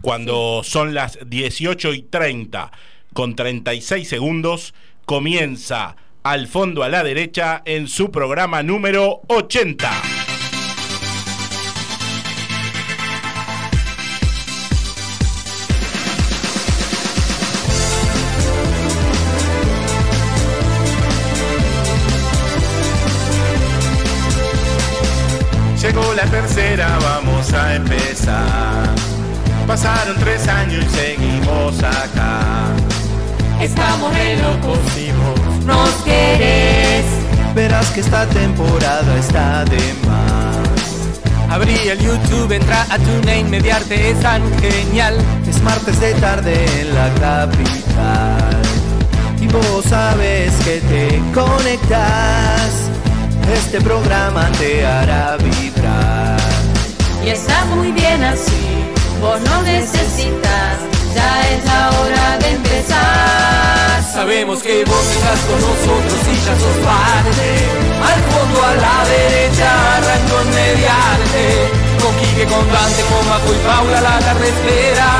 cuando 0.00 0.62
son 0.64 0.94
las 0.94 1.18
18 1.26 1.94
y 1.94 2.02
30 2.02 2.70
con 3.12 3.36
36 3.36 4.08
segundos, 4.08 4.74
comienza 5.04 5.96
al 6.22 6.46
fondo 6.46 6.82
a 6.82 6.88
la 6.88 7.02
derecha 7.02 7.62
en 7.64 7.88
su 7.88 8.10
programa 8.10 8.62
número 8.62 9.22
80. 9.28 10.19
Temporada 38.30 39.18
está 39.18 39.64
de 39.64 39.94
más. 40.06 40.50
Abrí 41.50 41.76
el 41.88 41.98
YouTube, 41.98 42.52
entra 42.52 42.86
a 42.90 42.98
TuneIn, 42.98 43.50
mediarte 43.50 44.10
es 44.10 44.20
tan 44.20 44.42
genial. 44.60 45.16
Es 45.48 45.60
martes 45.62 46.00
de 46.00 46.14
tarde 46.14 46.64
en 46.80 46.94
la 46.94 47.08
capital. 47.14 48.62
Y 49.40 49.46
vos 49.48 49.84
sabes 49.88 50.52
que 50.64 50.80
te 50.80 51.22
conectas. 51.34 52.90
Este 53.52 53.80
programa 53.80 54.48
te 54.58 54.86
hará 54.86 55.36
vibrar. 55.38 56.38
Y 57.24 57.30
está 57.30 57.64
muy 57.66 57.90
bien 57.92 58.22
así, 58.22 58.92
vos 59.20 59.40
no 59.42 59.62
necesitas, 59.62 60.69
ya 61.14 61.32
es 61.52 61.64
la 61.64 61.90
hora 61.98 62.38
de 62.38 62.48
empezar. 62.50 64.02
Sabemos 64.12 64.62
que 64.62 64.84
vos 64.84 65.06
estás 65.16 65.40
con 65.48 65.60
nosotros 65.60 66.20
y 66.28 66.36
ya 66.46 66.54
sos 66.58 66.78
parte. 66.84 67.48
Al 68.10 68.20
fondo 68.30 68.58
a 68.64 68.74
la 68.74 68.98
derecha, 69.08 69.68
arranco 69.96 70.34
en 70.42 70.50
mediarte. 70.54 71.44
Con 72.02 72.12
Quique, 72.16 72.44
con 72.46 72.64
Dante, 72.72 73.02
con 73.10 73.22
Majo 73.28 73.50
y 73.54 73.60
Paula, 73.66 74.00
la 74.00 74.18
tarde 74.18 74.48
espera. 74.48 75.10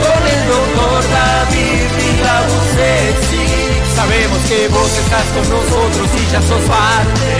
Con 0.00 0.22
el 0.34 0.42
doctor 0.48 1.02
David 1.10 1.90
y 1.96 2.10
la 2.24 2.38
sexy. 2.76 3.46
Sabemos 3.94 4.40
que 4.48 4.68
vos 4.68 4.90
estás 5.02 5.26
con 5.34 5.46
nosotros 5.50 6.08
y 6.16 6.32
ya 6.32 6.40
sos 6.40 6.64
parte. 6.64 7.30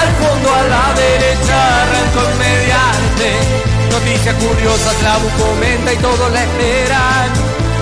Al 0.00 0.10
fondo 0.20 0.48
a 0.54 0.62
la 0.74 0.86
derecha, 0.94 1.56
arranco 1.82 2.20
en 2.30 2.38
mediarte. 2.38 3.67
Noticias 3.90 4.34
curiosas, 4.36 5.02
la 5.02 5.16
Bu 5.18 5.28
comenta 5.42 5.92
y 5.92 5.96
todos 5.96 6.32
la 6.32 6.42
esperan. 6.44 7.28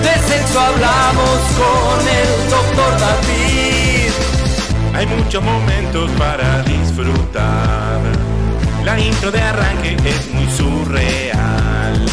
De 0.01 0.13
sexo 0.27 0.59
hablamos 0.59 1.39
con 1.57 2.07
el 2.07 2.49
doctor 2.49 2.99
David. 2.99 4.11
Hay 4.93 5.05
muchos 5.07 5.43
momentos 5.43 6.09
para 6.11 6.63
disfrutar. 6.63 7.99
La 8.83 8.99
intro 8.99 9.31
de 9.31 9.41
arranque 9.41 9.97
es 10.05 10.33
muy 10.33 10.49
surreal. 10.49 12.05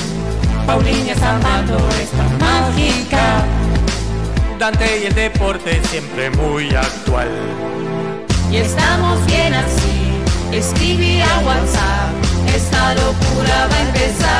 Paulina 0.67 1.15
Zamato 1.15 1.79
está 2.01 2.25
mágica. 2.45 3.45
Dante 4.59 5.01
y 5.03 5.07
el 5.07 5.15
deporte 5.15 5.81
siempre 5.91 6.31
muy 6.31 6.75
actual. 6.75 7.29
Y 8.51 8.57
estamos 8.57 9.25
bien 9.27 9.53
así, 9.53 10.21
escribí 10.53 11.21
a 11.21 11.39
WhatsApp, 11.41 12.24
esta 12.55 12.95
locura 12.95 13.69
va 13.71 13.77
a 13.77 13.81
empezar. 13.81 14.35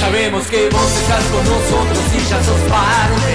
Sabemos 0.00 0.46
que 0.46 0.68
vos 0.70 0.90
estás 1.02 1.24
con 1.32 1.44
nosotros 1.44 2.04
y 2.16 2.20
ya 2.30 2.38
sos 2.42 2.62
parte. 2.72 3.34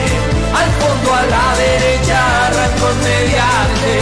Al 0.59 0.69
fondo 0.79 1.13
a 1.13 1.23
la 1.35 1.47
derecha, 1.57 2.17
arranco 2.47 2.85
en 2.89 2.99
mediarte. 3.09 3.93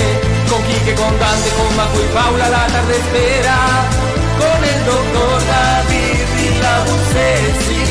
Con 0.50 0.62
Quique, 0.64 0.94
con 0.96 1.14
Dante, 1.20 1.50
con 1.58 1.70
Majo 1.76 2.00
y 2.00 2.08
Paula, 2.16 2.50
la 2.50 2.66
tarde 2.68 2.96
espera. 2.96 3.58
Con 4.40 4.60
el 4.64 4.80
doctor 4.86 5.38
David 5.52 6.26
y 6.46 6.50
la 6.64 6.76
Bucesi. 6.88 7.84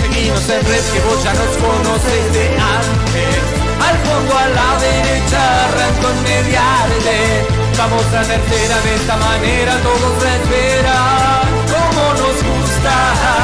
Seguimos 0.00 0.44
en 0.48 0.62
red 0.70 0.84
que 0.92 1.00
vos 1.06 1.18
ya 1.22 1.34
nos 1.34 1.52
conoces 1.60 2.24
de 2.32 2.46
antes. 2.80 3.40
Al 3.88 3.96
fondo 4.06 4.32
a 4.36 4.46
la 4.58 4.70
derecha, 4.80 5.40
arranco 5.68 6.06
en 6.12 6.18
mediarte. 6.28 7.67
Vamos 7.78 8.02
a 8.06 8.22
tercera 8.22 8.76
de 8.80 8.94
esta 8.96 9.16
manera, 9.16 9.78
todos 9.84 10.22
la 10.24 10.34
esperan. 10.34 11.48
Como 11.70 12.02
nos 12.14 12.36
gusta 12.42 12.92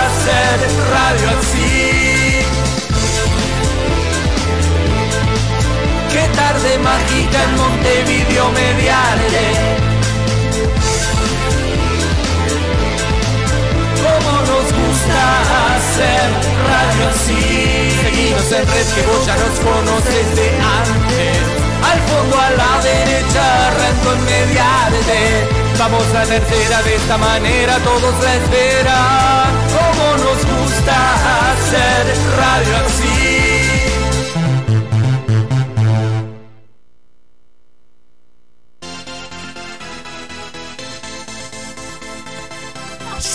hacer 0.02 0.58
radio 0.90 1.38
así. 1.38 2.42
Qué 6.12 6.24
tarde 6.34 6.78
mágica 6.80 7.44
en 7.44 7.56
Montevideo 7.56 8.50
mediarte. 8.50 9.46
Como 14.02 14.32
nos 14.50 14.66
gusta 14.80 15.20
hacer 15.76 16.26
radio 16.70 17.08
así. 17.14 17.40
Seguimos 18.02 18.50
en 18.50 18.66
red 18.66 18.86
que 18.94 19.02
vos 19.06 19.26
ya 19.26 19.36
nos 19.36 19.60
conoces 19.60 20.36
de 20.36 20.48
antes. 20.82 21.43
Al 21.90 22.00
fondo 22.08 22.36
a 22.38 22.50
la 22.50 22.82
derecha, 22.82 23.70
en 24.14 24.24
mediarte. 24.24 25.48
Vamos 25.78 26.04
a 26.14 26.22
tercera 26.24 26.82
de 26.82 26.94
esta 26.96 27.18
manera, 27.18 27.78
todos 27.80 28.14
la 28.22 28.34
esperan. 28.36 29.50
Como 29.76 30.04
nos 30.24 30.40
gusta 30.46 30.94
hacer 31.52 32.16
radio 32.38 32.76
así. 32.86 33.53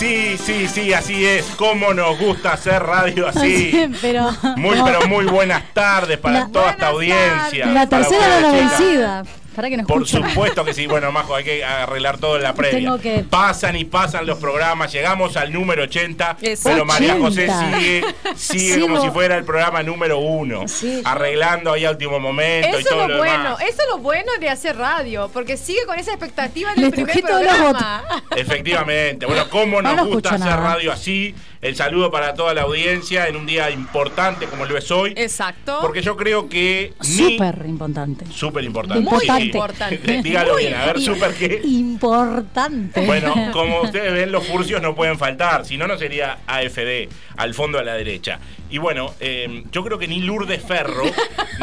Sí, 0.00 0.38
sí, 0.42 0.66
sí, 0.66 0.94
así 0.94 1.26
es. 1.26 1.44
Cómo 1.58 1.92
nos 1.92 2.18
gusta 2.18 2.54
hacer 2.54 2.82
radio 2.82 3.28
así. 3.28 3.70
pero 4.00 4.30
Muy, 4.56 4.78
pero 4.82 5.06
muy 5.06 5.26
buenas 5.26 5.62
tardes 5.74 6.16
para 6.16 6.40
La- 6.40 6.48
toda 6.48 6.70
esta 6.70 6.86
audiencia. 6.86 7.66
la 7.66 7.86
tercera 7.86 8.24
era 8.26 8.40
la 8.40 8.52
vencida. 8.52 9.24
Para 9.54 9.68
que 9.68 9.76
nos 9.76 9.86
Por 9.86 10.06
supuesto 10.06 10.64
que 10.64 10.72
sí. 10.74 10.86
Bueno, 10.86 11.10
Majo, 11.12 11.34
hay 11.34 11.44
que 11.44 11.64
arreglar 11.64 12.18
todo 12.18 12.36
en 12.36 12.42
la 12.42 12.54
previa. 12.54 12.78
Tengo 12.78 12.98
que- 12.98 13.24
Pasan 13.28 13.76
y 13.76 13.84
pasan 13.84 14.26
los 14.26 14.38
programas. 14.38 14.92
Llegamos 14.92 15.36
al 15.36 15.52
número 15.52 15.82
80. 15.84 16.36
Exacto. 16.40 16.70
Pero 16.70 16.84
María 16.84 17.16
José 17.18 17.44
80. 17.50 18.34
sigue, 18.36 18.80
como 18.80 19.00
si 19.02 19.10
fuera 19.10 19.36
el 19.36 19.44
programa 19.44 19.82
número 19.82 20.18
uno. 20.18 20.66
Sí. 20.68 21.02
Arreglando 21.04 21.72
ahí 21.72 21.84
a 21.84 21.90
último 21.90 22.18
momento 22.20 22.78
y 22.78 22.80
Eso 22.82 22.90
todo 22.90 23.02
es 23.02 23.08
lo 23.08 23.14
lo 23.14 23.18
bueno, 23.18 23.42
demás. 23.44 23.60
eso 23.62 23.82
es 23.82 23.88
lo 23.90 23.98
bueno 23.98 24.32
de 24.40 24.48
hacer 24.48 24.76
radio, 24.76 25.30
porque 25.32 25.56
sigue 25.56 25.84
con 25.86 25.98
esa 25.98 26.10
expectativa 26.12 26.72
Le 26.74 26.82
del 26.82 26.90
primer 26.92 27.20
programa. 27.20 28.02
Efectivamente. 28.36 29.26
Bueno, 29.26 29.48
cómo 29.50 29.82
nos 29.82 29.96
No 29.96 30.06
gusta 30.06 30.30
hacer 30.30 30.40
nada. 30.40 30.56
radio 30.56 30.92
así. 30.92 31.34
El 31.62 31.76
saludo 31.76 32.10
para 32.10 32.32
toda 32.32 32.54
la 32.54 32.62
audiencia 32.62 33.28
en 33.28 33.36
un 33.36 33.44
día 33.44 33.70
importante 33.70 34.46
como 34.46 34.64
lo 34.64 34.78
es 34.78 34.90
hoy. 34.90 35.12
Exacto. 35.14 35.78
Porque 35.82 36.00
yo 36.00 36.16
creo 36.16 36.48
que. 36.48 36.94
Súper 37.02 37.66
importante. 37.66 38.24
Súper 38.30 38.64
importante. 38.64 39.08
Muy 39.08 39.20
sí, 39.20 39.28
sí. 39.36 39.42
importante. 39.42 40.22
Dígalo 40.22 40.54
Muy 40.54 40.62
bien, 40.62 40.74
a 40.74 40.86
ver, 40.86 41.00
súper 41.02 41.34
qué. 41.34 41.60
Importante. 41.62 43.04
Bueno, 43.04 43.34
como 43.52 43.82
ustedes 43.82 44.10
ven, 44.10 44.32
los 44.32 44.46
furcios 44.46 44.80
no 44.80 44.94
pueden 44.94 45.18
faltar, 45.18 45.66
si 45.66 45.76
no, 45.76 45.86
no 45.86 45.98
sería 45.98 46.38
AFD, 46.46 47.10
al 47.36 47.52
fondo 47.52 47.78
a 47.78 47.84
la 47.84 47.92
derecha. 47.92 48.40
Y 48.70 48.78
bueno, 48.78 49.12
eh, 49.20 49.64
yo 49.72 49.82
creo 49.84 49.98
que 49.98 50.06
ni 50.08 50.20
Lourdes 50.20 50.62
Ferro 50.62 51.02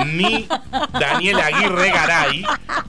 ni 0.06 0.48
Daniel 1.00 1.40
Aguirre 1.40 1.90
Garay 1.90 2.44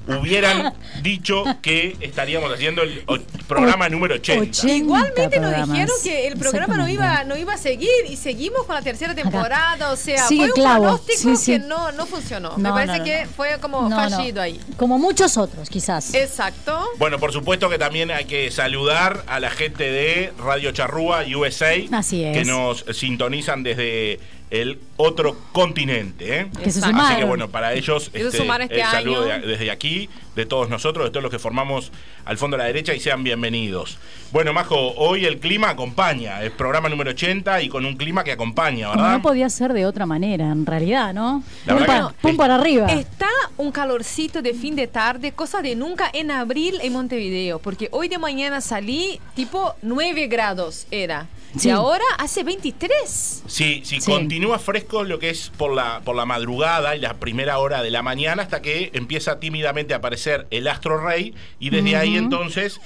hubieran 0.07 0.75
dicho 1.03 1.45
que 1.63 1.97
estaríamos 2.01 2.53
haciendo 2.53 2.83
el 2.83 3.03
o- 3.07 3.19
programa 3.47 3.89
número 3.89 4.15
80. 4.17 4.43
80 4.43 4.75
Igualmente 4.75 5.41
nos 5.41 5.69
dijeron 5.69 5.97
que 6.03 6.27
el 6.27 6.37
programa 6.39 6.77
no 6.77 6.89
iba, 6.89 7.25
no 7.25 7.37
iba 7.37 7.55
a 7.55 7.59
seguir 7.59 7.89
y 8.09 8.17
seguimos 8.17 8.65
con 8.65 8.75
la 8.75 8.83
tercera 8.83 9.15
temporada. 9.15 9.93
O 9.93 9.97
sea, 9.97 10.27
Sigue 10.27 10.43
fue 10.43 10.49
un 10.49 10.55
clavo, 10.55 10.83
pronóstico 10.83 11.19
sí, 11.19 11.37
sí. 11.37 11.53
que 11.53 11.59
no, 11.61 11.93
no 11.93 12.07
funcionó. 12.07 12.57
Me 12.59 12.71
parece 12.71 12.93
no, 12.93 12.99
no, 12.99 13.05
que 13.05 13.25
no. 13.25 13.31
fue 13.31 13.59
como 13.61 13.89
No, 13.89 13.89
no. 13.89 14.11
fallido 14.11 14.43
ahí. 14.43 14.61
Como 14.77 14.99
muchos 14.99 15.37
otros, 15.37 15.69
quizás. 15.71 16.15
Exacto. 16.15 16.89
Bueno, 16.99 17.19
por 17.19 17.33
supuesto 17.33 17.69
que 17.69 17.79
también 17.79 18.11
hay 18.11 18.25
que 18.25 18.51
saludar 18.51 19.23
a 19.27 19.41
la 19.41 19.51
gente 19.51 19.85
de 19.91 20.33
Radio 20.39 20.73
Charrúa 20.73 21.25
USA, 21.37 21.75
Así 21.93 22.25
es. 22.25 22.37
que 22.37 22.45
nos 22.45 22.85
sintonizan 22.93 23.63
desde 23.63 24.08
el 24.51 24.79
otro 24.97 25.37
continente. 25.53 26.41
¿eh? 26.41 26.47
Que 26.63 26.71
se 26.71 26.79
Exacto. 26.79 27.03
Así 27.03 27.17
que 27.17 27.25
bueno, 27.25 27.49
para 27.51 27.75
ellos 27.75 28.05
este, 28.15 28.27
este 28.29 28.75
el 28.81 28.83
saludo 28.87 29.25
de- 29.27 29.41
desde 29.41 29.71
aquí, 29.71 30.09
de 30.35 30.47
todos 30.47 30.71
nosotros, 30.71 31.05
de 31.05 31.11
todos 31.11 31.23
los 31.23 31.31
que 31.31 31.39
formamos 31.39 31.93
al 32.25 32.39
fondo 32.39 32.55
a 32.57 32.59
la 32.59 32.65
derecha 32.65 32.95
y 32.95 33.01
sean 33.01 33.23
bienvenidos. 33.23 33.99
Bueno, 34.33 34.53
Majo, 34.55 34.93
hoy 34.97 35.27
el 35.27 35.39
clima 35.39 35.69
acompaña, 35.71 36.43
es 36.43 36.51
programa 36.51 36.89
número 36.89 37.11
80 37.11 37.61
y 37.63 37.69
con 37.69 37.85
un 37.85 37.97
clima 37.97 38.25
que 38.25 38.33
acompaña, 38.33 38.89
Como 38.89 39.03
¿verdad? 39.03 39.17
no 39.17 39.23
podía 39.23 39.51
ser 39.51 39.73
de 39.75 39.85
otra 39.85 40.07
manera, 40.07 40.47
en 40.51 40.65
realidad, 40.65 41.13
¿no? 41.13 41.43
La 41.67 41.75
pum, 41.75 41.81
verdad 41.83 42.03
pa- 42.05 42.09
que- 42.13 42.17
pum 42.29 42.37
para 42.37 42.55
arriba. 42.55 42.87
Está 42.87 43.29
un 43.59 43.71
calorcito 43.71 44.41
de 44.41 44.55
fin 44.55 44.75
de 44.77 44.87
tarde, 44.87 45.33
cosa 45.33 45.61
de 45.61 45.77
nunca 45.77 46.09
en 46.13 46.31
abril 46.31 46.79
en 46.83 46.93
Montevideo, 46.95 47.59
porque 47.59 47.89
hoy 47.93 48.09
de 48.09 48.17
mañana 48.19 48.63
salí 48.63 49.21
tipo 49.35 49.75
9 49.83 50.27
grados 50.27 50.87
era. 50.91 51.27
Sí. 51.59 51.69
Y 51.69 51.71
ahora 51.71 52.05
hace 52.19 52.45
23. 52.45 53.43
Sí, 53.47 53.83
sí, 53.85 54.01
Sí. 54.01 54.11
continúa 54.11 54.59
fresco 54.59 55.05
lo 55.05 55.19
que 55.19 55.31
es 55.31 55.51
por 55.57 55.75
la, 55.75 56.01
por 56.05 56.15
la 56.17 56.25
madrugada 56.25 56.95
y 56.97 57.01
la 57.01 57.15
primera 57.15 57.59
hora 57.59 57.83
de 57.83 57.91
la 57.91 58.03
mañana 58.03 58.43
hasta 58.43 58.63
que 58.63 58.91
empieza 58.95 59.41
tímidamente 59.41 59.95
a 59.95 59.99
aparecer 59.99 60.47
el 60.51 60.69
astro 60.69 60.99
rey 61.05 61.35
y 61.59 61.71
desde 61.71 61.97
ahí 61.97 62.17
entonces, 62.17 62.81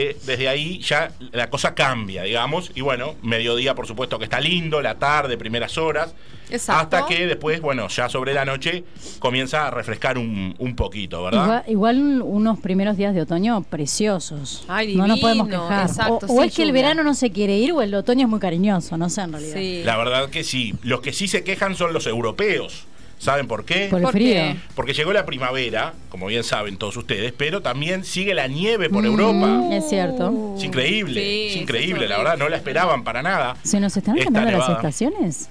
eh, 0.00 0.16
desde 0.24 0.48
ahí 0.48 0.78
ya 0.78 1.10
la 1.32 1.50
cosa 1.50 1.74
cambia, 1.74 2.22
digamos, 2.22 2.70
y 2.76 2.82
bueno, 2.82 3.16
mediodía 3.22 3.74
por 3.74 3.88
supuesto 3.88 4.16
que 4.16 4.24
está 4.24 4.38
lindo, 4.40 4.80
la 4.80 4.94
tarde, 4.96 5.36
primeras 5.36 5.76
horas, 5.76 6.14
Exacto. 6.50 6.96
hasta 6.96 7.06
que 7.06 7.26
después, 7.26 7.60
bueno, 7.60 7.88
ya 7.88 8.08
sobre 8.08 8.32
la 8.32 8.44
noche 8.44 8.84
comienza 9.18 9.66
a 9.66 9.72
refrescar 9.72 10.16
un, 10.16 10.54
un 10.60 10.76
poquito, 10.76 11.24
¿verdad? 11.24 11.64
Igual, 11.66 11.98
igual 11.98 12.22
unos 12.22 12.60
primeros 12.60 12.96
días 12.96 13.12
de 13.12 13.22
otoño 13.22 13.60
preciosos. 13.62 14.64
Ay, 14.68 14.94
no 14.94 15.08
nos 15.08 15.18
podemos 15.18 15.48
quejar. 15.48 15.88
exacto, 15.88 16.26
o 16.28 16.34
o 16.36 16.42
sí, 16.42 16.48
es 16.48 16.54
que 16.54 16.62
el 16.62 16.70
verano 16.72 17.02
no 17.02 17.14
se 17.14 17.32
quiere 17.32 17.56
ir 17.58 17.72
o 17.72 17.82
el 17.82 17.92
otoño 17.92 18.26
es 18.26 18.28
muy 18.30 18.38
cariñoso, 18.38 18.96
no 18.96 19.10
sé 19.10 19.22
en 19.22 19.32
realidad. 19.32 19.56
Sí. 19.56 19.82
La 19.84 19.96
verdad 19.96 20.30
que 20.30 20.44
sí, 20.44 20.74
los 20.82 21.00
que 21.00 21.12
sí 21.12 21.26
se 21.26 21.42
quejan 21.42 21.74
son 21.74 21.92
los 21.92 22.06
europeos. 22.06 22.86
¿Saben 23.18 23.46
por 23.48 23.64
qué? 23.64 23.88
Por 23.90 23.98
el 23.98 24.04
¿Por 24.04 24.12
frío. 24.12 24.56
Porque 24.74 24.94
llegó 24.94 25.12
la 25.12 25.26
primavera, 25.26 25.92
como 26.08 26.26
bien 26.26 26.44
saben 26.44 26.76
todos 26.76 26.96
ustedes, 26.96 27.32
pero 27.36 27.60
también 27.62 28.04
sigue 28.04 28.32
la 28.34 28.46
nieve 28.46 28.88
por 28.88 29.02
Mm, 29.02 29.06
Europa. 29.06 29.74
Es 29.74 29.88
cierto. 29.88 30.54
Es 30.56 30.64
increíble, 30.64 31.20
Sí, 31.20 31.46
es 31.50 31.56
increíble, 31.56 32.08
la 32.08 32.18
verdad, 32.18 32.38
no 32.38 32.48
la 32.48 32.56
esperaban 32.56 33.02
para 33.04 33.22
nada. 33.22 33.56
¿Se 33.64 33.80
nos 33.80 33.96
están 33.96 34.16
Esta 34.18 34.30
cambiando 34.32 34.58
las 34.58 34.70
estaciones? 34.76 35.48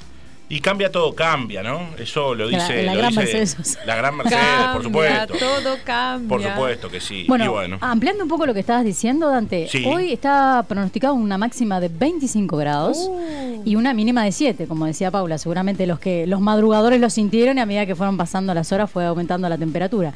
Y 0.50 0.62
cambia 0.62 0.90
todo, 0.90 1.14
cambia, 1.14 1.62
¿no? 1.62 1.90
Eso 2.00 2.34
lo 2.34 2.50
La- 2.50 2.58
dice. 2.58 2.84
la 2.84 2.94
lo 2.94 3.00
gran 3.00 3.10
dice 3.10 3.22
Mercedes. 3.22 3.78
La 3.86 3.96
gran 3.98 4.16
Mercedes, 4.16 4.40
Cambia, 4.46 4.74
por 4.74 4.84
supuesto. 4.84 5.34
Todo 5.38 5.78
cambia. 5.84 6.30
Por 6.30 6.42
supuesto 6.42 6.90
que 6.90 7.02
sí. 7.02 7.26
Bueno, 7.28 7.44
y 7.44 7.48
bueno. 7.50 7.78
ampliando 7.82 8.24
un 8.24 8.30
poco 8.30 8.46
lo 8.46 8.54
que 8.54 8.62
estabas 8.62 8.86
diciendo, 8.86 9.30
Dante, 9.30 9.68
Sí. 9.70 9.84
hoy 9.86 10.14
está 10.14 10.64
pronosticado 10.66 11.16
una 11.16 11.38
máxima 11.38 11.82
de 11.82 11.90
25 11.90 12.56
grados 12.56 12.98
Uh. 13.10 13.62
y 13.66 13.76
una 13.76 13.94
mínima 13.94 14.24
de 14.24 14.32
7, 14.32 14.68
como 14.68 14.86
decía 14.86 15.12
Paula. 15.12 15.38
Seguramente 15.38 15.86
los 15.86 16.00
que 16.00 16.26
los 16.28 16.40
madrugadores 16.40 17.02
lo 17.02 17.10
sintieron 17.10 17.58
y 17.58 17.62
a 17.62 17.66
medida 17.66 17.86
que 17.86 17.96
fueron 17.96 18.16
pasando 18.16 18.54
las 18.54 18.72
horas 18.72 18.90
fue 18.90 19.06
aumentando 19.06 19.50
la 19.50 19.58
temperatura, 19.58 20.14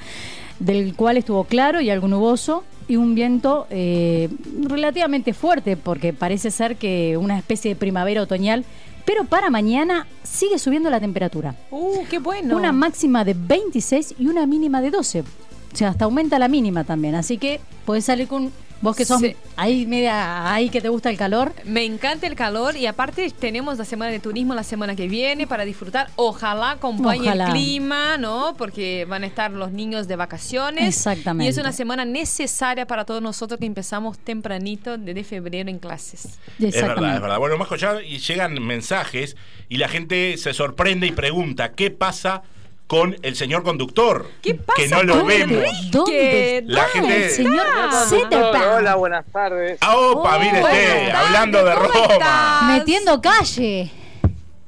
del 0.59 0.95
cual 0.95 1.17
estuvo 1.17 1.43
claro 1.43 1.81
y 1.81 1.89
algo 1.89 2.07
nuboso 2.07 2.63
y 2.87 2.95
un 2.95 3.15
viento 3.15 3.67
eh, 3.69 4.29
relativamente 4.63 5.33
fuerte 5.33 5.75
porque 5.75 6.13
parece 6.13 6.51
ser 6.51 6.77
que 6.77 7.17
una 7.17 7.37
especie 7.37 7.69
de 7.71 7.75
primavera 7.75 8.21
otoñal, 8.21 8.63
pero 9.05 9.25
para 9.25 9.49
mañana 9.49 10.07
sigue 10.23 10.59
subiendo 10.59 10.89
la 10.89 10.99
temperatura. 10.99 11.55
Uh, 11.71 12.05
qué 12.09 12.19
bueno. 12.19 12.55
Una 12.55 12.71
máxima 12.71 13.23
de 13.23 13.33
26 13.33 14.15
y 14.19 14.27
una 14.27 14.45
mínima 14.45 14.81
de 14.81 14.91
12. 14.91 15.21
O 15.21 15.25
sea, 15.73 15.89
hasta 15.89 16.05
aumenta 16.05 16.39
la 16.39 16.47
mínima 16.47 16.83
también. 16.83 17.15
Así 17.15 17.37
que 17.37 17.59
podés 17.85 18.05
salir 18.05 18.27
con. 18.27 18.51
Vos 18.81 18.95
que 18.95 19.05
sos 19.05 19.21
Sí. 19.21 19.35
ahí 19.57 19.85
media. 19.85 20.51
ahí 20.51 20.69
que 20.69 20.81
te 20.81 20.89
gusta 20.89 21.09
el 21.11 21.17
calor. 21.17 21.53
Me 21.65 21.85
encanta 21.85 22.25
el 22.25 22.35
calor 22.35 22.75
y 22.75 22.87
aparte 22.87 23.29
tenemos 23.39 23.77
la 23.77 23.85
semana 23.85 24.11
de 24.11 24.19
turismo 24.19 24.55
la 24.55 24.63
semana 24.63 24.95
que 24.95 25.07
viene 25.07 25.45
para 25.45 25.65
disfrutar. 25.65 26.09
Ojalá 26.15 26.71
acompañe 26.71 27.21
Ojalá. 27.27 27.45
el 27.45 27.51
clima, 27.51 28.17
¿no? 28.17 28.55
Porque 28.57 29.05
van 29.07 29.23
a 29.23 29.27
estar 29.27 29.51
los 29.51 29.71
niños 29.71 30.07
de 30.07 30.15
vacaciones. 30.15 30.87
Exactamente. 30.87 31.45
Y 31.45 31.49
es 31.49 31.57
una 31.57 31.71
semana 31.71 32.05
necesaria 32.05 32.87
para 32.87 33.05
todos 33.05 33.21
nosotros 33.21 33.59
que 33.59 33.65
empezamos 33.67 34.17
tempranito 34.17 34.97
desde 34.97 35.23
febrero 35.23 35.69
en 35.69 35.77
clases. 35.79 36.39
Es 36.59 36.73
verdad, 36.81 37.15
es 37.15 37.21
verdad. 37.21 37.37
Bueno, 37.37 37.57
Majo, 37.57 37.75
ya 37.75 38.01
y 38.01 38.17
llegan 38.17 38.53
mensajes 38.65 39.35
y 39.69 39.77
la 39.77 39.87
gente 39.89 40.37
se 40.37 40.53
sorprende 40.53 41.05
y 41.07 41.11
pregunta, 41.11 41.73
¿qué 41.73 41.91
pasa 41.91 42.41
con 42.91 43.15
el 43.21 43.37
señor 43.37 43.63
conductor? 43.63 44.27
¿Qué 44.41 44.53
pasa 44.53 44.75
Que 44.81 44.89
no 44.89 45.01
lo 45.03 45.23
vemos. 45.23 45.63
¿Dónde 45.91 46.57
está 46.57 46.71
La 46.73 46.83
gente- 46.89 47.23
el 47.25 47.31
señor. 47.31 47.65
Zetterpan? 48.09 48.63
Hola, 48.79 48.95
buenas 48.95 49.25
tardes. 49.31 49.77
Ah, 49.79 49.95
opa, 49.95 50.35
Oh, 50.35 50.39
mire 50.41 50.61
usted, 50.61 51.09
hablando 51.09 51.63
de 51.63 51.73
¿cómo 51.73 51.87
Roma. 51.87 52.05
estás? 52.13 52.63
Metiendo 52.63 53.21
calle. 53.21 53.89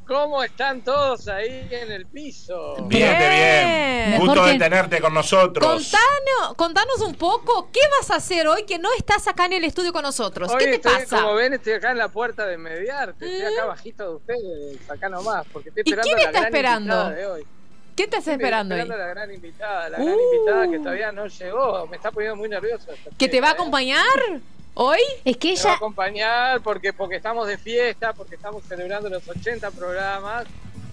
¿Cómo 0.08 0.42
están 0.42 0.80
todos 0.86 1.28
ahí 1.28 1.68
en 1.70 1.92
el 1.92 2.06
piso? 2.06 2.76
Bien, 2.88 3.10
Bien. 3.18 4.10
bien. 4.12 4.20
Gusto 4.22 4.46
de 4.46 4.58
tenerte 4.58 5.02
con 5.02 5.14
nosotros. 5.14 5.66
Contanos, 5.68 6.56
contanos 6.56 7.02
un 7.02 7.16
poco, 7.16 7.72
¿qué 7.74 7.82
vas 8.00 8.10
a 8.10 8.16
hacer 8.16 8.48
hoy 8.48 8.64
que 8.64 8.80
no 8.80 8.88
estás 8.98 9.28
acá 9.28 9.48
en 9.48 9.54
el 9.54 9.66
estudio 9.66 9.92
con 9.92 10.04
nosotros? 10.04 10.50
Hoy 10.50 10.60
¿Qué 10.60 10.66
te 10.68 10.76
estoy, 10.76 10.94
pasa? 10.94 11.18
como 11.22 11.34
ven, 11.36 11.52
estoy 11.56 11.74
acá 11.74 11.92
en 11.92 11.98
la 11.98 12.08
puerta 12.08 12.46
de 12.46 12.58
Mediarte. 12.58 13.26
Estoy 13.26 13.54
acá 13.54 13.66
bajito 13.66 14.04
de 14.12 14.16
ustedes, 14.16 14.90
acá 14.90 15.10
nomás, 15.10 15.46
porque 15.52 15.68
estoy 15.68 15.84
¿Y 15.86 15.90
esperando 15.90 16.08
quién 16.16 16.20
a 16.20 16.22
la 16.22 16.28
está 16.28 16.40
gran 16.40 16.46
esperando? 16.54 16.94
invitada 16.94 17.12
de 17.12 17.26
hoy. 17.28 17.46
¿Qué 17.96 18.04
estás 18.04 18.20
Estoy 18.20 18.34
esperando 18.34 18.76
ahí? 18.76 18.82
esperando 18.82 19.04
a 19.04 19.08
la 19.08 19.14
gran 19.14 19.34
invitada, 19.34 19.90
la 19.90 20.00
Uh. 20.00 20.06
gran 20.06 20.18
invitada 20.20 20.68
que 20.72 20.80
todavía 20.80 21.12
no 21.12 21.28
llegó. 21.28 21.88
Me 21.88 21.98
está 21.98 22.12
poniendo 22.12 22.36
muy 22.36 22.50
nervioso. 22.50 22.92
esta 22.92 23.10
¿Que 23.18 23.28
te 23.30 23.40
va 23.42 23.50
a 23.50 23.52
acompañar 23.52 24.02
hoy? 24.74 25.00
Es 25.26 25.38
que 25.38 25.50
Me 25.50 25.54
va 25.56 25.60
a 25.60 25.64
ella. 25.64 25.74
acompañar 25.76 26.62
porque, 26.62 26.94
porque 26.94 27.16
estamos 27.18 27.48
de 27.48 27.58
fiesta, 27.58 28.14
porque 28.14 28.36
estamos 28.36 28.64
celebrando 28.66 29.10
los 29.10 29.28
80 29.28 29.70
programas 29.72 30.46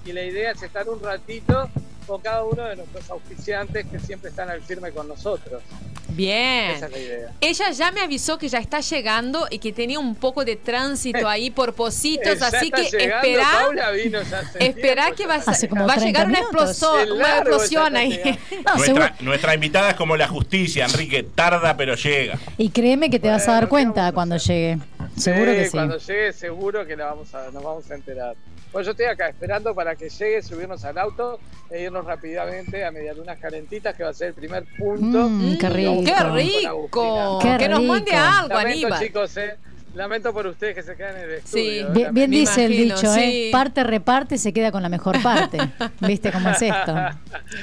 y 0.05 0.13
la 0.13 0.23
idea 0.25 0.51
es 0.53 0.63
estar 0.63 0.89
un 0.89 1.03
ratito 1.03 1.69
con 2.11 2.21
cada 2.21 2.43
uno 2.43 2.65
de 2.65 2.75
nuestros 2.75 3.09
auspiciantes 3.09 3.87
que 3.87 4.01
siempre 4.01 4.31
están 4.31 4.51
al 4.51 4.61
firme 4.63 4.91
con 4.91 5.07
nosotros. 5.07 5.63
Bien. 6.09 6.73
Esa 6.73 6.87
es 6.87 6.93
la 6.93 6.99
idea. 6.99 7.33
Ella 7.41 7.71
ya 7.71 7.93
me 7.93 8.01
avisó 8.01 8.37
que 8.37 8.49
ya 8.49 8.59
está 8.59 8.81
llegando 8.81 9.47
y 9.49 9.61
que 9.61 9.73
tenía 9.73 10.01
un 10.01 10.17
poco 10.17 10.45
de 10.45 10.57
tránsito 10.57 11.29
ahí 11.29 11.51
por 11.51 11.73
Positos, 11.73 12.39
Ya 12.41 12.49
así 12.49 12.73
que 12.73 12.83
llegando, 12.83 13.29
espera, 13.29 13.49
Paula 13.53 13.91
vino 13.93 14.23
ya 14.23 14.41
hace 14.41 14.67
espera 14.67 15.05
tiempo, 15.15 15.17
que 15.19 15.27
va, 15.29 15.37
está 15.37 15.53
Hace 15.53 15.69
como 15.69 15.87
va 15.87 15.93
a 15.93 15.99
30 15.99 16.07
llegar 16.07 16.27
una 16.27 16.39
explosión, 16.41 17.13
una 17.13 17.39
explosión 17.39 17.97
ahí. 17.97 18.21
No, 18.61 19.09
nuestra, 19.21 19.55
invitada 19.55 19.91
es 19.91 19.97
como 19.97 20.17
la 20.17 20.27
justicia, 20.27 20.85
Enrique, 20.87 21.23
tarda 21.23 21.77
pero 21.77 21.95
llega. 21.95 22.39
Y 22.59 22.71
créeme 22.71 23.09
que 23.09 23.21
te 23.21 23.29
vas 23.29 23.47
a 23.47 23.53
dar 23.53 23.69
Bueno, 23.69 23.93
¿qué 23.93 23.95
cuenta 23.95 24.13
cuando 24.13 24.37
llegue. 24.37 24.79
Seguro 25.17 25.53
que 25.53 25.65
sí. 25.67 25.71
Cuando 25.71 25.99
llegue 25.99 26.33
seguro 26.33 26.85
que 26.87 26.97
la 26.97 27.07
vamos 27.07 27.33
a, 27.35 27.51
nos 27.53 27.63
vamos 27.63 27.89
a 27.89 27.95
enterar. 27.95 28.35
Pues 28.73 28.87
yo 28.87 28.93
estoy 28.93 29.07
acá 29.07 29.29
esperando 29.29 29.75
para 29.75 29.97
que 29.97 30.09
llegue, 30.09 30.43
subirnos 30.43 30.85
al 30.85 30.97
auto 30.99 31.41
e 31.71 31.83
irnos 31.83 32.05
rápidamente 32.05 32.85
a 32.85 32.91
Medialunas 32.93 33.39
Calentitas, 33.39 33.97
que 33.97 34.05
va 34.05 34.11
a 34.11 34.15
ser 34.15 34.29
el 34.29 34.35
primer 34.35 34.65
punto. 34.79 35.29
Mm, 35.29 35.59
qué 35.59 35.69
rico. 35.69 36.03
¡Qué 36.05 36.25
rico! 36.25 37.39
Qué 37.43 37.57
que 37.59 37.69
nos 37.69 37.83
mande 37.83 38.11
rico. 38.13 38.23
algo, 38.23 38.49
Lamento, 38.55 38.87
Aníbal. 38.87 39.01
chicos, 39.01 39.37
eh. 39.39 39.57
Lamento 39.93 40.33
por 40.33 40.47
ustedes 40.47 40.77
que 40.77 40.85
se 40.85 40.95
quedan 40.95 41.17
en 41.17 41.31
el 41.31 41.43
Sí. 41.43 41.81
estudio. 41.81 41.89
eh. 41.89 41.93
Bien, 41.93 42.15
bien 42.15 42.31
dice 42.31 42.65
el 42.67 42.73
imagino, 42.75 42.95
dicho, 42.97 43.13
sí. 43.13 43.21
¿eh? 43.21 43.49
Parte 43.51 43.83
reparte, 43.83 44.39
se 44.39 44.53
queda 44.53 44.71
con 44.71 44.83
la 44.85 44.89
mejor 44.89 45.21
parte. 45.21 45.59
¿Viste 46.01 46.31
cómo 46.31 46.49
es 46.51 46.63
esto? 46.63 46.95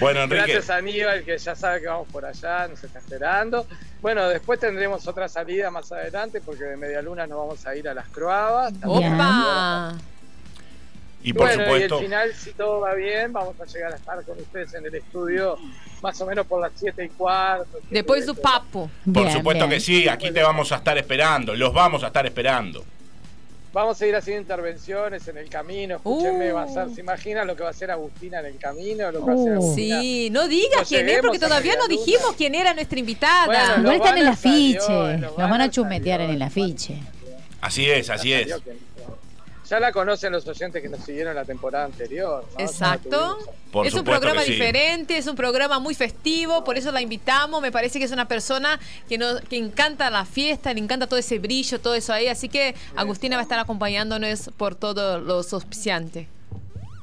Bueno, 0.02 0.24
Enrique, 0.24 0.44
Gracias 0.44 0.70
a 0.70 0.76
Aníbal, 0.76 1.24
que 1.24 1.38
ya 1.38 1.56
sabe 1.56 1.80
que 1.80 1.88
vamos 1.88 2.10
por 2.12 2.26
allá, 2.26 2.68
nos 2.68 2.84
está 2.84 3.00
esperando. 3.00 3.66
Bueno, 4.02 4.28
después 4.28 4.60
tendremos 4.60 5.08
otra 5.08 5.30
salida 5.30 5.72
más 5.72 5.90
adelante, 5.94 6.42
porque 6.46 6.66
de 6.66 6.76
Medialuna 6.76 7.26
nos 7.28 7.38
vamos 7.40 7.66
a 7.66 7.74
ir 7.78 7.88
a 7.88 7.94
las 7.94 8.10
Croabas. 8.10 8.74
también. 8.78 9.14
¡Opa! 9.14 9.96
Y 11.30 11.34
por 11.34 11.48
bueno, 11.48 11.64
supuesto, 11.64 11.96
y 11.96 11.98
al 11.98 12.04
final, 12.06 12.34
si 12.34 12.52
todo 12.54 12.80
va 12.82 12.94
bien, 12.94 13.34
vamos 13.34 13.56
a 13.60 13.66
llegar 13.66 13.94
a 13.94 13.96
estar 13.96 14.24
con 14.24 14.38
ustedes 14.38 14.74
en 14.74 14.86
el 14.86 14.96
estudio 14.96 15.58
más 16.02 16.20
o 16.22 16.26
menos 16.26 16.46
por 16.46 16.62
las 16.62 16.72
7 16.76 17.06
y 17.06 17.10
cuarto. 17.10 17.80
Después 17.90 18.26
su 18.26 18.34
su 18.36 18.42
papo. 18.42 18.90
por 19.06 19.24
Bien, 19.24 19.32
supuesto 19.34 19.68
bien. 19.68 19.80
que 19.80 19.80
sí, 19.84 20.08
aquí 20.08 20.32
te 20.32 20.42
vamos 20.44 20.72
a 20.72 20.76
estar 20.78 20.98
esperando, 20.98 21.56
los 21.56 21.74
vamos 21.74 22.04
a 22.04 22.08
estar 22.08 22.26
esperando. 22.26 22.84
Vamos 23.74 24.02
a 24.02 24.08
ir 24.08 24.16
haciendo 24.16 24.42
intervenciones 24.42 25.28
en 25.28 25.38
el 25.38 25.50
camino. 25.50 25.98
Escúchenme, 25.98 26.52
Uh. 26.52 26.56
va 26.56 26.64
a 26.64 26.68
ser, 26.68 26.90
¿se 26.96 27.02
imaginan 27.02 27.46
lo 27.46 27.56
que 27.56 27.62
va 27.64 27.68
a 27.70 27.72
hacer 27.72 27.92
Agustina 27.92 28.40
en 28.40 28.46
el 28.48 28.58
camino? 28.58 29.12
Lo 29.12 29.20
que 29.20 29.26
va 29.26 29.32
a 29.34 29.36
hacer 29.36 29.52
Uh. 29.52 29.56
Agustina? 29.62 30.02
Sí, 30.02 30.30
no 30.32 30.48
digas 30.48 30.88
quién 30.88 31.08
es, 31.10 31.20
porque 31.22 31.38
todavía 31.38 31.76
no 31.76 31.88
dijimos 31.88 32.34
quién 32.38 32.56
era 32.56 32.74
nuestra 32.74 32.98
invitada. 32.98 33.46
Bueno, 33.46 33.82
Igual 33.82 33.96
están 33.98 34.18
en 34.18 34.24
el 34.24 34.28
afiche. 34.30 35.18
Los 35.20 35.36
van 35.36 35.62
a 35.62 35.70
chumetear 35.70 36.22
en 36.22 36.30
el 36.32 36.42
afiche. 36.42 36.98
Así 37.62 37.90
es, 37.90 38.10
así 38.10 38.34
es. 38.34 38.48
Ya 39.70 39.80
la 39.80 39.92
conocen 39.92 40.32
los 40.32 40.48
oyentes 40.48 40.82
que 40.82 40.88
nos 40.88 41.02
siguieron 41.02 41.36
la 41.36 41.44
temporada 41.44 41.86
anterior. 41.86 42.46
¿no? 42.58 42.64
Exacto. 42.64 43.38
Por 43.72 43.86
es 43.86 43.94
un 43.94 44.06
programa 44.06 44.42
sí. 44.44 44.52
diferente, 44.52 45.18
es 45.18 45.28
un 45.28 45.36
programa 45.36 45.80
muy 45.80 45.94
festivo, 45.94 46.64
por 46.64 46.78
eso 46.78 46.92
la 46.92 47.02
invitamos. 47.02 47.62
Me 47.62 47.72
parece 47.72 48.00
que 48.00 48.06
es 48.06 48.12
una 48.12 48.28
persona 48.28 48.80
que 49.10 49.18
nos 49.18 49.42
que 49.42 49.58
encanta 49.58 50.10
la 50.10 50.24
fiesta, 50.24 50.74
le 50.74 50.80
encanta 50.80 51.08
todo 51.08 51.20
ese 51.20 51.38
brillo, 51.40 51.80
todo 51.82 51.96
eso 51.96 52.14
ahí. 52.14 52.28
Así 52.28 52.48
que 52.48 52.76
Agustina 52.96 53.36
va 53.36 53.42
a 53.42 53.44
estar 53.44 53.60
acompañándonos 53.60 54.52
por 54.56 54.76
todos 54.76 55.22
los 55.22 55.52
auspiciantes. 55.52 56.28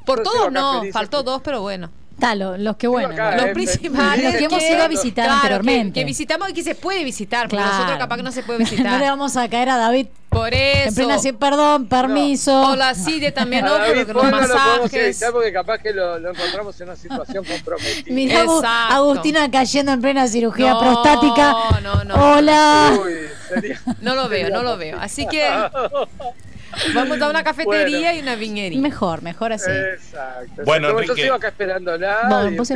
Por 0.06 0.22
todos 0.22 0.50
no, 0.50 0.82
faltó 0.92 1.22
dos, 1.22 1.42
pero 1.42 1.60
bueno. 1.60 1.90
Talo, 2.18 2.56
los 2.56 2.76
que 2.76 2.86
bueno. 2.86 3.10
acá, 3.12 3.32
los- 3.32 3.40
Los 3.42 3.50
eh, 3.50 3.54
principales. 3.54 4.24
los 4.24 4.34
que 4.36 4.44
hemos 4.44 4.62
ido 4.62 4.82
a 4.82 4.88
visitar 4.88 5.24
claro, 5.26 5.36
anteriormente. 5.40 5.92
Que, 5.94 6.00
que 6.00 6.04
visitamos 6.06 6.48
y 6.50 6.52
que 6.52 6.62
se 6.62 6.74
puede 6.74 7.02
visitar, 7.04 7.48
porque 7.48 7.56
Claro. 7.56 7.72
nosotros 7.72 7.98
capaz 7.98 8.16
que 8.16 8.22
no 8.22 8.32
se 8.32 8.42
puede 8.44 8.58
no 8.60 8.64
le 8.64 8.70
visitar. 8.70 9.00
vamos 9.00 9.36
a 9.36 9.48
caer 9.48 9.68
a 9.70 9.76
David 9.76 10.06
por 10.28 10.52
eso. 10.54 10.88
en 10.88 10.94
plena 10.94 11.38
perdón, 11.38 11.86
permiso. 11.86 12.70
O 12.70 12.76
la 12.76 12.94
CIDE 12.94 13.30
también, 13.32 13.64
no, 13.64 13.76
porque 13.76 13.94
los 13.94 14.04
Paul 14.06 14.30
no 14.30 14.40
lo 14.40 14.46
podemos 14.48 14.54
masajes. 14.82 14.94
evitar 14.94 15.32
porque 15.32 15.52
capaz 15.52 15.78
que 15.78 15.92
lo, 15.92 16.18
lo 16.18 16.30
encontramos 16.30 16.80
en 16.80 16.88
una 16.88 16.96
situación 16.96 17.44
comprometida. 17.48 18.14
Mirá 18.14 18.40
Exacto. 18.42 18.66
Agustina 18.94 19.50
cayendo 19.50 19.92
en 19.92 20.00
plena 20.00 20.26
cirugía 20.28 20.70
No, 20.70 20.80
prostática. 20.80 21.54
no, 21.82 22.04
no. 22.04 22.14
Hola. 22.14 22.98
Uy, 23.04 23.12
sería- 23.48 23.80
No 24.00 24.14
lo 24.14 24.28
veo, 24.28 24.50
no 24.50 24.62
lo 24.62 24.76
veo. 24.76 24.98
Así 25.00 25.26
que 25.26 25.48
vamos 26.94 27.20
a 27.20 27.28
una 27.30 27.42
cafetería 27.44 28.14
y 28.14 28.20
una 28.20 28.34
viñería. 28.36 28.80
Mejor, 28.80 29.22
mejor 29.22 29.52
así. 29.52 29.70
Exacto. 29.70 30.62
Bueno, 30.64 30.88
Como 30.88 31.00
yo 31.00 31.04
Enrique. 31.12 31.22
sigo 31.22 31.34
acá 31.34 31.48
esperándola. 31.48 32.26
Vos- 32.28 32.52
y 32.52 32.56
vos 32.56 32.70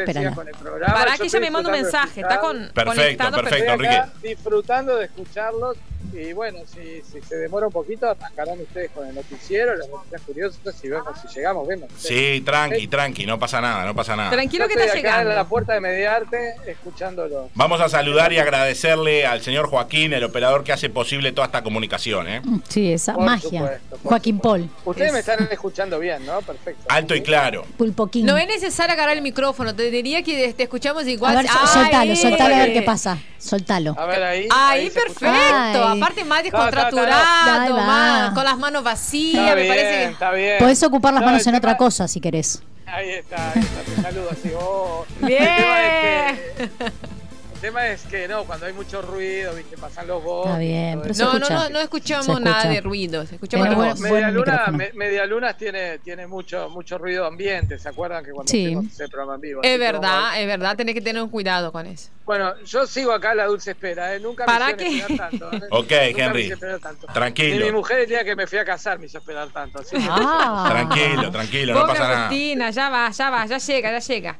el 0.48 0.54
programa. 0.54 0.94
Para 0.94 1.16
que 1.16 1.24
ella 1.24 1.40
me 1.40 1.50
mande 1.50 1.70
un 1.70 1.76
mensaje, 1.80 2.20
está 2.20 2.40
con 2.40 2.58
Perfecto, 2.74 2.84
conectado 2.84 3.36
perfecto, 3.42 3.72
Enrique. 3.72 4.02
disfrutando 4.22 4.96
de 4.96 5.04
escucharlos 5.06 5.76
Y 6.12 6.32
bueno, 6.32 6.58
si, 6.66 7.02
si 7.02 7.20
se 7.26 7.36
demora 7.36 7.66
un 7.66 7.72
poquito, 7.72 8.08
arrancarán 8.10 8.60
ustedes 8.60 8.90
con 8.92 9.06
el 9.06 9.14
noticiero, 9.14 9.76
las 9.76 9.88
noticias 9.88 10.22
curiosas 10.22 10.84
y 10.84 10.88
vemos 10.88 11.06
si 11.20 11.34
llegamos, 11.34 11.66
vemos. 11.68 11.88
Sí, 11.98 12.40
tranqui, 12.44 12.88
tranqui, 12.88 13.26
no 13.26 13.38
pasa 13.38 13.60
nada, 13.60 13.84
no 13.84 13.94
pasa 13.94 14.16
nada. 14.16 14.30
Tranquilo 14.30 14.64
Yo 14.64 14.68
que 14.68 14.74
está 14.84 14.98
acá 14.98 14.98
en 14.98 15.04
la 15.04 15.22
llegando. 15.34 15.48
puerta 15.48 15.74
de 15.74 15.80
Mediarte 15.80 16.54
escuchándolo. 16.66 17.50
Vamos 17.54 17.80
a 17.80 17.88
saludar 17.88 18.32
y 18.32 18.38
agradecerle 18.38 19.26
al 19.26 19.42
señor 19.42 19.68
Joaquín, 19.68 20.12
el 20.12 20.24
operador 20.24 20.64
que 20.64 20.72
hace 20.72 20.88
posible 20.88 21.32
toda 21.32 21.46
esta 21.46 21.62
comunicación. 21.62 22.28
¿eh? 22.28 22.42
Sí, 22.68 22.92
esa 22.92 23.14
Por 23.14 23.24
magia. 23.24 23.60
supuesto, 23.60 23.98
Joaquín 24.04 24.38
Paul. 24.40 24.68
Ustedes 24.84 25.12
me 25.12 25.18
están 25.20 25.46
escuchando 25.50 25.98
bien, 25.98 26.24
¿no? 26.24 26.40
Perfecto. 26.42 26.84
Alto 26.88 27.14
y 27.14 27.22
claro. 27.22 27.64
Pulpo 27.76 28.06
King. 28.08 28.24
No 28.24 28.36
es 28.38 28.46
necesario 28.46 28.94
agarrar 28.94 29.16
el 29.16 29.22
micrófono, 29.22 29.74
te 29.74 29.90
diría 29.90 30.22
que 30.22 30.52
te 30.54 30.62
escuchamos 30.62 31.06
igual. 31.06 31.36
A 31.36 31.42
ver, 31.42 31.50
Ay, 31.50 31.66
soltalo, 31.68 32.16
soltalo 32.16 32.54
a 32.54 32.58
ver 32.58 32.72
qué 32.72 32.82
pasa. 32.82 33.18
Soltalo. 33.38 33.94
A 33.98 34.06
ver 34.06 34.22
ahí. 34.22 34.48
Ahí, 34.50 34.90
perfecto. 34.90 35.87
Aparte, 35.92 36.24
No, 36.24 36.34
está- 36.34 36.40
está- 36.40 36.42
descontraturado, 36.42 37.60
Ahí 37.60 37.72
va. 37.72 37.86
más, 37.86 38.30
con 38.34 38.44
las 38.44 38.58
manos 38.58 38.82
vacías, 38.84 39.42
Está 39.42 39.54
me 39.54 39.62
bien, 39.62 39.68
parece 39.74 39.90
que. 39.98 40.04
está 40.12 40.30
bien. 40.32 40.58
Podés 40.58 40.82
ocupar 40.82 41.12
las 41.14 41.20
No, 41.22 41.26
manos 41.28 41.46
en 41.46 41.54
otra 41.54 41.76
cosa 41.76 42.08
si 42.08 42.20
querés. 42.20 42.62
Ahí 42.86 43.10
está, 43.10 43.52
ahí 43.52 43.60
está, 43.60 43.82
te 43.96 44.02
saludo 44.02 44.28
así. 44.30 44.50
oh. 44.58 45.04
Bien. 45.20 46.40
El 47.58 47.62
tema 47.62 47.88
es 47.88 48.02
que, 48.04 48.18
que 48.22 48.28
no, 48.28 48.44
cuando 48.44 48.66
hay 48.66 48.72
mucho 48.72 49.02
ruido, 49.02 49.52
viste, 49.52 49.76
pasan 49.76 50.06
los 50.06 50.22
bots. 50.22 50.46
Está 50.46 50.58
bien, 50.60 51.00
pero 51.00 51.10
eso. 51.10 51.24
No, 51.24 51.32
no, 51.32 51.38
escucha. 51.38 51.54
no, 51.64 51.68
no 51.70 51.80
escuchamos 51.80 52.26
Se 52.26 52.32
escucha. 52.32 52.50
nada 52.50 52.68
de 52.70 52.80
ruidos. 52.80 53.32
Escuchamos 53.32 53.66
Tiene 53.66 53.70
la 53.70 53.76
buen- 53.76 53.90
voz. 53.90 53.98
buen 54.00 54.12
Media 54.12 54.30
Luna, 54.30 54.66
me- 54.70 54.92
Media 54.92 55.26
Luna 55.26 55.56
tiene, 55.56 55.98
tiene 55.98 56.28
mucho, 56.28 56.70
mucho 56.70 56.98
ruido 56.98 57.26
ambiente, 57.26 57.76
¿se 57.80 57.88
acuerdan 57.88 58.24
que 58.24 58.30
cuando 58.30 58.48
Sí. 58.48 58.76
ese 58.88 59.08
programa 59.08 59.34
en 59.34 59.40
vivo? 59.40 59.60
Es 59.64 59.70
que 59.72 59.78
verdad, 59.78 60.30
ver. 60.34 60.40
es 60.42 60.46
verdad, 60.46 60.76
tenés 60.76 60.94
que 60.94 61.00
tener 61.00 61.20
un 61.20 61.30
cuidado 61.30 61.72
con 61.72 61.86
eso. 61.86 62.10
Bueno, 62.24 62.52
yo 62.64 62.86
sigo 62.86 63.10
acá 63.12 63.32
a 63.32 63.34
la 63.34 63.46
dulce 63.46 63.72
espera, 63.72 64.14
¿eh? 64.14 64.20
Nunca 64.20 64.44
¿Para 64.46 64.66
me 64.68 64.76
qué? 64.76 64.98
esperar 65.00 65.30
tanto. 65.30 65.52
¿eh? 65.52 65.60
Ok, 65.72 65.90
Nunca 65.90 66.24
Henry. 66.24 66.42
hice 66.42 66.52
esperar 66.54 66.78
tanto. 66.78 67.06
Tranquilo. 67.08 67.56
Y 67.56 67.64
mi 67.64 67.72
mujer 67.72 67.98
el 68.00 68.06
día 68.08 68.22
que 68.24 68.36
me 68.36 68.46
fui 68.46 68.58
a 68.58 68.64
casar 68.64 69.00
me 69.00 69.06
hizo 69.06 69.18
esperar 69.18 69.48
tanto. 69.48 69.80
Así 69.80 69.96
que- 69.96 70.06
Ah. 70.08 70.66
Tranquilo, 70.70 71.30
tranquilo, 71.32 71.74
no 71.74 71.86
pasa 71.88 72.02
nada. 72.04 72.26
Agustina, 72.26 72.70
ya 72.70 72.88
va, 72.88 73.10
ya 73.10 73.30
va, 73.30 73.46
ya 73.46 73.58
llega, 73.58 73.90
ya 73.90 73.98
llega. 73.98 74.38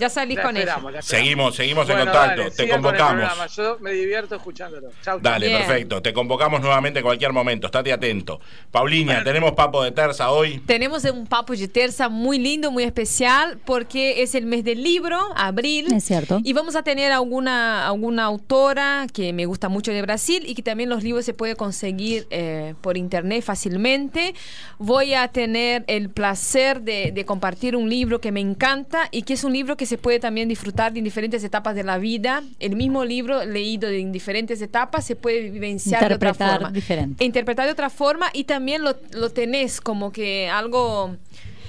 Ya 0.00 0.08
salís 0.08 0.38
La 0.38 0.42
con 0.42 0.56
ella. 0.56 0.80
Seguimos, 1.02 1.54
seguimos 1.54 1.88
en 1.90 1.98
contacto. 1.98 2.40
dale, 2.42 2.50
Te 2.50 2.68
con 2.68 2.82
convocamos. 2.82 3.54
Yo 3.54 3.76
me 3.80 3.92
divierto 3.92 4.34
escuchándolo. 4.34 4.88
Chau. 5.04 5.20
Dale, 5.20 5.46
Bien. 5.48 5.58
perfecto. 5.58 6.00
Te 6.00 6.12
convocamos 6.14 6.60
nuevamente 6.62 7.00
en 7.00 7.04
cualquier 7.04 7.32
momento. 7.32 7.66
Estate 7.66 7.92
atento. 7.92 8.40
Paulinha, 8.70 9.22
tenemos 9.22 9.52
papo 9.52 9.82
de 9.84 9.92
terza 9.92 10.30
hoy. 10.30 10.58
Tenemos 10.66 11.04
un 11.04 11.26
papo 11.26 11.54
de 11.54 11.68
terza 11.68 12.08
muy 12.08 12.38
lindo, 12.38 12.70
muy 12.70 12.84
especial, 12.84 13.58
porque 13.66 14.22
es 14.22 14.34
el 14.34 14.46
mes 14.46 14.64
del 14.64 14.82
libro, 14.82 15.18
abril. 15.36 15.92
Es 15.92 16.04
cierto. 16.04 16.40
Y 16.42 16.54
vamos 16.54 16.76
a 16.76 16.82
tener 16.82 17.12
alguna, 17.12 17.86
alguna 17.86 18.24
autora 18.24 19.06
que 19.12 19.32
me 19.34 19.44
gusta 19.44 19.68
mucho 19.68 19.92
de 19.92 20.00
Brasil 20.00 20.44
y 20.46 20.54
que 20.54 20.62
también 20.62 20.88
los 20.88 21.02
libros 21.02 21.26
se 21.26 21.34
pueden 21.34 21.56
conseguir 21.56 22.26
eh, 22.30 22.74
por 22.80 22.96
internet 22.96 23.44
fácilmente. 23.44 24.34
Voy 24.78 25.12
a 25.12 25.28
tener 25.28 25.84
el 25.88 26.08
placer 26.08 26.80
de, 26.80 27.12
de 27.12 27.24
compartir 27.26 27.76
un 27.76 27.90
libro 27.90 28.20
que 28.20 28.32
me 28.32 28.40
encanta 28.40 29.08
y 29.10 29.22
que 29.22 29.34
es 29.34 29.44
un 29.44 29.52
libro 29.52 29.76
que 29.76 29.89
se 29.90 29.98
puede 29.98 30.20
también 30.20 30.48
disfrutar 30.48 30.96
en 30.96 31.04
diferentes 31.04 31.44
etapas 31.44 31.74
de 31.74 31.82
la 31.82 31.98
vida. 31.98 32.42
El 32.58 32.76
mismo 32.76 33.04
libro 33.04 33.44
leído 33.44 33.88
en 33.88 34.12
diferentes 34.12 34.62
etapas 34.62 35.04
se 35.04 35.16
puede 35.16 35.50
vivenciar 35.50 36.08
de 36.08 36.14
otra 36.14 36.28
Interpretar 36.30 36.60
forma. 36.60 36.70
diferente. 36.70 37.24
Interpretar 37.24 37.66
de 37.66 37.72
otra 37.72 37.90
forma 37.90 38.30
y 38.32 38.44
también 38.44 38.82
lo, 38.82 38.96
lo 39.12 39.30
tenés 39.30 39.80
como 39.80 40.12
que 40.12 40.48
algo 40.48 41.16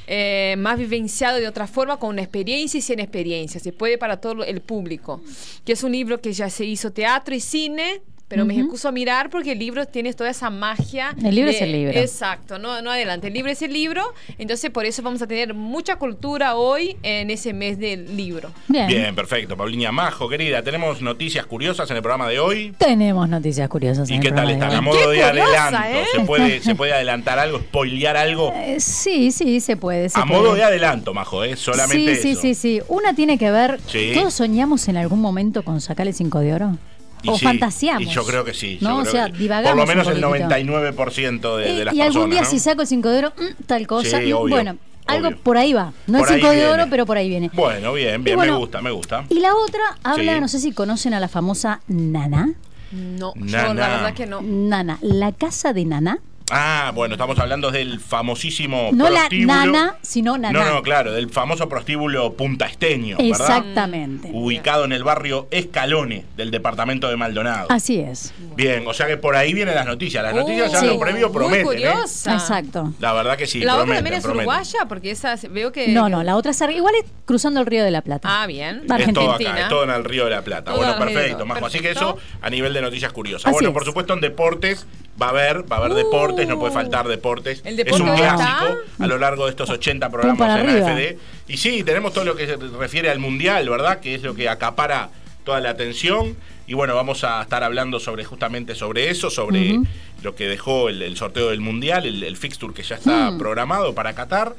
eh, 0.08 0.56
más 0.58 0.78
vivenciado 0.78 1.40
de 1.40 1.48
otra 1.48 1.68
forma 1.68 1.98
con 1.98 2.10
una 2.12 2.22
experiencia 2.22 2.78
y 2.78 2.82
sin 2.82 3.00
experiencia. 3.00 3.60
Se 3.60 3.72
puede 3.72 3.98
para 3.98 4.18
todo 4.18 4.44
el 4.44 4.62
público. 4.62 5.22
Que 5.66 5.74
es 5.74 5.84
un 5.84 5.94
libro 5.94 6.22
que 6.22 6.34
ya 6.34 6.50
se 6.50 6.66
hizo 6.66 6.92
teatro 6.92 7.34
y 7.34 7.40
cine. 7.40 8.01
Pero 8.32 8.46
me 8.46 8.58
excuso 8.60 8.88
a 8.88 8.92
mirar 8.92 9.30
porque 9.30 9.52
el 9.52 9.60
libro 9.60 9.86
tiene 9.86 10.14
toda 10.14 10.30
esa 10.32 10.50
magia. 10.50 11.16
El 11.24 11.36
libro 11.36 11.52
de- 11.52 11.56
es 11.58 11.62
el 11.62 11.72
libro. 11.72 12.00
Exacto, 12.00 12.58
no, 12.58 12.82
no 12.82 12.92
adelante. 12.92 13.28
El 13.28 13.34
libro 13.34 13.52
es 13.52 13.62
el 13.62 13.74
libro. 13.74 14.04
Entonces, 14.38 14.70
por 14.72 14.86
eso 14.86 15.02
vamos 15.04 15.22
a 15.22 15.28
tener 15.28 15.54
mucha 15.54 15.98
cultura 15.98 16.56
hoy 16.56 16.98
en 17.04 17.30
ese 17.30 17.54
mes 17.54 17.78
del 17.78 18.16
libro. 18.18 18.52
Bien. 18.68 18.88
Bien, 18.88 19.16
perfecto. 19.16 19.56
Paulinha 19.56 19.92
Majo, 19.92 20.28
querida, 20.30 20.64
tenemos 20.64 21.02
noticias 21.02 21.46
curiosas 21.46 21.90
en 21.92 21.98
el 21.98 22.02
programa 22.02 22.28
de 22.30 22.40
hoy. 22.40 22.74
Tenemos 22.78 23.28
noticias 23.30 23.68
curiosas. 23.70 24.10
¿Y 24.10 24.14
en 24.14 24.20
el 24.22 24.24
qué 24.28 24.30
tal 24.34 24.46
programa 24.48 24.66
están? 24.66 24.70
de 24.72 24.78
A 24.78 24.82
modo 24.82 25.10
de 25.12 25.24
adelanto. 25.24 25.80
¿eh? 25.90 26.06
¿Se, 26.14 26.20
puede, 26.22 26.62
¿Se 26.62 26.76
puede 26.76 26.94
adelantar 26.94 27.38
algo, 27.40 27.60
spoilear 27.60 28.18
algo? 28.18 28.54
Eh, 28.62 28.80
sí, 28.80 29.32
sí, 29.32 29.60
se 29.60 29.76
puede. 29.76 30.08
se 30.10 30.20
A 30.20 30.24
modo 30.26 30.54
de 30.54 30.64
adelanto, 30.64 31.14
Majo, 31.14 31.44
¿eh? 31.44 31.56
Solamente 31.56 32.16
sí, 32.16 32.22
sí, 32.22 32.32
eso. 32.32 32.42
sí, 32.42 32.56
sí. 32.56 32.82
Una 32.88 33.14
tiene 33.16 33.38
que 33.38 33.50
ver. 33.52 33.80
Sí. 33.88 34.12
¿Todos 34.14 34.34
soñamos 34.36 34.88
en 34.88 34.98
algún 34.98 35.20
momento 35.20 35.64
con 35.64 35.82
sacarle 35.82 36.14
5 36.14 36.40
de 36.40 36.54
oro? 36.54 36.78
Y 37.24 37.30
o 37.30 37.38
sí, 37.38 37.46
fantaseamos. 37.46 38.04
Y 38.04 38.06
yo 38.08 38.24
creo 38.25 38.44
que 38.44 38.54
sí. 38.54 38.78
No, 38.82 38.98
o 38.98 39.06
sea, 39.06 39.28
divagamos. 39.28 39.72
Por 39.72 39.80
lo 39.80 39.86
menos 39.88 40.08
un 40.08 40.13
el 40.16 40.22
poquitito. 40.22 40.50
99% 40.50 41.58
de, 41.58 41.63
de 41.63 41.82
y, 41.82 41.84
las 41.86 41.94
y 41.94 42.01
algún 42.01 42.30
día 42.30 42.42
¿no? 42.42 42.48
si 42.50 42.60
saco 42.60 42.82
el 42.82 42.88
5 42.88 43.10
de 43.10 43.18
oro, 43.20 43.34
mm, 43.38 43.63
tal 43.66 43.88
cosa. 43.88 44.20
Sí, 44.20 44.32
obvio, 44.34 44.48
bueno, 44.56 44.78
algo 45.08 45.32
por 45.44 45.58
ahí 45.58 45.74
va. 45.74 45.94
No 46.08 46.20
Por 46.20 46.28
es 46.28 46.34
ahí 46.36 46.40
5 46.42 46.50
de 46.51 46.56
viene. 46.58 46.72
oro, 46.72 46.86
pero 46.90 47.06
por 47.06 47.18
ahí 47.18 47.30
viene. 47.30 47.50
Bueno, 47.54 47.94
bien, 47.94 48.24
bien, 48.24 48.36
bueno, 48.38 48.54
me 48.54 48.60
gusta, 48.60 48.82
me 48.82 48.92
gusta. 48.92 49.25
Y 49.30 49.40
la 49.40 49.56
otra 49.56 49.82
habla, 50.04 50.36
Sí. 50.36 50.40
no 50.42 50.48
sé 50.48 50.60
si 50.60 50.72
conocen 50.72 51.13
a 51.13 51.20
la 51.20 51.28
famosa 51.28 51.82
Nana. 51.88 52.54
No, 52.92 53.34
yo 53.36 53.74
la 53.74 53.88
verdad 53.88 54.13
que 54.13 54.25
no. 54.25 54.42
Nana, 54.42 54.98
la 55.01 55.32
casa 55.32 55.74
de 55.74 55.86
Nana. 55.86 56.20
Ah, 56.51 56.91
bueno, 56.93 57.15
estamos 57.15 57.39
hablando 57.39 57.72
del 57.72 58.00
famosísimo 58.00 58.89
No 58.93 59.10
la 59.10 59.22
prostíbulo. 59.22 59.53
Nana, 59.53 59.96
sino 60.01 60.38
Nana. 60.38 60.63
No, 60.63 60.74
no, 60.74 60.81
claro, 60.81 61.12
del 61.13 61.29
famoso 61.29 61.67
prostíbulo 61.70 62.34
Punta 62.34 62.65
Esteño, 62.65 63.17
¿verdad? 63.17 63.29
Exactamente. 63.29 64.29
Ubicado 64.34 64.86
en 64.86 64.91
el 64.91 65.03
barrio 65.03 65.48
Escalone 65.51 66.25
del 66.36 66.51
departamento 66.51 67.08
de 67.10 67.15
Maldonado. 67.17 67.67
Así 67.70 68.00
es. 68.00 68.34
Bien, 68.55 68.86
o 68.88 68.93
sea 68.93 69.08
que 69.08 69.17
por 69.17 69.36
ahí 69.36 69.53
vienen 69.53 69.75
las 69.75 69.86
noticias. 69.86 70.24
Las 70.24 70.36
noticias 70.36 70.70
Uh, 70.70 70.74
ya 70.74 70.79
sí. 70.81 70.86
lo 70.88 71.00
previo 71.00 71.27
muy 71.29 71.34
prometen, 71.36 71.62
¿eh? 71.62 71.63
curiosa. 71.65 72.34
Exacto. 72.34 72.93
La 73.00 73.13
verdad 73.13 73.38
que 73.38 73.48
sí, 73.48 73.62
la 73.62 73.77
otra 73.77 73.96
también 73.96 74.15
es 74.15 74.24
prometen. 74.24 74.48
uruguaya, 74.48 74.79
porque 74.88 75.12
esa 75.12 75.36
veo 75.50 75.72
que. 75.72 75.88
No, 75.88 76.10
no, 76.10 76.24
la 76.24 76.36
otra 76.36 76.51
es 76.51 76.62
igual 76.75 76.93
es 76.96 77.05
cruzando 77.25 77.60
el 77.62 77.65
río 77.65 77.84
de 77.84 77.91
la 77.91 78.01
Plata. 78.01 78.27
Ah, 78.41 78.46
bien. 78.48 78.84
Va 78.91 78.98
Es 78.98 79.12
todo 79.13 79.31
acá, 79.31 79.36
Argentina. 79.36 79.62
es 79.62 79.70
todo 79.70 79.84
en 79.86 79.89
el 79.91 80.03
Río 80.03 80.25
de 80.25 80.31
la 80.31 80.41
Plata. 80.43 80.72
Todo 80.72 80.77
bueno, 80.77 80.98
perfecto, 81.00 81.46
Majo. 81.46 81.65
Así 81.65 81.77
que 81.79 81.89
Perfecto. 81.89 82.17
eso 82.20 82.38
a 82.41 82.50
nivel 82.50 82.74
de 82.74 82.81
noticias 82.81 83.12
curiosas. 83.13 83.46
Así 83.48 83.53
bueno, 83.53 83.70
es. 83.70 83.74
por 83.74 83.86
supuesto 83.86 84.13
en 84.13 84.20
deportes 84.22 84.86
va 85.22 85.27
a 85.27 85.29
haber, 85.29 85.72
va 85.72 85.77
a 85.77 85.79
haber 85.79 85.93
deportes, 85.93 86.40
no 86.48 86.60
puede 86.60 86.74
faltar 86.74 87.07
deportes. 87.07 87.62
El 87.65 87.79
es 87.79 88.00
un 88.00 88.07
clásico 88.15 88.79
está- 88.81 89.03
a 89.03 89.07
lo 89.07 89.17
largo 89.17 89.45
de 89.45 89.51
estos 89.51 89.69
80 89.69 90.10
para 90.10 90.21
programas 90.33 90.60
en 90.60 90.69
arriba. 90.69 90.88
AFD. 90.88 91.17
Y 91.48 91.57
sí, 91.57 91.83
tenemos 91.83 92.13
todo 92.13 92.25
lo 92.25 92.36
que 92.36 92.45
se 92.48 92.55
refiere 92.57 93.10
al 93.10 93.19
Mundial, 93.19 93.67
¿verdad? 93.69 94.00
Que 94.00 94.15
es 94.15 94.21
lo 94.24 94.36
que 94.36 94.50
acapara 94.50 95.10
toda 95.43 95.60
la 95.60 95.69
atención. 95.71 96.36
Y 96.67 96.74
bueno, 96.74 96.95
vamos 96.95 97.24
a 97.24 97.41
estar 97.41 97.63
hablando 97.63 98.00
sobre 98.00 98.24
justamente 98.24 98.75
sobre 98.75 99.10
eso, 99.10 99.29
sobre 99.29 99.79
lo 100.24 100.36
que 100.36 100.48
dejó 100.48 100.88
el, 100.89 101.01
el 101.01 101.17
sorteo 101.17 101.50
del 101.50 101.60
Mundial, 101.60 102.05
el, 102.05 102.24
el 102.24 102.38
fixture 102.38 102.74
que 102.74 102.83
ya 102.83 102.95
está 102.95 103.31
Mm. 103.31 103.38
programado 103.39 103.93
para 103.95 104.13
Qatar. 104.13 104.55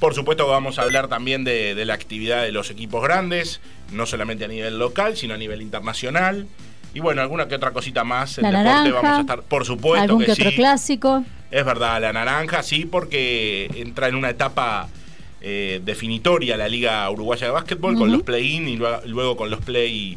Por 0.00 0.12
supuesto 0.14 0.44
que 0.44 0.50
vamos 0.50 0.78
a 0.78 0.82
hablar 0.82 1.08
también 1.08 1.42
de, 1.44 1.74
de 1.74 1.84
la 1.86 1.94
actividad 1.94 2.42
de 2.42 2.52
los 2.52 2.70
equipos 2.70 3.02
grandes, 3.02 3.60
no 3.92 4.04
solamente 4.04 4.44
a 4.44 4.48
nivel 4.48 4.78
local, 4.78 5.16
sino 5.16 5.32
a 5.32 5.38
nivel 5.38 5.62
internacional. 5.62 6.46
Y 6.96 7.00
bueno, 7.00 7.20
alguna 7.20 7.46
que 7.46 7.54
otra 7.54 7.72
cosita 7.72 8.04
más. 8.04 8.38
En 8.38 8.44
La 8.44 8.48
deporte 8.48 8.68
naranja, 8.68 9.00
vamos 9.02 9.18
a 9.18 9.20
estar, 9.20 9.42
por 9.42 9.66
supuesto 9.66 10.02
Algún 10.02 10.20
que, 10.20 10.24
que 10.24 10.32
otro 10.32 10.48
sí. 10.48 10.56
clásico. 10.56 11.24
Es 11.50 11.62
verdad, 11.62 12.00
la 12.00 12.10
naranja 12.14 12.62
sí, 12.62 12.86
porque 12.86 13.70
entra 13.74 14.08
en 14.08 14.14
una 14.14 14.30
etapa 14.30 14.88
eh, 15.42 15.82
definitoria 15.84 16.56
la 16.56 16.68
Liga 16.68 17.10
Uruguaya 17.10 17.48
de 17.48 17.52
Básquetbol 17.52 17.96
con 17.96 18.10
los 18.10 18.22
play-in 18.22 18.66
y 18.66 18.76
luego, 18.76 19.02
luego 19.04 19.36
con 19.36 19.50
los 19.50 19.60
play 19.60 20.16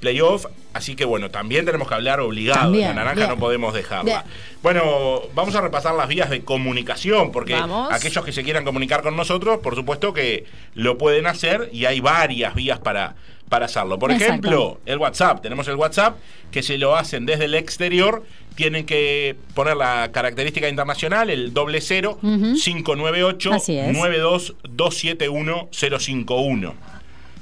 playoff. 0.00 0.46
Así 0.72 0.96
que 0.96 1.04
bueno, 1.04 1.30
también 1.30 1.64
tenemos 1.64 1.86
que 1.86 1.94
hablar 1.94 2.18
obligado. 2.18 2.62
También, 2.62 2.88
la 2.88 2.94
naranja 2.94 3.14
bien. 3.14 3.28
no 3.28 3.36
podemos 3.38 3.72
dejarla. 3.72 4.04
Bien. 4.04 4.34
Bueno, 4.60 5.20
vamos 5.36 5.54
a 5.54 5.60
repasar 5.60 5.94
las 5.94 6.08
vías 6.08 6.30
de 6.30 6.42
comunicación, 6.42 7.30
porque 7.30 7.54
Vamos. 7.54 7.92
aquellos 7.92 8.24
que 8.24 8.32
se 8.32 8.42
quieran 8.42 8.64
comunicar 8.64 9.02
con 9.02 9.14
nosotros, 9.14 9.60
por 9.60 9.76
supuesto 9.76 10.12
que 10.12 10.46
lo 10.74 10.98
pueden 10.98 11.28
hacer 11.28 11.70
y 11.72 11.84
hay 11.84 12.00
varias 12.00 12.56
vías 12.56 12.80
para, 12.80 13.14
para 13.48 13.66
hacerlo. 13.66 13.98
Por 13.98 14.10
Exacto. 14.12 14.32
ejemplo, 14.32 14.80
el 14.86 14.98
WhatsApp. 14.98 15.40
Tenemos 15.42 15.66
el 15.68 15.76
WhatsApp 15.76 16.16
que 16.50 16.62
se 16.62 16.78
lo 16.78 16.96
hacen 16.96 17.26
desde 17.26 17.46
el 17.46 17.54
exterior. 17.54 18.24
Tienen 18.54 18.84
que 18.86 19.36
poner 19.54 19.76
la 19.76 20.10
característica 20.12 20.68
internacional, 20.68 21.30
el 21.30 21.54
doble 21.54 21.80
cero, 21.80 22.18
Ujú. 22.22 22.54
598 22.62 23.52
Así 23.54 23.78
es. 23.78 23.92
92 23.96 24.54
271 24.70 25.68
051. 25.72 26.74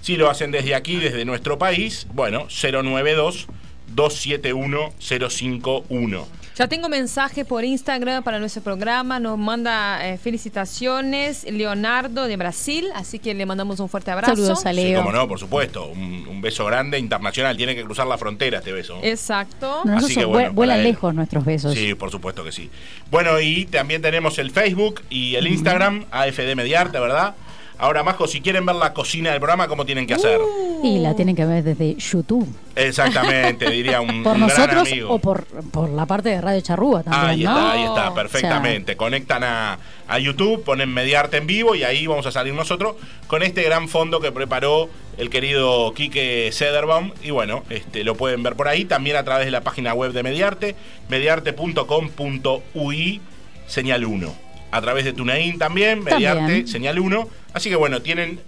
Si 0.03 0.17
lo 0.17 0.31
hacen 0.31 0.51
desde 0.53 0.75
aquí, 0.75 0.97
desde 0.97 1.25
nuestro 1.25 1.59
país, 1.59 2.07
bueno, 2.13 2.47
092 2.49 3.47
271 3.89 4.93
051. 4.99 6.29
Ya 6.57 6.69
tengo 6.69 6.89
mensaje 6.89 7.45
por 7.45 7.65
Instagram 7.67 8.23
para 8.23 8.39
nuestro 8.39 8.63
programa. 8.63 9.21
Nos 9.21 9.37
manda 9.37 10.09
eh, 10.09 10.17
felicitaciones 10.17 11.45
Leonardo 11.45 12.27
de 12.27 12.37
Brasil. 12.39 12.87
Así 12.95 13.19
que 13.19 13.35
le 13.35 13.45
mandamos 13.45 13.79
un 13.79 13.91
fuerte 13.91 14.11
abrazo. 14.11 14.35
Saludos 14.37 14.65
a 14.65 14.71
Sí, 14.71 14.77
Leo. 14.77 15.03
como 15.03 15.13
no, 15.13 15.29
por 15.29 15.39
supuesto. 15.39 15.87
Un, 15.89 16.27
un 16.27 16.41
beso 16.41 16.65
grande, 16.65 16.99
internacional. 16.99 17.59
Tiene 17.59 17.75
que 17.75 17.85
cruzar 17.85 18.07
la 18.07 18.17
frontera 18.17 18.59
este 18.61 18.73
beso. 18.73 18.99
Exacto. 19.03 19.83
Nosotros 19.85 20.05
Así 20.05 20.15
que 20.15 20.25
bueno, 20.25 20.53
vuelan 20.55 20.83
lejos 20.83 21.15
nuestros 21.15 21.45
besos. 21.45 21.75
Sí, 21.75 21.95
por 21.95 22.11
supuesto 22.11 22.43
que 22.43 22.53
sí. 22.53 22.71
Bueno, 23.11 23.39
y 23.39 23.67
también 23.67 24.01
tenemos 24.01 24.39
el 24.39 24.51
Facebook 24.51 25.03
y 25.11 25.35
el 25.35 25.47
Instagram, 25.49 26.07
AFD 26.11 26.55
Mediarte, 26.57 26.99
¿verdad? 26.99 27.35
Ahora, 27.79 28.03
Majo, 28.03 28.27
si 28.27 28.41
quieren 28.41 28.65
ver 28.65 28.77
la 28.77 28.95
cocina 28.95 29.31
del 29.33 29.41
programa, 29.41 29.69
¿cómo 29.69 29.85
tienen 29.85 30.07
que 30.07 30.15
hacer? 30.15 30.41
Y 30.83 30.99
la 31.01 31.15
tienen 31.15 31.37
que 31.37 31.45
ver 31.45 31.63
desde 31.63 31.95
YouTube. 31.97 32.49
Exactamente, 32.75 33.69
diría 33.71 34.01
un, 34.01 34.23
Por 34.25 34.33
un 34.35 34.41
nosotros 34.41 34.69
gran 34.69 34.87
amigo. 34.87 35.13
o 35.13 35.19
por, 35.19 35.45
por 35.71 35.91
la 35.91 36.07
parte 36.07 36.31
de 36.31 36.41
Radio 36.41 36.61
Charrúa 36.63 37.03
también, 37.03 37.25
Ahí 37.31 37.45
¿no? 37.45 37.51
está, 37.51 37.73
ahí 37.73 37.85
está, 37.85 38.11
O 38.11 38.15
perfectamente. 38.15 38.97
Conectan 38.97 39.45
a, 39.45 39.79
a 40.09 40.19
YouTube, 40.19 40.65
ponen 40.65 40.93
Mediarte 40.93 41.37
en 41.37 41.47
vivo 41.47 41.75
y 41.75 41.85
ahí 41.85 42.07
vamos 42.07 42.25
a 42.27 42.33
salir 42.33 42.55
nosotros 42.55 42.97
con 43.27 43.43
este 43.43 43.63
gran 43.63 43.89
fondo 43.89 44.21
que 44.21 44.33
preparó 44.33 44.89
el 45.19 45.29
querido 45.29 45.93
Quique 45.95 46.49
Sederbaum. 46.53 47.13
Y 47.23 47.31
bueno, 47.31 47.63
este, 47.69 48.05
lo 48.05 48.15
pueden 48.15 48.43
ver 48.43 48.57
por 48.57 48.69
ahí, 48.69 48.87
también 48.87 49.17
a 49.17 49.25
través 49.25 49.45
de 49.45 49.51
la 49.51 49.61
página 49.61 49.93
web 49.93 50.13
de 50.13 50.23
Mediarte, 50.23 50.75
mediarte.com.ui, 51.11 53.21
señal 53.67 54.05
1. 54.05 54.46
A 54.77 54.81
través 54.83 55.05
de 55.07 55.13
TuneIn 55.15 55.59
también, 55.59 56.05
Mediarte, 56.05 56.41
También. 56.41 56.69
señal 56.69 56.99
1. 56.99 57.29
Así 57.55 57.71
que 57.71 57.77
bueno, 57.77 58.03
tienen 58.03 58.41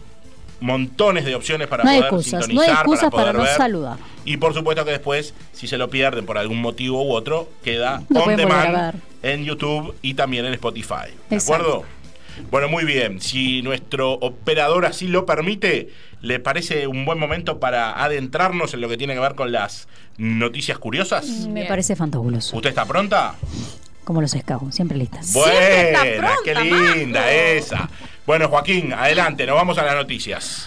montones 0.61 1.25
de 1.25 1.35
opciones 1.35 1.69
para 1.69 1.85
No 1.85 1.91
poder 1.91 2.03
excusas, 2.05 2.33
no 2.33 2.39
hay 2.39 2.45
sintonizar, 2.47 2.75
excusas 2.81 3.11
para 3.11 3.23
poder 3.23 3.35
no 3.37 3.43
ver. 3.45 3.57
saludar. 3.57 3.99
Y 4.25 4.37
por 4.37 4.53
supuesto 4.53 4.85
que 4.85 4.91
después, 4.91 5.33
si 5.53 5.67
se 5.69 5.79
lo 5.79 5.89
pierden 5.89 6.27
por 6.27 6.37
algún 6.37 6.61
motivo 6.61 7.03
u 7.03 7.13
otro, 7.13 7.49
queda 7.63 8.03
Lo 8.11 8.25
on 8.25 8.37
demand 8.37 9.01
en 9.23 9.45
YouTube 9.45 9.95
y 10.03 10.15
también 10.15 10.45
en 10.45 10.53
Spotify. 10.55 11.13
¿De 11.31 11.37
Exacto. 11.37 11.55
acuerdo? 11.55 11.85
Bueno, 12.51 12.69
muy 12.69 12.85
bien. 12.85 13.21
Si 13.21 13.63
nuestro 13.63 14.13
operador 14.13 14.85
así 14.87 15.09
lo 15.09 15.25
permite, 15.27 15.89
¿le 16.21 16.39
parece 16.41 16.87
un 16.87 17.05
buen 17.05 17.19
momento 17.19 17.59
para 17.59 18.05
adentrarnos 18.05 18.75
en 18.75 18.81
lo 18.81 18.89
que 18.89 18.97
tiene 18.97 19.15
que 19.15 19.21
ver 19.21 19.35
con 19.35 19.51
las 19.51 19.89
noticias 20.19 20.79
curiosas? 20.79 21.27
Me 21.49 21.65
parece 21.65 21.97
fantabuloso. 21.97 22.55
¿Usted 22.55 22.69
está 22.69 22.85
pronta? 22.85 23.35
Como 24.09 24.23
los 24.23 24.31
scouts, 24.31 24.75
siempre 24.75 24.97
listas. 24.97 25.35
Buena, 25.35 26.01
qué 26.43 26.55
linda 26.55 27.21
Marco. 27.21 27.31
esa. 27.31 27.91
Bueno, 28.25 28.49
Joaquín, 28.49 28.95
adelante, 28.95 29.45
nos 29.47 29.55
vamos 29.55 29.77
a 29.77 29.83
las 29.83 29.97
noticias. 29.97 30.67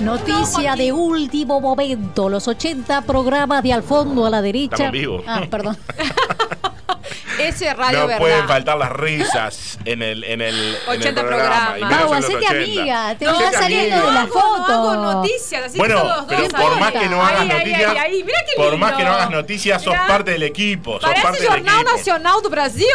Noticia 0.00 0.76
de 0.76 0.92
último 0.92 1.60
momento. 1.60 2.30
Los 2.30 2.48
80 2.48 3.02
programas 3.02 3.62
de 3.62 3.74
al 3.74 3.82
fondo 3.82 4.24
a 4.24 4.30
la 4.30 4.40
derecha. 4.40 4.74
Estamos 4.76 4.92
vivos. 4.92 5.24
Ah, 5.26 5.42
perdón. 5.50 5.76
Ese 7.38 7.68
es 7.68 7.76
Radio 7.76 7.98
no 8.00 8.06
Verdad. 8.06 8.18
pueden 8.20 8.48
faltar 8.48 8.76
las 8.78 8.92
risas 8.92 9.78
en 9.84 10.02
el, 10.02 10.24
en 10.24 10.40
el, 10.40 10.54
en 10.54 10.64
el 10.64 10.76
80 10.86 11.20
programa. 11.22 11.74
y 11.78 11.80
programas. 11.80 11.90
menos 11.90 11.98
Pau, 12.04 12.14
en 12.14 12.20
los 12.20 12.24
hacete 12.30 12.46
80. 12.46 12.62
amiga, 12.62 13.16
te 13.18 13.24
No, 13.24 13.30
Hacete 13.32 13.56
saliendo 13.56 13.96
de 14.06 14.12
la 14.12 14.20
hago, 14.20 14.34
no 14.34 14.40
hago 14.64 14.64
foto. 14.94 14.96
noticias, 15.14 15.64
así 15.64 15.78
Bueno, 15.78 15.94
que 15.94 16.00
son 16.00 16.16
los 16.16 16.24
pero 16.26 16.42
dos 16.42 16.52
por 16.52 16.72
ahí. 16.72 16.80
más 16.80 16.92
que 16.92 17.08
no 17.08 17.22
hagas 17.26 17.40
Ahí, 17.40 17.48
noticias, 17.48 17.96
ahí, 17.98 18.24
por 18.56 18.76
más 18.78 18.92
que 18.92 19.04
no 19.04 19.12
hagas 19.12 19.30
noticias, 19.30 19.82
sos 19.82 19.92
Mirá. 19.94 20.06
parte 20.06 20.30
del 20.30 20.42
equipo, 20.44 20.92
sos 21.00 21.02
parte 21.02 21.20
Parece 21.22 21.42
del 21.42 21.50
Jornal 21.52 21.74
equipo. 21.80 21.96
Nacional 21.96 22.42
do 22.42 22.50
Brasil. 22.50 22.86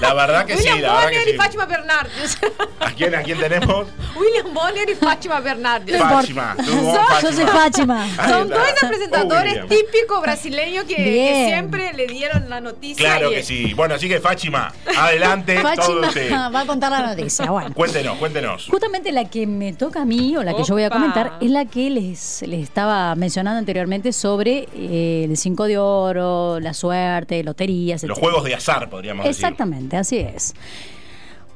La 0.00 0.14
verdad 0.14 0.46
que 0.46 0.56
sí, 0.56 0.58
William 0.68 0.80
la 0.80 0.88
verdad 0.92 1.04
Bonner 1.04 1.24
que 1.24 1.30
y. 1.30 1.36
Fátima 1.36 1.66
Bernardes. 1.66 2.38
¿A 2.80 2.90
quién, 2.92 3.14
a 3.14 3.22
quién 3.22 3.38
tenemos? 3.38 3.86
William 4.16 4.54
Bonner 4.54 4.88
y 4.88 4.94
Fátima 4.94 5.40
Bernardes. 5.40 6.00
Fátima. 6.00 6.54
tú. 6.64 6.96
Yo 7.22 7.32
soy 7.32 7.44
Fátima. 7.46 8.06
Son 8.28 8.48
dos 8.48 8.58
presentadores 8.88 9.68
típicos 9.68 10.22
brasileños 10.22 10.84
que, 10.84 10.94
que 10.96 11.44
siempre 11.48 11.92
le 11.92 12.06
dieron 12.06 12.48
la 12.48 12.60
noticia. 12.60 12.96
Claro 13.16 13.30
que 13.30 13.42
sí. 13.42 13.73
Bueno, 13.74 13.94
así 13.94 14.08
que 14.08 14.20
Fátima, 14.20 14.72
adelante, 14.96 15.58
usted. 16.06 16.32
va 16.32 16.60
a 16.60 16.66
contar 16.66 16.92
la 16.92 17.06
noticia. 17.08 17.50
Bueno. 17.50 17.74
Cuéntenos, 17.74 18.18
cuéntenos. 18.18 18.68
Justamente 18.70 19.10
la 19.12 19.24
que 19.28 19.46
me 19.46 19.72
toca 19.72 20.02
a 20.02 20.04
mí, 20.04 20.36
o 20.36 20.42
la 20.42 20.54
que 20.54 20.62
yo 20.64 20.74
voy 20.74 20.84
a 20.84 20.90
comentar, 20.90 21.38
es 21.40 21.50
la 21.50 21.64
que 21.64 21.90
les, 21.90 22.42
les 22.42 22.62
estaba 22.62 23.14
mencionando 23.14 23.58
anteriormente 23.58 24.12
sobre 24.12 24.68
eh, 24.74 25.24
el 25.28 25.36
5 25.36 25.64
de 25.64 25.78
oro, 25.78 26.60
la 26.60 26.74
suerte, 26.74 27.42
loterías, 27.42 28.02
Los 28.04 28.18
juegos 28.18 28.44
de 28.44 28.54
azar, 28.54 28.88
podríamos 28.88 29.24
decir. 29.24 29.44
Exactamente, 29.44 29.96
así 29.96 30.18
es. 30.18 30.54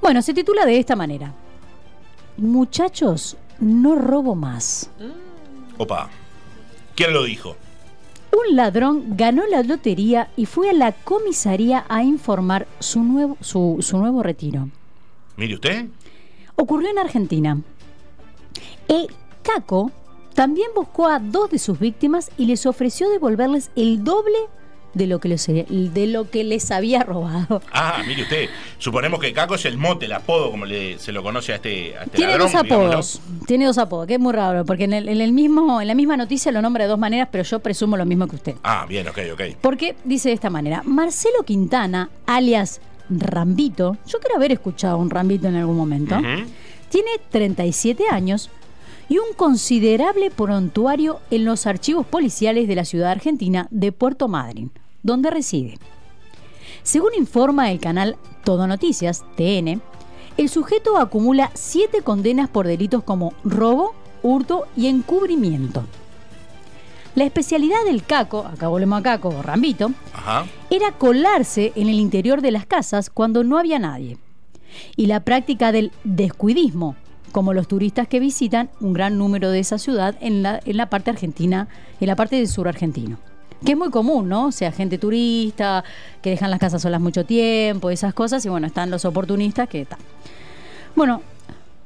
Bueno, 0.01 0.23
se 0.23 0.35
titula 0.35 0.65
de 0.65 0.79
esta 0.79 0.97
manera. 0.97 1.33
Muchachos, 2.37 3.37
no 3.61 3.97
robo 3.97 4.35
más. 4.35 4.91
Opa. 5.77 6.09
¿Quién 6.95 7.13
lo 7.13 7.23
dijo? 7.25 7.57
Un 8.33 8.57
ladrón 8.57 9.17
ganó 9.17 9.47
la 9.47 9.63
lotería 9.63 10.31
y 10.37 10.47
fue 10.47 10.71
a 10.71 10.75
la 10.75 10.93
comisaría 10.93 11.85
a 11.89 12.03
informar 12.03 12.67
su 12.79 13.03
nuevo, 13.03 13.37
su, 13.41 13.79
su 13.81 13.99
nuevo 13.99 14.23
retiro. 14.23 14.69
Mire 15.37 15.55
usted. 15.55 15.87
Ocurrió 16.57 16.91
en 16.91 16.99
Argentina. 16.99 17.61
El 18.89 19.07
Caco 19.43 19.93
también 20.35 20.69
buscó 20.75 21.07
a 21.07 21.19
dos 21.19 21.51
de 21.51 21.59
sus 21.59 21.79
víctimas 21.79 22.31
y 22.37 22.47
les 22.47 22.67
ofreció 22.67 23.09
devolverles 23.09 23.71
el 23.77 24.05
doble 24.05 24.39
de 24.99 25.07
lo 25.07 25.19
que 25.21 25.29
les, 25.29 25.47
de 25.47 26.07
lo 26.09 26.29
que 26.31 26.45
les 26.45 26.71
había 26.71 27.03
robado. 27.05 27.63
Ah, 27.73 28.03
mire 28.07 28.23
usted. 28.25 28.49
Suponemos 28.79 29.19
que 29.21 29.33
Caco 29.33 29.55
es 29.55 29.65
el 29.65 29.79
mote, 29.79 30.05
el 30.07 30.13
apodo, 30.13 30.51
como 30.51 30.67
le, 30.67 30.99
se 30.99 31.13
lo 31.13 31.23
conoce 31.23 31.53
a 31.53 31.55
este, 31.57 31.97
a 31.97 32.03
este 32.05 32.17
Tiene 32.19 32.33
ladrón, 32.33 32.53
dos 32.53 32.63
digámoslo. 32.63 32.89
apodos. 32.91 33.21
Tiene 33.47 33.65
dos 33.65 33.79
apodos, 33.79 34.07
que 34.07 34.15
es 34.15 34.21
muy 34.21 34.33
raro, 34.35 34.65
porque 34.67 34.85
en, 34.85 34.93
el, 34.93 35.09
en 35.09 35.21
el 35.21 35.33
mismo, 35.33 35.81
en 35.81 35.89
la 35.89 35.95
misma 35.95 36.17
noticia 36.19 36.53
lo 36.53 36.61
nombra 36.61 36.85
de 36.85 36.91
dos 36.91 36.99
maneras, 36.99 37.29
pero 37.33 37.45
yo 37.45 37.61
presumo 37.61 37.97
lo 37.97 38.05
mismo 38.05 38.27
que 38.29 38.37
usted. 38.37 38.55
Ah, 38.63 38.85
bien, 38.89 39.09
ok, 39.09 39.19
ok. 39.33 39.43
Porque 39.63 39.97
dice 40.05 40.29
de 40.29 40.35
esta 40.35 40.51
manera, 40.51 40.83
Marcelo 40.85 41.43
Quintana, 41.47 42.11
alias 42.27 42.81
Rambito, 43.11 43.97
yo 44.07 44.19
quiero 44.19 44.37
haber 44.37 44.53
escuchado 44.53 44.99
un 44.99 45.09
Rambito 45.11 45.49
en 45.49 45.57
algún 45.57 45.77
momento, 45.77 46.15
Ujú. 46.17 46.45
tiene 46.91 47.11
37 47.31 48.05
años 48.11 48.51
y 49.09 49.17
un 49.17 49.33
considerable 49.35 50.31
prontuario 50.31 51.21
en 51.31 51.47
los 51.47 51.67
archivos 51.67 52.05
policiales 52.07 52.69
de 52.69 52.75
la 52.75 52.85
ciudad 52.85 53.11
argentina 53.11 53.67
de 53.71 53.93
Puerto 53.93 54.29
Madryn, 54.29 54.71
donde 55.03 55.31
reside. 55.31 55.79
Según 56.83 57.11
informa 57.17 57.71
el 57.71 57.81
canal 57.81 58.17
Todo 58.45 58.67
Noticias, 58.67 59.25
TN, 59.37 59.81
el 60.37 60.49
sujeto 60.49 60.97
acumula 60.99 61.51
siete 61.55 62.03
condenas 62.03 62.49
por 62.49 62.67
delitos 62.67 63.03
como 63.03 63.35
robo, 63.45 63.95
hurto 64.23 64.67
y 64.77 64.87
encubrimiento. 64.87 65.85
La 67.15 67.25
especialidad 67.25 67.85
del 67.85 68.05
caco, 68.05 68.47
acá 68.47 68.69
volvemos 68.69 69.01
a 69.01 69.03
caco 69.03 69.31
o 69.31 69.43
rambito, 69.43 69.91
Ajá. 70.13 70.47
era 70.71 70.93
colarse 70.93 71.73
en 71.75 71.89
el 71.89 71.99
interior 71.99 72.41
de 72.41 72.53
las 72.53 72.67
casas 72.67 73.11
cuando 73.11 73.43
no 73.43 73.59
había 73.59 73.81
nadie. 73.81 74.19
Y 74.95 75.07
la 75.07 75.25
práctica 75.25 75.73
del 75.73 75.91
descuidismo, 76.05 76.95
como 77.33 77.55
los 77.55 77.67
turistas 77.67 78.07
que 78.07 78.21
visitan 78.21 78.71
un 78.81 78.93
gran 78.93 79.19
número 79.19 79.51
de 79.51 79.59
esa 79.59 79.79
ciudad 79.79 80.17
en 80.21 80.43
la, 80.43 80.61
en 80.65 80.77
la 80.77 80.91
parte 80.91 81.11
argentina, 81.11 81.69
en 82.01 82.07
la 82.07 82.15
parte 82.15 82.37
del 82.37 82.47
sur 82.47 82.69
argentino. 82.69 83.19
Que 83.65 83.73
es 83.73 83.79
muy 83.79 83.91
común, 83.91 84.29
¿no? 84.29 84.47
O 84.47 84.53
sea, 84.53 84.71
gente 84.71 84.99
turista, 84.99 85.83
que 86.23 86.31
dejan 86.31 86.51
las 86.51 86.61
casas 86.61 86.81
solas 86.83 87.01
mucho 87.01 87.25
tiempo, 87.25 87.91
esas 87.91 88.15
cosas, 88.15 88.45
y 88.47 88.49
bueno, 88.49 88.67
están 88.67 88.91
los 88.91 89.05
oportunistas 89.05 89.69
que 89.69 89.81
están. 89.83 89.99
Bueno, 90.95 91.23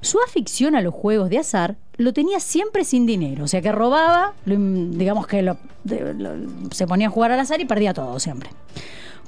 su 0.00 0.18
afición 0.26 0.74
a 0.76 0.80
los 0.82 0.92
juegos 0.92 1.30
de 1.30 1.38
azar 1.38 1.76
lo 1.96 2.12
tenía 2.12 2.40
siempre 2.40 2.84
sin 2.84 3.06
dinero, 3.06 3.44
o 3.44 3.48
sea 3.48 3.62
que 3.62 3.72
robaba, 3.72 4.34
digamos 4.44 5.26
que 5.26 5.42
lo- 5.42 5.56
se 6.72 6.86
ponía 6.86 7.06
a 7.06 7.10
jugar 7.10 7.32
al 7.32 7.40
azar 7.40 7.60
y 7.60 7.64
perdía 7.64 7.94
todo 7.94 8.18
siempre. 8.18 8.50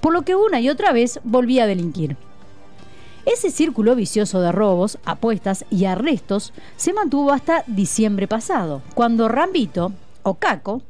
Por 0.01 0.13
lo 0.13 0.23
que 0.23 0.35
una 0.35 0.61
y 0.61 0.69
otra 0.69 0.93
vez 0.93 1.21
volvía 1.25 1.65
a 1.65 1.67
delinquir. 1.67 2.17
Ese 3.25 3.51
círculo 3.51 3.95
vicioso 3.95 4.43
de 4.43 4.53
robos, 4.53 4.99
apuestas 5.07 5.65
y 5.71 5.87
arrestos 5.87 6.53
se 6.77 6.93
mantuvo 6.93 7.33
hasta 7.33 7.65
diciembre 7.67 8.29
pasado, 8.29 8.83
cuando 8.95 9.29
Rambito, 9.29 9.93
o 10.23 10.35
Caco, 10.35 10.83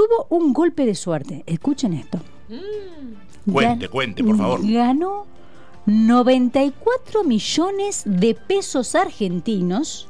tuvo 0.00 0.26
un 0.30 0.52
golpe 0.52 0.86
de 0.86 0.94
suerte. 0.94 1.42
Escuchen 1.46 1.92
esto. 1.94 2.18
Cuente, 3.50 3.86
Gan- 3.86 3.90
cuente, 3.90 4.24
por 4.24 4.36
favor. 4.38 4.60
Ganó 4.66 5.26
94 5.86 7.24
millones 7.24 8.02
de 8.06 8.34
pesos 8.34 8.94
argentinos, 8.94 10.08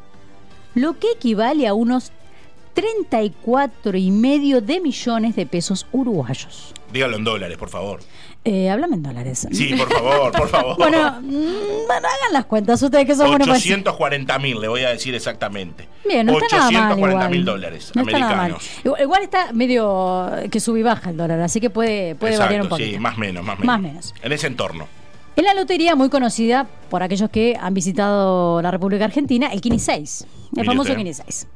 lo 0.75 0.99
que 0.99 1.11
equivale 1.13 1.67
a 1.67 1.75
unos 1.75 2.13
34 2.75 3.97
y 3.97 4.11
medio 4.11 4.61
de 4.61 4.81
millones 4.81 5.35
de 5.37 5.47
pesos 5.47 5.87
uruguayos. 5.93 6.73
Dígalo 6.93 7.17
en 7.17 7.25
dólares, 7.25 7.57
por 7.57 7.69
favor. 7.69 8.01
Eh, 8.45 8.71
háblame 8.71 8.97
en 8.97 9.03
dólares. 9.03 9.47
Sí, 9.53 9.75
por 9.75 9.93
favor, 9.93 10.33
por 10.33 10.49
favor. 10.49 10.77
Bueno, 10.79 11.21
mm, 11.21 11.87
bueno, 11.87 12.09
hagan 12.09 12.33
las 12.33 12.47
cuentas 12.47 12.83
ustedes 12.83 13.05
que 13.07 13.15
son 13.15 13.29
buenos 13.29 13.47
para 13.47 13.59
decir. 13.59 13.73
840 13.75 14.39
mil, 14.39 14.61
le 14.61 14.69
voy 14.69 14.83
a 14.83 14.91
decir 14.91 15.15
exactamente. 15.15 15.87
Bien, 16.07 16.25
no 16.27 16.39
está 16.39 16.57
nada 16.57 16.71
mal 16.71 16.93
840 16.93 17.09
igual. 17.17 17.31
mil 17.31 17.45
dólares 17.45 17.93
No 17.95 18.03
está 18.03 18.17
americanos. 18.17 18.71
Igual, 18.83 19.03
igual 19.03 19.23
está 19.23 19.53
medio 19.53 20.31
que 20.51 20.59
sube 20.59 20.81
y 20.81 20.83
baja 20.83 21.11
el 21.11 21.17
dólar, 21.19 21.41
así 21.41 21.61
que 21.61 21.69
puede, 21.71 22.15
puede 22.15 22.39
variar 22.39 22.63
un 22.63 22.69
poquito. 22.71 22.91
sí, 22.91 22.99
más 22.99 23.19
menos, 23.19 23.45
más 23.45 23.59
menos. 23.59 23.67
Más 23.67 23.81
menos. 23.81 24.15
En 24.23 24.33
ese 24.33 24.47
entorno. 24.47 24.89
En 25.37 25.45
la 25.45 25.55
lotería 25.55 25.95
muy 25.97 26.11
conocida 26.11 26.67
por 26.91 27.03
aquellos 27.03 27.31
que 27.31 27.57
han 27.59 27.73
visitado 27.73 28.61
la 28.63 28.71
República 28.71 29.05
Argentina, 29.05 29.49
el 29.53 29.61
Kini 29.61 29.79
6, 29.79 30.27
el 30.57 30.65
famoso 30.65 30.83
usted. 30.83 30.97
Kini 30.97 31.15
6. 31.15 31.47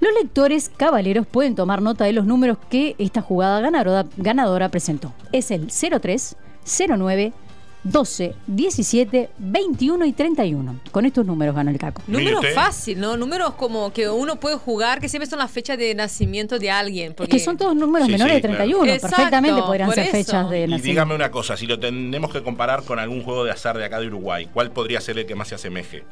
Los 0.00 0.12
lectores 0.20 0.70
caballeros 0.76 1.26
pueden 1.26 1.54
tomar 1.54 1.82
nota 1.82 2.04
de 2.04 2.12
los 2.12 2.26
números 2.26 2.58
que 2.70 2.94
esta 2.98 3.22
jugada 3.22 3.60
ganadora, 3.60 4.06
ganadora 4.16 4.68
presentó. 4.68 5.12
Es 5.32 5.50
el 5.50 5.68
03, 5.70 6.36
09, 6.88 7.32
12, 7.90 8.34
17, 8.48 9.30
21 9.38 10.04
y 10.06 10.12
31. 10.12 10.80
Con 10.90 11.06
estos 11.06 11.24
números 11.24 11.54
gana 11.54 11.70
el 11.70 11.78
caco. 11.78 12.02
Números 12.06 12.44
fácil, 12.54 12.98
¿no? 13.00 13.16
Números 13.16 13.54
como 13.54 13.92
que 13.92 14.08
uno 14.08 14.36
puede 14.36 14.56
jugar, 14.56 15.00
que 15.00 15.08
siempre 15.08 15.28
son 15.30 15.38
las 15.38 15.50
fechas 15.50 15.78
de 15.78 15.94
nacimiento 15.94 16.58
de 16.58 16.70
alguien. 16.70 17.10
Es 17.10 17.14
Porque... 17.16 17.32
que 17.32 17.38
son 17.38 17.56
todos 17.56 17.76
números 17.76 18.06
Sí, 18.06 18.12
menores 18.12 18.34
sí, 18.36 18.42
de 18.42 18.48
31. 18.48 18.78
claro. 18.82 18.92
Exacto, 18.94 19.16
Perfectamente 19.16 19.62
podrían 19.62 19.90
ser 19.92 20.04
eso. 20.04 20.12
fechas 20.12 20.50
de 20.50 20.58
Y 20.58 20.60
nacimiento. 20.62 20.86
dígame 20.86 21.14
una 21.14 21.30
cosa, 21.30 21.56
si 21.56 21.66
lo 21.66 21.78
tenemos 21.78 22.32
que 22.32 22.42
comparar 22.42 22.82
con 22.82 22.98
algún 22.98 23.22
juego 23.22 23.44
de 23.44 23.52
azar 23.52 23.78
de 23.78 23.84
acá 23.84 24.00
de 24.00 24.08
Uruguay, 24.08 24.48
¿cuál 24.52 24.72
podría 24.72 25.00
ser 25.00 25.18
el 25.18 25.26
que 25.26 25.34
más 25.34 25.48
se 25.48 25.54
asemeje? 25.54 26.02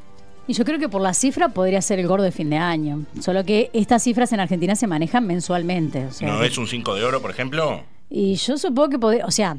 Y 0.46 0.52
yo 0.52 0.64
creo 0.64 0.78
que 0.78 0.88
por 0.90 1.00
la 1.00 1.14
cifra 1.14 1.48
podría 1.48 1.80
ser 1.80 1.98
el 1.98 2.06
gordo 2.06 2.22
de 2.24 2.30
fin 2.30 2.50
de 2.50 2.58
año. 2.58 3.04
Solo 3.20 3.44
que 3.44 3.70
estas 3.72 4.02
cifras 4.02 4.30
en 4.32 4.40
Argentina 4.40 4.76
se 4.76 4.86
manejan 4.86 5.26
mensualmente. 5.26 6.04
o 6.06 6.12
sea 6.12 6.28
¿No 6.28 6.44
es 6.44 6.56
un 6.58 6.66
5 6.68 6.94
de 6.94 7.04
oro, 7.04 7.22
por 7.22 7.30
ejemplo? 7.30 7.82
Y 8.10 8.34
yo 8.36 8.58
supongo 8.58 8.90
que 8.90 8.98
podría. 8.98 9.24
O 9.26 9.30
sea, 9.30 9.56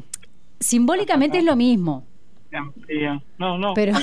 simbólicamente 0.60 1.38
es 1.40 1.44
lo 1.44 1.56
mismo. 1.56 2.06
No, 3.38 3.58
no. 3.58 3.74
Pero, 3.74 3.94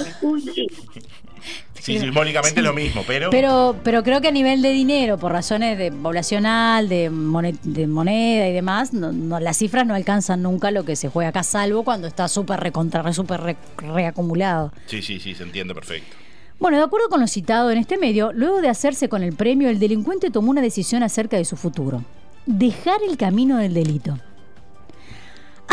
Sí, 1.75 1.99
simbólicamente 1.99 2.61
es 2.61 2.65
lo 2.65 2.73
mismo, 2.75 3.03
pero... 3.07 3.31
pero, 3.31 3.77
pero 3.83 4.03
creo 4.05 4.21
que 4.21 4.29
a 4.29 4.33
nivel 4.33 4.63
de 4.63 4.71
dinero, 4.71 5.19
por 5.19 5.33
razones 5.33 5.77
de 5.79 5.91
poblacional, 5.91 6.89
de, 6.89 7.11
mone- 7.11 7.57
de 7.65 7.87
moneda 7.89 8.47
y 8.49 8.53
demás, 8.53 8.93
no- 8.93 9.11
no- 9.11 9.41
las 9.41 9.57
cifras 9.57 9.87
no 9.87 9.95
alcanzan 9.95 10.43
nunca 10.43 10.71
lo 10.71 10.85
que 10.85 10.95
se 10.97 11.09
juega 11.09 11.31
acá, 11.31 11.43
salvo 11.43 11.83
cuando 11.83 12.07
está 12.07 12.29
súper 12.29 12.61
recontra, 12.61 13.03
re, 13.03 13.13
súper 13.13 13.41
re- 13.41 13.57
reacumulado. 13.79 14.73
Sí, 14.87 15.03
sí, 15.03 15.19
sí, 15.19 15.35
se 15.35 15.43
entiende 15.43 15.75
perfecto. 15.75 16.15
Bueno, 16.61 16.77
de 16.77 16.85
acuerdo 16.85 17.09
con 17.09 17.21
lo 17.21 17.27
citado 17.27 17.73
en 17.73 17.79
este 17.79 17.99
medio, 17.99 18.33
luego 18.33 18.61
de 18.61 18.69
hacerse 18.69 19.09
con 19.09 19.25
el 19.25 19.33
premio, 19.35 19.69
el 19.69 19.81
delincuente 19.81 20.31
tomó 20.31 20.51
una 20.51 20.61
decisión 20.61 21.03
acerca 21.03 21.37
de 21.37 21.45
su 21.45 21.57
futuro. 21.57 22.05
Dejar 22.47 23.01
el 23.09 23.17
camino 23.17 23.57
del 23.57 23.75
delito. 23.75 24.17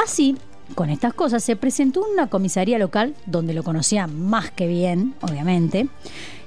Así, 0.01 0.35
con 0.75 0.89
estas 0.89 1.13
cosas, 1.13 1.43
se 1.43 1.55
presentó 1.55 2.05
en 2.05 2.13
una 2.13 2.27
comisaría 2.27 2.79
local, 2.79 3.15
donde 3.25 3.53
lo 3.53 3.63
conocía 3.63 4.07
más 4.07 4.51
que 4.51 4.67
bien, 4.67 5.15
obviamente, 5.21 5.89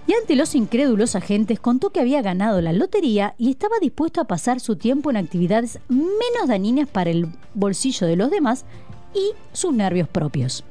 y 0.06 0.14
ante 0.14 0.34
los 0.34 0.54
incrédulos 0.54 1.14
agentes 1.14 1.60
contó 1.60 1.90
que 1.90 2.00
había 2.00 2.22
ganado 2.22 2.60
la 2.60 2.72
lotería 2.72 3.34
y 3.38 3.50
estaba 3.50 3.76
dispuesto 3.80 4.20
a 4.20 4.24
pasar 4.24 4.58
su 4.58 4.76
tiempo 4.76 5.10
en 5.10 5.16
actividades 5.16 5.78
menos 5.88 6.48
dañinas 6.48 6.88
para 6.88 7.10
el 7.10 7.28
bolsillo 7.54 8.06
de 8.06 8.16
los 8.16 8.30
demás 8.30 8.64
y 9.14 9.32
sus 9.52 9.72
nervios 9.72 10.08
propios. 10.08 10.64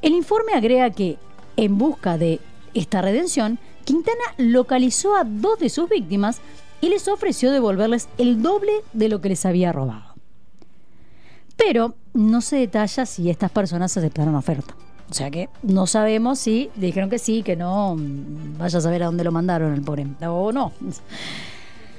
El 0.00 0.14
informe 0.14 0.54
agrega 0.54 0.90
que, 0.90 1.16
en 1.56 1.78
busca 1.78 2.18
de 2.18 2.40
esta 2.74 3.02
redención, 3.02 3.58
Quintana 3.84 4.22
localizó 4.36 5.14
a 5.14 5.24
dos 5.24 5.58
de 5.58 5.68
sus 5.68 5.88
víctimas 5.88 6.40
y 6.80 6.88
les 6.88 7.06
ofreció 7.06 7.52
devolverles 7.52 8.08
el 8.18 8.42
doble 8.42 8.72
de 8.92 9.08
lo 9.08 9.20
que 9.20 9.28
les 9.28 9.46
había 9.46 9.72
robado. 9.72 10.11
Pero 11.56 11.94
no 12.14 12.40
se 12.40 12.56
detalla 12.56 13.06
si 13.06 13.30
estas 13.30 13.50
personas 13.50 13.96
aceptaron 13.96 14.32
la 14.32 14.38
oferta. 14.40 14.74
O 15.10 15.14
sea 15.14 15.30
que 15.30 15.48
no 15.62 15.86
sabemos 15.86 16.38
si 16.38 16.70
le 16.76 16.86
dijeron 16.86 17.10
que 17.10 17.18
sí, 17.18 17.42
que 17.42 17.54
no, 17.54 17.94
mm, 17.96 18.58
vaya 18.58 18.78
a 18.78 18.80
saber 18.80 19.02
a 19.02 19.06
dónde 19.06 19.24
lo 19.24 19.32
mandaron 19.32 19.74
el 19.74 19.82
pobre. 19.82 20.06
O 20.26 20.52
no. 20.52 20.72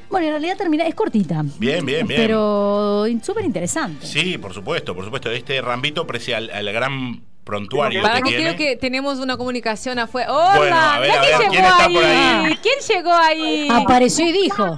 Bueno, 0.10 0.28
en 0.28 0.34
realidad 0.34 0.58
termina, 0.58 0.86
es 0.86 0.96
cortita. 0.96 1.44
Bien, 1.60 1.86
bien, 1.86 2.08
bien. 2.08 2.22
Pero 2.22 3.06
súper 3.24 3.46
interesante. 3.46 4.06
Sí, 4.06 4.38
por 4.38 4.54
supuesto, 4.54 4.96
por 4.96 5.06
supuesto. 5.06 5.30
Este 5.32 5.62
Rambito 5.62 6.06
pese 6.08 6.36
al, 6.36 6.50
al 6.50 6.72
gran 6.72 7.22
prontuario 7.44 8.02
Para 8.02 8.18
que 8.18 8.24
que 8.24 8.30
tiene. 8.30 8.44
creo 8.44 8.58
que 8.58 8.76
tenemos 8.78 9.20
una 9.20 9.38
comunicación 9.38 10.00
afuera. 10.00 10.32
¡Hola! 10.32 10.58
Bueno, 10.58 10.76
a 10.76 11.00
ver, 11.00 11.10
quién 11.12 11.22
ver, 11.22 11.40
llegó 11.40 11.52
¿quién 11.52 11.66
está 11.66 11.86
ahí? 11.86 11.94
por 11.94 12.04
ahí? 12.04 12.58
¿Quién 12.62 12.76
llegó 12.96 13.12
ahí? 13.14 13.68
Apareció 13.72 14.28
y 14.28 14.32
dijo. 14.32 14.66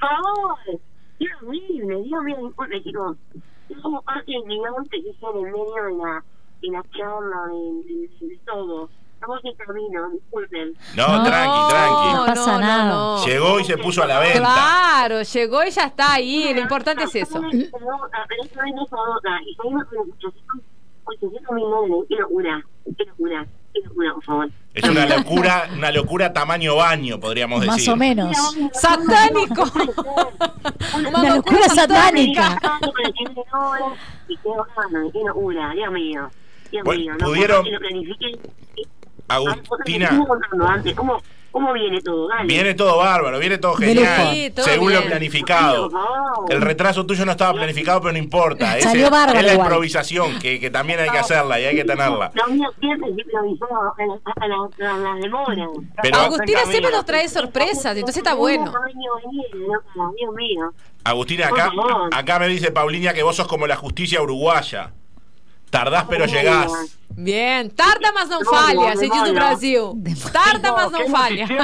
favor, 0.00 0.58
Dios 1.18 1.42
mío, 1.42 2.02
chicos. 2.84 3.16
Yo 3.16 3.25
como 3.86 4.02
parte 4.02 4.32
del 4.32 4.42
gigante 4.48 5.00
que 5.00 5.10
está 5.10 5.28
en 5.30 5.36
el 5.36 5.42
medio 5.44 5.74
de 5.74 5.92
la, 6.02 6.24
de 6.60 6.68
la 6.72 6.82
charla, 6.90 7.36
de, 7.52 7.94
de, 8.18 8.26
de 8.26 8.40
todo. 8.44 8.90
Estamos 9.14 9.40
en 9.44 9.54
camino, 9.54 10.10
disculpen. 10.10 10.74
No, 10.96 11.06
No, 11.18 11.24
tranqui, 11.24 11.70
tranqui. 11.70 12.14
No 12.16 12.26
pasa 12.26 12.58
nada. 12.58 13.24
Llegó 13.24 13.60
y 13.60 13.64
se 13.64 13.78
puso 13.78 14.02
a 14.02 14.06
la 14.06 14.18
venta. 14.18 14.38
Claro, 14.40 15.22
llegó 15.22 15.64
y 15.64 15.70
ya 15.70 15.84
está 15.84 16.14
ahí. 16.14 16.52
Lo 16.52 16.60
importante 16.60 17.04
es 17.04 17.14
eso. 17.14 17.40
Pero 23.82 23.84
esta 23.84 23.84
vez 23.84 23.84
no 23.84 23.84
se 23.84 23.84
nota, 23.84 23.84
y 23.84 23.84
seguimos 23.84 23.84
con 23.84 23.84
los 23.84 23.84
800 23.84 23.84
800 23.84 23.84
mil 23.84 23.84
dólares, 23.84 23.84
qué 23.84 23.84
locura, 23.84 23.84
qué 23.84 23.84
locura, 23.84 23.84
qué 23.84 23.88
locura, 23.88 24.14
por 24.14 24.24
favor. 24.24 24.50
Es 24.74 24.84
una 24.84 25.06
locura, 25.06 25.68
una 25.74 25.90
locura 25.90 26.32
tamaño 26.32 26.76
baño, 26.76 27.20
podríamos 27.20 27.60
decir. 27.60 27.72
Más 27.72 27.88
o 27.88 27.96
menos. 27.96 28.36
¡Satánico! 28.74 29.64
Una 30.98 31.36
locura 31.36 31.68
satánica. 31.68 32.58
Locura, 32.80 33.10
Bueno, 36.84 37.16
pudieron-. 37.18 37.64
Agustina, 39.28 40.06
Estuve 40.06 40.26
contando 40.26 40.68
antes, 40.68 40.94
¿cómo, 40.94 41.22
¿cómo 41.56 41.72
viene 41.72 42.02
todo? 42.02 42.28
Dale. 42.28 42.44
viene 42.46 42.74
todo 42.74 42.98
bárbaro, 42.98 43.38
viene 43.38 43.56
todo 43.56 43.72
genial, 43.76 44.18
lujo. 44.20 44.32
Sí, 44.34 44.50
todo 44.50 44.64
según 44.66 44.92
lo 44.92 45.02
planificado. 45.04 45.90
El 46.50 46.60
retraso 46.60 47.06
tuyo 47.06 47.24
no 47.24 47.32
estaba 47.32 47.54
planificado, 47.54 47.98
pero 48.02 48.12
no 48.12 48.18
importa. 48.18 48.76
Ese- 48.76 48.88
Salió 48.88 49.10
bárbaro 49.10 49.38
es 49.38 49.46
la 49.46 49.52
igual. 49.54 49.66
improvisación, 49.68 50.38
que, 50.38 50.60
que 50.60 50.68
también 50.70 51.00
hay 51.00 51.08
que 51.08 51.16
hacerla 51.16 51.58
y 51.58 51.64
hay 51.64 51.76
que 51.76 51.84
tenerla. 51.84 52.30
Pero, 56.02 56.18
Agustina 56.18 56.64
siempre 56.66 56.90
nos 56.92 57.06
trae 57.06 57.26
sorpresas, 57.28 57.96
entonces 57.96 58.18
está 58.18 58.34
bueno. 58.34 58.70
Agustina, 61.04 61.46
acá, 61.48 61.72
acá 62.12 62.38
me 62.38 62.48
dice 62.48 62.70
Paulinia 62.70 63.14
que 63.14 63.22
vos 63.22 63.34
sos 63.36 63.46
como 63.48 63.66
la 63.66 63.76
justicia 63.76 64.20
uruguaya. 64.20 64.92
Tardás 65.70 66.04
pero 66.08 66.26
llegás. 66.26 66.72
Bien, 67.18 67.70
tarda 67.70 68.12
mas 68.12 68.28
não 68.28 68.44
falha, 68.44 68.94
se 68.94 69.08
diz 69.08 69.22
no 69.22 69.32
Brasil. 69.32 69.94
Tarda 70.32 70.72
mas 70.72 70.92
não 70.92 71.08
falha. 71.08 71.46
Qué 71.46 71.54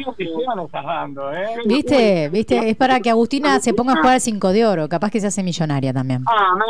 notición 0.00 0.60
estás 0.66 0.84
dando, 0.84 1.32
¿eh? 1.32 1.56
¿Viste? 1.64 2.28
¿Viste? 2.28 2.70
Es 2.70 2.76
para 2.76 3.00
que 3.00 3.10
Agustina 3.10 3.58
se 3.60 3.74
ponga 3.74 3.94
a 3.94 3.96
jugar 3.96 4.14
al 4.14 4.20
5 4.20 4.48
de 4.52 4.66
oro. 4.66 4.88
Capaz 4.88 5.10
que 5.10 5.20
se 5.20 5.26
hace 5.26 5.42
millonaria 5.42 5.92
también. 5.92 6.22
Ah, 6.26 6.54
no 6.56 6.64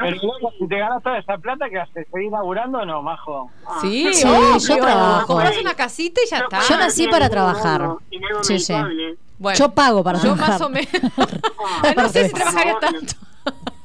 Pero 0.00 0.16
bueno, 0.20 0.50
si 0.58 0.68
te 0.68 0.78
ganas 0.78 1.02
toda 1.02 1.18
esa 1.18 1.38
plata, 1.38 1.68
¿qué 1.70 1.78
haces? 1.80 2.06
¿Seguís 2.12 2.30
laburando 2.30 2.78
o 2.78 2.84
no, 2.84 3.02
Majo? 3.02 3.50
Sí, 3.80 4.12
Sí, 4.12 4.26
obvio. 4.26 4.58
yo 4.58 4.76
trabajo. 4.76 5.26
Compras 5.26 5.58
una 5.58 5.74
casita 5.74 6.20
y 6.24 6.28
ya 6.30 6.38
está. 6.38 6.60
Yo 6.68 6.76
nací 6.76 7.08
para 7.08 7.28
trabajar. 7.30 7.88
Sí, 8.42 8.58
sí. 8.58 8.74
Bueno, 9.38 9.58
Yo 9.58 9.70
pago 9.70 10.04
para 10.04 10.18
yo 10.18 10.34
trabajar. 10.34 10.50
más 10.50 10.60
o 10.60 10.68
menos. 10.68 10.90
no 11.96 12.08
sé 12.10 12.28
si 12.28 12.34
trabajaría 12.34 12.78
tanto. 12.78 13.14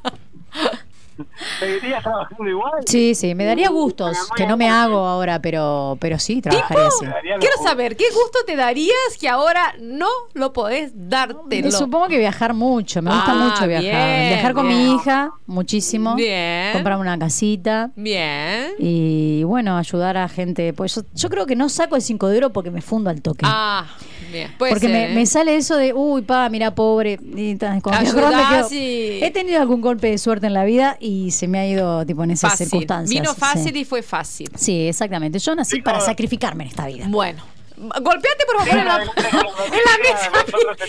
¿Seguirías 1.60 2.04
trabajando 2.04 2.46
igual? 2.50 2.74
Sí, 2.86 3.15
sí, 3.15 3.36
me 3.36 3.46
daría 3.46 3.70
gustos, 3.70 4.18
que 4.36 4.46
no 4.46 4.58
me 4.58 4.70
hago 4.70 4.98
ahora, 4.98 5.39
pero, 5.41 5.98
pero 6.02 6.20
sí, 6.20 6.41
trabajaría 6.41 6.88
así. 6.88 7.06
Quiero 7.39 7.56
saber, 7.63 7.96
¿qué 7.96 8.04
gusto 8.13 8.39
te 8.46 8.58
darías 8.58 8.98
que 9.18 9.30
ahora 9.30 9.76
no 9.80 10.08
lo 10.34 10.52
podés 10.52 10.91
dártelo? 10.94 11.70
Eh, 11.70 11.72
Supongo 11.72 12.08
que 12.10 12.18
viajar 12.18 12.54
mucho, 12.54 13.02
me 13.02 13.12
gusta 13.12 13.32
Ah, 13.32 13.36
mucho 13.36 13.65
viajar. 13.65 13.82
bien, 13.82 14.30
viajar 14.30 14.54
con 14.54 14.68
bien. 14.68 14.78
mi 14.78 14.94
hija, 14.96 15.32
muchísimo. 15.46 16.15
Bien. 16.15 16.74
Comprarme 16.74 17.02
una 17.02 17.18
casita. 17.18 17.91
Bien. 17.96 18.72
Y 18.78 19.44
bueno, 19.46 19.78
ayudar 19.78 20.18
a 20.18 20.28
gente. 20.28 20.74
Pues 20.74 20.96
yo, 20.96 21.02
yo 21.13 21.30
creo 21.30 21.46
que 21.46 21.56
no 21.56 21.70
saco 21.70 21.96
el 21.96 22.02
5 22.02 22.28
de 22.28 22.38
oro 22.39 22.50
porque 22.52 22.72
me 22.72 22.82
fundo 22.82 23.10
al 23.10 23.22
toque. 23.22 23.46
Ah, 23.48 23.86
bien. 24.32 24.54
Porque 24.58 24.80
ser, 24.80 24.90
me, 24.92 25.12
¿eh? 25.12 25.16
me 25.16 25.26
sale 25.26 25.56
eso 25.56 25.76
de, 25.78 25.94
uy, 25.94 26.22
pa, 26.22 26.48
mira, 26.50 26.74
pobre. 26.76 27.20
Y 27.36 27.56
tan- 27.56 27.82
me 27.84 28.76
y- 28.78 29.24
He 29.24 29.32
tenido 29.32 29.60
algún 29.62 29.82
golpe 29.82 30.10
de 30.10 30.18
suerte 30.18 30.48
en 30.48 30.54
la 30.54 30.64
vida 30.66 30.98
y 31.00 31.32
se 31.32 31.48
me 31.48 31.60
ha 31.60 31.68
ido 31.68 32.06
tipo 32.06 32.24
en 32.24 32.32
esas 32.32 32.52
Fácil. 32.52 32.68
circunstancias. 32.68 33.10
Vino 33.22 33.34
fácil 33.36 33.74
sí. 33.74 33.80
y 33.80 33.86
fue 33.86 34.02
fácil. 34.04 34.50
Sí, 34.56 34.88
exactamente. 34.88 35.40
Yo 35.40 35.56
nací 35.56 35.82
para 35.82 36.00
sacrificarme 36.00 36.64
en 36.66 36.70
esta 36.70 36.86
vida. 36.88 37.06
Bueno. 37.08 37.44
Golpeate 37.78 38.46
por 38.46 38.66
favor 38.66 38.80
en 38.80 38.86
la, 38.86 39.02
en 39.02 39.06
la 39.06 39.98
mesa 40.02 40.32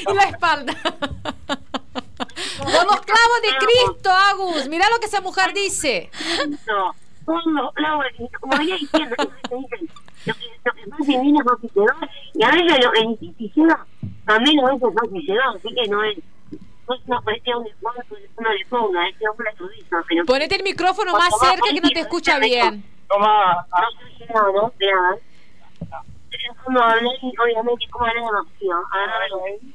y 0.08 0.14
la 0.14 0.22
espalda. 0.24 0.72
Con 2.58 2.72
los 2.72 3.00
clavos 3.00 3.40
de 3.42 3.48
Cristo, 3.58 4.10
Agus. 4.10 4.68
Mira 4.68 4.88
lo 4.90 4.98
que 5.00 5.06
esa 5.06 5.20
mujer 5.20 5.52
dice. 5.52 6.10
No, 6.66 6.94
cuando, 7.24 7.72
Laura, 7.76 8.08
como 8.40 8.56
venía 8.56 8.76
diciendo, 8.76 9.16
lo 10.26 10.34
que 10.34 10.44
lo 10.64 10.72
fácil 11.44 11.70
y 12.34 12.42
a 12.42 12.50
veces 12.50 12.84
lo 12.84 12.92
que 12.92 13.48
llega, 13.54 13.86
también 14.24 14.56
veces 14.70 14.88
es 14.88 14.94
fácil 14.94 15.26
así 15.54 15.74
que 15.74 15.88
no 15.88 16.02
es, 16.04 16.18
no 16.88 16.94
es 16.94 17.00
una 17.06 17.20
cuestión 17.22 17.64
de 17.64 17.74
cuánto 17.80 18.02
uno 18.36 18.52
le 18.52 18.66
ponga, 18.66 19.08
es 19.08 19.16
que 19.16 19.24
uno 19.24 19.44
lo 19.58 19.68
dice, 19.68 19.86
pero 20.08 20.24
Ponete 20.26 20.56
el 20.56 20.62
micrófono 20.62 21.12
más 21.12 21.30
cerca 21.38 21.68
que 21.72 21.80
no 21.80 21.88
te 21.90 22.00
escucha 22.00 22.38
bien. 22.38 22.84
Toma, 23.08 23.64
no 23.70 24.08
llegando, 24.18 24.72
vean. 24.78 25.16
Como 26.64 26.80
hablé, 26.80 27.08
obviamente, 27.42 27.86
como 27.90 28.04
hablé 28.06 28.20
demasiado, 28.20 28.82
agarrarlo 28.92 29.44
ahí, 29.46 29.74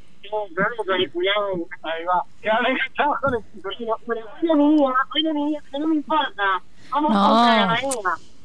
va. 2.06 2.24
Ya 2.44 2.60
me 2.62 2.70
enganchaba 2.70 3.20
con 3.22 3.34
el 3.36 3.42
Pero, 3.64 3.98
bueno, 4.06 4.26
hoy 4.42 4.48
no 4.48 4.56
mi 4.56 4.76
día, 4.78 4.94
hoy 5.16 5.24
no 5.24 5.34
mi 5.34 5.48
día, 5.50 5.64
pero 5.72 5.80
no 5.80 5.88
me 5.88 5.96
importa. 5.96 6.62
Vamos 6.92 7.12
No. 7.12 7.18
a 7.20 7.66
manera. 7.66 7.92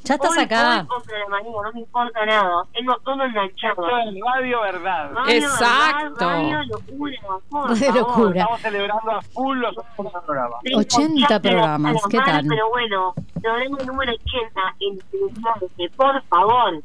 Ya 0.06 0.14
estás 0.14 0.30
Hoy- 0.36 0.44
acá. 0.44 0.86
hoy 0.88 1.02
la 1.18 1.28
no 1.64 1.72
me 1.72 1.80
importa 1.80 2.24
nada. 2.26 2.62
Tengo 2.72 2.96
todo 3.04 3.22
enganchado. 3.24 3.72
Esto 3.88 3.98
es 3.98 4.14
radio 4.24 4.60
verdad. 4.62 5.10
Radio, 5.14 5.34
Exacto. 5.34 6.14
verdad, 6.14 6.26
Radio 6.52 6.62
locura, 6.64 7.18
por 7.50 7.68
Radio 7.70 7.86
favor. 7.92 7.96
locura. 8.08 8.40
Estamos 8.40 8.60
celebrando 8.60 9.10
a 9.10 9.22
full 9.22 9.58
los 9.58 9.76
otros 9.78 10.24
programas. 10.24 10.60
Tengo 10.62 10.78
80 10.78 11.28
ya, 11.28 11.40
pero- 11.40 11.56
programas, 11.56 12.02
¿qué 12.08 12.16
mal, 12.18 12.26
tal? 12.26 12.46
Pero 12.48 12.68
bueno, 12.70 13.14
programa 13.42 13.86
número 13.86 14.12
80 14.12 14.74
en 14.80 14.98
por 15.96 16.22
favor, 16.24 16.82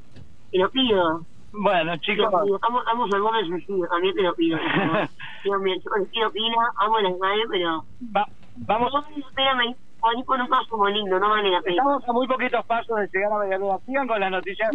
te 0.51 0.57
lo 0.57 0.69
pido. 0.71 1.21
Bueno, 1.53 1.97
chicos, 1.97 2.31
vamos 2.31 3.13
al 3.13 3.21
borde 3.21 3.37
del 3.39 3.47
suicidio, 3.49 3.85
también 3.89 4.15
te 4.15 4.21
lo 4.23 4.33
pido. 4.35 4.57
Dios 5.43 5.61
mío, 5.61 5.75
yo 6.13 6.31
pila, 6.31 6.55
amo 6.77 6.99
la 6.99 7.09
radio, 7.21 7.43
pero... 7.49 7.85
va- 8.15 8.27
vamos, 8.55 8.91
espérame, 9.17 9.75
un 10.03 10.47
paso 10.47 10.65
como 10.69 10.87
lindo, 10.87 11.19
no 11.19 11.29
vale 11.29 11.49
la 11.49 11.61
pena. 11.61 11.75
estamos 11.77 12.03
a 12.07 12.11
muy 12.13 12.27
poquitos 12.27 12.65
pasos 12.65 12.95
de 12.97 13.09
llegar 13.13 13.31
a 13.33 13.37
Medialuna. 13.39 13.77
Sigan 13.85 14.07
con 14.07 14.19
las 14.19 14.31
noticias. 14.31 14.69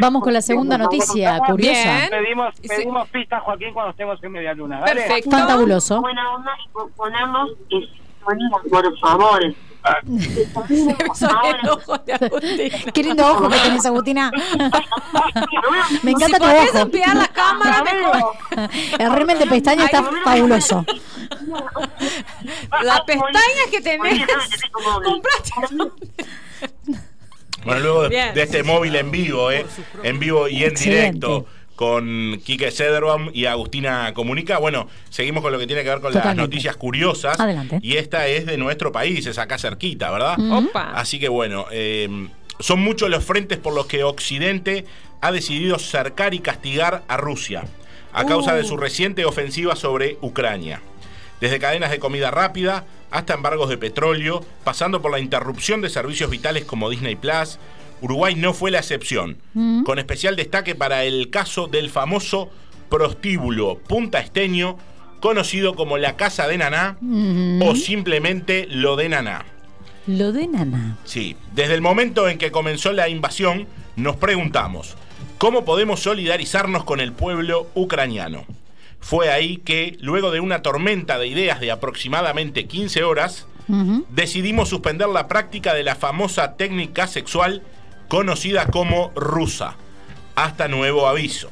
Vamos 0.00 0.22
con 0.22 0.32
la 0.32 0.42
segunda 0.42 0.78
noticia, 0.78 1.38
curiosa. 1.40 1.82
Bien. 2.08 2.10
Pedimos, 2.10 2.60
pedimos 2.60 3.08
pistas, 3.10 3.42
Joaquín, 3.42 3.72
cuando 3.72 3.90
estemos 3.92 4.22
en 4.22 4.32
Medialuna. 4.32 4.80
¿vale? 4.80 4.94
Perfecto. 4.94 5.30
Fantabuloso. 5.30 6.00
Buena 6.00 6.34
onda 6.34 6.50
y 6.64 6.68
po- 6.70 6.90
ponernos 6.96 7.50
en 7.70 7.80
sintonía, 7.80 8.48
por 8.70 8.98
favor. 8.98 9.40
Qué 12.94 13.02
lindo 13.02 13.26
ojo 13.26 13.48
que 13.48 13.58
tenés, 13.58 13.84
Agustina. 13.86 14.30
Me 16.02 16.10
encanta 16.12 16.26
si 16.26 16.32
tu 16.34 16.38
podés 16.38 16.70
ojo. 16.70 16.78
ampliar 16.78 17.16
la 17.16 17.26
cámara, 17.28 17.82
mejor. 17.82 18.34
El 18.98 19.12
rímel 19.12 19.38
de 19.38 19.46
pestaña 19.46 19.84
está 19.86 20.04
fabuloso. 20.24 20.84
Las 22.82 23.00
pestañas 23.02 23.68
que 23.70 23.80
tenés. 23.80 24.26
Compraste. 25.04 25.52
Bueno, 27.64 27.80
luego 27.80 28.08
de, 28.08 28.32
este 28.36 28.62
móvil 28.62 28.94
en 28.96 29.10
vivo, 29.10 29.50
¿eh? 29.50 29.66
En 30.02 30.18
vivo 30.18 30.48
y 30.48 30.64
en 30.64 30.70
Excelente. 30.70 31.26
directo 31.26 31.46
con 31.76 32.40
Quique 32.44 32.70
Cederbaum 32.70 33.30
y 33.32 33.46
Agustina 33.46 34.12
Comunica. 34.14 34.58
Bueno, 34.58 34.88
seguimos 35.10 35.42
con 35.42 35.52
lo 35.52 35.58
que 35.58 35.66
tiene 35.66 35.82
que 35.82 35.88
ver 35.88 36.00
con 36.00 36.12
las 36.12 36.36
noticias 36.36 36.76
curiosas. 36.76 37.38
Adelante. 37.40 37.78
Y 37.82 37.96
esta 37.96 38.26
es 38.26 38.46
de 38.46 38.56
nuestro 38.56 38.92
país, 38.92 39.26
es 39.26 39.38
acá 39.38 39.58
cerquita, 39.58 40.10
¿verdad? 40.10 40.36
Opa. 40.50 40.92
Así 40.94 41.18
que 41.18 41.28
bueno, 41.28 41.66
eh, 41.70 42.28
son 42.58 42.80
muchos 42.80 43.10
los 43.10 43.24
frentes 43.24 43.58
por 43.58 43.74
los 43.74 43.86
que 43.86 44.04
Occidente 44.04 44.84
ha 45.20 45.32
decidido 45.32 45.78
cercar 45.78 46.34
y 46.34 46.40
castigar 46.40 47.02
a 47.08 47.16
Rusia 47.16 47.64
a 48.12 48.26
causa 48.26 48.54
de 48.54 48.64
su 48.64 48.76
reciente 48.76 49.24
ofensiva 49.24 49.74
sobre 49.74 50.18
Ucrania. 50.20 50.82
Desde 51.40 51.58
cadenas 51.58 51.90
de 51.90 51.98
comida 51.98 52.30
rápida 52.30 52.84
hasta 53.10 53.34
embargos 53.34 53.68
de 53.68 53.78
petróleo, 53.78 54.44
pasando 54.64 55.02
por 55.02 55.10
la 55.10 55.18
interrupción 55.18 55.80
de 55.80 55.90
servicios 55.90 56.30
vitales 56.30 56.64
como 56.64 56.88
Disney 56.88 57.16
Plus, 57.16 57.58
Uruguay 58.02 58.34
no 58.34 58.52
fue 58.52 58.70
la 58.70 58.78
excepción, 58.78 59.38
con 59.84 59.98
especial 59.98 60.36
destaque 60.36 60.74
para 60.74 61.04
el 61.04 61.30
caso 61.30 61.68
del 61.68 61.88
famoso 61.88 62.50
prostíbulo 62.90 63.78
Punta 63.78 64.18
Esteño, 64.18 64.76
conocido 65.20 65.74
como 65.74 65.96
la 65.98 66.16
Casa 66.16 66.48
de 66.48 66.58
Naná 66.58 66.98
o 67.62 67.76
simplemente 67.76 68.66
lo 68.68 68.96
de 68.96 69.08
Naná. 69.08 69.46
Lo 70.08 70.32
de 70.32 70.48
Nana. 70.48 70.98
Sí, 71.04 71.36
desde 71.54 71.74
el 71.74 71.80
momento 71.80 72.28
en 72.28 72.38
que 72.38 72.50
comenzó 72.50 72.92
la 72.92 73.08
invasión, 73.08 73.68
nos 73.94 74.16
preguntamos, 74.16 74.96
¿cómo 75.38 75.64
podemos 75.64 76.00
solidarizarnos 76.00 76.82
con 76.82 76.98
el 76.98 77.12
pueblo 77.12 77.68
ucraniano? 77.74 78.44
Fue 78.98 79.30
ahí 79.30 79.58
que, 79.58 79.96
luego 80.00 80.32
de 80.32 80.40
una 80.40 80.60
tormenta 80.62 81.18
de 81.18 81.28
ideas 81.28 81.60
de 81.60 81.70
aproximadamente 81.70 82.66
15 82.66 83.04
horas, 83.04 83.46
decidimos 84.10 84.68
suspender 84.68 85.08
la 85.08 85.28
práctica 85.28 85.72
de 85.72 85.84
la 85.84 85.94
famosa 85.94 86.56
técnica 86.56 87.06
sexual 87.06 87.62
conocida 88.12 88.66
como 88.66 89.10
rusa, 89.14 89.76
hasta 90.34 90.68
nuevo 90.68 91.08
aviso. 91.08 91.48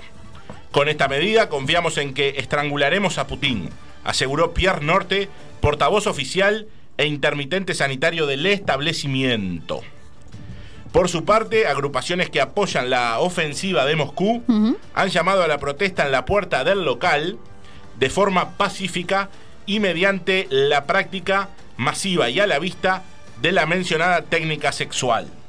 Con 0.73 0.91
esta 0.91 1.09
medida 1.09 1.49
confiamos 1.49 1.97
en 1.97 2.13
que 2.13 2.35
estrangularemos 2.37 3.17
a 3.17 3.27
Putin, 3.27 3.71
aseguró 4.05 4.53
Pierre 4.53 4.85
Norte, 4.85 5.31
portavoz 5.63 6.07
oficial 6.07 6.67
e 6.99 7.07
intermitente 7.07 7.73
sanitario 7.73 8.27
del 8.27 8.45
establecimiento. 8.45 9.81
Por 10.93 11.09
su 11.09 11.25
parte, 11.25 11.67
agrupaciones 11.67 12.29
que 12.29 12.43
apoyan 12.43 12.91
la 12.91 13.21
ofensiva 13.21 13.87
de 13.87 13.97
Moscú 13.97 14.45
han 14.93 15.09
llamado 15.09 15.43
a 15.43 15.49
la 15.49 15.57
protesta 15.57 16.05
en 16.05 16.13
la 16.13 16.27
puerta 16.27 16.63
del 16.63 16.85
local 16.85 17.39
de 17.99 18.11
forma 18.11 18.59
pacífica 18.59 19.31
y 19.65 19.81
mediante 19.81 20.47
la 20.51 20.85
práctica 20.85 21.49
masiva 21.79 22.29
y 22.29 22.39
a 22.39 22.47
la 22.47 22.59
vista 22.59 23.03
de 23.41 23.53
la 23.53 23.65
mencionada 23.65 24.21
técnica 24.21 24.73
sexual. 24.73 25.40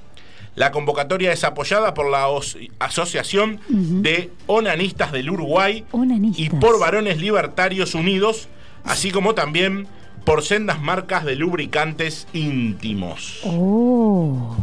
La 0.55 0.71
convocatoria 0.71 1.31
es 1.31 1.43
apoyada 1.45 1.93
por 1.93 2.09
la 2.09 2.27
os- 2.27 2.57
Asociación 2.79 3.59
de 3.69 4.29
Onanistas 4.47 5.11
del 5.11 5.29
Uruguay 5.29 5.85
Onanistas. 5.91 6.39
y 6.39 6.49
por 6.49 6.77
Varones 6.79 7.19
Libertarios 7.21 7.95
Unidos, 7.95 8.49
así 8.83 9.11
como 9.11 9.33
también 9.33 9.87
por 10.25 10.43
sendas 10.43 10.81
marcas 10.81 11.23
de 11.25 11.35
lubricantes 11.35 12.27
íntimos. 12.33 13.39
Oh. 13.45 14.55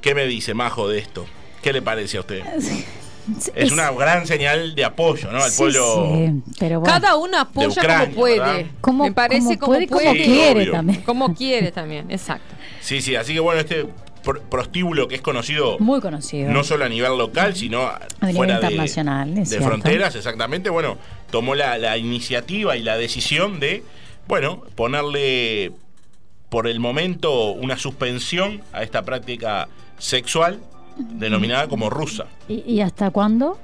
¿Qué 0.00 0.14
me 0.14 0.26
dice 0.26 0.52
Majo 0.54 0.88
de 0.88 0.98
esto? 0.98 1.26
¿Qué 1.62 1.72
le 1.72 1.80
parece 1.82 2.16
a 2.16 2.20
usted? 2.20 2.42
Es, 3.38 3.50
Es 3.56 3.72
una 3.72 3.90
gran 3.90 4.24
señal 4.24 4.76
de 4.76 4.84
apoyo, 4.84 5.32
¿no? 5.32 5.42
Al 5.42 5.50
sí, 5.50 5.58
pueblo. 5.58 6.12
sí, 6.14 6.42
pero 6.60 6.78
bueno. 6.78 6.94
Cada 6.94 7.16
uno 7.16 7.40
apoya 7.40 7.66
Ucrania, 7.70 8.04
como 8.04 8.14
puede. 8.14 8.66
Como- 8.80 9.04
Me 9.04 9.10
parece 9.12 9.58
como 9.58 9.72
puede, 9.72 9.88
como 9.88 9.98
como 10.00 10.12
puede. 10.12 10.24
quiere 10.24 10.60
obvio. 10.60 10.72
también. 10.72 11.02
Como 11.02 11.34
quiere 11.34 11.72
también, 11.72 12.08
exacto. 12.12 12.54
Sí, 12.80 13.02
sí, 13.02 13.16
así 13.16 13.34
que 13.34 13.40
bueno, 13.40 13.58
este 13.60 13.84
pr- 14.26 14.40
prostíbulo 14.40 15.08
que 15.08 15.14
es 15.14 15.22
conocido 15.22 15.78
Muy 15.78 16.00
conocido. 16.00 16.50
no 16.50 16.64
solo 16.64 16.84
a 16.84 16.88
nivel 16.88 17.16
local, 17.16 17.54
sino 17.56 17.82
a- 17.82 18.00
fuera 18.34 18.58
de, 18.58 18.66
internacional, 18.66 19.34
de 19.34 19.60
fronteras, 19.60 20.14
exactamente. 20.16 20.68
Bueno, 20.68 20.98
tomó 21.30 21.54
la, 21.54 21.78
la 21.78 21.96
iniciativa 21.96 22.76
y 22.76 22.82
la 22.82 22.96
decisión 22.98 23.60
de, 23.60 23.82
bueno, 24.28 24.62
ponerle 24.74 25.72
por 26.48 26.66
el 26.66 26.80
momento 26.80 27.52
una 27.52 27.78
suspensión 27.78 28.62
a 28.72 28.82
esta 28.82 29.02
práctica 29.02 29.68
sexual 29.98 30.60
denominada 30.96 31.68
como 31.68 31.88
rusa. 31.90 32.26
¿Y, 32.48 32.62
y 32.66 32.80
hasta 32.80 33.10
cuándo? 33.10 33.58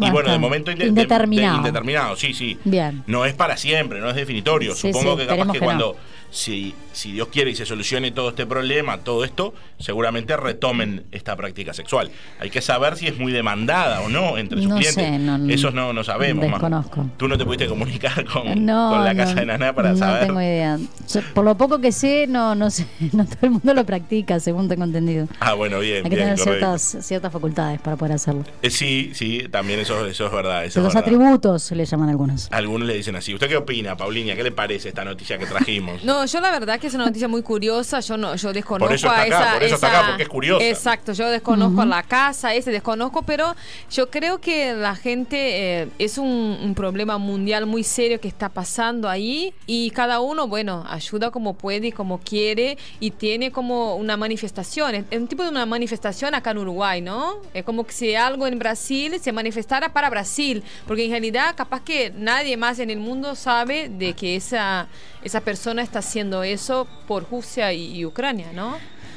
Y 0.00 0.10
bueno, 0.10 0.32
de 0.32 0.38
momento 0.38 0.72
inde- 0.72 0.78
de- 0.78 0.86
indeterminado. 0.88 1.52
de- 1.52 1.58
indeterminado, 1.68 2.16
sí, 2.16 2.34
sí. 2.34 2.58
Bien. 2.64 3.04
No 3.06 3.24
es 3.24 3.34
para 3.34 3.56
siempre, 3.56 4.00
no 4.00 4.08
es 4.10 4.16
definitorio. 4.16 4.74
Sí, 4.74 4.92
Supongo 4.92 5.14
sí, 5.14 5.20
que 5.22 5.26
capaz 5.28 5.52
que, 5.52 5.58
no. 5.60 5.64
cuando, 5.64 5.96
si, 6.30 6.74
si 6.94 7.12
Dios 7.12 7.28
quiere 7.28 7.50
y 7.50 7.54
se 7.54 7.66
solucione 7.66 8.10
todo 8.12 8.30
este 8.30 8.46
problema, 8.46 8.98
todo 8.98 9.24
esto, 9.24 9.52
seguramente 9.78 10.36
retomen 10.36 11.04
esta 11.12 11.36
práctica 11.36 11.74
sexual. 11.74 12.10
Hay 12.40 12.50
que 12.50 12.60
saber 12.60 12.96
si 12.96 13.06
es 13.08 13.18
muy 13.18 13.32
demandada 13.32 14.00
o 14.00 14.08
no 14.08 14.38
entre 14.38 14.58
sus 14.58 14.68
No 14.68 14.76
clientes. 14.76 14.94
sé, 15.04 15.18
no- 15.18 15.36
no- 15.38 15.52
Eso 15.52 15.70
no, 15.70 15.92
no 15.92 16.04
sabemos. 16.04 16.44
Desconozco. 16.44 17.06
Tú 17.16 17.28
no 17.28 17.36
te 17.36 17.44
pudiste 17.44 17.66
comunicar 17.66 18.24
con, 18.24 18.44
No, 18.64 18.90
con 18.90 19.04
la 19.04 19.12
no, 19.12 19.18
casa 19.24 19.34
de 19.34 19.46
Naná 19.46 19.74
para 19.74 19.90
no 19.92 19.98
saber. 19.98 20.26
tengo 20.26 20.40
idea. 20.40 20.78
Yo, 21.12 21.20
por 21.34 21.44
lo 21.44 21.56
poco 21.56 21.80
que 21.80 21.92
sé, 21.92 22.26
no, 22.28 22.54
no 22.54 22.70
sé, 22.70 22.86
no 23.12 23.24
todo 23.26 23.38
el 23.42 23.50
mundo 23.50 23.74
lo 23.74 23.84
practica, 23.84 24.40
según 24.40 24.68
tengo 24.68 24.84
entendido. 24.84 25.28
Ah, 25.40 25.54
bueno, 25.54 25.80
bien. 25.80 26.04
Hay 26.04 26.10
que 26.10 26.16
bien, 26.16 26.28
tener 26.30 26.38
ciertas, 26.38 26.96
ciertas 27.00 27.32
facultades 27.32 27.80
para 27.80 27.96
poder 27.96 28.14
hacerlo. 28.14 28.44
Eh, 28.62 28.70
sí, 28.70 29.10
sí, 29.14 29.46
también 29.50 29.80
eso, 29.80 30.06
eso 30.06 30.26
es 30.26 30.32
verdad. 30.32 30.64
Eso 30.64 30.80
es 30.80 30.84
Los 30.84 30.94
verdad. 30.94 31.08
atributos 31.08 31.70
le 31.72 31.84
llaman 31.84 32.08
algunos. 32.08 32.48
Algunos 32.50 32.86
le 32.86 32.94
dicen 32.94 33.16
así. 33.16 33.34
¿Usted 33.34 33.48
qué 33.48 33.56
opina, 33.56 33.96
Paulina? 33.96 34.34
¿Qué 34.36 34.42
le 34.42 34.52
parece 34.52 34.88
esta 34.88 35.04
noticia 35.04 35.38
que 35.38 35.46
trajimos? 35.46 36.02
No, 36.04 36.24
yo 36.26 36.40
la 36.40 36.50
verdad 36.52 36.78
que 36.78 36.83
es 36.86 36.94
una 36.94 37.06
noticia 37.06 37.28
muy 37.28 37.42
curiosa. 37.42 38.00
Yo 38.00 38.16
no, 38.16 38.34
yo 38.36 38.52
desconozco 38.52 38.86
Por 38.86 38.94
eso 38.94 39.06
está 39.08 39.20
a 39.20 39.22
acá, 39.24 39.42
esa. 39.44 39.52
por 39.54 39.62
eso 39.62 39.74
está 39.76 39.88
esa- 39.88 39.98
acá, 39.98 40.08
porque 40.08 40.22
es 40.24 40.28
curiosa. 40.28 40.64
Exacto, 40.66 41.12
yo 41.12 41.28
desconozco 41.30 41.80
a 41.82 41.86
la 41.86 42.02
casa, 42.02 42.54
ese 42.54 42.70
desconozco, 42.70 43.22
pero 43.22 43.54
yo 43.90 44.10
creo 44.10 44.40
que 44.40 44.72
la 44.74 44.94
gente 44.96 45.82
eh, 45.82 45.88
es 45.98 46.18
un, 46.18 46.58
un 46.62 46.74
problema 46.74 47.18
mundial 47.18 47.66
muy 47.66 47.84
serio 47.84 48.20
que 48.20 48.28
está 48.28 48.48
pasando 48.48 49.08
ahí 49.08 49.52
y 49.66 49.90
cada 49.90 50.20
uno, 50.20 50.48
bueno, 50.48 50.84
ayuda 50.88 51.30
como 51.30 51.54
puede 51.54 51.88
y 51.88 51.92
como 51.92 52.18
quiere 52.20 52.76
y 53.00 53.10
tiene 53.12 53.50
como 53.52 53.96
una 53.96 54.16
manifestación. 54.16 54.94
Es 54.94 55.04
es 55.10 55.20
un 55.20 55.28
tipo 55.28 55.42
de 55.44 55.48
una 55.50 55.64
manifestación 55.66 56.34
acá 56.34 56.50
en 56.50 56.58
Uruguay, 56.58 57.00
¿no? 57.00 57.36
Es 57.54 57.62
como 57.64 57.84
que 57.84 57.92
si 57.92 58.14
algo 58.14 58.46
en 58.46 58.58
Brasil 58.58 59.14
se 59.20 59.32
manifestara 59.32 59.92
para 59.92 60.10
Brasil, 60.10 60.62
porque 60.86 61.04
en 61.04 61.10
realidad 61.12 61.54
capaz 61.56 61.82
que 61.82 62.12
nadie 62.16 62.56
más 62.56 62.78
en 62.78 62.90
el 62.90 62.98
mundo 62.98 63.34
sabe 63.36 63.88
de 63.88 64.14
que 64.14 64.34
esa, 64.36 64.88
esa 65.22 65.40
persona 65.40 65.82
está 65.82 66.00
haciendo 66.00 66.42
eso 66.42 66.73
por 67.06 67.28
Rusia 67.30 67.72
y, 67.72 67.96
y 67.96 68.04
Ucrania, 68.04 68.52
¿no? 68.52 68.74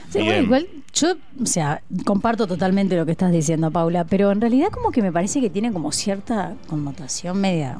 Sí, 0.09 0.19
bueno, 0.19 0.43
igual 0.43 0.67
yo, 0.93 1.15
o 1.41 1.45
sea, 1.45 1.81
comparto 2.05 2.47
totalmente 2.47 2.95
lo 2.95 3.05
que 3.05 3.11
estás 3.11 3.31
diciendo, 3.31 3.71
Paula, 3.71 4.05
pero 4.05 4.31
en 4.31 4.39
realidad 4.39 4.69
como 4.71 4.91
que 4.91 5.01
me 5.01 5.11
parece 5.11 5.41
que 5.41 5.49
tiene 5.49 5.73
como 5.73 5.91
cierta 5.91 6.55
connotación 6.67 7.41
media 7.41 7.79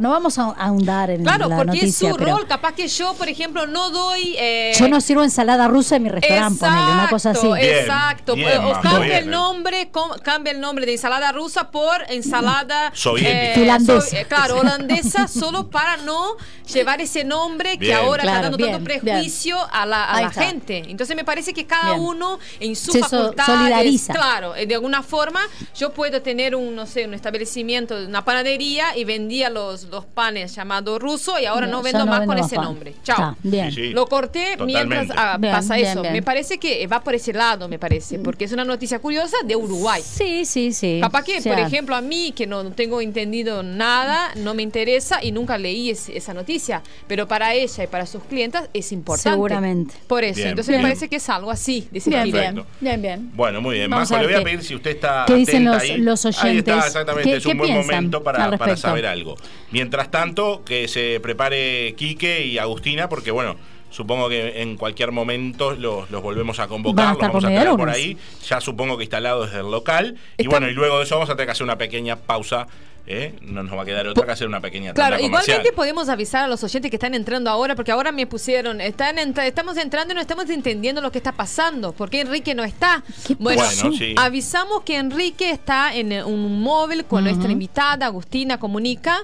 no 0.00 0.10
vamos 0.10 0.38
a 0.38 0.44
ahondar 0.50 1.10
en 1.10 1.22
Claro, 1.22 1.48
la 1.48 1.56
porque 1.56 1.66
noticia, 1.78 2.08
es 2.10 2.14
su 2.16 2.18
rol. 2.20 2.46
Capaz 2.46 2.72
que 2.72 2.88
yo, 2.88 3.14
por 3.14 3.28
ejemplo, 3.28 3.66
no 3.66 3.90
doy. 3.90 4.34
eh, 4.38 4.72
yo 4.78 4.88
no 4.88 5.00
sirvo 5.00 5.22
ensalada 5.22 5.68
rusa 5.68 5.96
en 5.96 6.04
mi 6.04 6.08
restaurante, 6.08 6.58
ponele, 6.60 6.92
una 6.92 7.08
cosa 7.08 7.30
así. 7.30 7.46
Bien, 7.46 7.58
exacto. 7.80 8.34
bien, 8.34 8.64
o 8.64 8.80
cambia 8.80 9.18
el 9.18 9.24
eh. 9.24 9.30
nombre, 9.30 9.90
com- 9.90 10.12
cambia 10.22 10.52
el 10.52 10.60
nombre 10.60 10.86
de 10.86 10.92
ensalada 10.92 11.32
rusa 11.32 11.70
por 11.70 12.02
ensalada. 12.08 12.92
Finlandesa. 12.94 14.00
so- 14.00 14.16
eh, 14.16 14.26
claro, 14.28 14.58
holandesa, 14.60 15.28
solo 15.28 15.68
para 15.70 15.96
no 15.98 16.36
llevar 16.72 17.00
ese 17.00 17.24
nombre 17.24 17.72
que 17.72 17.86
Bien. 17.86 17.98
ahora 17.98 18.22
Claro, 18.22 18.36
está 18.36 18.42
dando 18.42 18.56
bien, 18.56 18.70
tanto 18.72 18.84
prejuicio 18.84 19.56
a 19.72 19.84
la, 19.86 20.04
a 20.10 20.30
gente. 20.30 20.82
Entonces 20.88 21.14
me 21.16 21.24
parece 21.24 21.52
que 21.52 21.66
cada 21.66 21.94
Bien. 21.94 22.00
uno 22.04 22.38
en 22.60 22.76
su 22.76 22.92
Se 22.92 23.00
facultad, 23.00 23.46
solidariza. 23.46 24.12
claro, 24.12 24.54
eh, 24.56 24.66
de 24.66 24.74
alguna 24.74 25.02
forma 25.02 25.40
yo 25.76 25.92
puedo 25.92 26.22
tener 26.22 26.54
un, 26.54 26.74
no 26.74 26.86
sé, 26.86 27.04
un 27.06 27.14
establecimiento, 27.14 27.96
una 27.96 28.24
panadería 28.24 28.96
y 28.96 29.04
vendía 29.04 29.50
los, 29.50 29.81
los 29.90 30.04
panes 30.06 30.54
llamados 30.54 31.00
ruso 31.00 31.38
y 31.38 31.46
ahora 31.46 31.66
no, 31.66 31.82
vendo 31.82 32.06
más 32.06 32.26
con 32.26 32.38
ese 32.38 32.56
pan. 32.56 32.64
nombre. 32.64 32.94
Chao. 33.02 33.32
Está, 33.32 33.36
bien. 33.42 33.70
Sí, 33.72 33.88
sí. 33.88 33.90
Lo 33.90 34.06
corté 34.06 34.56
Totalmente. 34.56 34.94
mientras 34.96 35.18
ah, 35.18 35.36
Bien, 35.38 35.52
pasa 35.54 35.76
bien, 35.76 35.88
eso. 35.88 36.02
bien. 36.02 36.12
Me 36.12 36.22
parece 36.22 36.58
que 36.58 36.86
va 36.86 37.02
por 37.02 37.14
ese 37.14 37.32
lado, 37.32 37.68
me 37.68 37.78
parece, 37.78 38.18
porque 38.18 38.44
es 38.44 38.52
una 38.52 38.64
noticia 38.64 38.98
curiosa 38.98 39.36
de 39.44 39.56
Uruguay. 39.56 40.02
Sí, 40.04 40.44
sí, 40.44 40.72
sí. 40.72 40.98
Capaz 41.00 41.24
que, 41.24 41.38
O 41.38 41.40
sea, 41.40 41.54
por 41.54 41.62
ejemplo, 41.64 41.94
a 41.96 42.00
mí, 42.00 42.32
que 42.32 42.46
no 42.46 42.70
tengo 42.72 43.00
entendido 43.00 43.62
nada, 43.62 44.30
no 44.36 44.54
me 44.54 44.62
interesa 44.62 45.22
y 45.22 45.32
nunca 45.32 45.58
leí 45.58 45.90
es- 45.90 46.08
esa 46.08 46.34
noticia, 46.34 46.82
pero 47.06 47.26
para 47.28 47.54
ella 47.54 47.84
y 47.84 47.86
para 47.86 48.06
sus 48.06 48.22
clientas 48.24 48.68
es 48.74 48.92
importante. 48.92 49.30
Seguramente. 49.30 49.94
Por 50.06 50.24
eso, 50.24 50.36
Bien, 50.36 50.48
entonces 50.48 50.68
bien. 50.68 50.82
me 50.82 50.88
parece 50.88 51.08
que 51.08 51.16
es 51.16 51.28
algo 51.28 51.50
así, 51.50 51.88
de 51.90 52.02
Bien, 52.06 52.30
bien, 52.30 52.64
bien, 52.80 53.02
bien. 53.02 53.30
Bueno, 53.34 53.60
muy 53.60 53.76
bien. 53.76 53.90
Vamos 53.90 54.10
Majo, 54.10 54.18
a 54.18 54.22
le 54.22 54.26
ver 54.28 54.36
voy 54.36 54.42
a 54.42 54.44
pedir 54.44 54.64
si 54.64 54.74
usted 54.74 54.90
está 54.90 55.24
qué 55.26 55.34
dicen 55.34 55.64
los- 55.64 55.80
ahí. 55.82 55.96
los 55.98 56.24
Ahí 56.26 56.32
oyentes. 56.50 56.74
está, 56.74 56.86
exactamente. 56.86 57.30
¿Qué- 57.30 57.36
es 57.36 57.46
un 57.46 57.58
buen 57.58 57.70
piensan 57.72 57.86
momento 57.94 58.22
para, 58.22 58.76
saber 58.76 59.06
algo. 59.06 59.36
Mientras 59.72 60.10
tanto, 60.10 60.62
que 60.64 60.86
se 60.88 61.18
prepare 61.20 61.94
Quique 61.96 62.44
y 62.46 62.58
Agustina, 62.58 63.08
porque 63.08 63.30
bueno, 63.30 63.56
supongo 63.90 64.28
que 64.28 64.62
en 64.62 64.76
cualquier 64.76 65.12
momento 65.12 65.72
los, 65.74 66.10
los 66.10 66.22
volvemos 66.22 66.58
a 66.60 66.66
convocar, 66.68 67.10
los 67.14 67.18
vamos 67.18 67.44
a 67.44 67.48
tener 67.48 67.68
por 67.70 67.90
ahí. 67.90 68.16
Ya 68.48 68.60
supongo 68.60 68.96
que 68.98 69.04
instalados 69.04 69.46
desde 69.50 69.60
el 69.64 69.70
local. 69.70 70.16
Y 70.38 70.46
bueno, 70.46 70.68
y 70.68 70.72
luego 70.72 70.98
de 70.98 71.04
eso 71.04 71.14
vamos 71.16 71.30
a 71.30 71.34
tener 71.34 71.46
que 71.46 71.52
hacer 71.52 71.64
una 71.64 71.76
pequeña 71.78 72.16
pausa. 72.16 72.66
¿eh? 73.04 73.34
No 73.42 73.64
nos 73.64 73.76
va 73.76 73.82
a 73.82 73.84
quedar 73.84 74.06
otra 74.06 74.24
que 74.24 74.30
hacer 74.30 74.46
una 74.46 74.60
pequeña 74.60 74.94
Claro, 74.94 75.16
comercial. 75.16 75.42
igualmente 75.42 75.72
podemos 75.72 76.08
avisar 76.08 76.44
a 76.44 76.46
los 76.46 76.62
oyentes 76.62 76.88
que 76.88 76.96
están 76.96 77.14
entrando 77.14 77.50
ahora, 77.50 77.74
porque 77.74 77.90
ahora 77.90 78.12
me 78.12 78.28
pusieron, 78.28 78.80
están 78.80 79.18
entra- 79.18 79.44
estamos 79.44 79.76
entrando 79.76 80.12
y 80.12 80.14
no 80.14 80.20
estamos 80.20 80.48
entendiendo 80.50 81.00
lo 81.00 81.10
que 81.10 81.18
está 81.18 81.32
pasando, 81.32 81.92
porque 81.92 82.20
Enrique 82.20 82.54
no 82.54 82.62
está. 82.62 83.02
¿Qué 83.26 83.34
Bueno, 83.34 83.60
Bueno, 83.64 83.96
sí. 83.98 84.14
avisamos 84.16 84.82
que 84.84 84.98
Enrique 84.98 85.50
está 85.50 85.92
en 85.96 86.12
un 86.24 86.62
móvil 86.62 87.04
con 87.04 87.24
nuestra 87.24 87.50
invitada, 87.50 88.06
Agustina 88.06 88.58
Comunica 88.60 89.18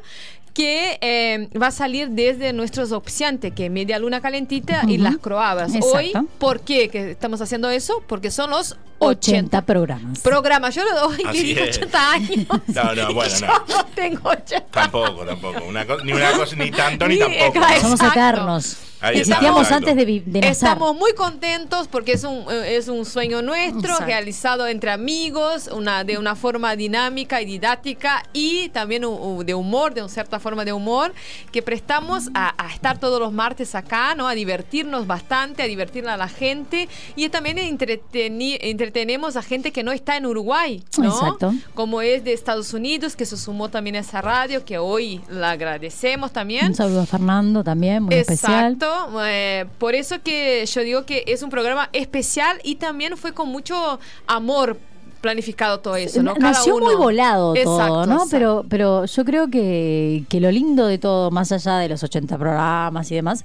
que 0.59 0.99
eh, 1.03 1.49
va 1.57 1.68
a 1.68 1.71
salir 1.71 2.09
desde 2.09 2.53
nuestros 2.53 2.90
opciantes, 2.90 3.53
que 3.53 3.71
Media 3.71 3.97
Luna 4.01 4.21
Calentita 4.21 4.83
y. 4.88 4.99
Las 4.99 5.18
Croabas. 5.18 5.73
Exacto. 5.73 5.97
Hoy, 5.97 6.12
¿por 6.38 6.62
qué 6.62 6.88
que 6.88 7.12
estamos 7.12 7.40
haciendo 7.40 7.71
eso? 7.71 8.03
Porque 8.09 8.33
son 8.33 8.51
los 8.51 8.77
80 8.98 9.58
80 9.58 9.62
programas. 9.62 10.18
programas. 10.20 10.74
Yo 10.74 10.84
lo 10.84 10.94
doy 11.08 11.16
que 11.18 11.28
Así 11.28 11.42
digo 11.42 11.61
es. 11.64 11.76
80 11.78 12.12
años. 12.12 12.46
No, 12.68 12.94
no, 12.94 13.14
bueno, 13.14 13.34
Yo 13.40 13.46
no. 13.46 13.64
no 13.68 13.84
tengo 13.94 14.28
80 14.30 14.66
Tampoco, 14.70 15.24
tampoco. 15.24 15.64
Una 15.64 15.84
ni 16.04 16.12
una 16.12 16.32
cosa, 16.32 16.56
ni 16.56 16.70
tanto, 16.70 17.06
ni 17.08 17.14
Ni- 17.14 17.20
tampoco. 17.20 17.52
claro, 17.52 17.80
Somos 17.80 18.00
eternos. 18.02 18.76
Existíamos 19.00 19.70
antes 19.70 19.94
de, 19.94 20.04
de 20.04 20.40
nacer. 20.40 20.50
Estamos 20.50 20.96
muy 20.96 21.12
contentos 21.12 21.87
porque 21.87 22.14
es 22.14 22.24
un, 22.24 22.44
eh, 22.50 22.74
es 22.76 22.88
un 22.88 23.04
sueño 23.04 23.42
nuestro 23.42 23.78
Exacto. 23.92 24.06
realizado 24.06 24.66
entre 24.66 24.90
amigos, 24.90 25.68
una, 25.72 26.02
de 26.02 26.18
una 26.18 26.34
forma 26.34 26.74
dinámica 26.74 27.40
y 27.40 27.44
didáctica 27.44 28.24
y 28.32 28.70
también 28.70 29.04
u- 29.04 29.37
u- 29.37 29.44
de 29.44 29.54
humor, 29.54 29.94
de 29.94 30.00
una 30.02 30.08
cierta 30.11 30.40
forma 30.40 30.64
de 30.64 30.72
humor, 30.72 31.14
que 31.52 31.62
prestamos 31.62 32.28
a, 32.34 32.52
a 32.61 32.74
estar 32.74 32.98
todos 32.98 33.20
los 33.20 33.32
martes 33.32 33.76
acá, 33.76 34.16
¿no? 34.16 34.26
A 34.26 34.34
divertirnos 34.34 35.06
bastante, 35.06 35.62
a 35.62 35.66
divertir 35.66 36.08
a 36.08 36.16
la 36.16 36.26
gente 36.28 36.88
y 37.14 37.28
también 37.28 37.58
entreteni- 37.58 38.58
entretenemos 38.88 39.37
a 39.37 39.42
gente 39.42 39.70
que 39.70 39.83
no 39.83 39.92
está 39.92 40.16
en 40.16 40.24
Uruguay, 40.24 40.83
¿no? 40.98 41.05
Exacto. 41.05 41.53
Como 41.74 42.01
es 42.01 42.24
de 42.24 42.33
Estados 42.33 42.72
Unidos, 42.72 43.16
que 43.16 43.27
se 43.27 43.37
sumó 43.37 43.68
también 43.68 43.96
a 43.96 43.98
esa 43.98 44.22
radio, 44.22 44.64
que 44.64 44.79
hoy 44.79 45.20
la 45.29 45.51
agradecemos 45.51 46.33
también. 46.33 46.68
Un 46.68 46.74
saludo 46.74 47.03
a 47.03 47.07
Fernando 47.07 47.62
también, 47.62 48.05
muy 48.05 48.14
especial. 48.14 48.72
Exacto, 48.72 49.11
eh, 49.24 49.66
por 49.79 49.94
eso 49.94 50.16
que 50.22 50.64
yo 50.64 50.81
digo 50.81 51.05
que 51.05 51.22
es 51.27 51.42
un 51.42 51.51
programa 51.51 51.90
especial 51.92 52.59
y 52.64 52.77
también 52.77 53.16
fue 53.18 53.33
con 53.33 53.48
mucho 53.48 54.01
amor 54.27 54.79
planificado 55.20 55.81
todo 55.81 55.96
eso, 55.96 56.22
¿no? 56.22 56.35
Cada 56.35 56.53
Nació 56.53 56.77
uno. 56.77 56.87
muy 56.87 56.94
volado 56.94 57.53
todo, 57.55 57.77
Exacto, 57.77 58.07
¿no? 58.07 58.12
exacto. 58.14 58.29
Pero, 58.31 58.64
pero 58.70 59.05
yo 59.05 59.24
creo 59.24 59.48
que, 59.48 60.24
que 60.31 60.40
lo 60.40 60.51
lindo 60.51 60.87
de 60.87 60.96
todo, 60.96 61.31
más 61.31 61.53
allá 61.53 61.79
de 61.79 61.90
los 61.90 62.03
80 62.03 62.38
programas 62.38 63.11
y 63.11 63.16
demás, 63.16 63.44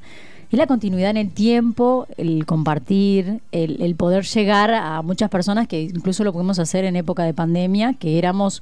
es 0.56 0.60
la 0.60 0.68
continuidad 0.68 1.10
en 1.12 1.18
el 1.18 1.30
tiempo, 1.32 2.08
el 2.18 2.46
compartir, 2.46 3.40
el, 3.52 3.82
el 3.82 3.96
poder 3.96 4.24
llegar 4.26 4.74
a 4.74 5.02
muchas 5.02 5.30
personas 5.30 5.68
que 5.68 5.82
incluso 5.82 6.24
lo 6.24 6.32
pudimos 6.34 6.60
hacer 6.60 6.86
en 6.86 6.96
época 6.96 7.24
de 7.24 7.34
pandemia, 7.34 7.94
que 7.94 8.18
éramos 8.18 8.62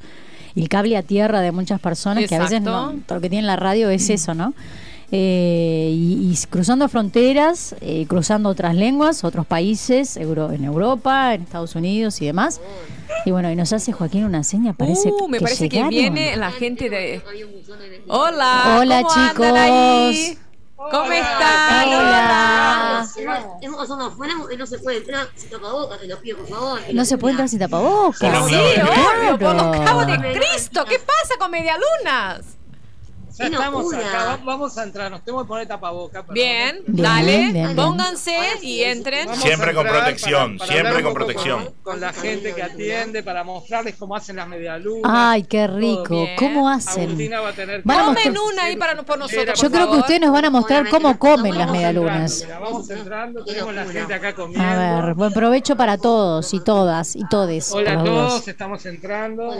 el 0.56 0.68
cable 0.70 0.98
a 0.98 1.04
tierra 1.04 1.42
de 1.42 1.52
muchas 1.52 1.80
personas 1.80 2.26
que 2.28 2.36
a 2.36 2.40
veces 2.40 2.62
no, 2.62 2.94
todo 3.06 3.16
lo 3.16 3.22
que 3.22 3.30
tiene 3.30 3.48
la 3.48 3.56
radio 3.56 3.90
es 3.90 4.10
eso, 4.10 4.34
¿no? 4.34 4.54
Eh, 5.14 5.92
y, 5.94 6.32
y 6.32 6.38
cruzando 6.50 6.88
fronteras, 6.88 7.76
eh, 7.82 8.06
cruzando 8.08 8.48
otras 8.48 8.76
lenguas, 8.76 9.26
otros 9.26 9.46
países, 9.46 10.16
Euro- 10.16 10.54
en 10.54 10.64
Europa, 10.64 11.34
en 11.34 11.42
Estados 11.42 11.76
Unidos 11.76 12.22
y 12.22 12.26
demás. 12.28 12.62
Y 13.26 13.32
bueno, 13.32 13.52
y 13.52 13.56
nos 13.58 13.74
hace 13.74 13.92
Joaquín 13.92 14.24
una 14.24 14.44
seña, 14.46 14.72
parece 14.72 15.10
Uh, 15.12 15.28
me 15.28 15.40
que 15.40 15.44
parece 15.44 15.68
que 15.68 15.84
viene 15.90 16.38
la 16.38 16.52
gente 16.52 16.90
de... 16.90 17.22
Hola, 18.08 18.78
Hola, 18.80 19.04
¿cómo 19.04 19.14
andan 19.14 19.34
chicos. 19.34 19.48
ahí? 19.58 20.38
¿Cómo 20.90 21.12
están? 21.12 21.88
Hola. 21.90 23.08
Hemos 23.62 23.78
pasado 23.78 24.08
afuera 24.08 24.34
y 24.52 24.58
no 24.58 24.66
se 24.66 24.80
puede 24.80 24.98
entrar 24.98 25.28
sin 25.36 25.50
tapabocas, 25.50 26.00
te 26.00 26.08
lo 26.08 26.20
pido 26.20 26.38
por 26.40 26.48
favor. 26.48 26.80
No 26.94 27.06
se 27.06 27.18
puede 27.18 27.32
entrar 27.34 27.50
sin 27.50 27.60
tapabocas. 27.60 28.20
Por 28.20 28.32
los 28.32 28.48
Sí, 28.48 28.56
obvio, 28.56 29.38
por 29.38 29.56
los 29.56 29.78
clavos 29.78 30.08
de 30.08 30.18
Cristo. 30.34 30.86
¿Qué 30.86 31.00
pasa 31.00 31.36
con 31.38 31.52
Medialunas? 31.52 32.58
Ya 33.38 33.46
estamos 33.46 33.94
acá, 33.94 34.26
va- 34.26 34.40
vamos 34.44 34.78
a 34.78 34.84
entrar, 34.84 35.10
nos 35.12 35.24
tenemos 35.24 35.44
que 35.44 35.48
poner 35.48 35.68
tapabocas. 35.68 36.24
Bien, 36.30 36.82
Bien, 36.86 37.04
dale, 37.04 37.38
bien, 37.38 37.54
bien. 37.54 37.76
pónganse 37.76 38.36
y 38.62 38.82
entren. 38.84 39.34
Siempre 39.36 39.74
con 39.74 39.88
protección, 39.88 40.60
siempre 40.60 41.02
con 41.04 41.14
protección. 41.14 41.64
Con, 41.66 41.74
con 41.84 42.02
la 42.02 42.14
gente 42.14 42.54
que 42.54 42.62
atiende, 42.64 43.24
para 43.24 43.44
mostrarles 43.44 43.96
cómo 43.96 44.16
hacen 44.16 44.36
las 44.36 44.48
medialunas. 44.48 45.04
Ay, 45.06 45.44
qué 45.44 45.68
rico. 45.68 46.26
¿Cómo 46.38 46.70
hacen? 46.70 47.04
Agustina 47.10 47.40
va 47.42 47.50
a 47.50 47.54
tener 47.54 47.82
Van 47.84 47.98
a 48.00 48.06
Tomen 48.06 48.34
mostrar- 48.34 48.54
una 48.54 48.64
ahí 48.64 48.76
para 48.76 49.02
por 49.04 49.18
nosotros. 49.18 49.60
Yo 49.60 49.70
por 49.70 49.72
creo 49.80 49.92
que 49.92 49.98
ustedes 49.98 50.22
nos 50.22 50.32
van 50.32 50.46
a 50.46 50.50
mostrar 50.50 50.90
cómo 50.90 51.18
comen 51.18 51.58
las 51.58 51.72
medialunas. 51.72 52.42
entrando, 52.42 52.66
Vamos 52.66 52.90
entrando, 52.90 53.46
tenemos 53.46 53.74
la 53.74 53.86
gente 53.86 54.14
acá 54.14 54.36
comiendo. 54.36 54.64
A 54.68 55.02
ver, 55.06 55.14
buen 55.16 55.32
provecho 55.34 55.76
para 55.76 55.98
todos 55.98 56.54
y 56.54 56.60
todas 56.60 57.16
y 57.16 57.26
todes. 57.30 57.72
Hola 57.72 57.94
a 57.94 58.04
todos, 58.04 58.48
estamos 58.48 58.86
entrando. 58.86 59.56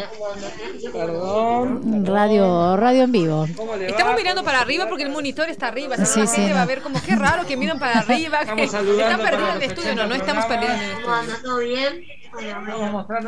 Perdón. 0.92 2.06
Radio, 2.06 2.76
radio 2.78 3.04
en 3.04 3.12
vivo. 3.12 3.48
¿Cómo 3.62 3.76
le 3.76 3.86
va? 3.86 3.90
Estamos 3.92 4.16
mirando 4.16 4.44
para 4.44 4.60
arriba 4.62 4.88
porque 4.88 5.04
el 5.04 5.10
monitor 5.10 5.50
está 5.50 5.68
arriba. 5.68 5.96
Si 5.98 6.02
no, 6.02 6.08
Sí, 6.08 6.20
la 6.22 6.28
sí, 6.28 6.36
gente 6.38 6.50
no. 6.50 6.56
va 6.56 6.62
a 6.64 6.66
ver 6.66 6.82
como 6.82 7.02
qué 7.02 7.16
raro 7.16 7.46
que 7.46 7.56
miran 7.58 7.78
para 7.80 8.00
arriba. 8.00 8.40
que 8.40 8.44
Estamos 8.64 8.72
saludando 8.72 9.12
está 9.24 9.30
perdido 9.30 9.48
para 9.48 9.56
el 9.66 9.72
estudio. 9.72 9.96
No, 9.96 10.02
no 10.08 10.16
80 10.16 10.26
estamos 10.26 10.46
perdidos 10.46 10.74
en 10.76 10.82
el 10.82 11.02
¿Cómo 11.04 11.16
estudio. 11.22 11.42
¿Todo 11.44 11.58
bien? 11.60 12.06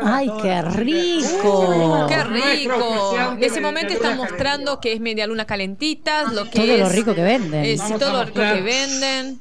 Ay, 0.04 0.32
qué 0.42 0.62
rico. 0.62 2.06
Qué 2.08 2.24
rico. 2.24 3.16
En 3.34 3.44
ese 3.44 3.62
momento 3.62 3.94
están 3.94 4.18
mostrando 4.18 4.80
que 4.80 4.94
es 4.94 5.00
media 5.02 5.28
luna 5.28 5.46
calentitas, 5.46 6.32
lo 6.32 6.46
que 6.46 6.52
Todo 6.60 6.74
es. 6.74 6.80
lo 6.80 6.90
rico 6.90 7.14
que 7.16 7.24
venden. 7.24 7.66
es 7.66 7.80
Vamos 7.80 8.00
todo 8.00 8.14
lo 8.14 8.24
rico 8.26 8.40
que 8.42 8.62
venden. 8.62 9.40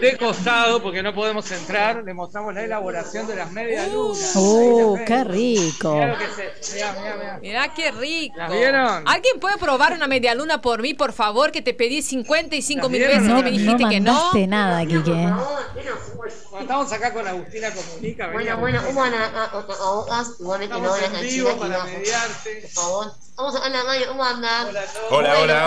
De 0.00 0.16
costado, 0.18 0.82
porque 0.82 1.02
no 1.02 1.14
podemos 1.14 1.50
entrar, 1.50 2.02
le 2.04 2.14
mostramos 2.14 2.54
la 2.54 2.62
elaboración 2.62 3.26
de 3.26 3.36
las 3.36 3.50
medialunas. 3.50 4.32
Oh, 4.36 4.94
Ahí 4.94 4.98
las 5.00 5.06
qué 5.08 5.24
rico. 5.24 5.94
Mirá 5.94 6.06
lo 6.08 6.18
que 6.18 6.24
se- 6.26 6.74
mirá, 6.76 6.92
mirá, 6.92 7.16
mirá. 7.16 7.38
Mirá 7.40 7.74
qué 7.74 7.90
rico. 7.90 8.36
¿Las 8.38 8.52
vieron? 8.52 9.08
¿Alguien 9.08 9.40
puede 9.40 9.56
probar 9.58 9.92
una 9.94 10.06
media 10.06 10.34
luna 10.34 10.60
por 10.60 10.82
mí, 10.82 10.94
por 10.94 11.12
favor? 11.12 11.50
Que 11.50 11.62
te 11.62 11.74
pedí 11.74 12.00
55 12.02 12.88
mil 12.88 13.00
¿Las 13.02 13.08
veces 13.10 13.22
vieron? 13.24 13.40
y 13.40 13.42
me 13.42 13.50
No, 13.50 13.72
dijiste 13.72 13.82
no 13.84 13.88
que 13.90 14.00
no. 14.00 14.12
mandaste 14.12 14.46
nada, 14.46 14.86
Quique. 14.86 15.10
Bueno, 15.10 16.62
estamos 16.62 16.92
acá 16.92 17.12
con 17.12 17.26
Agustina 17.26 17.68
Comunica. 17.70 18.30
Bueno, 18.32 18.58
bueno, 18.58 18.80
un 18.90 18.96
buen 18.96 19.12
tapabocas, 19.12 20.28
igualmente 20.40 20.78
no 20.80 20.94
Estamos 20.96 21.00
la 21.00 21.06
en 21.06 21.12
canchina 21.12 21.32
vivo 21.32 21.50
y 21.50 21.58
para 21.60 21.78
no, 21.78 21.84
mediarte. 21.84 22.60
por 22.62 22.70
favor. 22.70 23.14
Vamos 23.36 23.56
acá 23.56 23.62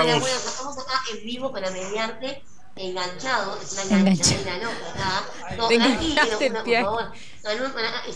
en 0.04 0.22
estamos 0.24 0.78
acá 0.78 1.02
en 1.12 1.26
vivo 1.26 1.52
para 1.52 1.70
mediarte, 1.72 2.44
enganchado, 2.76 3.60
es 3.62 3.74
una 3.74 3.82
Enganchado. 4.00 4.32
enganchadera 4.40 4.58
loca. 4.58 5.56
No, 5.58 5.68
Te 5.68 5.76
tranquilo, 5.78 6.12
enganchaste 6.12 6.46
el 6.46 6.52
una, 6.52 6.64
pie. 6.64 6.86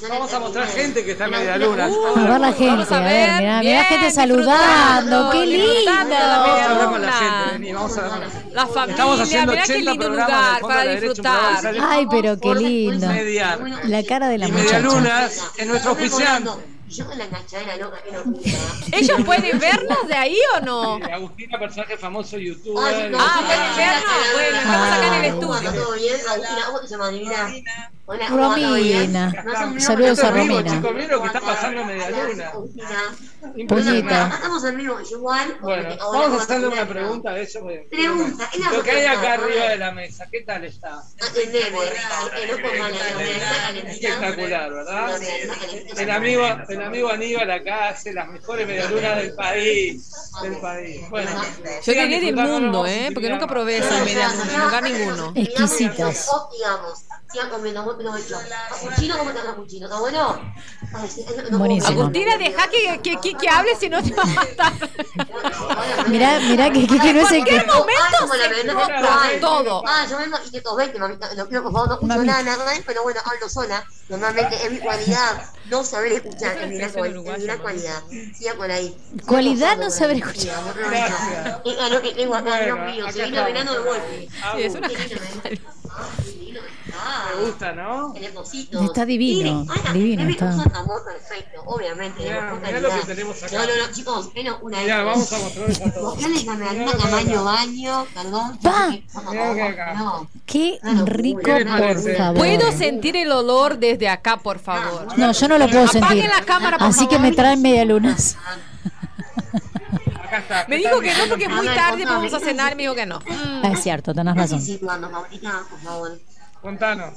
Vamos 0.09 0.33
a 0.33 0.39
mostrar 0.39 0.67
gente 0.69 1.03
que 1.05 1.11
está 1.11 1.25
en 1.25 1.29
Una- 1.31 1.39
medialunas. 1.39 1.91
una- 1.91 2.23
A 2.23 2.27
ver 2.31 2.39
la 2.41 2.47
gente, 2.53 2.65
Vamos 2.67 2.91
a 2.91 2.97
a 2.97 3.01
ver, 3.01 3.11
ver, 3.29 3.41
mirá, 3.41 3.59
mirá 3.59 3.59
bien, 3.61 3.85
gente 3.85 4.11
saludando, 4.11 5.29
qué 5.31 5.45
lindo. 5.45 5.91
Vamos 5.91 6.11
a 6.15 6.47
media 6.47 6.65
hablar 6.71 6.85
con 6.85 7.01
la 7.01 7.07
luna. 7.07 7.11
gente, 7.19 7.51
vení, 7.59 7.73
vamos 7.73 7.97
a 7.97 8.01
hablar 8.01 8.11
con 8.11 8.19
la 8.21 8.29
gente. 8.31 8.55
La 8.55 8.61
Estamos 8.63 8.75
familia, 8.97 9.23
haciendo 9.23 9.51
mirá 9.51 9.63
qué 9.65 9.73
80 9.73 9.91
lindo 9.91 10.09
lugar 10.09 10.61
para 10.61 10.79
a 10.79 10.83
derecha, 10.85 10.99
disfrutar. 11.07 11.75
Ay, 11.89 12.07
pero 12.09 12.39
qué 12.39 12.55
lindo. 12.55 13.07
La 13.83 14.03
cara 14.03 14.27
de 14.29 14.37
la 14.37 14.47
Y 14.47 14.51
muchacha. 14.51 14.79
medialunas 14.79 15.43
es 15.57 15.67
nuestro 15.67 15.91
oficiante. 15.91 16.49
Yo 16.89 17.05
con 17.05 17.17
la 17.17 17.25
enganchadera 17.25 17.75
loca 17.75 17.97
puta. 18.23 18.49
¿Ellos 18.93 19.21
pueden 19.25 19.59
vernos 19.59 20.07
de 20.07 20.13
ahí 20.15 20.37
o 20.55 20.61
no? 20.61 20.93
Agustina, 21.05 21.59
personaje 21.59 21.97
famoso 21.97 22.37
youtuber. 22.37 23.11
Ah, 23.13 23.41
¿pueden 23.45 23.75
vernos? 23.75 24.13
Estamos 24.67 24.97
acá 24.97 25.07
en 25.07 25.13
el 25.13 25.25
estudio. 25.25 25.71
¿Todo 25.73 25.93
bien? 25.93 26.15
Agustina, 26.29 26.65
¿cómo 26.65 26.79
te 26.79 26.87
llamas, 26.87 27.11
divina? 27.11 27.53
Hola, 28.05 28.25
¿cómo 28.29 28.49
va? 28.49 28.55
¿Todo 28.55 28.75
bien? 28.75 29.13
Romina. 29.13 29.79
Saludos 29.79 30.19
a 30.23 30.31
Romina. 30.31 30.71
Chicos, 30.71 30.93
miren 30.93 31.11
lo 31.11 31.21
que 31.21 31.27
está 31.27 31.41
pasando 31.41 31.81
en 31.81 31.87
Media 31.87 32.09
Luna. 32.09 32.51
Acá 33.39 34.35
estamos 34.35 34.63
en 34.65 34.77
vivo, 34.77 34.97
igual. 34.99 35.57
Bueno, 35.61 35.83
porque 35.83 36.01
ahora 36.01 36.19
vamos 36.21 36.39
a 36.39 36.43
hacerle 36.43 36.67
una 36.67 36.87
pregunta 36.87 37.29
a 37.29 37.39
eso. 37.39 37.59
Pregunta, 37.89 38.49
Lo 38.71 38.83
que 38.83 38.91
hay 38.91 39.05
acá 39.05 39.33
arriba 39.33 39.69
de 39.69 39.77
la 39.77 39.91
mesa, 39.91 40.27
¿qué 40.31 40.41
tal 40.41 40.65
está? 40.65 41.03
Calentita. 41.19 41.67
Espectacular, 43.87 44.73
¿verdad? 44.73 45.19
El 45.97 46.09
amigo, 46.09 46.47
el 46.67 46.81
amigo 46.81 47.09
Aníbal 47.09 47.51
acá 47.51 47.89
hace 47.89 48.11
las 48.11 48.27
mejores 48.27 48.67
medialunas 48.67 49.17
del 49.17 49.35
país. 49.35 50.31
Del 50.41 50.57
país. 50.57 51.09
Bueno, 51.09 51.29
Yo 51.85 51.93
quería 51.93 52.19
del 52.19 52.35
mundo, 52.35 52.87
¿eh? 52.87 53.11
Porque 53.13 53.29
nunca 53.29 53.45
probé 53.45 53.77
esa 53.77 54.03
media 54.03 54.29
luna, 54.33 54.53
en 54.53 54.61
lugar 54.61 54.83
ninguno. 54.83 55.31
Exquisitas. 55.35 56.27
Digamos, 56.51 57.03
sigan 57.31 57.49
comiendo 57.49 57.83
muy 57.83 57.95
provecho. 57.95 58.37
Capuchino, 58.69 59.17
¿cómo 59.17 59.29
el 59.29 59.35
capuchino? 59.35 59.85
¿Está 59.85 59.99
bueno? 59.99 60.53
Agustina, 61.85 62.37
deja 62.37 62.69
que, 62.69 63.17
que, 63.31 63.37
que, 63.37 63.37
que 63.37 63.49
hable 63.49 63.75
si 63.75 63.89
no 63.89 64.03
te 64.03 64.13
va 64.13 64.23
a 64.23 64.25
matar. 64.25 64.73
Mirá, 66.07 66.39
mirá 66.39 66.71
que, 66.71 66.87
que, 66.87 66.99
que 66.99 67.13
no 67.13 67.21
es 67.21 67.31
el 67.31 67.43
que. 67.43 67.63
cualquier 67.63 67.67
momento 67.67 68.01
Ay, 68.09 68.19
como 68.19 68.33
la 68.35 69.29
se 69.29 69.37
todo. 69.39 69.83
Ah, 69.85 70.05
yo 70.09 70.17
vengo 70.17 70.37
y 70.45 70.51
que 70.51 70.61
todos 70.61 70.77
ven 70.77 70.91
que 70.91 70.99
mamita, 70.99 71.33
lo 71.33 71.47
pido 71.49 71.63
por 71.63 71.73
favor, 71.73 71.87
no 71.87 71.93
escucho 71.95 72.23
nada, 72.23 72.43
nada, 72.43 72.71
pero 72.85 73.03
bueno, 73.03 73.19
hablo 73.25 73.49
sola. 73.49 73.85
Normalmente 74.09 74.55
es 74.55 74.71
mi 74.71 74.79
cualidad 74.79 75.51
no 75.65 75.83
saber 75.83 76.13
escuchar, 76.13 76.57
es 76.57 76.69
mi 76.69 76.77
gran 76.77 76.91
cualidad. 77.59 78.03
Siga 78.37 78.53
por 78.55 78.71
ahí. 78.71 78.97
Cualidad 79.25 79.77
no 79.77 79.89
saber 79.89 80.17
escuchar. 80.17 80.57
Gracias. 80.75 81.59
Es 81.65 81.79
a 81.79 81.89
lo 81.89 82.01
que 82.01 82.13
tengo 82.13 82.35
acá, 82.35 82.61
Dios 82.61 82.79
mío, 82.79 83.11
se 83.11 83.25
vino 83.25 83.43
venando 83.43 83.73
de 83.73 83.79
golpe. 83.79 84.29
Sí, 84.55 84.61
es 84.61 84.75
una 84.75 84.87
está. 87.07 87.35
Me 87.35 87.45
gusta, 87.45 87.71
¿no? 87.73 88.15
El 88.15 88.23
hermosito. 88.25 88.83
Está 88.83 89.05
divino, 89.05 89.65
divino 89.93 90.23
me 90.23 90.31
está. 90.31 90.51
puso 90.51 90.75
amor 90.75 91.03
perfecto, 91.05 91.61
obviamente. 91.65 92.21
de 92.23 92.29
Mirá, 92.29 92.41
mejor 92.41 92.59
mirá 92.59 92.71
lo 92.79 92.89
que 92.89 92.89
calidad. 92.89 93.07
tenemos 93.07 93.43
acá. 93.43 93.55
No, 93.57 93.61
no, 93.65 93.87
no, 93.87 93.93
chicos, 93.93 94.29
menos 94.35 94.57
una 94.61 94.79
Mirá, 94.79 94.97
vez. 94.97 95.05
vamos 95.05 95.33
a 95.33 95.37
mostrarles 95.39 95.81
a 95.81 95.93
todos. 95.93 96.15
Mostrarles 96.21 97.43
baño, 97.43 98.05
perdón. 98.13 98.57
Pa. 98.59 98.97
No. 99.95 100.29
Qué 100.45 100.79
rico. 101.05 101.51
¿Puedo 102.35 102.71
sentir 102.71 103.15
el 103.17 103.31
olor 103.31 103.77
desde 103.77 104.09
acá, 104.09 104.37
por 104.37 104.59
favor? 104.59 105.17
No, 105.17 105.31
yo 105.31 105.47
no 105.47 105.57
lo 105.57 105.67
puedo 105.67 105.85
Apaguen 105.85 106.07
sentir. 106.07 106.29
la 106.29 106.45
cámara, 106.45 106.77
por 106.77 106.87
Así 106.87 107.07
que 107.07 107.19
me 107.19 107.31
traen 107.31 107.61
medialunas. 107.61 108.37
Acá 110.25 110.37
está. 110.39 110.65
Me 110.67 110.77
¿qué 110.77 110.87
dijo 110.87 110.99
que 110.99 111.13
no 111.13 111.25
porque 111.29 111.45
es 111.45 111.49
muy 111.51 111.65
tarde, 111.67 112.05
vamos 112.05 112.33
a 112.33 112.39
cenar, 112.39 112.75
me 112.75 112.83
dijo 112.83 112.95
que 112.95 113.05
no. 113.05 113.19
Ah, 113.29 113.69
es 113.71 113.81
cierto, 113.81 114.13
tenés 114.13 114.35
razón. 114.35 114.61
Sí, 114.61 114.77
cuando, 114.77 115.09
Paulita, 115.09 115.61
por 115.69 115.79
favor. 115.79 116.19
Contanos. 116.61 117.13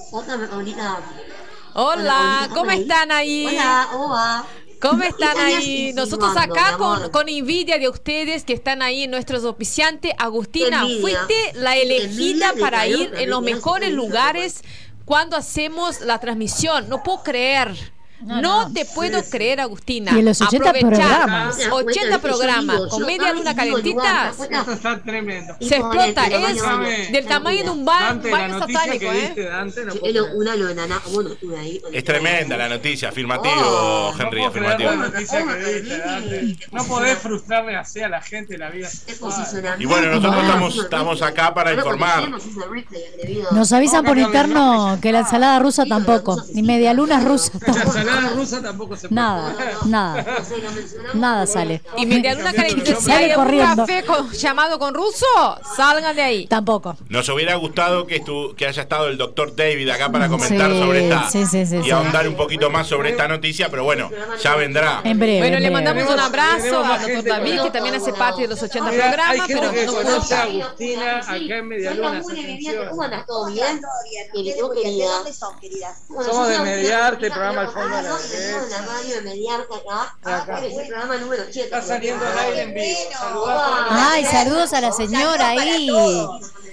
Hola, 1.74 2.48
¿cómo 2.52 2.70
están 2.70 3.12
ahí? 3.12 3.46
Hola, 3.46 3.88
¿cómo 3.90 4.08
va? 4.10 4.44
¿Cómo 4.80 5.02
están 5.02 5.34
¿Qué 5.34 5.34
estarías 5.34 5.62
ahí? 5.62 5.92
Nosotros 5.94 6.36
acá 6.36 6.76
con, 6.78 7.10
con 7.10 7.28
envidia 7.28 7.78
de 7.78 7.88
ustedes 7.88 8.44
que 8.44 8.54
están 8.54 8.82
ahí, 8.82 9.06
nuestros 9.06 9.44
oficiantes. 9.44 10.12
Agustina, 10.18 10.86
fuiste 11.00 11.52
la 11.54 11.76
elegida 11.76 12.52
para 12.58 12.86
ir 12.86 13.12
en 13.14 13.30
los 13.30 13.42
mejores 13.42 13.92
lugares 13.92 14.62
cuando 15.04 15.36
hacemos 15.36 16.00
la 16.00 16.18
transmisión. 16.18 16.88
No 16.88 17.02
puedo 17.02 17.22
creer. 17.22 17.92
No, 18.22 18.40
No, 18.42 18.68
no. 18.68 18.72
te 18.72 18.84
puedo 18.84 19.22
creer, 19.24 19.60
Agustina. 19.60 20.12
Y 20.14 20.18
en 20.18 20.24
los 20.26 20.40
80 20.40 20.70
Aprovechar 20.70 21.08
programas. 21.08 21.58
80 21.70 22.18
programas 22.20 22.80
con 22.90 23.06
media 23.06 23.32
luna 23.32 23.54
calentita. 23.54 24.32
Está 24.72 25.00
tremendo. 25.02 25.56
Se 25.60 25.76
explota, 25.76 26.26
es 26.26 26.62
del 27.12 27.26
tamaño 27.26 27.64
de 27.64 27.70
un 27.70 27.84
baño 27.84 28.58
satánico, 28.58 29.06
¿eh? 29.06 29.34
Sí, 29.34 30.18
una 30.34 30.56
lo 30.56 30.66
de 30.66 30.74
Naná, 30.74 31.00
bueno, 31.12 31.30
estuve 31.30 31.58
ahí. 31.58 31.80
Es 31.92 32.04
tremenda 32.04 32.56
la 32.56 32.68
noticia, 32.68 33.08
afirmativo, 33.08 33.54
Oh, 33.62 34.12
Henry, 34.18 34.44
afirmativo. 34.44 34.90
la 34.90 34.96
noticia 34.96 35.44
que 35.46 35.72
diste, 35.80 35.98
Dante. 35.98 36.56
No 36.72 36.84
podés 36.84 37.18
frustrarle 37.18 37.76
así 37.76 38.00
a 38.00 38.08
la 38.08 38.20
gente 38.20 38.56
la 38.58 38.70
vida. 38.70 38.88
Y 39.78 39.86
bueno, 39.86 40.08
nosotros 40.08 40.34
Ah, 40.36 40.42
estamos- 40.46 40.76
estamos 40.78 41.22
acá 41.22 41.54
para 41.54 41.72
informar. 41.74 42.28
Nos 43.52 43.72
avisan 43.72 44.04
por 44.04 44.18
interno 44.18 44.98
que 45.00 45.12
la 45.12 45.20
ensalada 45.20 45.58
rusa 45.58 45.84
tampoco. 45.86 46.42
Ni 46.54 46.62
medialunas 46.62 47.24
rusas 47.24 47.52
La 47.66 47.72
tampoco. 47.72 47.98
Ensalada 48.10 48.34
rusa 48.36 48.62
tampoco 48.62 48.96
se 48.96 49.08
puede. 49.08 49.14
Nada, 49.20 49.54
nada. 49.86 50.26
Nada 51.14 51.46
sale. 51.46 51.82
Y 51.96 52.06
Sale 53.00 53.24
hay 53.26 53.34
corriendo. 53.34 53.86
café 53.86 54.04
con- 54.04 54.30
llamado 54.32 54.78
con 54.78 54.94
ruso, 54.94 55.26
salgan 55.76 56.14
de 56.16 56.22
ahí. 56.22 56.46
Tampoco. 56.46 56.96
Nos 57.08 57.28
hubiera 57.28 57.54
gustado 57.56 58.06
que, 58.06 58.22
estu- 58.22 58.54
que 58.54 58.66
haya 58.66 58.82
estado 58.82 59.06
el 59.08 59.16
doctor 59.18 59.54
David 59.54 59.88
acá 59.90 60.10
para 60.10 60.28
comentar 60.28 60.70
Sí, 60.70 60.78
sobre 60.80 61.04
esta 61.08 61.30
sí, 61.30 61.46
sí, 61.46 61.66
sí, 61.66 61.76
y 61.76 61.82
sí. 61.84 61.90
ahondar 61.90 62.26
un 62.28 62.36
poquito 62.36 62.70
más 62.70 62.86
sobre 62.86 63.10
esta 63.10 63.28
noticia, 63.28 63.68
pero 63.70 63.84
bueno, 63.84 64.10
ya 64.42 64.54
vendrá. 64.56 65.00
En 65.04 65.18
breve. 65.18 65.38
Bueno, 65.40 65.56
en 65.56 65.62
le 65.62 65.70
mandamos 65.70 66.08
un 66.10 66.18
abrazo 66.20 66.84
a 66.84 66.98
gente 66.98 67.28
David, 67.28 67.62
que 67.62 67.70
también 67.70 67.94
hace 67.94 68.12
parte 68.12 68.42
de 68.42 68.48
los 68.48 68.62
80 68.62 68.90
Mira, 68.90 69.04
hay 69.04 69.10
programas, 69.40 69.46
gente 69.46 69.60
pero 69.60 69.72
que 69.72 69.86
no 69.86 69.92
conoce 69.94 70.34
a 70.34 70.46
pudo. 70.46 70.64
Agustina 70.64 71.18
acá 71.18 71.36
en 71.38 71.68
Medialuna. 71.68 72.22
¿Cómo 72.90 73.02
andas? 73.02 73.26
¿Todo 73.26 73.46
bien? 73.46 73.80
Todo 73.80 73.90
bien. 74.10 74.26
Y 74.34 74.42
le 74.42 74.50
¿Ustedes 74.50 74.56
tengo 74.56 74.84
muy 74.84 74.94
bien? 74.94 75.24
¿De 75.24 75.32
querida. 75.60 75.94
Somos 76.08 76.48
de 76.48 76.58
Mediarte, 76.60 77.30
programa 77.30 77.60
Al 77.62 77.68
Fondo 77.68 77.99
de 78.02 78.70
la 78.70 78.78
radio 78.82 79.14
de 79.16 79.20
Mediarte 79.22 79.74
acá. 79.74 80.14
Acá. 80.22 80.64
Es 80.64 80.76
el 80.76 80.86
programa 80.88 81.16
número 81.16 81.42
80. 81.42 81.60
Está 81.64 81.82
saliendo 81.82 82.26
al 82.26 82.38
aire 82.38 82.62
en 82.62 82.74
vivo. 82.74 83.46
Ay, 83.90 84.24
saludos 84.24 84.72
a 84.72 84.80
la 84.80 84.92
señora 84.92 85.48
ahí. 85.48 85.90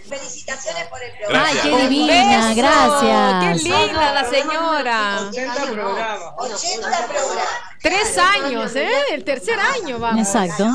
Felicitaciones 0.08 0.88
por 0.88 1.04
el 1.04 1.12
programa. 1.18 1.48
Ay, 1.50 1.58
qué 1.62 1.78
divina, 1.90 2.48
beso. 2.50 2.62
gracias. 2.62 3.62
Qué 3.62 3.70
linda 3.70 4.14
la 4.14 4.30
señora. 4.30 5.20
80 5.28 5.54
programas. 5.66 6.20
80 6.38 7.08
programas. 7.08 7.48
Tres 7.82 8.18
años, 8.18 8.76
¿eh? 8.76 8.90
El 9.12 9.24
tercer 9.26 9.60
año, 9.60 10.00
vamos. 10.00 10.26
Exacto. 10.26 10.66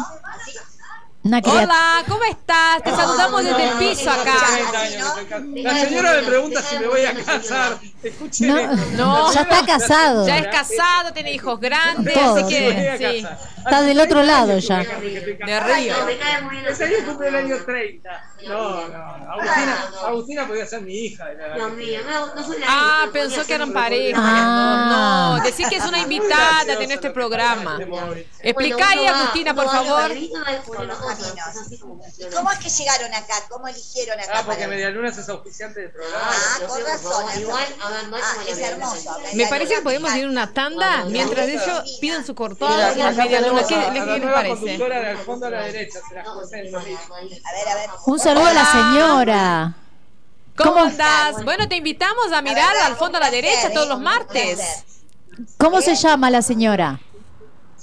Hola, 1.25 2.03
¿cómo 2.09 2.25
estás? 2.25 2.83
Te 2.83 2.91
saludamos 2.91 3.45
desde 3.45 3.62
el 3.68 3.73
piso 3.79 4.11
acá. 4.11 4.35
30 4.55 4.81
años 4.81 5.12
que 5.12 5.39
me 5.39 5.62
ca- 5.62 5.73
La 5.73 5.79
señora 5.79 6.12
me 6.14 6.23
pregunta 6.25 6.62
si 6.62 6.79
me 6.81 6.89
voy 6.89 7.05
a 7.05 7.14
casar. 7.14 7.79
Escuchen 8.03 8.49
No. 8.49 8.77
No. 8.97 9.33
ya 9.33 9.43
está 9.43 9.64
casado. 9.64 10.27
Ya 10.27 10.39
es 10.39 10.49
casado, 10.49 11.12
tiene 11.12 11.33
hijos 11.33 11.61
grandes, 11.61 12.16
así 12.16 12.49
que 12.49 12.97
sí. 12.99 13.27
Está 13.59 13.83
del 13.83 14.01
otro 14.01 14.25
lado 14.25 14.59
ya. 14.59 14.79
De 14.79 15.61
Río. 15.61 15.95
Me 16.07 16.18
cae 16.18 16.43
muy 16.43 16.57
bien. 16.57 16.66
Ese 16.66 16.87
día 16.89 17.05
cumple 17.07 17.29
el 17.29 17.37
año 17.37 17.57
30. 17.64 18.11
No, 18.49 18.89
no. 18.89 19.05
Agustina, 19.33 19.85
Agustina 20.07 20.47
podía 20.49 20.66
ser 20.66 20.81
mi 20.83 20.93
hija. 20.93 21.27
de 21.27 21.37
la- 21.49 21.55
Dios 21.55 21.73
mío, 21.75 22.01
no, 22.11 22.35
no 22.35 22.43
soy 22.45 22.59
la 22.59 22.66
Ah, 22.68 23.07
pensó 23.12 23.47
que 23.47 23.55
eran 23.55 23.73
pareja. 23.73 24.18
Ah. 24.20 25.37
No, 25.39 25.45
decir 25.45 25.68
que 25.68 25.77
es 25.77 25.85
una 25.85 26.01
invitada 26.01 26.64
de 26.77 26.87
nuestro 26.89 27.12
programa. 27.12 27.79
Explica 28.43 28.89
ahí, 28.89 29.07
Agustina, 29.07 29.55
por 29.55 29.70
favor. 29.70 30.11
¿Y 32.18 32.34
cómo 32.34 32.50
es 32.50 32.58
que 32.58 32.68
llegaron 32.68 33.14
acá? 33.14 33.34
¿Cómo 33.48 33.68
eligieron 33.68 34.18
acá? 34.20 34.32
Ah, 34.34 34.42
porque 34.44 34.66
Medialuna 34.66 35.08
es 35.20 35.28
auspiciante 35.28 35.80
del 35.80 35.90
programa. 35.90 36.24
Ah, 36.30 36.58
con 36.66 36.84
razón. 36.84 37.40
Igual, 37.40 37.64
Ah, 37.82 38.44
es 38.48 38.58
la 38.58 38.68
hermoso. 38.68 39.16
Me 39.34 39.46
parece 39.46 39.74
que 39.76 39.82
podemos 39.82 40.14
ir 40.14 40.24
a 40.26 40.28
una 40.28 40.52
tanda 40.52 41.04
mientras 41.06 41.48
ellos 41.48 41.98
piden 42.00 42.24
su 42.24 42.34
medialunas. 43.16 43.66
tenemos 43.66 43.68
¿Qué, 43.68 43.76
les- 44.20 44.32
parece? 44.32 44.78
fondo 45.18 45.46
a 45.46 45.50
la 45.50 45.62
derecha. 45.62 45.98
Se 46.08 46.14
la 46.14 46.24
presento. 46.36 46.78
A 46.78 46.82
ver, 46.82 47.68
a 47.68 47.74
ver. 47.74 47.90
Un 48.06 48.18
saludo 48.18 48.46
a 48.46 48.52
la 48.52 48.64
señora. 48.72 49.74
¿Cómo 50.56 50.72
¿Cómo? 50.72 50.84
andás? 50.84 51.42
Bueno, 51.44 51.66
te 51.68 51.76
invitamos 51.76 52.30
a 52.32 52.42
mirar 52.42 52.76
al 52.76 52.96
fondo 52.96 53.16
a 53.18 53.20
la 53.22 53.30
derecha 53.30 53.72
todos 53.72 53.88
los 53.88 54.00
martes. 54.00 54.60
¿Cómo 55.56 55.80
se 55.80 55.94
llama 55.94 56.30
la 56.30 56.42
señora? 56.42 57.00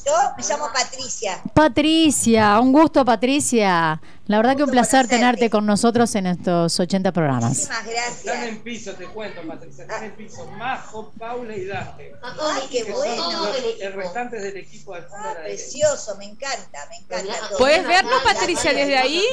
Yo 0.05 0.13
me 0.37 0.43
llamo 0.43 0.69
Patricia. 0.73 1.41
Patricia, 1.53 2.59
un 2.59 2.71
gusto 2.71 3.03
Patricia. 3.05 4.01
La 4.27 4.37
verdad 4.37 4.55
que 4.55 4.63
un 4.63 4.69
placer 4.69 4.99
conocerte. 5.01 5.15
tenerte 5.15 5.49
con 5.49 5.65
nosotros 5.65 6.13
en 6.15 6.27
estos 6.27 6.79
80 6.79 7.11
programas. 7.11 7.49
Muchísimas 7.49 7.79
Están 7.87 7.93
gracias. 7.93 8.43
en 8.47 8.59
piso, 8.61 8.93
te 8.93 9.05
cuento, 9.07 9.41
Patricia. 9.47 9.83
Están 9.83 10.03
en 10.03 10.11
piso. 10.15 10.45
Majo, 10.51 11.11
Paula 11.17 11.55
y 11.55 11.65
Dante. 11.65 12.13
Ay, 12.21 12.61
qué 12.71 12.83
Que 12.85 12.91
son 12.91 12.95
bueno. 12.95 13.31
los- 13.47 13.81
el 13.81 13.93
restante 13.93 14.39
del 14.39 14.57
equipo 14.57 14.93
al 14.93 15.03
fondo 15.07 15.17
a 15.29 15.33
la 15.33 15.39
derecha. 15.41 15.63
Precioso, 15.63 16.15
me 16.17 16.25
encanta, 16.25 16.79
me 16.89 16.97
encanta. 16.97 17.47
todo. 17.49 17.57
¿Puedes 17.57 17.87
vernos, 17.87 18.21
Patricia, 18.23 18.71
desde 18.73 18.97
ahí? 18.97 19.23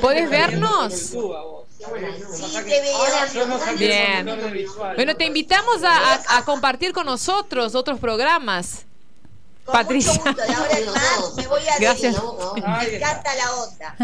¿Puedes 0.00 0.28
vernos? 0.28 0.92
Sí, 0.92 1.16
te 2.52 2.80
veo. 2.80 3.76
Bien. 3.76 4.26
de. 4.26 4.66
Bueno, 4.96 5.14
te 5.16 5.24
invitamos 5.24 5.82
a, 5.84 6.14
a- 6.14 6.38
a 6.38 6.44
compartir 6.44 6.92
con 6.92 7.06
nosotros 7.06 7.74
otros 7.74 7.98
programas. 8.00 8.84
Patricia. 9.72 10.12
Mucho 10.12 10.24
gusto, 10.30 10.42
de 10.46 10.54
ahora 10.54 10.78
en 10.78 10.86
más 10.92 11.34
me 11.36 11.46
voy 11.46 11.60
a 11.68 11.78
Gracias. 11.78 12.16
Me 12.54 12.96
encanta 12.96 13.30
la 13.34 13.54
onda. 13.54 13.96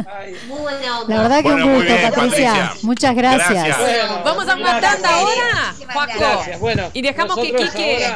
Muy 0.47 0.61
buena 0.61 1.01
onda. 1.01 1.15
La 1.17 1.23
verdad 1.23 1.37
que 1.37 1.43
Bueno, 1.43 1.67
un 1.67 1.75
gusto, 1.75 1.93
bien, 1.93 2.11
Patricia. 2.11 2.51
Patricia. 2.53 2.73
Muchas 2.83 3.17
gracias. 3.17 3.51
Gracias. 3.51 3.79
Bueno, 3.79 4.23
Vamos 4.25 4.49
a 4.49 4.55
una 4.57 4.81
tanda 4.81 5.09
ahora. 5.15 5.75
Gracias. 6.19 6.61
Bueno, 6.61 6.91
Y 6.93 7.03
dejamos 7.03 7.37
que 7.37 7.53
Quique- 7.55 8.15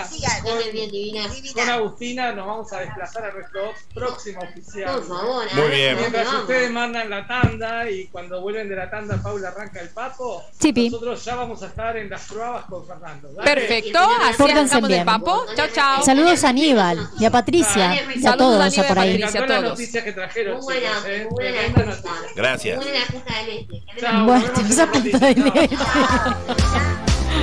con 1.55 1.69
Agustina 1.71 2.33
nos 2.33 2.47
vamos 2.47 2.73
a 2.73 2.79
desplazar 2.81 3.25
a 3.25 3.33
nuestro 3.33 3.73
próximo 3.95 4.41
oficial. 4.43 4.95
Por 4.95 5.09
favor. 5.09 5.55
Muy 5.55 5.69
bien. 5.69 5.97
Mientras 5.97 6.33
ustedes 6.33 6.71
mandan 6.71 7.11
la 7.11 7.27
tanda 7.27 7.89
y 7.91 8.07
cuando 8.09 8.41
vuelven 8.41 8.69
de 8.69 8.77
la 8.77 8.91
tanda 8.91 9.17
Paula 9.23 9.49
arranca 9.49 9.81
el 9.81 9.89
papo, 9.91 10.45
Chipi. 10.61 10.91
nosotros 10.91 11.25
ya 11.25 11.35
vamos 11.37 11.63
a 11.63 11.67
estar 11.67 11.97
en 11.97 12.11
las 12.11 12.23
pruebas 12.23 12.65
con 12.67 12.87
Fernando. 12.87 13.29
Perfecto, 13.43 13.99
así 13.99 14.43
arrancamos 14.43 14.89
bien. 14.89 15.01
el 15.01 15.07
papo. 15.07 15.47
Chao, 15.57 15.67
chao. 15.73 16.03
Saludos 16.05 16.45
a 16.45 16.49
Aníbal 16.51 17.09
y 17.19 17.25
a 17.25 17.31
Patricia 17.41 17.95
y 18.15 18.27
a 18.27 18.37
todos 18.37 18.59
a 18.79 18.83
por 18.89 18.99
ahí. 18.99 19.13
Me 19.19 19.19
Patricia. 19.21 19.41
encantó 19.41 19.53
la 19.55 19.61
todos. 19.61 19.79
noticia 19.79 20.05
que 20.05 20.13
trajeron, 20.13 20.57
Muy 20.57 20.65
buena, 20.65 20.89
chicos, 20.89 21.05
¿eh? 21.07 21.27
muy 21.31 21.35
buena 21.35 21.51
Tremenda 21.59 21.81
excusa. 21.83 22.11
noticia. 22.11 22.33
Gracias. 22.37 22.77
Muy 22.77 22.85
buena 22.87 23.07
del 23.47 23.59
este. 23.59 24.01
Chao, 24.01 24.27
te 24.27 24.63
vas 24.63 24.79
a 24.79 25.29
este. 25.31 25.77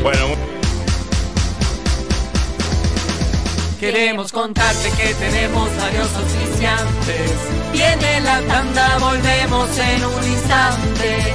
Bueno, 0.01 0.25
Queremos 3.79 4.31
contarte 4.31 4.89
que 4.91 5.13
tenemos 5.15 5.69
varios 5.77 6.07
auspiciantes. 6.15 7.31
Viene 7.73 8.21
la 8.21 8.39
tanda, 8.41 8.97
volvemos 8.99 9.77
en 9.77 10.05
un 10.05 10.23
instante. 10.23 11.33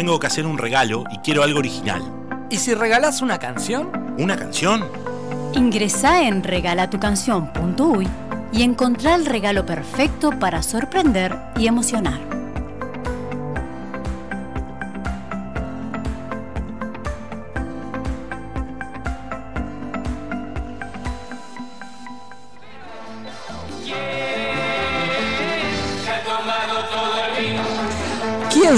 Tengo 0.02 0.20
que 0.20 0.26
hacer 0.26 0.48
un 0.48 0.58
regalo 0.58 1.04
y 1.12 1.20
quiero 1.20 1.44
algo 1.44 1.60
original. 1.60 2.02
¿Y 2.50 2.58
si 2.58 2.74
regalás 2.74 3.22
una 3.22 3.38
canción? 3.38 3.92
¿Una 4.18 4.36
canción? 4.36 4.84
Ingresá 5.54 6.24
en 6.24 6.42
regalatucanción.uy 6.42 8.08
y 8.52 8.64
encontrá 8.64 9.14
el 9.14 9.28
regalo 9.28 9.64
perfecto 9.64 10.32
para 10.32 10.64
sorprender 10.64 11.38
y 11.56 11.68
emocionar. 11.68 12.41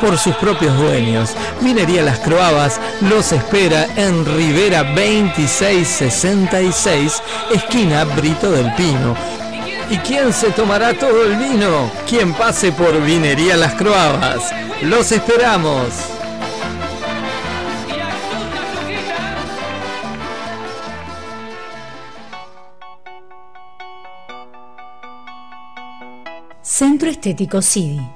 por 0.00 0.16
sus 0.18 0.34
propios 0.36 0.76
dueños. 0.78 1.34
Vinería 1.60 2.02
Las 2.02 2.20
Croabas 2.20 2.80
los 3.02 3.32
espera 3.32 3.86
en 3.96 4.24
Rivera 4.24 4.84
2666, 4.84 7.22
esquina 7.52 8.04
Brito 8.04 8.50
del 8.50 8.72
Pino. 8.74 9.14
¿Y 9.90 9.98
quién 9.98 10.32
se 10.32 10.50
tomará 10.50 10.94
todo 10.94 11.24
el 11.24 11.36
vino? 11.36 11.90
Quien 12.08 12.32
pase 12.34 12.72
por 12.72 13.00
Vinería 13.02 13.56
Las 13.56 13.74
Croabas. 13.74 14.52
Los 14.82 15.12
esperamos. 15.12 15.88
Centro 26.62 27.08
Estético 27.08 27.62
CIDI. 27.62 28.15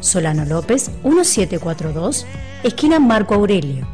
Solano 0.00 0.44
López 0.44 0.90
1742, 1.04 2.26
esquina 2.62 3.00
Marco 3.00 3.34
Aurelio. 3.34 3.88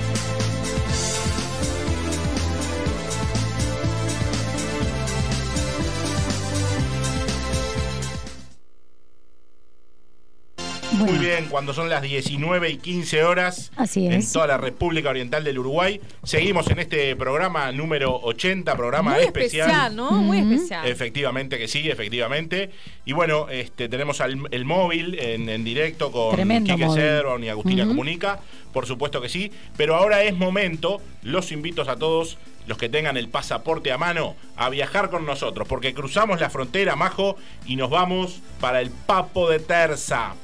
Muy 10.93 11.17
bien, 11.19 11.45
cuando 11.49 11.73
son 11.73 11.89
las 11.89 12.01
19 12.01 12.69
y 12.69 12.77
15 12.77 13.23
horas 13.23 13.71
Así 13.77 14.05
en 14.07 14.13
es. 14.13 14.31
toda 14.33 14.47
la 14.47 14.57
República 14.57 15.09
Oriental 15.09 15.43
del 15.43 15.57
Uruguay. 15.59 16.01
Seguimos 16.23 16.67
en 16.69 16.79
este 16.79 17.15
programa 17.15 17.71
número 17.71 18.15
80, 18.21 18.75
programa 18.75 19.11
Muy 19.13 19.23
especial. 19.23 19.69
especial, 19.69 19.95
¿no? 19.95 20.11
Muy 20.11 20.39
especial. 20.39 20.85
Efectivamente 20.87 21.57
que 21.57 21.67
sí, 21.67 21.89
efectivamente. 21.89 22.71
Y 23.05 23.13
bueno, 23.13 23.47
este, 23.49 23.87
tenemos 23.89 24.19
al- 24.21 24.47
el 24.51 24.65
móvil 24.65 25.17
en, 25.19 25.47
en 25.49 25.63
directo 25.63 26.11
con 26.11 26.35
Tremendo 26.35 26.75
Quique. 26.75 26.89
Servan 26.89 27.43
y 27.43 27.49
Agustina. 27.49 27.85
Comunica. 27.87 28.39
Por 28.73 28.85
supuesto 28.85 29.21
que 29.21 29.29
sí. 29.29 29.51
Pero 29.77 29.95
ahora 29.95 30.23
es 30.23 30.35
momento, 30.35 31.01
los 31.23 31.51
invito 31.53 31.81
a 31.89 31.95
todos, 31.95 32.37
los 32.67 32.77
que 32.77 32.89
tengan 32.89 33.15
el 33.17 33.29
pasaporte 33.29 33.91
a 33.91 33.97
mano, 33.97 34.35
a 34.57 34.69
viajar 34.69 35.09
con 35.09 35.25
nosotros. 35.25 35.67
Porque 35.67 35.93
cruzamos 35.93 36.41
la 36.41 36.49
frontera, 36.49 36.95
Majo, 36.97 37.37
y 37.65 37.75
nos 37.77 37.89
vamos 37.89 38.41
para 38.59 38.81
el 38.81 38.89
Papo 38.91 39.49
de 39.49 39.59
Terza. 39.59 40.35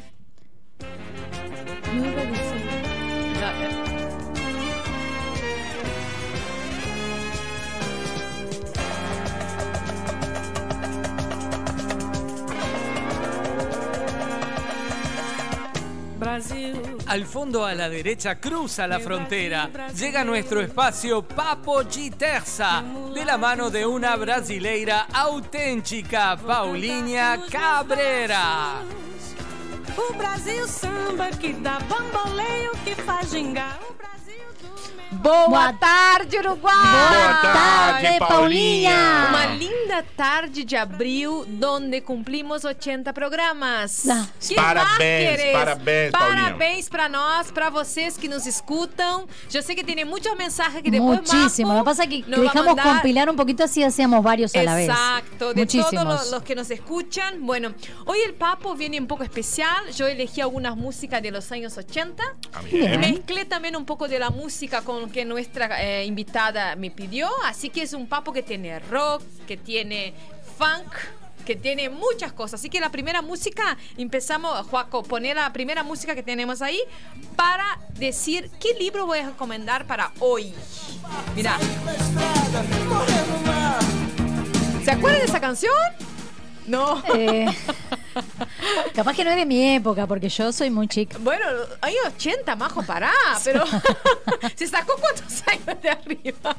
Al 17.07 17.25
fondo 17.25 17.65
a 17.65 17.73
la 17.73 17.89
derecha 17.89 18.37
cruza 18.37 18.85
la 18.85 18.99
frontera. 18.99 19.69
Llega 19.95 20.23
nuestro 20.23 20.61
espacio 20.61 21.23
Papo 21.23 21.83
Terza, 22.15 22.83
de 23.13 23.25
la 23.25 23.37
mano 23.37 23.71
de 23.71 23.85
una 23.85 24.15
brasileira 24.15 25.07
auténtica, 25.11 26.37
Paulinha 26.37 27.39
Cabrera. 27.49 29.06
O 29.97 30.13
Brasil 30.13 30.67
samba 30.67 31.29
que 31.31 31.53
dá 31.53 31.79
bamboleio, 31.79 32.71
que 32.83 32.93
faz 33.01 33.31
gingar. 33.31 33.79
Boa 35.21 35.73
tarde, 35.73 36.37
Uruguai! 36.39 36.73
Boa 36.75 37.41
tarde, 37.41 38.19
Paulinha! 38.19 39.27
Uma 39.29 39.45
linda 39.55 40.03
tarde 40.15 40.63
de 40.63 40.75
abril, 40.75 41.45
donde 41.47 42.01
cumplimos 42.01 42.63
80 42.63 43.11
programas. 43.13 44.03
Que 44.39 44.55
Parabéns, 44.55 44.97
mais 44.97 45.37
queres? 45.37 45.53
parabéns, 45.53 46.11
Paulinha. 46.11 46.43
Parabéns 46.43 46.89
para 46.89 47.09
nós, 47.09 47.51
para 47.51 47.69
vocês 47.69 48.15
que 48.17 48.27
nos 48.27 48.45
escutam. 48.45 49.27
Eu 49.53 49.63
sei 49.63 49.75
que 49.75 49.83
tem 49.83 50.05
muitos 50.05 50.35
mensajes 50.37 50.81
que 50.81 50.91
depois 50.91 51.19
Muchísimo. 51.19 51.69
Lo 51.73 51.83
Marco 51.83 51.91
que 51.91 51.97
pasa 51.97 52.03
es 52.03 52.09
que 52.09 52.23
dejamos 52.41 52.75
mandar. 52.75 52.85
compilar 52.95 53.29
un 53.29 53.35
poquito 53.35 53.63
así 53.63 53.83
hacíamos 53.83 54.23
varios 54.23 54.53
a 54.55 54.63
la 54.63 54.75
vez. 54.75 54.89
Exacto, 54.89 55.53
de 55.53 55.61
Muchísimos. 55.61 55.91
todos 55.91 56.05
los, 56.05 56.31
los 56.31 56.43
que 56.43 56.53
nos 56.55 56.69
escuchan. 56.69 57.45
Bueno, 57.45 57.73
hoy 58.05 58.19
el 58.25 58.33
papo 58.35 58.75
viene 58.75 58.99
un 58.99 59.07
poco 59.07 59.23
especial. 59.23 59.89
Yo 59.95 60.05
elegí 60.07 60.41
algunas 60.41 60.75
músicas 60.75 61.21
de 61.21 61.31
los 61.31 61.51
años 61.51 61.77
80 61.77 62.23
bien. 62.71 62.93
y 62.93 62.97
mezclé 62.97 63.45
también 63.45 63.75
un 63.75 63.85
poco 63.85 64.07
de 64.07 64.19
la 64.19 64.29
música 64.29 64.81
con 64.81 65.06
que 65.09 65.25
nuestra 65.25 65.83
eh, 65.83 66.05
invitada 66.05 66.75
me 66.75 66.91
pidió. 66.91 67.29
Así 67.45 67.69
que 67.69 67.81
es 67.83 67.93
un 67.93 68.07
papo 68.07 68.33
que 68.33 68.43
tiene 68.43 68.79
rock, 68.79 69.23
que 69.47 69.57
tiene 69.57 70.13
funk. 70.57 70.93
Que 71.45 71.55
tiene 71.55 71.89
muchas 71.89 72.33
cosas. 72.33 72.59
Así 72.59 72.69
que 72.69 72.81
la 72.81 72.91
primera 72.91 73.21
música, 73.21 73.77
empezamos, 73.97 74.67
Juaco, 74.67 75.01
poner 75.03 75.37
la 75.37 75.53
primera 75.53 75.81
música 75.81 76.13
que 76.13 76.21
tenemos 76.21 76.61
ahí 76.61 76.81
para 77.37 77.79
decir 77.93 78.51
qué 78.59 78.73
libro 78.77 79.05
voy 79.05 79.19
a 79.19 79.29
recomendar 79.29 79.87
para 79.87 80.11
hoy. 80.19 80.53
Mira. 81.37 81.57
¿Se 84.83 84.91
acuerdan 84.91 85.19
de 85.21 85.25
esa 85.25 85.39
canción? 85.39 85.73
No. 86.67 87.01
Eh, 87.15 87.47
capaz 88.93 89.15
que 89.15 89.23
no 89.23 89.29
es 89.31 89.37
de 89.37 89.45
mi 89.45 89.75
época, 89.75 90.05
porque 90.05 90.29
yo 90.29 90.51
soy 90.51 90.69
muy 90.69 90.87
chica. 90.87 91.17
Bueno, 91.21 91.45
hay 91.81 91.95
80, 92.05 92.55
majo, 92.55 92.83
pará, 92.83 93.13
pero 93.43 93.63
se 94.55 94.67
sacó 94.67 94.95
cuántos 94.99 95.43
años 95.47 95.81
de 95.81 95.89
arriba. 95.89 96.55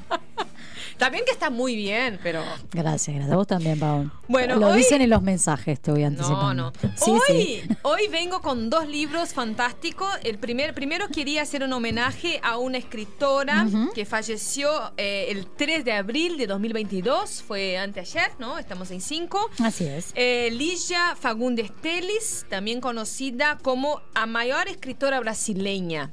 También 0.98 1.24
que 1.24 1.30
está 1.30 1.48
muy 1.50 1.76
bien, 1.76 2.18
pero 2.22 2.42
Gracias, 2.72 3.14
gracias. 3.16 3.36
Vos 3.36 3.46
también, 3.46 3.78
Pau. 3.78 4.10
Bueno, 4.26 4.56
Lo 4.56 4.68
hoy- 4.68 4.78
dicen 4.78 5.00
en 5.00 5.10
los 5.10 5.22
mensajes, 5.22 5.80
te 5.80 5.90
voy 5.90 6.02
anticipando. 6.04 6.54
no, 6.54 6.70
no. 6.70 6.72
Sí, 6.96 7.10
hoy, 7.10 7.20
sí. 7.26 7.62
hoy 7.82 8.08
vengo 8.10 8.40
con 8.40 8.68
dos 8.68 8.86
libros 8.88 9.32
fantásticos. 9.32 10.08
El 10.24 10.38
primer, 10.38 10.74
primero 10.74 11.08
quería 11.08 11.42
hacer 11.42 11.62
un 11.62 11.72
homenaje 11.72 12.40
a 12.42 12.58
una 12.58 12.78
escritora 12.78 13.64
Ujú. 13.66 13.92
que 13.94 14.04
falleció 14.04 14.68
eh, 14.96 15.26
el 15.30 15.46
3 15.46 15.84
de 15.84 15.92
abril 15.92 16.36
de 16.36 16.46
2022. 16.46 17.42
Fue 17.42 17.78
anteayer, 17.78 18.30
¿no? 18.38 18.58
Estamos 18.58 18.90
en 18.90 19.00
5. 19.00 19.50
Así 19.62 19.84
es. 19.86 20.10
Eh, 20.14 20.50
Ligia 20.52 21.14
Fagundes 21.18 21.70
Teles, 21.80 22.44
también 22.48 22.80
conocida 22.80 23.58
como 23.62 24.00
a 24.14 24.26
mayor 24.26 24.68
escritora 24.68 25.20
brasileña. 25.20 26.12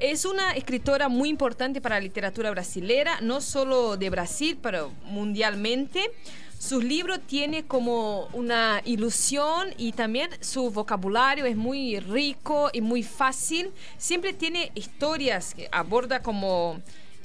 Es 0.00 0.24
una 0.24 0.52
escritora 0.52 1.08
muy 1.08 1.28
importante 1.28 1.80
para 1.80 1.96
la 1.96 2.00
literatura 2.00 2.50
brasilera, 2.50 3.20
no 3.20 3.40
solo 3.40 3.96
de 3.96 4.10
Brasil, 4.10 4.58
pero 4.60 4.92
mundialmente. 5.04 6.10
Sus 6.58 6.82
libros 6.82 7.20
tiene 7.26 7.64
como 7.64 8.26
una 8.32 8.82
ilusión 8.84 9.68
y 9.76 9.92
también 9.92 10.30
su 10.40 10.70
vocabulario 10.70 11.44
es 11.46 11.56
muy 11.56 12.00
rico 12.00 12.70
y 12.72 12.80
muy 12.80 13.04
fácil. 13.04 13.70
Siempre 13.96 14.32
tiene 14.32 14.72
historias 14.74 15.54
que 15.54 15.68
aborda 15.70 16.20
como 16.20 16.80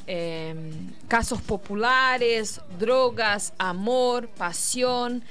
eh, 0.06 0.54
casos 1.08 1.42
populares, 1.42 2.62
drogas, 2.78 3.54
amor, 3.58 4.28
pasión. 4.28 5.24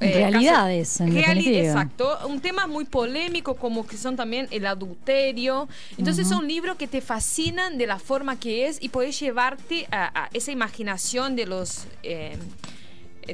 Eh, 0.00 0.12
Realidades, 0.14 0.88
casos- 0.88 1.00
en 1.00 1.14
reali- 1.14 1.34
definitiva. 1.44 1.66
Exacto. 1.66 2.18
Un 2.28 2.40
tema 2.40 2.66
muy 2.66 2.84
polémico 2.84 3.54
como 3.56 3.86
que 3.86 3.96
son 3.96 4.16
también 4.16 4.46
el 4.50 4.66
adulterio. 4.66 5.68
Entonces 5.96 6.28
son 6.28 6.46
libros 6.46 6.76
que 6.76 6.86
te 6.86 7.00
fascinan 7.00 7.78
de 7.78 7.86
la 7.86 7.98
forma 7.98 8.38
que 8.38 8.66
es 8.66 8.78
y 8.80 8.88
puedes 8.90 9.18
llevarte 9.18 9.86
a, 9.90 10.24
a 10.24 10.28
esa 10.32 10.52
imaginación 10.52 11.36
de 11.36 11.46
los... 11.46 11.86
eh, 12.02 12.36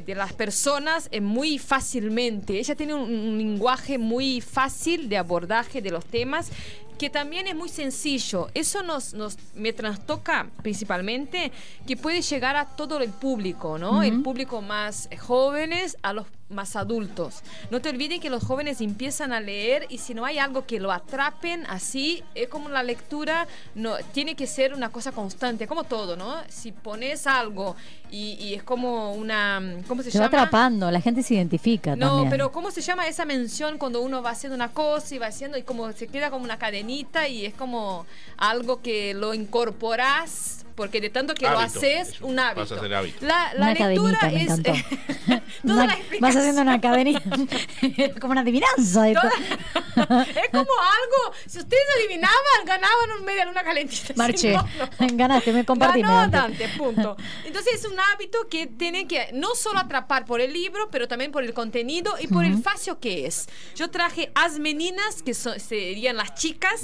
de 0.05 0.13
las 0.13 0.33
personas 0.33 1.07
eh, 1.11 1.21
muy 1.21 1.57
fácilmente. 1.57 2.59
Ella 2.59 2.75
tiene 2.75 2.93
un, 2.93 3.03
un 3.13 3.37
lenguaje 3.37 3.97
muy 3.97 4.41
fácil 4.41 5.07
de 5.07 5.15
abordaje 5.17 5.81
de 5.81 5.89
los 5.89 6.03
temas 6.05 6.49
que 6.97 7.09
también 7.09 7.47
es 7.47 7.55
muy 7.55 7.69
sencillo. 7.69 8.49
Eso 8.53 8.83
nos, 8.83 9.13
nos 9.13 9.37
me 9.53 9.71
trastoca 9.71 10.47
principalmente 10.61 11.51
que 11.87 11.95
puede 11.95 12.21
llegar 12.21 12.57
a 12.57 12.65
todo 12.65 12.99
el 12.99 13.09
público, 13.09 13.77
¿no? 13.77 14.03
El 14.03 14.21
público 14.21 14.61
más 14.61 15.07
jóvenes 15.19 15.97
a 16.01 16.11
los 16.11 16.25
más 16.55 16.75
adultos. 16.75 17.41
No 17.69 17.81
te 17.81 17.89
olvides 17.89 18.19
que 18.19 18.29
los 18.31 18.43
jóvenes 18.43 18.81
empiezan 18.81 19.31
a 19.33 19.39
leer 19.39 19.85
y 19.89 19.99
si 19.99 20.13
no 20.15 20.25
hay 20.25 20.39
algo 20.39 20.65
que 20.65 20.79
lo 20.79 20.91
atrapen 20.91 21.65
así, 21.67 22.23
es 22.33 22.47
como 22.47 22.69
la 22.69 22.81
lectura, 22.81 23.47
no 23.75 23.97
tiene 24.13 24.35
que 24.35 24.47
ser 24.47 24.73
una 24.73 24.89
cosa 24.89 25.11
constante, 25.11 25.67
como 25.67 25.83
todo, 25.83 26.15
¿no? 26.15 26.37
Si 26.49 26.71
pones 26.71 27.27
algo 27.27 27.75
y, 28.09 28.37
y 28.39 28.53
es 28.55 28.63
como 28.63 29.13
una, 29.13 29.61
¿cómo 29.87 30.01
se 30.01 30.09
Se 30.09 30.17
va 30.19 30.25
llama? 30.25 30.37
atrapando, 30.43 30.89
la 30.89 31.01
gente 31.01 31.21
se 31.21 31.35
identifica 31.35 31.95
No, 31.95 32.07
también. 32.07 32.29
pero 32.31 32.51
¿cómo 32.51 32.71
se 32.71 32.81
llama 32.81 33.07
esa 33.07 33.25
mención 33.25 33.77
cuando 33.77 34.01
uno 34.01 34.23
va 34.23 34.31
haciendo 34.31 34.55
una 34.55 34.69
cosa 34.71 35.13
y 35.13 35.17
va 35.17 35.27
haciendo 35.27 35.57
y 35.57 35.63
como 35.63 35.91
se 35.91 36.07
queda 36.07 36.29
como 36.31 36.45
una 36.45 36.57
cadenita 36.57 37.27
y 37.27 37.45
es 37.45 37.53
como 37.53 38.05
algo 38.37 38.81
que 38.81 39.13
lo 39.13 39.33
incorporas 39.33 40.64
porque 40.75 40.99
de 41.01 41.09
tanto 41.09 41.33
que 41.33 41.45
lo 41.45 41.57
Hábito, 41.59 41.79
haces, 41.79 42.09
es 42.09 42.21
un 42.21 42.37
hábito. 42.37 42.61
pasa 42.61 42.75
a 42.75 42.79
ser 42.79 42.93
hábito. 42.93 43.25
La, 43.25 43.53
la 43.53 43.71
Una 43.71 43.87
lectura 43.89 44.17
cadenita, 44.19 44.53
es... 44.53 44.59
encantó. 44.59 44.73
toda 45.65 45.83
Una- 45.83 45.85
la 45.87 45.97
vas 46.19 46.35
haciendo 46.35 46.61
una 46.61 46.81
cadenita, 46.81 47.21
como 48.19 48.31
una 48.31 48.41
adivinanza. 48.41 49.09
esto. 49.09 49.27
es 49.95 50.49
como 50.51 50.71
algo, 50.81 51.33
si 51.47 51.59
ustedes 51.59 51.83
adivinaban, 51.97 52.35
ganaban 52.65 53.11
un 53.19 53.25
media 53.25 53.45
luna 53.45 53.63
calentita. 53.63 54.07
Si 54.07 54.13
Marche, 54.15 54.53
no, 54.53 54.61
no. 54.99 55.07
ganaste, 55.13 55.53
me 55.53 55.65
compartí. 55.65 56.01
Ganó 56.01 56.27
Dante, 56.29 56.67
punto. 56.77 57.15
Entonces 57.45 57.75
es 57.75 57.85
un 57.85 57.97
hábito 57.99 58.47
que 58.49 58.67
tiene 58.67 59.07
que 59.07 59.29
no 59.33 59.55
solo 59.55 59.79
atrapar 59.79 60.25
por 60.25 60.41
el 60.41 60.51
libro, 60.53 60.89
pero 60.91 61.07
también 61.07 61.31
por 61.31 61.43
el 61.43 61.53
contenido 61.53 62.13
y 62.19 62.27
por 62.27 62.43
el 62.45 62.61
facio 62.61 62.99
que 62.99 63.25
es. 63.25 63.47
Yo 63.75 63.89
traje 63.89 64.31
As 64.35 64.59
Meninas, 64.59 65.23
que 65.23 65.33
son- 65.33 65.59
serían 65.59 66.17
las 66.17 66.35
chicas. 66.35 66.81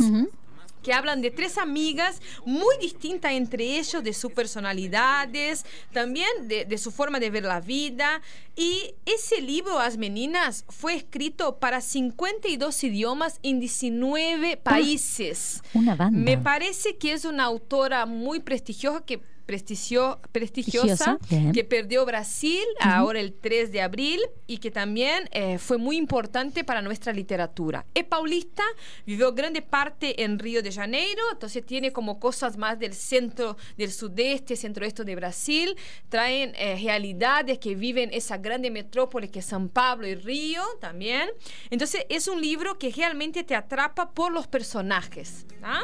Que 0.82 0.94
hablan 0.94 1.22
de 1.22 1.32
tres 1.32 1.58
amigas 1.58 2.22
muy 2.46 2.78
distintas 2.80 3.34
entre 3.34 3.78
ellos, 3.80 4.04
de 4.04 4.14
sus 4.14 4.32
personalidades, 4.32 5.66
también 5.94 6.30
de, 6.44 6.66
de 6.66 6.78
su 6.78 6.92
forma 6.92 7.20
de 7.20 7.30
ver 7.30 7.44
la 7.44 7.62
vida. 7.62 8.22
Y 8.56 8.96
ese 9.06 9.42
libro, 9.42 9.80
As 9.80 9.98
Meninas, 9.98 10.66
fue 10.70 10.96
escrito 10.96 11.58
para 11.58 11.82
52 11.82 12.84
idiomas 12.84 13.40
en 13.44 13.60
19 13.60 14.58
países. 14.58 15.64
Una 15.74 15.96
banda. 15.96 16.20
Me 16.20 16.38
parece 16.38 16.98
que 16.98 17.14
es 17.14 17.26
una 17.26 17.46
autora 17.46 18.06
muy 18.06 18.40
prestigiosa 18.40 19.06
que 19.06 19.22
prestigio- 19.46 20.20
prestigiosa 20.32 21.18
bien. 21.30 21.52
que 21.52 21.64
perdió 21.64 22.06
Brasil 22.06 22.64
ahora 22.80 23.20
el 23.20 23.34
3 23.34 23.72
de 23.72 23.82
abril 23.82 24.20
y 24.48 24.58
que 24.58 24.72
también 24.72 25.30
eh, 25.32 25.58
fue 25.58 25.78
muy 25.78 25.98
importante 25.98 26.64
para 26.64 26.82
nuestra 26.82 27.14
literatura. 27.14 27.86
Es 27.94 28.04
paulista, 28.04 28.64
vivió 29.06 29.34
grande 29.34 29.62
parte 29.62 30.24
en 30.24 30.39
Río 30.39 30.62
de 30.62 30.72
Janeiro, 30.72 31.22
entonces 31.32 31.66
tiene 31.66 31.92
como 31.92 32.20
cosas 32.20 32.58
más 32.58 32.80
del 32.80 32.94
centro, 32.94 33.58
del 33.78 33.92
sudeste, 33.92 34.56
centro-oeste 34.56 35.04
de 35.04 35.16
Brasil, 35.16 35.76
traen 36.10 36.54
eh, 36.56 36.78
realidades 36.82 37.60
que 37.60 37.76
viven 37.76 38.10
esa 38.14 38.38
grande 38.38 38.70
metrópoli 38.72 39.30
que 39.30 39.39
es 39.39 39.46
San 39.46 39.70
Pablo 39.70 40.08
y 40.08 40.16
Río 40.16 40.64
también. 40.80 41.30
Entonces 41.70 42.06
es 42.10 42.28
un 42.28 42.42
libro 42.42 42.78
que 42.78 42.92
realmente 42.92 43.44
te 43.44 43.56
atrapa 43.56 44.12
por 44.12 44.32
los 44.32 44.48
personajes. 44.48 45.46
¿ah? 45.64 45.84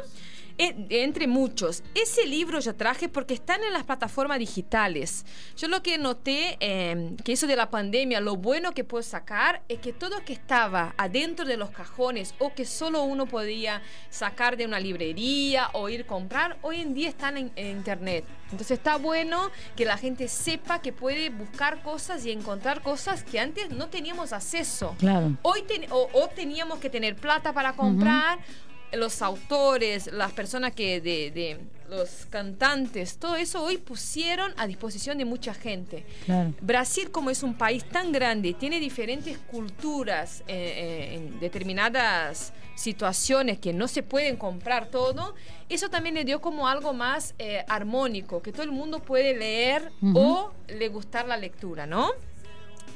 En- 0.58 0.88
entre 0.90 1.28
muchos. 1.28 1.84
Ese 1.94 2.26
libro 2.26 2.60
yo 2.60 2.76
traje 2.76 3.10
porque 3.10 3.34
están 3.36 3.64
en 3.64 3.74
las 3.74 3.84
plataformas 3.84 4.40
digitales. 4.40 5.26
Yo 5.56 5.68
lo 5.68 5.84
que 5.84 5.98
noté, 5.98 6.58
eh, 6.60 7.16
que 7.24 7.34
eso 7.34 7.46
de 7.48 7.56
la 7.56 7.70
pandemia, 7.70 8.20
lo 8.22 8.36
bueno 8.38 8.72
que 8.72 8.84
puedo 8.84 9.04
sacar 9.04 9.62
es 9.70 9.80
que 9.80 9.94
todo 9.94 10.24
que 10.26 10.34
estaba 10.34 10.96
adentro 10.98 11.46
de 11.46 11.58
los 11.58 11.70
cajones 11.70 12.34
o 12.40 12.54
que 12.54 12.66
solo 12.66 13.04
uno 13.04 13.28
podía 13.28 13.82
sacar 14.10 14.58
de 14.58 14.66
una 14.66 14.80
librería 14.80 15.70
o 15.74 15.90
ir 15.90 16.02
a 16.02 16.08
comprar, 16.08 16.58
hoy 16.64 16.82
en 16.82 16.94
día 16.94 17.10
están 17.10 17.38
en, 17.38 17.52
en 17.56 17.78
internet. 17.78 18.26
Entonces 18.46 18.72
está 18.72 18.96
bueno 18.98 19.52
que 19.76 19.84
la 19.86 19.98
gente 19.98 20.28
sepa 20.28 20.82
que 20.82 20.94
puede 20.94 21.30
buscar 21.30 21.82
cosas 21.84 22.26
y 22.26 22.32
encontrar 22.32 22.82
cosas 22.82 23.24
que 23.24 23.40
antes 23.40 23.70
no 23.72 23.90
teníamos 23.90 24.32
acceso. 24.34 24.96
Claro. 24.98 25.38
Hoy 25.42 25.64
ten- 25.64 25.86
o, 25.92 26.08
o 26.14 26.28
teníamos 26.30 26.80
que 26.80 26.90
tener 26.90 27.16
plata 27.16 27.52
para 27.54 27.74
comprar, 27.74 28.40
los 28.94 29.22
autores, 29.22 30.08
las 30.14 30.32
personas 30.32 30.74
que 30.74 31.02
de, 31.02 31.32
de- 31.32 31.60
los 31.90 32.26
cantantes, 32.30 33.18
todo 33.18 33.38
eso 33.38 33.64
hoy 33.64 33.78
pusieron 33.78 34.54
a 34.58 34.68
disposición 34.68 35.18
de 35.18 35.24
mucha 35.24 35.54
gente. 35.54 36.06
Claro. 36.26 36.54
Brasil, 36.60 37.12
como 37.12 37.30
es 37.30 37.44
un 37.44 37.54
país 37.58 37.86
tan 37.88 38.12
grande, 38.12 38.54
tiene 38.54 38.82
diferentes 38.82 39.38
culturas 39.38 40.42
eh, 40.50 40.54
eh, 40.58 41.16
en 41.16 41.40
determinadas 41.40 42.52
situaciones 42.76 43.58
que 43.60 43.72
no 43.72 43.88
se 43.88 44.04
pueden 44.04 44.36
comprar 44.36 44.88
todo, 44.88 45.34
eso 45.70 45.90
también 45.90 46.16
le 46.16 46.26
dio 46.26 46.42
como 46.42 46.68
algo 46.68 46.92
más 46.94 47.34
eh, 47.40 47.64
armónico, 47.70 48.42
que 48.42 48.52
todo 48.52 48.64
el 48.64 48.72
mundo 48.72 49.00
puede 49.00 49.34
leer 49.38 49.90
o 50.14 50.52
le 50.68 50.90
gustar 50.90 51.26
la 51.26 51.38
lectura, 51.38 51.86
¿no? 51.88 52.12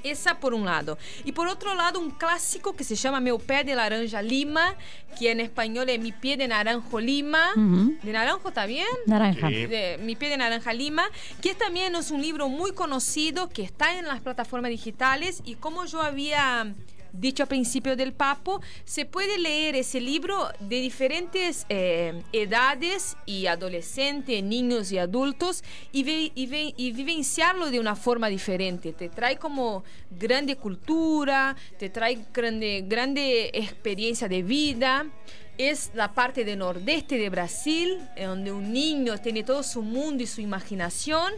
Esa 0.04 0.40
por 0.40 0.54
un 0.54 0.66
lado. 0.66 0.98
Y 1.24 1.32
por 1.32 1.48
otro 1.48 1.76
lado, 1.76 2.00
un 2.00 2.12
clásico 2.12 2.76
que 2.76 2.84
se 2.84 2.96
llama 2.96 3.20
Meu 3.20 3.40
Pé 3.40 3.64
de 3.64 3.76
Laranja 3.76 4.22
Lima, 4.22 4.76
que 5.18 5.32
en 5.32 5.40
español 5.40 5.90
es 5.90 6.00
Mi 6.00 6.12
Pie 6.12 6.38
de 6.38 6.48
Naranjo 6.48 7.00
Lima. 7.00 7.52
¿De 7.56 8.12
naranjo 8.12 8.50
está 8.50 8.66
bien? 8.66 8.88
Naranja. 9.06 9.50
Sí. 9.50 9.66
De 9.66 10.00
Mi 10.02 10.16
Pie 10.16 10.30
de 10.30 10.38
Naranja 10.38 10.74
Lima, 10.74 11.04
que 11.42 11.54
también 11.56 11.96
es 11.96 12.12
un 12.12 12.22
libro 12.22 12.50
muy 12.50 12.74
conocido 12.74 13.50
que 13.50 13.64
está 13.64 13.98
en 13.98 14.08
las 14.08 14.22
plataformas 14.22 14.70
digitales 14.70 15.42
y 15.46 15.56
como 15.56 15.86
yo 15.86 16.02
había 16.02 16.74
dicho 17.14 17.44
al 17.44 17.50
principio 17.50 17.96
del 17.96 18.14
papo, 18.14 18.62
se 18.86 19.06
puede 19.06 19.38
leer 19.38 19.76
ese 19.76 20.00
libro 20.00 20.50
de 20.60 20.82
diferentes 20.82 21.66
eh, 21.70 22.24
edades 22.32 23.18
y 23.26 23.48
adolescentes, 23.48 24.44
niños 24.44 24.92
y 24.92 24.98
adultos 24.98 25.64
y, 25.92 26.32
y 26.36 26.92
vivenciarlo 26.92 27.70
de 27.70 27.80
una 27.80 27.96
forma 27.96 28.28
diferente. 28.28 28.94
Te 28.94 29.10
trae 29.10 29.38
como 29.38 29.84
grande 30.10 30.56
cultura, 30.56 31.56
te 31.78 31.90
trae 31.90 32.26
grande, 32.34 32.84
grande 32.88 33.52
experiencia 33.54 34.28
de 34.28 34.44
vida. 34.44 35.06
Es 35.58 35.92
la 35.94 36.14
parte 36.14 36.44
del 36.44 36.60
nordeste 36.60 37.18
de 37.18 37.30
Brasil, 37.30 38.00
donde 38.18 38.52
un 38.52 38.72
niño 38.72 39.18
tiene 39.20 39.44
todo 39.44 39.62
su 39.64 39.82
mundo 39.84 40.24
y 40.24 40.28
su 40.28 40.42
imaginación. 40.42 41.34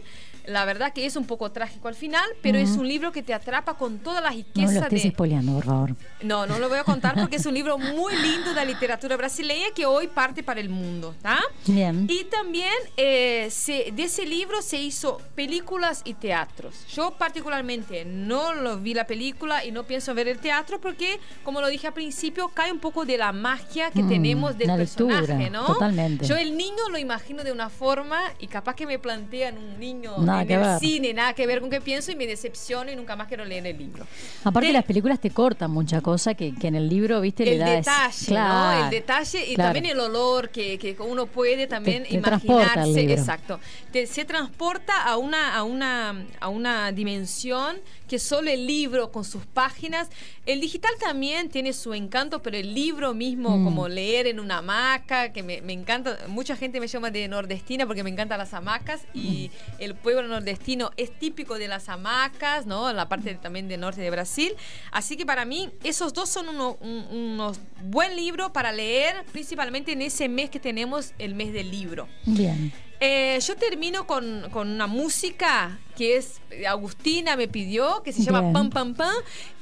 La 0.46 0.64
verdad 0.64 0.92
que 0.92 1.06
es 1.06 1.16
un 1.16 1.26
poco 1.26 1.50
trágico 1.52 1.88
al 1.88 1.94
final, 1.94 2.24
pero 2.42 2.58
es 2.58 2.72
Ujú. 2.72 2.80
un 2.82 2.88
libro 2.88 3.12
que 3.12 3.22
te 3.22 3.32
atrapa 3.34 3.74
con 3.74 3.98
toda 3.98 4.20
la 4.20 4.30
No 4.30 4.36
riqueza 4.36 4.72
lo 4.72 4.80
estés 4.80 5.02
de... 5.04 5.10
spoileando, 5.10 5.52
por 5.54 5.64
favor. 5.64 5.96
No, 6.22 6.46
no 6.46 6.58
lo 6.58 6.68
voy 6.68 6.78
a 6.78 6.84
contar 6.84 7.14
porque 7.18 7.36
es 7.36 7.46
un 7.46 7.54
libro 7.54 7.78
muy 7.78 8.14
lindo 8.16 8.50
de 8.50 8.56
la 8.56 8.64
literatura 8.64 9.16
brasileña 9.16 9.66
que 9.74 9.86
hoy 9.86 10.08
parte 10.08 10.42
para 10.42 10.60
el 10.60 10.68
mundo, 10.68 11.14
¿tá? 11.22 11.38
Bien. 11.66 12.06
Y 12.10 12.24
también 12.24 12.72
eh, 12.96 13.48
se- 13.50 13.90
de 13.92 14.02
ese 14.04 14.26
libro 14.26 14.60
se 14.62 14.80
hizo 14.80 15.18
películas 15.34 16.02
y 16.04 16.14
teatros. 16.14 16.86
Yo 16.94 17.12
particularmente 17.12 18.04
no 18.04 18.54
lo 18.54 18.78
vi 18.78 18.94
la 18.94 19.06
película 19.06 19.64
y 19.64 19.70
no 19.72 19.84
pienso 19.84 20.14
ver 20.14 20.28
el 20.28 20.38
teatro 20.38 20.80
porque, 20.80 21.20
como 21.42 21.60
lo 21.60 21.68
dije 21.68 21.86
al 21.86 21.92
principio, 21.94 22.48
cae 22.48 22.72
un 22.72 22.78
poco 22.80 23.04
de 23.04 23.16
la 23.18 23.32
magia 23.32 23.90
que 23.90 24.02
Mm, 24.02 24.08
tenemos 24.08 24.58
del 24.58 24.68
personaje, 24.68 25.20
lectura, 25.26 25.50
¿no? 25.50 25.66
totalmente. 25.66 26.26
Yo 26.26 26.36
el 26.36 26.56
niño 26.56 26.88
lo 26.90 26.98
imagino 26.98 27.44
de 27.44 27.52
una 27.52 27.68
forma 27.70 28.20
y 28.38 28.46
capaz 28.46 28.74
que 28.74 28.86
me 28.86 28.98
plantean 28.98 29.58
un 29.58 29.78
niño 29.78 30.16
Nada 30.34 30.42
en 30.42 30.48
que 30.48 30.54
el 30.54 30.60
ver. 30.60 30.78
cine, 30.80 31.14
nada 31.14 31.32
que 31.34 31.46
ver 31.46 31.60
con 31.60 31.70
qué 31.70 31.80
pienso 31.80 32.12
y 32.12 32.16
me 32.16 32.26
decepciono 32.26 32.90
y 32.90 32.96
nunca 32.96 33.16
más 33.16 33.28
quiero 33.28 33.44
leer 33.44 33.66
el 33.66 33.78
libro. 33.78 34.06
Aparte, 34.44 34.68
De- 34.68 34.72
las 34.72 34.84
películas 34.84 35.20
te 35.20 35.30
cortan 35.30 35.70
mucha 35.70 36.00
cosa 36.00 36.34
que, 36.34 36.54
que 36.54 36.68
en 36.68 36.74
el 36.74 36.88
libro, 36.88 37.20
viste, 37.20 37.44
le 37.44 37.52
el 37.54 37.58
da 37.60 37.66
ese- 37.78 37.90
detalle, 37.90 38.26
Claro, 38.26 38.78
¿no? 38.80 38.84
El 38.84 38.90
detalle 38.90 39.46
y 39.50 39.54
claro. 39.54 39.72
también 39.72 39.86
el 39.94 40.00
olor 40.00 40.50
que, 40.50 40.78
que 40.78 40.96
uno 41.00 41.26
puede 41.26 41.66
también 41.66 42.02
Te- 42.04 42.08
te 42.10 42.14
el 42.16 42.20
imaginarse. 42.20 43.12
Exacto. 43.12 43.60
Te- 43.92 44.06
se 44.06 44.24
transporta 44.24 45.02
a 45.04 45.16
una, 45.16 45.56
a, 45.56 45.62
una, 45.62 46.24
a 46.40 46.48
una 46.48 46.92
dimensión 46.92 47.76
que 48.08 48.18
solo 48.18 48.50
el 48.50 48.66
libro 48.66 49.10
con 49.10 49.24
sus 49.24 49.46
páginas. 49.46 50.08
El 50.46 50.60
digital 50.60 50.90
también 51.00 51.48
tiene 51.48 51.72
su 51.72 51.94
encanto, 51.94 52.42
pero 52.42 52.56
el 52.58 52.74
libro 52.74 53.14
mismo, 53.14 53.56
Mm. 53.56 53.64
como 53.64 53.88
leer 53.88 54.26
en 54.26 54.40
una 54.40 54.58
hamaca, 54.58 55.32
que 55.32 55.42
me, 55.42 55.62
me 55.62 55.72
encanta. 55.72 56.18
Mucha 56.28 56.54
gente 56.54 56.80
me 56.80 56.86
llama 56.86 57.10
de 57.10 57.26
nordestina 57.28 57.86
porque 57.86 58.02
me 58.04 58.10
encantan 58.10 58.38
las 58.38 58.52
hamacas 58.52 59.02
y 59.14 59.50
Mm. 59.50 59.82
el 59.82 59.94
pueblo 59.94 60.23
nordestino 60.28 60.90
es 60.96 61.16
típico 61.18 61.58
de 61.58 61.68
las 61.68 61.88
hamacas, 61.88 62.66
¿no? 62.66 62.92
La 62.92 63.08
parte 63.08 63.34
también 63.34 63.68
del 63.68 63.80
norte 63.80 64.00
de 64.00 64.10
Brasil. 64.10 64.52
Así 64.92 65.16
que 65.16 65.24
para 65.26 65.44
mí, 65.44 65.70
esos 65.82 66.12
dos 66.12 66.28
son 66.28 66.48
uno- 66.48 66.76
un- 66.80 67.06
unos 67.10 67.60
buen 67.82 68.16
libros 68.16 68.50
para 68.50 68.72
leer, 68.72 69.24
principalmente 69.32 69.92
en 69.92 70.02
ese 70.02 70.28
mes 70.28 70.50
que 70.50 70.60
tenemos, 70.60 71.12
el 71.18 71.34
mes 71.34 71.52
del 71.52 71.70
libro. 71.70 72.08
Bien. 72.24 72.72
Eh, 73.00 73.38
yo 73.46 73.56
termino 73.56 74.06
con, 74.06 74.48
con 74.50 74.68
una 74.68 74.86
música 74.86 75.78
que 75.96 76.16
es 76.16 76.40
Agustina 76.66 77.36
me 77.36 77.48
pidió, 77.48 78.02
que 78.02 78.12
se 78.12 78.22
llama 78.22 78.40
Bien. 78.40 78.52
Pam 78.52 78.70
Pam 78.70 78.94
Pam. 78.94 79.14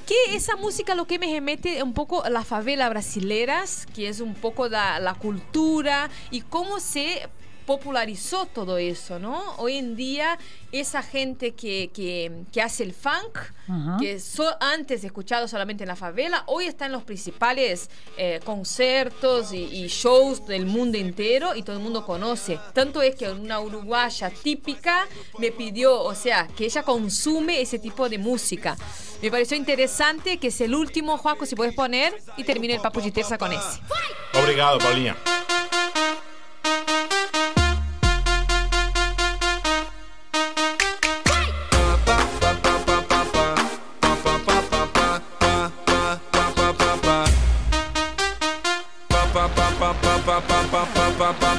Que 0.07 0.35
esa 0.37 0.57
música 0.57 0.97
lo 0.97 1.07
que 1.07 1.19
me 1.21 1.27
remete 1.33 1.81
un 1.83 1.95
poco 1.95 2.25
a 2.25 2.29
las 2.31 2.45
favelas 2.47 2.91
brasileras, 2.91 3.87
que 3.95 4.09
es 4.09 4.21
un 4.21 4.35
poco 4.35 4.69
la, 4.69 4.99
la 4.99 5.15
cultura 5.15 6.11
y 6.33 6.41
cómo 6.41 6.81
se 6.81 7.29
popularizó 7.67 8.47
todo 8.47 8.79
eso, 8.79 9.19
¿no? 9.19 9.55
Hoy 9.59 9.77
en 9.79 9.97
día 9.97 10.39
esa 10.73 11.03
gente 11.03 11.53
que, 11.53 11.91
que, 11.95 12.31
que 12.53 12.63
hace 12.63 12.83
el 12.83 12.93
funk, 12.95 13.39
que 14.01 14.19
so- 14.21 14.57
antes 14.61 15.05
escuchado 15.05 15.49
solamente 15.49 15.85
en 15.85 15.89
la 15.89 15.97
favela, 15.97 16.45
hoy 16.47 16.67
está 16.67 16.87
en 16.87 16.93
los 16.93 17.03
principales 17.05 17.89
eh, 18.17 18.41
conciertos 18.45 19.53
y, 19.53 19.59
y 19.65 19.87
shows 19.89 20.47
del 20.47 20.67
mundo 20.67 20.99
entero 20.99 21.55
y 21.55 21.63
todo 21.63 21.77
el 21.77 21.83
mundo 21.83 22.05
conoce. 22.05 22.59
Tanto 22.75 23.01
es 23.03 23.15
que 23.17 23.31
una 23.31 23.61
uruguaya 23.61 24.31
típica 24.31 25.07
me 25.39 25.53
pidió, 25.53 26.01
o 26.03 26.15
sea, 26.15 26.49
que 26.49 26.65
ella 26.65 26.83
consume 26.83 27.61
ese 27.61 27.79
tipo 27.79 28.09
de 28.09 28.19
música. 28.19 28.77
Me 29.23 29.31
pareció 29.31 29.57
interesante 29.57 30.39
que 30.39 30.49
es 30.49 30.61
el 30.61 30.75
último, 30.75 31.17
Juaco, 31.17 31.47
si 31.47 31.55
puedes 31.55 31.75
poner, 31.75 32.13
y 32.37 32.45
termine 32.45 32.75
el 32.75 32.81
Papo 32.81 33.01
Terza 33.13 33.39
con 33.39 33.53
ese. 33.53 33.81
Obrigado, 34.35 34.79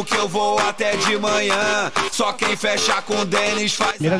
comigo 0.00 0.04
que 0.04 0.16
eu 0.16 0.28
vou 0.28 0.58
até 0.58 0.96
de 0.96 1.18
manhã. 1.18 1.90
Só 2.10 2.32
quem 2.32 2.56
fecha 2.56 3.00
com 3.02 3.24
Denis 3.24 3.74
faz. 3.74 3.98
Mira 4.00 4.16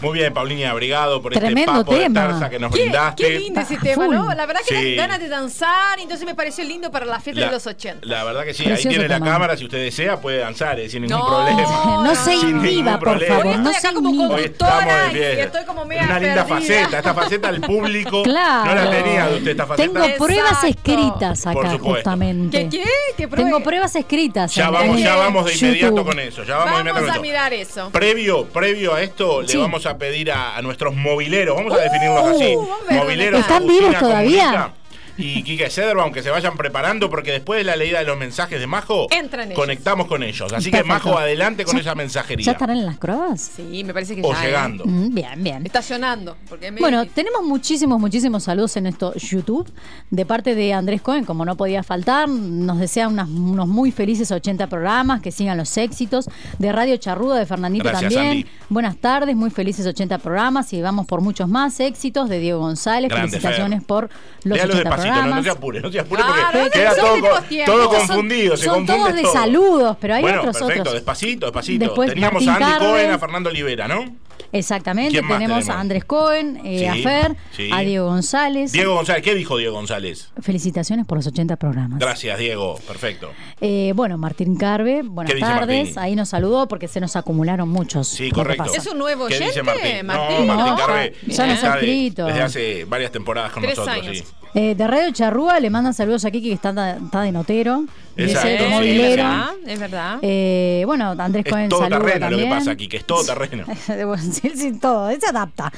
Muy 0.00 0.12
bien, 0.16 0.32
Paulina 0.32 0.70
Abrigado, 0.70 1.20
por 1.20 1.32
Tremendo 1.32 1.72
este 1.72 1.84
papo 1.84 1.90
tema. 1.96 2.20
de 2.22 2.28
tarza 2.28 2.50
que 2.50 2.58
nos 2.60 2.72
Qué, 2.72 2.82
brindaste. 2.82 3.22
qué 3.24 3.38
lindo 3.40 3.60
ese 3.60 3.76
tema, 3.78 4.04
full. 4.04 4.14
¿no? 4.14 4.32
La 4.32 4.46
verdad 4.46 4.60
que 4.66 4.74
Sí. 4.80 4.94
dan 4.94 5.08
ganas 5.08 5.18
de 5.20 5.28
danzar, 5.28 5.98
entonces 5.98 6.24
me 6.24 6.36
pareció 6.36 6.62
lindo 6.62 6.88
para 6.92 7.04
la 7.04 7.18
fiesta 7.18 7.40
La- 7.40 7.46
de 7.48 7.52
los 7.54 7.66
80. 7.66 8.06
La 8.06 8.22
verdad 8.22 8.44
que 8.44 8.54
sí, 8.54 8.62
Precioso 8.62 8.88
ahí 8.90 8.94
tiene 8.94 9.08
la 9.08 9.18
cámara, 9.20 9.56
si 9.56 9.64
usted 9.64 9.78
desea 9.78 10.20
puede 10.20 10.38
danzar, 10.38 10.78
eh, 10.78 10.88
sin 10.88 11.02
ningún 11.02 11.18
No, 11.18 11.26
problema. 11.26 12.02
No 12.04 12.14
se 12.14 12.34
inhiba, 12.34 12.92
por 13.00 13.08
problema. 13.08 13.34
favor. 13.38 13.46
Hoy 13.56 13.58
No 13.62 13.72
se 13.72 13.78
acá 13.78 13.92
como 13.92 14.10
inhiba. 14.10 14.28
Conductora 14.28 15.12
y 15.12 15.18
estoy 15.40 15.64
como 15.64 15.84
media 15.84 16.02
Una 16.04 16.20
linda 16.20 16.46
perdida. 16.46 16.60
faceta, 16.76 16.98
esta 16.98 17.14
faceta 17.14 17.48
al 17.48 17.60
público 17.60 18.22
Claro. 18.28 18.66
no 18.66 18.74
la 18.84 18.90
tenía 18.92 19.26
de 19.28 19.36
usted 19.38 19.50
esta 19.50 19.66
faceta. 19.66 19.92
Tengo 20.00 20.16
pruebas 20.16 20.64
Exacto. 20.64 20.66
escritas 20.68 21.46
acá, 21.48 21.78
justamente. 21.80 22.68
¿Qué 22.68 22.78
qué? 22.78 22.84
¿Qué? 23.16 23.26
Tengo 23.26 23.60
pruebas 23.64 23.96
escritas. 23.96 24.54
Ya 24.54 24.70
vamos, 24.70 25.00
ya 25.00 25.16
vamos 25.16 25.44
de 25.46 25.56
inmediato 25.56 25.96
YouTube. 25.96 26.06
con 26.06 26.20
eso, 26.20 26.44
ya 26.44 26.56
vamos, 26.58 26.70
de 26.70 26.84
Vamos 26.84 26.90
inmediato 27.00 27.06
con 27.06 27.18
a 27.18 27.20
mirar 27.20 27.52
eso. 27.52 27.90
Previo, 27.90 28.44
previo 28.46 28.94
a 28.94 29.02
esto, 29.02 29.42
le 29.42 29.56
vamos 29.56 29.86
a 29.86 29.87
pedir 29.96 30.30
a, 30.32 30.56
a 30.56 30.62
nuestros 30.62 30.94
mobileros, 30.94 31.56
vamos 31.56 31.72
a 31.72 31.78
definirlos 31.78 32.26
así. 32.26 32.54
vamos 32.56 32.78
a 32.82 32.92
ver 32.92 33.02
Mobileros, 33.02 33.40
¿Están 33.40 33.66
vivos 33.66 33.98
todavía? 33.98 34.44
Comunica 34.44 34.77
Y 35.18 35.42
Kike 35.42 35.68
Cederbaum, 35.68 36.12
que 36.12 36.22
se 36.22 36.30
vayan 36.30 36.56
preparando 36.56 37.10
porque 37.10 37.32
después 37.32 37.58
de 37.58 37.64
la 37.64 37.76
leída 37.76 37.98
de 37.98 38.04
los 38.06 38.16
mensajes 38.16 38.58
de 38.60 38.66
Majo, 38.66 39.08
Entran 39.10 39.46
ellos. 39.48 39.58
conectamos 39.58 40.06
con 40.06 40.22
ellos. 40.22 40.52
Así 40.52 40.70
que. 40.70 40.84
Majo, 40.84 41.18
adelante 41.18 41.64
con 41.64 41.74
¿Ya- 41.74 41.80
esa 41.82 41.94
mensajería. 41.94 42.46
¿Ya 42.46 42.52
estarán 42.52 42.76
en 42.78 42.86
las 42.86 42.96
pruebas? 42.98 43.50
Sí, 43.56 43.82
me 43.84 43.92
parece 43.92 44.14
que 44.14 44.22
O 44.24 44.32
ya. 44.32 44.42
¿eh? 44.42 44.46
llegando. 44.46 44.84
Mm, 44.86 45.14
Bien, 45.14 45.42
bien. 45.44 45.66
Estacionando. 45.66 46.36
Porque 46.48 46.70
me- 46.70 46.80
Bueno, 46.80 47.04
tenemos 47.06 47.42
muchísimos, 47.42 47.98
muchísimos 48.00 48.44
saludos 48.44 48.76
en 48.76 48.86
esto 48.86 49.12
YouTube 49.16 49.70
de 50.10 50.24
parte 50.24 50.54
de 50.54 50.72
Andrés 50.72 51.02
Cohen, 51.02 51.24
como 51.24 51.44
no 51.44 51.56
podía 51.56 51.82
faltar. 51.82 52.28
Nos 52.28 52.78
desea 52.78 53.08
unas- 53.08 53.28
unos 53.28 53.66
muy 53.68 53.90
felices 53.90 54.30
80 54.30 54.68
programas, 54.68 55.20
que 55.20 55.32
sigan 55.32 55.58
los 55.58 55.76
éxitos. 55.76 56.28
De 56.58 56.70
Radio 56.72 56.96
Charruda, 56.96 57.36
de 57.38 57.46
Fernandito 57.46 57.84
Gracias, 57.88 58.14
también. 58.14 58.30
Andy. 58.44 58.46
Buenas 58.68 58.96
tardes, 58.98 59.34
muy 59.34 59.50
felices 59.50 59.84
80 59.86 60.18
programas 60.18 60.72
y 60.72 60.80
vamos 60.80 61.06
por 61.06 61.20
muchos 61.20 61.48
más 61.48 61.80
éxitos. 61.80 62.28
De 62.28 62.38
Diego 62.38 62.60
González, 62.60 63.10
Grande, 63.10 63.30
felicitaciones 63.30 63.80
Fer. 63.80 63.86
por 63.86 64.08
los 64.44 64.56
Léalo 64.56 64.74
80 64.74 64.90
despacito, 65.10 65.28
no, 65.30 65.36
no 65.36 65.42
se 65.42 65.50
apure, 65.50 65.80
no 65.80 65.92
se 65.92 66.00
apure 66.00 66.22
porque 66.24 66.58
no, 66.64 66.70
queda 66.70 66.94
todo, 66.96 67.20
todo 67.66 67.82
son- 67.90 68.06
confundido, 68.08 68.56
se 68.56 68.64
son 68.64 68.74
confunde 68.86 69.00
todos 69.02 69.14
de 69.16 69.22
todo. 69.22 69.32
saludos, 69.32 69.96
pero 70.00 70.14
hay 70.14 70.22
bueno, 70.22 70.38
otros, 70.40 70.56
perfecto, 70.58 70.80
otros. 70.82 70.94
despacito, 70.94 71.46
despacito. 71.46 71.84
Después, 71.84 72.08
Teníamos 72.10 72.44
Martín 72.44 72.62
a 72.64 72.76
Andy. 72.76 72.86
Cohen, 72.86 73.10
a 73.10 73.18
Fernando 73.18 73.50
Olivera, 73.50 73.88
¿no? 73.88 74.04
Exactamente, 74.52 75.12
¿Quién 75.12 75.26
más 75.26 75.38
tenemos, 75.38 75.58
tenemos? 75.60 75.76
a 75.76 75.80
Andrés 75.80 76.04
Cohen, 76.04 76.60
eh, 76.64 76.78
Sí, 76.78 76.84
a 76.86 76.94
Fer, 76.94 77.36
sí. 77.54 77.70
a 77.72 77.80
Diego 77.80 78.06
González. 78.06 78.72
Diego 78.72 78.94
González, 78.94 79.22
¿qué 79.22 79.34
dijo 79.34 79.56
Diego 79.58 79.74
González? 79.74 80.30
Felicitaciones 80.40 81.06
por 81.06 81.18
los 81.18 81.26
80 81.26 81.56
programas. 81.56 81.98
Gracias, 81.98 82.38
Diego, 82.38 82.78
perfecto. 82.86 83.30
Eh, 83.60 83.92
bueno, 83.94 84.16
Martín 84.18 84.56
Carve, 84.56 85.02
buenas 85.02 85.32
¿Qué 85.32 85.36
dice 85.38 85.46
tardes. 85.48 85.84
Martín? 85.94 85.98
Ahí 86.02 86.16
nos 86.16 86.30
saludó 86.30 86.66
porque 86.68 86.88
se 86.88 87.00
nos 87.00 87.14
acumularon 87.16 87.68
muchos. 87.68 88.08
Sí, 88.08 88.30
correcto. 88.30 88.72
¿Es 88.74 88.86
un 88.86 88.98
nuevo 88.98 89.26
¿Qué 89.26 89.34
oyente, 89.36 89.46
dice 89.52 89.62
Martín? 89.62 90.06
Martín? 90.06 90.46
No, 90.46 90.54
Martín 90.54 90.74
No, 90.74 90.76
Carve 90.76 91.14
ya 91.26 91.46
nos 91.46 91.64
ha 91.64 91.74
escrito. 91.74 92.26
desde 92.26 92.42
hace 92.42 92.84
varias 92.86 93.12
temporadas 93.12 93.52
con 93.52 93.62
Tres 93.62 93.76
nosotros, 93.78 94.02
años. 94.06 94.16
sí. 94.18 94.24
Eh, 94.54 94.74
de 94.74 94.86
Radio 94.86 95.12
Charrúa 95.12 95.60
le 95.60 95.68
mandan 95.68 95.92
saludos 95.92 96.24
a 96.24 96.30
Kiki 96.30 96.48
que 96.48 96.54
está, 96.54 96.96
está 96.96 97.20
de 97.20 97.32
notero. 97.32 97.84
Exacto, 98.18 98.48
Dice, 98.48 98.68
movilero. 98.68 99.24
es 99.66 99.78
verdad. 99.80 100.18
Eh, 100.22 100.82
bueno, 100.86 101.14
Andrés 101.18 101.46
Es 101.46 101.52
Cohen 101.52 101.68
todo 101.68 101.80
saluda 101.80 101.98
terreno 102.00 102.30
lo 102.30 102.36
que 102.36 102.42
también. 102.42 102.50
pasa 102.58 102.70
aquí, 102.72 102.88
que 102.88 102.96
es 102.98 103.04
todo 103.04 103.24
terreno. 103.24 103.64
Sí, 104.32 104.50
sí, 104.54 104.72
todo, 104.80 105.10
se 105.10 105.26
adapta. 105.26 105.72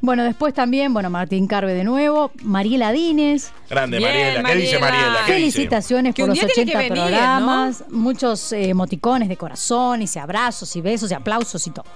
Bueno, 0.00 0.22
después 0.24 0.52
también, 0.52 0.92
bueno, 0.92 1.08
Martín 1.08 1.46
Carve 1.46 1.72
de 1.72 1.82
nuevo, 1.84 2.30
Mariela 2.42 2.92
Dines. 2.92 3.52
Grande, 3.70 3.96
Bien, 3.98 4.10
Mariela. 4.10 4.42
¿Qué 4.50 4.56
dice 4.56 4.78
Mariela. 4.78 5.06
Mariela? 5.06 5.26
¿Qué 5.26 5.34
dice? 5.36 5.52
Felicitaciones 5.52 6.14
Que 6.14 6.22
por 6.22 6.28
los 6.28 6.38
día 6.38 6.48
tiene 6.48 6.72
80 6.72 6.72
que 6.72 6.90
venir, 6.90 7.02
programas, 7.10 7.84
muchos 7.90 8.52
eh, 8.52 8.68
emoticones 8.68 9.28
de 9.30 9.36
corazones 9.38 10.14
y 10.14 10.18
abrazos 10.18 10.76
y 10.76 10.80
besos 10.82 11.10
y 11.10 11.14
aplausos 11.14 11.66
y 11.66 11.70
todo. 11.70 11.86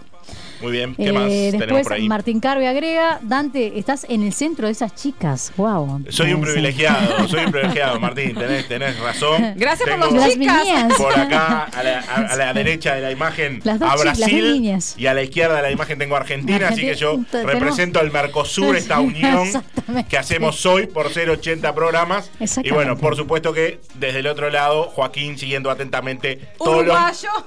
Muy 0.60 0.72
bien, 0.72 0.94
¿qué 0.94 1.08
Eh, 1.08 1.12
más 1.12 1.28
tenemos 1.28 1.58
después 1.60 1.82
por 1.84 1.92
ahí? 1.92 2.08
Martín 2.08 2.40
Carve 2.40 2.66
agrega, 2.66 3.20
Dante, 3.22 3.78
estás 3.78 4.04
en 4.08 4.22
el 4.22 4.32
centro 4.32 4.66
de 4.66 4.72
esas 4.72 4.94
chicas. 4.94 5.52
Wow. 5.56 6.04
Soy 6.08 6.32
un 6.32 6.40
privilegiado, 6.40 7.28
soy 7.28 7.44
un 7.44 7.52
privilegiado, 7.52 8.00
Martín, 8.00 8.34
tenés, 8.34 8.66
tenés 8.66 8.98
razón. 8.98 9.54
Gracias 9.56 9.88
por 9.88 10.00
Tengo 10.00 10.04
los 10.06 10.14
Las 10.14 10.34
chicas. 10.34 10.64
niñas. 10.64 10.92
Por 10.96 11.18
acá, 11.18 11.62
a 11.64 11.82
la, 11.82 11.98
a- 12.00 12.32
a 12.32 12.36
la 12.36 12.52
derecha 12.52 12.94
de 12.94 13.02
la 13.02 13.10
imagen, 13.12 13.60
Las 13.64 13.78
dos 13.78 13.88
a 13.90 14.04
las 14.04 14.18
Brasil. 14.18 14.52
niñas. 14.52 14.94
y 14.98 15.06
a 15.06 15.14
la 15.14 15.22
izquierda 15.22 15.56
de 15.56 15.62
la 15.62 15.70
imagen 15.70 15.98
tengo 15.98 16.16
Argentina, 16.16 16.68
así 16.68 16.80
que 16.82 16.94
yo 16.96 17.18
tenemos- 17.30 17.52
represento 17.52 18.00
al 18.00 18.10
Mercosur, 18.10 18.76
esta 18.76 18.98
unión 19.00 19.48
que 20.08 20.18
hacemos 20.18 20.64
hoy 20.66 20.86
por 20.86 21.12
ser 21.12 21.30
80 21.30 21.74
programas. 21.74 22.30
Y 22.40 22.44
Exactamente. 22.44 22.74
bueno, 22.74 22.96
por 22.98 23.16
supuesto 23.16 23.52
que 23.52 23.80
desde 23.94 24.18
el 24.20 24.26
otro 24.26 24.50
lado, 24.50 24.84
Joaquín 24.84 25.38
siguiendo 25.38 25.70
atentamente 25.70 26.40
todos 26.58 26.84
los, 26.84 26.96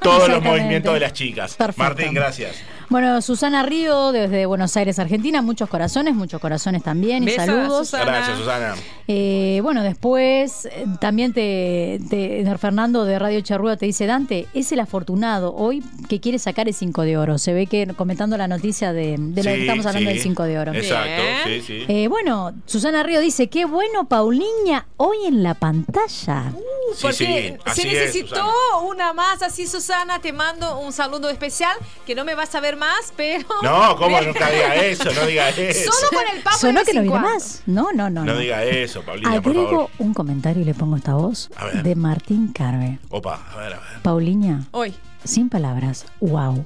todos 0.01 0.29
los 0.29 0.41
movimientos 0.41 0.93
de 0.93 0.99
las 0.99 1.13
chicas. 1.13 1.55
Perfecto. 1.55 1.81
Martín, 1.83 2.13
gracias. 2.13 2.55
Bueno, 2.91 3.21
Susana 3.21 3.63
Río, 3.63 4.11
desde 4.11 4.45
Buenos 4.45 4.75
Aires, 4.75 4.99
Argentina, 4.99 5.41
muchos 5.41 5.69
corazones, 5.69 6.13
muchos 6.13 6.41
corazones 6.41 6.83
también 6.83 7.23
y 7.25 7.31
saludos. 7.31 7.87
Susana. 7.87 8.03
Gracias, 8.05 8.37
Susana. 8.37 8.75
Eh, 9.07 9.61
bueno, 9.63 9.81
después 9.81 10.65
eh, 10.65 10.85
también 10.99 11.31
te, 11.31 12.01
te- 12.09 12.43
Fernando 12.57 13.05
de 13.05 13.17
Radio 13.17 13.39
Charrúa 13.39 13.77
te 13.77 13.85
dice, 13.85 14.05
Dante, 14.07 14.45
es 14.53 14.73
el 14.73 14.81
afortunado 14.81 15.55
hoy 15.55 15.81
que 16.09 16.19
quiere 16.19 16.37
sacar 16.37 16.67
el 16.67 16.73
5 16.73 17.03
de 17.03 17.17
oro. 17.17 17.37
Se 17.37 17.53
ve 17.53 17.65
que 17.65 17.87
comentando 17.95 18.35
la 18.37 18.49
noticia 18.49 18.91
de, 18.91 19.15
de 19.17 19.43
lo 19.43 19.49
que 19.51 19.55
Sí, 19.55 19.61
estamos 19.61 19.85
hablando 19.85 20.09
sí. 20.09 20.13
del 20.15 20.23
5 20.23 20.43
de 20.43 20.59
oro. 20.59 20.73
Exacto, 20.73 21.21
Bien. 21.45 21.61
sí, 21.61 21.65
sí. 21.65 21.85
Eh, 21.87 22.07
bueno, 22.09 22.51
Susana 22.65 23.03
Río 23.03 23.21
dice, 23.21 23.47
qué 23.47 23.63
bueno 23.63 24.09
Pauliña 24.09 24.85
hoy 24.97 25.15
en 25.27 25.43
la 25.43 25.53
pantalla. 25.53 26.51
Sí, 26.93 26.97
Porque 27.03 27.15
sí, 27.15 27.53
así 27.63 27.81
se 27.83 27.87
es, 27.87 27.93
necesitó 27.93 28.43
una 28.85 29.13
más 29.13 29.41
así, 29.41 29.65
Susana. 29.65 30.19
Te 30.19 30.33
mando 30.33 30.79
un 30.79 30.91
saludo 30.91 31.29
especial 31.29 31.75
que 32.05 32.15
no 32.15 32.25
me 32.25 32.35
vas 32.35 32.53
a 32.53 32.59
ver 32.59 32.75
más, 32.81 33.13
pero. 33.15 33.45
No, 33.63 33.95
¿cómo 33.95 34.19
nunca 34.21 34.49
diga 34.49 34.75
eso? 34.75 35.05
No 35.13 35.25
diga 35.27 35.49
eso. 35.57 35.91
Solo 35.91 36.09
con 36.23 36.35
el 36.35 36.41
papo 36.43 36.57
¿Sonó 36.57 36.79
de 36.79 36.85
que 36.87 36.93
no 36.93 37.01
viene 37.03 37.19
más? 37.19 37.61
No, 37.67 37.91
no, 37.93 38.09
no. 38.09 38.25
No 38.25 38.33
no. 38.33 38.39
diga 38.39 38.63
eso, 38.63 39.03
Paulina, 39.03 39.29
por 39.29 39.37
Agrego 39.51 39.69
favor. 39.69 39.89
un 39.99 40.13
comentario 40.13 40.61
y 40.63 40.65
le 40.65 40.73
pongo 40.73 40.97
esta 40.97 41.13
voz 41.13 41.49
A 41.55 41.65
ver. 41.65 41.83
de 41.83 41.95
Martín 41.95 42.51
Carve. 42.51 42.97
Opa, 43.09 43.39
a 43.53 43.57
ver, 43.57 43.73
a 43.73 43.79
ver. 43.79 44.01
Pauliña, 44.01 44.65
Hoy. 44.71 44.95
sin 45.23 45.47
palabras, 45.49 46.05
wow. 46.19 46.65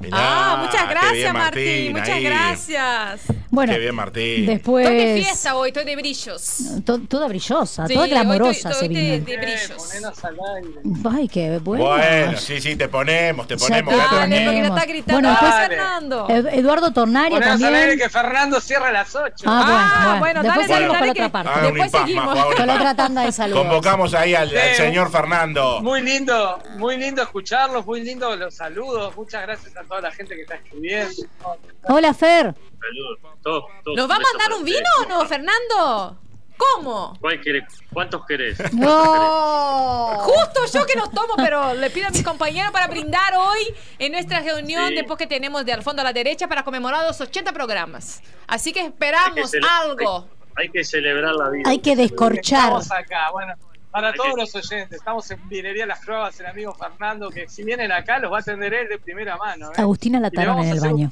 Mirá, 0.00 0.16
ah, 0.20 0.56
muchas 0.66 0.88
gracias, 0.90 1.12
bien, 1.14 1.32
Martín. 1.32 1.92
Muchas 1.92 2.08
ahí. 2.10 2.24
gracias. 2.24 3.20
Bueno, 3.54 3.72
Qué 3.72 3.78
bien, 3.78 3.94
Martín. 3.94 4.46
después... 4.46 4.86
Estoy 4.86 5.04
de 5.06 5.22
fiesta 5.22 5.56
hoy, 5.56 5.68
estoy 5.68 5.84
de 5.84 5.96
brillos. 5.96 6.58
To- 6.84 6.98
toda 7.00 7.28
brillosa, 7.28 7.86
Sí, 7.86 7.94
toda 7.94 8.06
glamorosa 8.06 8.70
estoy- 8.70 8.88
se 8.88 8.94
de, 8.94 9.20
de 9.20 9.36
brillos. 9.36 9.94
Al. 10.24 11.14
Ay, 11.16 11.28
qué 11.28 11.58
bueno. 11.62 11.84
Bueno, 11.84 12.36
sí, 12.38 12.60
sí, 12.60 12.76
te 12.76 12.88
ponemos, 12.88 13.46
te 13.46 13.56
Ya 13.56 13.66
ponemos. 13.66 13.94
te 13.94 14.00
ponemos. 14.44 14.68
está 14.78 14.86
gritando. 14.86 15.12
Bueno, 15.14 15.30
después- 15.30 15.50
Dale. 15.52 15.68
Fernando. 15.68 16.26
Ed- 16.28 16.46
Eduardo 16.58 16.92
Tornaria 16.92 17.38
Ponenos 17.38 17.62
al 17.62 17.64
aire 17.74 17.78
también. 17.80 17.98
que 17.98 18.08
Fernando 18.10 18.60
cierra 18.60 18.88
a 18.88 18.92
las 18.92 19.14
8. 19.14 19.44
Ah, 19.46 19.62
bueno, 19.64 19.78
Ah, 19.94 20.16
bueno. 20.18 20.42
Después 20.42 20.68
dale, 20.68 20.74
seguimos 20.74 20.94
dale, 20.94 20.98
con 20.98 21.06
la 21.08 21.14
que- 21.14 21.20
otra 21.20 21.32
parte. 21.32 21.60
Después 21.60 21.86
impas, 21.86 22.00
seguimos. 22.02 22.54
Con 22.54 22.66
la 22.66 22.74
otra 22.74 22.94
tanda 22.96 23.22
de 23.22 23.32
saludos. 23.32 23.62
Convocamos 23.62 24.14
ahí 24.14 24.34
al, 24.34 24.48
al 24.48 24.56
Eh, 24.56 24.74
señor 24.76 25.10
Fernando. 25.10 25.80
Muy 25.82 26.02
lindo, 26.02 26.58
muy 26.76 26.96
lindo 26.96 27.22
escucharlos, 27.22 27.86
muy 27.86 28.02
lindo 28.02 28.34
los 28.36 28.54
saludos. 28.54 29.16
Muchas 29.16 29.42
gracias 29.42 29.76
a 29.76 29.82
toda 29.84 30.00
la 30.00 30.10
gente 30.10 30.34
que 30.34 30.42
está 30.42 30.56
escribiendo. 30.56 31.22
Hola, 31.88 32.14
Fer. 32.14 32.54
Saludos. 32.86 33.18
Todos, 33.42 33.64
todos. 33.84 33.96
¿Nos 33.96 34.10
va 34.10 34.16
a 34.16 34.20
mandar 34.20 34.52
un 34.58 34.64
vino 34.64 34.88
o 35.02 35.08
no, 35.08 35.26
Fernando? 35.26 36.18
¿Cómo? 36.56 37.16
¿Cuál 37.20 37.40
querés? 37.40 37.64
¿Cuántos 37.92 38.24
querés? 38.26 38.58
No. 38.72 40.18
Justo 40.20 40.60
yo 40.72 40.86
que 40.86 40.94
no 40.96 41.10
tomo, 41.10 41.34
pero 41.36 41.74
le 41.74 41.90
pido 41.90 42.06
a 42.08 42.10
mi 42.10 42.22
compañero 42.22 42.70
para 42.72 42.86
brindar 42.86 43.34
hoy 43.36 43.74
en 43.98 44.12
nuestra 44.12 44.40
reunión 44.40 44.88
Sí. 44.88 44.94
después 44.94 45.18
que 45.18 45.26
tenemos 45.26 45.64
de 45.64 45.72
al 45.72 45.82
fondo 45.82 46.02
a 46.02 46.04
la 46.04 46.12
derecha 46.12 46.46
para 46.46 46.62
conmemorar 46.62 47.04
los 47.06 47.20
80 47.20 47.52
programas. 47.52 48.22
Así 48.46 48.72
que 48.72 48.80
esperamos 48.80 49.52
algo. 49.82 50.28
Hay, 50.56 50.66
hay 50.66 50.70
que 50.70 50.84
celebrar 50.84 51.34
la 51.34 51.50
vida. 51.50 51.68
Hay 51.68 51.80
que 51.80 51.96
descorchar. 51.96 52.60
Estamos 52.80 52.92
acá, 52.92 53.30
bueno, 53.32 53.54
para 53.90 54.08
Hay 54.08 54.14
todos 54.14 54.34
que- 54.34 54.40
los 54.40 54.54
oyentes, 54.54 54.92
estamos 54.98 55.28
en 55.32 55.48
Vinería 55.48 55.86
Las 55.86 56.04
Pruebas, 56.04 56.38
el 56.38 56.46
amigo 56.46 56.72
Fernando, 56.74 57.30
que 57.30 57.48
si 57.48 57.64
vienen 57.64 57.90
acá 57.90 58.18
los 58.20 58.32
va 58.32 58.38
a 58.38 58.40
atender 58.40 58.72
él 58.74 58.88
de 58.88 58.98
primera 58.98 59.36
mano. 59.36 59.70
¿eh? 59.70 59.74
Agustina 59.76 60.20
vamos 60.20 60.66
en 60.66 60.72
el 60.72 60.80
baño. 60.80 61.10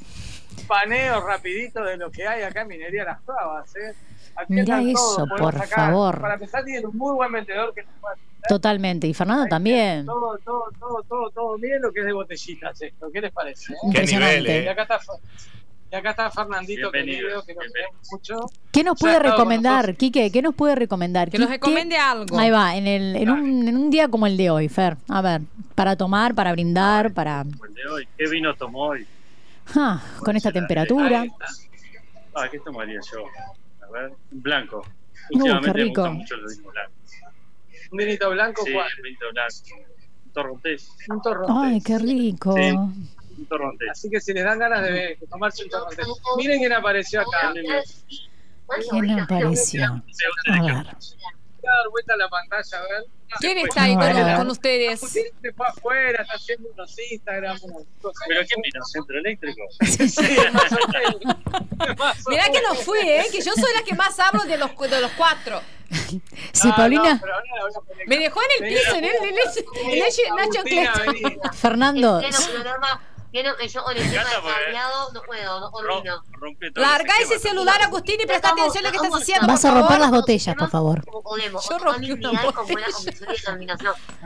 Paneo 0.67 1.25
rapidito 1.25 1.83
de 1.83 1.97
lo 1.97 2.09
que 2.11 2.27
hay 2.27 2.43
acá 2.43 2.61
en 2.61 2.67
Minería 2.67 3.03
Las 3.05 3.21
Pavas, 3.21 3.75
¿eh? 3.75 3.93
Aquí 4.35 4.53
Mirá 4.53 4.81
eso, 4.81 5.25
por 5.37 5.53
sacar- 5.53 5.89
favor. 5.91 6.19
Para 6.21 6.33
empezar, 6.35 6.63
tienen 6.65 6.85
un 6.87 6.97
muy 6.97 7.13
buen 7.15 7.31
vendedor 7.31 7.73
que 7.73 7.83
nos 7.83 7.93
puede 8.01 8.15
Totalmente. 8.49 9.07
Y 9.07 9.13
Fernando 9.13 9.45
también. 9.47 10.05
todo, 10.05 10.37
todo, 10.43 10.63
todo, 10.79 11.03
todo, 11.07 11.29
todo 11.29 11.57
bien 11.57 11.81
lo 11.81 11.93
que 11.93 12.01
es 12.01 12.05
de 12.07 12.13
botellitas 12.13 12.81
esto. 12.81 13.09
¿Qué 13.11 13.21
les 13.21 13.31
parece? 13.31 13.71
eh? 13.71 13.75
Qué 13.81 13.87
Impresionante. 13.87 14.39
nivel, 14.41 14.55
eh. 14.55 14.63
Y 14.65 14.67
acá 14.67 14.81
está, 14.81 14.99
y 15.91 15.95
acá 15.95 16.09
está 16.09 16.31
Fernandito, 16.31 16.91
Bienvenido, 16.91 17.21
querido, 17.29 17.45
que 17.45 17.53
nos 17.53 17.65
mucho. 18.11 18.39
¿Qué 18.71 18.83
nos 18.83 18.99
puede 18.99 19.19
recomendar, 19.19 19.95
Quique? 19.95 20.29
¿Qué 20.31 20.41
nos 20.41 20.55
puede 20.55 20.75
recomendar? 20.75 21.29
Que 21.29 21.37
nos 21.37 21.47
¿Qué- 21.47 21.53
recomiende 21.53 21.95
algo. 21.95 22.37
Ahí 22.37 22.49
va, 22.51 22.75
en, 22.75 22.87
el, 22.87 23.15
en, 23.15 23.29
un, 23.29 23.67
en 23.67 23.77
un 23.77 23.89
día 23.89 24.07
como 24.09 24.25
el 24.27 24.35
de 24.35 24.49
hoy, 24.49 24.67
Fer. 24.67 24.97
A 25.07 25.21
ver, 25.21 25.41
para 25.75 25.95
tomar, 25.95 26.33
para 26.35 26.51
brindar, 26.51 27.13
para... 27.13 27.41
El 27.41 27.73
de 27.75 27.87
hoy. 27.87 28.07
¿Qué 28.17 28.27
vino 28.27 28.53
tomó 28.55 28.87
hoy? 28.87 29.07
Ah, 29.75 30.01
con 30.19 30.35
esta 30.35 30.51
temperatura. 30.51 31.25
Ah, 32.35 32.47
¿qué 32.49 32.59
tomaría 32.59 32.99
yo? 33.11 33.25
A 33.87 33.91
ver, 33.91 34.11
un 34.31 34.41
blanco. 34.41 34.79
Uh, 35.31 35.35
Últimamente 35.37 35.71
qué 35.71 35.77
me 35.77 35.83
rico. 35.85 36.01
gusta 36.01 36.11
mucho 36.13 36.35
el 36.35 36.41
vino 36.57 36.69
blanco. 36.71 36.91
Un 37.91 37.97
vinito 37.97 38.29
blanco, 38.31 38.63
Sí, 38.65 38.73
¿cuál? 38.73 38.87
el 38.97 39.03
vinito 39.03 39.25
blanco. 39.31 39.55
Un 40.25 40.31
torrontés. 40.33 40.89
Un 41.09 41.21
torrontés. 41.21 41.55
Ay, 41.57 41.81
qué 41.81 41.97
rico. 41.99 42.53
Sí. 42.55 42.71
Un 42.71 43.45
torrontés. 43.47 43.89
Así 43.91 44.09
que 44.09 44.19
si 44.19 44.33
les 44.33 44.43
dan 44.43 44.59
ganas 44.59 44.81
de 44.83 44.91
ver- 44.91 45.19
de 45.19 45.27
tomarse 45.27 45.63
un 45.63 45.69
torrontés. 45.69 46.07
Miren 46.37 46.59
quién 46.59 46.73
apareció 46.73 47.21
acá. 47.21 47.53
¿Quién 48.89 49.19
apareció? 49.19 49.85
A 50.51 50.61
ver. 50.63 50.87
Voy 51.63 51.71
a 51.71 51.77
dar 51.77 51.89
vuelta 51.91 52.13
a 52.13 52.17
la 52.17 52.27
pantalla, 52.27 52.77
a 52.77 52.81
ver. 52.81 53.03
¿Quién 53.39 53.57
está 53.59 53.83
ahí 53.83 53.95
con, 53.95 54.01
ver. 54.03 54.35
con 54.35 54.49
ustedes? 54.51 54.99
Se 54.99 55.31
fue 55.55 55.65
afuera, 55.67 56.21
está 56.23 56.33
haciendo 56.33 56.69
unos 56.73 56.93
Instagram, 57.11 57.57
cosas. 58.01 58.23
¿Pero 58.27 58.41
quién 58.45 58.61
vino? 58.61 58.83
¿Centro 58.85 59.17
eléctrico? 59.17 59.61
Sí, 59.85 59.97
Mirá 62.27 62.45
que 62.51 62.61
no 62.61 62.75
fui, 62.75 62.99
¿eh? 62.99 63.25
Que 63.31 63.41
yo 63.41 63.53
soy 63.53 63.73
la 63.75 63.83
que 63.83 63.95
más 63.95 64.19
hablo 64.19 64.43
de 64.43 64.57
los, 64.57 64.77
de 64.77 65.01
los 65.01 65.11
cuatro. 65.13 65.61
Sí, 66.51 66.69
Ah, 66.69 66.73
Paulina. 66.75 67.13
no, 67.15 67.21
Me 68.07 68.17
dejó 68.17 68.41
en 68.41 68.63
el 68.65 68.73
piso, 68.73 68.95
en 68.95 69.03
el, 69.05 69.15
en 69.15 69.23
el, 69.23 69.29
en 69.29 69.99
el, 69.99 70.63
Cleto. 70.63 70.99
vení. 71.05 71.37
Fernando. 71.53 72.21
Yo 73.33 73.83
con 73.83 73.97
el 73.97 74.11
tema 74.11 74.23
no 75.11 75.21
puedo, 75.23 75.59
no 75.59 75.71
todo 75.71 76.03
Larga 76.75 77.13
ese 77.19 77.39
celular, 77.39 77.81
Agustín, 77.81 78.19
y 78.21 78.25
presta 78.27 78.49
atención 78.49 78.85
a 78.85 78.89
lo 78.89 78.91
que 78.91 79.07
estás 79.07 79.21
haciendo. 79.21 79.47
Vas 79.47 79.65
a 79.65 79.71
romper 79.71 79.99
las 79.99 80.11
botellas, 80.11 80.55
por 80.55 80.69
favor. 80.69 81.03
Yo 81.69 81.77
rompí 81.79 82.11
una 82.11 82.43
botella. 82.43 82.85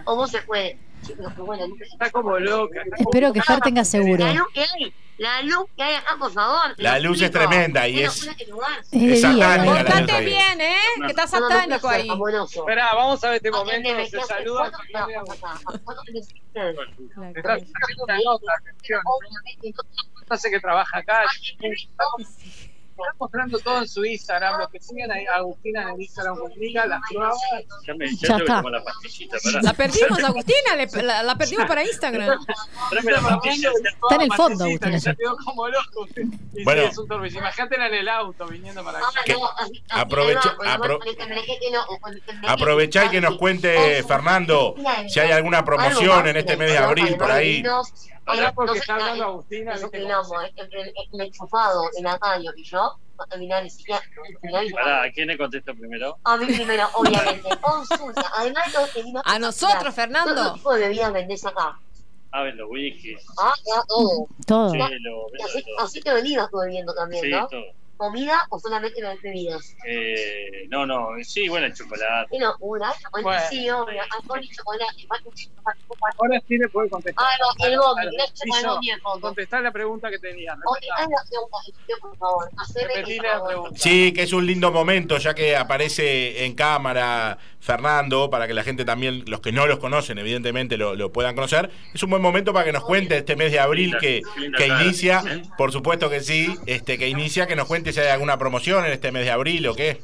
O 0.06 0.16
vos 0.16 0.30
se 0.30 0.42
puede. 0.42 0.78
Está 1.04 2.10
como 2.12 2.38
loca. 2.40 2.82
está 2.82 2.96
como- 2.98 3.10
Espero 3.12 3.34
que 3.34 3.42
Fer 3.42 3.60
tenga 3.62 3.84
seguro. 3.86 4.24
La 4.26 4.34
luz 4.34 4.48
que 4.54 4.62
hay, 4.62 4.94
la 5.18 5.42
luz 5.44 5.66
que 5.76 5.84
hay 5.84 5.96
acá, 5.96 6.16
por 6.20 6.32
favor. 6.32 6.74
La 6.78 7.00
luz 7.00 7.22
es 7.22 7.32
tremenda 7.32 7.88
y 7.88 8.04
es- 8.04 8.20
bueno, 8.26 8.38
que 8.38 8.46
lugar. 8.46 8.80
Es 8.92 9.22
satánica 9.22 9.84
la 9.84 9.90
Portate 9.90 10.26
bien, 10.26 10.62
¿eh? 10.62 10.76
Que 11.02 11.08
está 11.08 11.28
satánico 11.28 11.88
ahí. 11.88 12.10
Esperá, 12.44 12.94
vamos 12.96 13.24
a 13.24 13.28
ver 13.30 13.36
este 13.38 13.52
momento. 13.52 13.90
Se 13.90 13.96
¿qué 14.12 14.18
hace? 14.18 14.28
saluda. 14.28 14.72
Está 17.36 17.54
haciendo 17.54 18.04
una 18.04 18.18
nota, 18.24 18.52
atención. 18.60 19.02
Obviamente, 19.06 19.74
no- 19.78 20.08
No 20.30 20.36
sé 20.38 20.50
que 20.52 20.60
trabaja 20.60 20.98
acá. 20.98 21.24
Está 22.98 23.16
mostrando 23.20 23.60
todo 23.60 23.78
en 23.80 23.88
su 23.88 24.04
Instagram. 24.06 24.60
Los 24.60 24.70
que 24.70 24.80
siguen 24.80 25.12
a 25.12 25.36
Agustina 25.36 25.84
en 25.84 25.90
el 25.90 26.02
Instagram 26.02 26.38
publica 26.38 26.86
las 26.88 27.00
pruebas. 27.10 27.38
Ya 27.86 27.94
me 27.94 28.08
Ya 28.16 28.38
está. 28.38 28.38
tomar 28.58 28.72
la 28.72 28.84
pastillita, 28.84 29.38
pará. 29.44 29.62
La 29.62 29.74
perdimos, 29.74 30.24
Agustina, 30.24 30.76
le- 30.76 31.04
la, 31.04 31.24
la 31.24 31.36
perdimos 31.36 31.66
para 31.68 31.84
Instagram. 31.84 32.40
Tráeme 32.90 33.12
la 33.12 33.22
pastilla. 33.22 33.70
Está 33.72 34.16
en 34.16 34.22
el 34.22 34.34
fondo, 34.34 34.64
Agustina. 34.66 35.00
Se 35.00 35.16
quedó 35.16 35.38
como 35.46 35.68
loco. 35.68 36.08
Y 36.54 36.64
Bueno. 36.64 36.82
sí, 36.84 36.88
es 36.90 36.98
un 36.98 37.08
torbellino. 37.08 37.40
Imagínate 37.42 37.76
en 37.76 37.82
el 37.94 38.10
auto 38.10 38.48
viniendo 38.48 38.84
para 38.84 38.98
acá. 38.98 39.08
Ah, 39.16 39.22
Que- 39.26 39.36
aprovecha- 39.90 40.56
apro-. 40.66 41.00
Aprovechá 42.48 43.06
y 43.06 43.10
que 43.10 43.22
nos 43.22 43.38
cuente, 43.38 44.04
Fernando, 44.04 44.76
si 45.08 45.20
hay 45.20 45.32
alguna 45.32 45.64
promoción 45.64 46.28
en 46.28 46.38
este 46.38 46.58
mes 46.58 46.72
de 46.72 46.78
abril 46.78 47.16
por 47.18 47.32
ahí. 47.32 47.64
Ahora 48.28 48.52
porque 48.54 48.80
está 48.80 48.96
hablando 48.96 49.24
Agustina, 49.24 49.74
entre 50.56 50.82
el, 50.82 51.22
enchufado, 51.22 51.90
el 51.98 52.06
ataño 52.06 52.52
y 52.56 52.64
yo, 52.64 53.00
va 53.20 53.24
a 53.24 53.28
terminar 53.28 53.64
el 53.64 53.72
psiquiatra. 53.72 54.08
Pará, 54.74 55.04
¿a 55.04 55.12
quién 55.12 55.30
le 55.30 55.38
contesto 55.38 55.74
primero? 55.74 56.18
A 56.26 56.36
mí 56.38 56.46
primero, 56.46 56.88
obviamente. 56.94 57.50
Consulta. 57.62 58.30
Además, 58.36 58.74
yo 58.74 58.86
te 58.94 59.04
vino 59.04 59.22
A 59.24 59.40
nosotros, 59.40 59.96
Fernando. 59.96 60.54
¿Qué 60.54 60.58
tipo 60.58 60.74
de 60.74 60.80
bebidas 60.82 61.14
vendés 61.14 61.46
acá? 61.46 61.80
Ah, 62.32 62.44
ven 62.44 62.58
los 62.58 62.70
whiskies. 62.70 63.26
Ah, 63.40 63.54
ya, 63.66 63.82
todo. 63.88 64.28
Todo. 64.46 64.72
Sí, 64.72 64.78
lo, 64.78 65.30
vendo 65.32 65.46
así, 65.46 65.66
así 65.80 66.02
te 66.02 66.14
venís 66.14 66.38
tú 66.52 66.58
bebiendo 66.60 66.94
también, 66.94 67.24
Sí, 67.24 67.32
¿no? 67.32 67.48
todo. 67.48 67.64
¿Comida 67.98 68.46
o 68.50 68.60
solamente 68.60 69.02
las 69.02 69.22
bebidas? 69.22 69.76
Eh, 69.86 70.68
no, 70.70 70.86
no, 70.86 71.10
sí, 71.24 71.50
bueno, 71.50 71.66
el 71.66 71.74
chocolate. 71.74 72.36
Y 72.36 72.40
no, 72.40 72.56
una, 72.60 72.94
chocolate, 72.94 73.24
Bueno. 73.24 73.42
sí, 73.50 73.70
obvio, 73.70 74.02
alcohol 74.12 74.40
y 74.44 74.50
chocolate. 74.50 74.86
chocolate. 75.02 76.18
Ahora 76.20 76.42
sí 76.48 76.58
le 76.58 76.70
puede 76.70 76.90
contestar. 76.90 77.26
Ah, 77.28 77.38
no, 77.40 77.66
el 77.66 77.72
de 77.72 79.02
fondo. 79.02 79.22
Contestar 79.22 79.62
la 79.64 79.72
pregunta 79.72 80.10
que 80.10 80.20
tenía. 80.20 80.56
La 80.56 80.62
por 82.00 82.18
favor. 82.18 82.50
Pregunta. 83.48 83.80
Sí, 83.80 84.14
que 84.14 84.24
es 84.24 84.34
un 84.34 84.46
lindo 84.46 84.72
momento, 84.72 85.18
ya 85.18 85.34
que 85.34 85.56
aparece 85.56 86.46
en 86.46 86.54
cámara 86.54 87.38
Fernando, 87.60 88.30
para 88.30 88.48
que 88.48 88.54
la 88.54 88.64
gente 88.64 88.86
también, 88.86 89.24
los 89.28 89.42
que 89.42 89.52
no 89.52 89.68
los 89.68 89.80
conocen, 89.80 90.18
evidentemente 90.18 90.78
lo, 90.78 90.96
lo 90.96 91.12
puedan 91.12 91.36
conocer. 91.36 91.70
Es 91.94 92.02
un 92.04 92.10
buen 92.10 92.22
momento 92.22 92.54
para 92.54 92.66
que 92.66 92.72
nos 92.72 92.84
cuente 92.84 93.18
este 93.18 93.36
mes 93.36 93.52
de 93.52 93.60
abril 93.60 93.98
que, 94.00 94.22
que 94.58 94.68
inicia, 94.68 95.24
por 95.58 95.72
supuesto 95.72 96.10
que 96.10 96.22
sí, 96.22 96.56
este 96.66 96.98
que 96.98 97.10
inicia, 97.10 97.48
que 97.48 97.56
nos 97.56 97.68
cuente 97.68 97.87
si 97.94 98.00
hay 98.00 98.08
alguna 98.08 98.38
promoción 98.38 98.86
en 98.86 98.92
este 98.94 99.12
mes 99.12 99.26
de 99.26 99.32
abril 99.32 99.68
o 99.68 99.76
qué. 99.76 100.02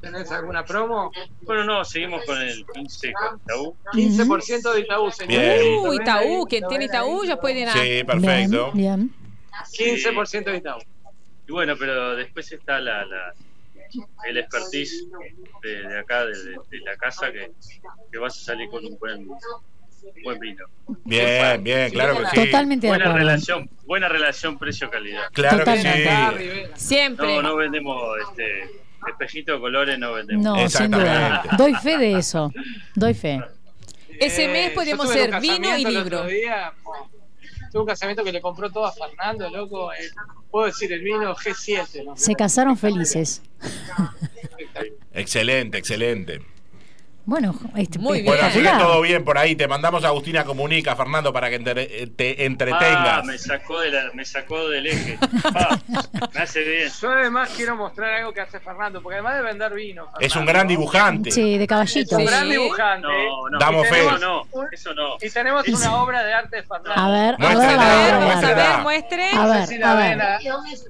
¿Tenés 0.00 0.30
alguna 0.30 0.64
promo? 0.64 1.10
Bueno, 1.42 1.64
no, 1.64 1.84
seguimos 1.84 2.24
con 2.24 2.40
el 2.40 2.64
15 2.72 3.12
con 3.12 3.40
Itaú. 3.44 3.76
15% 3.92 4.72
de 4.74 4.80
Itaú, 4.80 5.10
señor. 5.10 5.42
Bien. 5.42 5.78
Uh, 5.80 5.92
Itaú, 5.94 6.46
quien 6.46 6.68
tiene 6.68 6.84
Itaú 6.84 7.24
ya 7.24 7.36
puede 7.36 7.60
ir 7.60 7.68
a... 7.68 7.72
Sí, 7.72 8.04
perfecto. 8.04 8.70
Bien, 8.72 9.08
bien. 9.08 10.04
15% 10.04 10.44
de 10.44 10.56
Itaú. 10.56 10.78
Y 11.48 11.52
bueno, 11.52 11.74
pero 11.76 12.14
después 12.14 12.52
está 12.52 12.78
la, 12.78 13.04
la 13.06 13.34
el 14.28 14.36
expertise 14.36 15.06
de, 15.62 15.82
de 15.88 15.98
acá, 15.98 16.26
de, 16.26 16.32
de- 16.34 16.80
la 16.84 16.96
casa, 16.96 17.32
que, 17.32 17.50
que 18.12 18.18
vas 18.18 18.36
a 18.38 18.44
salir 18.44 18.68
con 18.68 18.84
un 18.84 18.98
buen, 18.98 19.26
buen 20.24 20.38
vino. 20.40 20.64
Bien, 21.04 21.62
bien, 21.62 21.90
claro 21.90 22.18
que 22.18 22.26
sí. 22.30 22.44
Totalmente 22.46 22.86
de 22.86 22.90
Buena 22.92 23.04
acuerdo. 23.06 23.26
relación, 23.26 23.70
buena 23.86 24.08
relación 24.08 24.58
precio-calidad. 24.58 25.22
Claro 25.32 25.58
que 25.58 25.64
Totalmente. 25.64 26.08
Acá, 26.10 26.34
sí. 26.38 26.86
Siempre. 26.86 27.26
No, 27.36 27.42
no 27.42 27.56
vendemos 27.56 28.02
este 28.30 28.62
espejito 29.08 29.52
de 29.54 29.60
colores, 29.60 29.98
no 29.98 30.12
vendemos. 30.14 30.44
No, 30.44 30.54
sin 30.56 30.64
Exactamente. 30.64 31.08
duda. 31.10 31.56
Doy 31.56 31.74
fe 31.74 31.98
de 31.98 32.18
eso. 32.18 32.52
Doy 32.94 33.14
fe. 33.14 33.40
Ese 34.20 34.44
Eh, 34.46 34.48
mes 34.48 34.70
podemos 34.72 35.06
tuve 35.06 35.24
un 35.24 35.30
ser 35.30 35.40
vino 35.40 35.76
y 35.78 35.84
libro. 35.84 36.24
día, 36.26 36.72
Tuve 37.70 37.82
un 37.82 37.86
casamiento 37.86 38.24
que 38.24 38.32
le 38.32 38.40
compró 38.40 38.70
todo 38.72 38.86
a 38.86 38.92
Fernando, 38.92 39.48
loco. 39.50 39.92
eh, 39.92 39.96
Puedo 40.50 40.64
decir 40.66 40.90
el 40.90 41.00
vino 41.02 41.36
G7, 41.36 42.04
¿no? 42.06 42.16
Se 42.16 42.34
casaron 42.34 42.76
felices. 42.78 43.42
Excelente, 45.12 45.76
excelente. 45.78 46.40
Bueno, 47.28 47.54
este, 47.76 47.98
Muy 47.98 48.22
bien. 48.22 48.26
Bueno, 48.32 48.46
así 48.46 48.62
que 48.62 48.68
todo 48.70 49.02
bien 49.02 49.22
por 49.22 49.36
ahí. 49.36 49.54
Te 49.54 49.68
mandamos 49.68 50.02
a 50.02 50.08
Agustina 50.08 50.44
Comunica, 50.46 50.96
Fernando, 50.96 51.30
para 51.30 51.50
que 51.50 51.56
entre- 51.56 52.06
te 52.06 52.46
entretengas. 52.46 53.18
Ah, 53.18 53.22
me 53.22 53.36
sacó, 53.36 53.80
de 53.80 53.90
la, 53.90 54.10
me 54.14 54.24
sacó 54.24 54.66
del 54.70 54.86
eje. 54.86 55.18
Ah, 55.54 55.78
me 56.34 56.40
hace 56.40 56.62
bien. 56.62 56.88
Yo 57.02 57.10
además 57.10 57.50
quiero 57.54 57.76
mostrar 57.76 58.14
algo 58.14 58.32
que 58.32 58.40
hace 58.40 58.58
Fernando, 58.60 59.02
porque 59.02 59.16
además 59.16 59.36
de 59.36 59.42
vender 59.42 59.74
vino. 59.74 60.06
es 60.20 60.34
un 60.36 60.46
gran 60.46 60.66
dibujante. 60.66 61.30
Sí, 61.30 61.58
de 61.58 61.64
Es 61.64 61.68
caballitos. 61.68 62.18
un 62.18 62.24
gran 62.24 62.48
dibujante. 62.48 63.06
No, 63.08 63.50
no. 63.50 63.58
Damos 63.58 63.86
Y 63.86 63.90
fe. 63.90 64.02
No, 64.20 64.42
eso 64.72 64.94
no. 64.94 65.16
Y 65.20 65.28
tenemos 65.28 65.68
una 65.68 66.02
obra 66.02 66.22
de 66.24 66.32
arte 66.32 66.56
de 66.56 66.62
Fernando. 66.62 66.92
A 66.96 67.10
ver, 67.10 67.34
a 67.38 67.48
ver, 67.54 67.58
a 67.58 67.58
ver, 67.58 68.14
Vamos 68.14 68.14
a 68.14 68.20
muéstrala. 68.40 68.68
ver, 68.74 68.82
muestre. 68.82 69.30
A 69.32 69.34
No 69.46 69.66
sé 69.66 69.74
ver, 69.74 69.84
a 69.84 69.94
ver. 69.94 70.16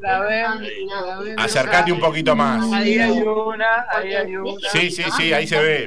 la, 0.00 0.20
ven. 0.20 1.38
Acércate 1.40 1.90
un 1.90 1.98
poquito 2.00 2.36
más. 2.36 2.64
Ahí 2.72 2.96
hay 2.98 3.10
una, 3.22 3.86
ahí 3.90 4.14
hay 4.14 4.36
una. 4.36 4.70
Sí, 4.70 4.88
sí, 4.92 5.02
sí, 5.16 5.32
ahí 5.32 5.46
se 5.48 5.58
ve. 5.60 5.86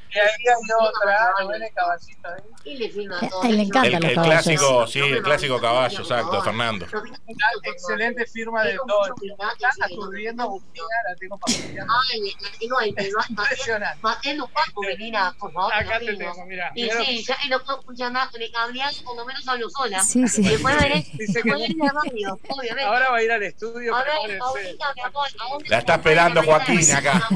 Y 0.13 0.19
ahí 0.19 0.27
hay 0.27 0.87
otra. 0.87 1.33
Y 2.63 2.75
le 2.77 2.89
firma 2.89 3.17
A 3.21 3.29
todo. 3.29 3.43
él 3.43 3.57
le 3.57 3.63
encantan 3.63 3.93
El, 3.93 4.01
los 4.01 4.09
el 4.09 4.15
caballos. 4.15 4.43
clásico, 4.43 4.87
sí, 4.87 4.99
el 4.99 5.21
clásico 5.23 5.59
caballo, 5.61 5.99
exacto, 5.99 6.41
Fernando. 6.43 6.85
Excelente 7.63 8.25
firma 8.27 8.63
de 8.63 8.77
todo. 8.87 9.03
Está 9.05 10.43
Agustina, 10.43 10.85
la 11.09 11.15
tengo 11.15 11.37
para 11.37 11.55
Ay, 11.57 12.35
la 12.41 12.49
tengo 12.59 12.77
ahí, 12.79 12.93
pero 12.93 13.17
Impresionante. 13.29 13.99
Matendo 14.01 14.47
Paco, 14.47 14.81
por 15.39 15.53
favor. 15.53 15.73
Acá 15.73 15.99
te 15.99 16.13
tengo, 16.15 16.45
mira. 16.45 16.71
Y 16.75 16.89
sí, 16.89 17.23
ya 17.25 17.37
y 17.45 17.49
no 17.49 17.59
puedo 17.63 17.79
escuchar 17.79 18.11
nada, 18.11 18.29
le 18.37 18.51
cablean, 18.51 18.93
por 19.03 19.15
lo 19.15 19.25
menos 19.25 19.47
hablo 19.47 19.69
sola. 19.69 20.03
Sí, 20.03 20.27
sí. 20.27 20.41
Y 20.45 20.49
después 20.49 20.77
veré, 20.79 20.95
Dice 21.13 21.41
que- 21.41 21.49
después 21.49 21.59
veré 21.59 21.75
la 21.77 21.91
radio, 21.93 22.39
obviamente. 22.49 22.83
Ahora 22.83 23.09
va 23.11 23.17
a 23.17 23.23
ir 23.23 23.31
al 23.31 23.43
estudio, 23.43 23.95
A 23.95 24.03
ver, 24.03 24.11
prepárense. 24.13 24.41
ahorita, 24.43 24.93
mi 24.95 25.01
amor, 25.01 25.27
¿a 25.39 25.49
dónde 25.49 25.69
La 25.69 25.77
está 25.79 25.95
esperando 25.95 26.41
la 26.41 26.45
Joaquín 26.47 26.91
acá. 26.93 27.29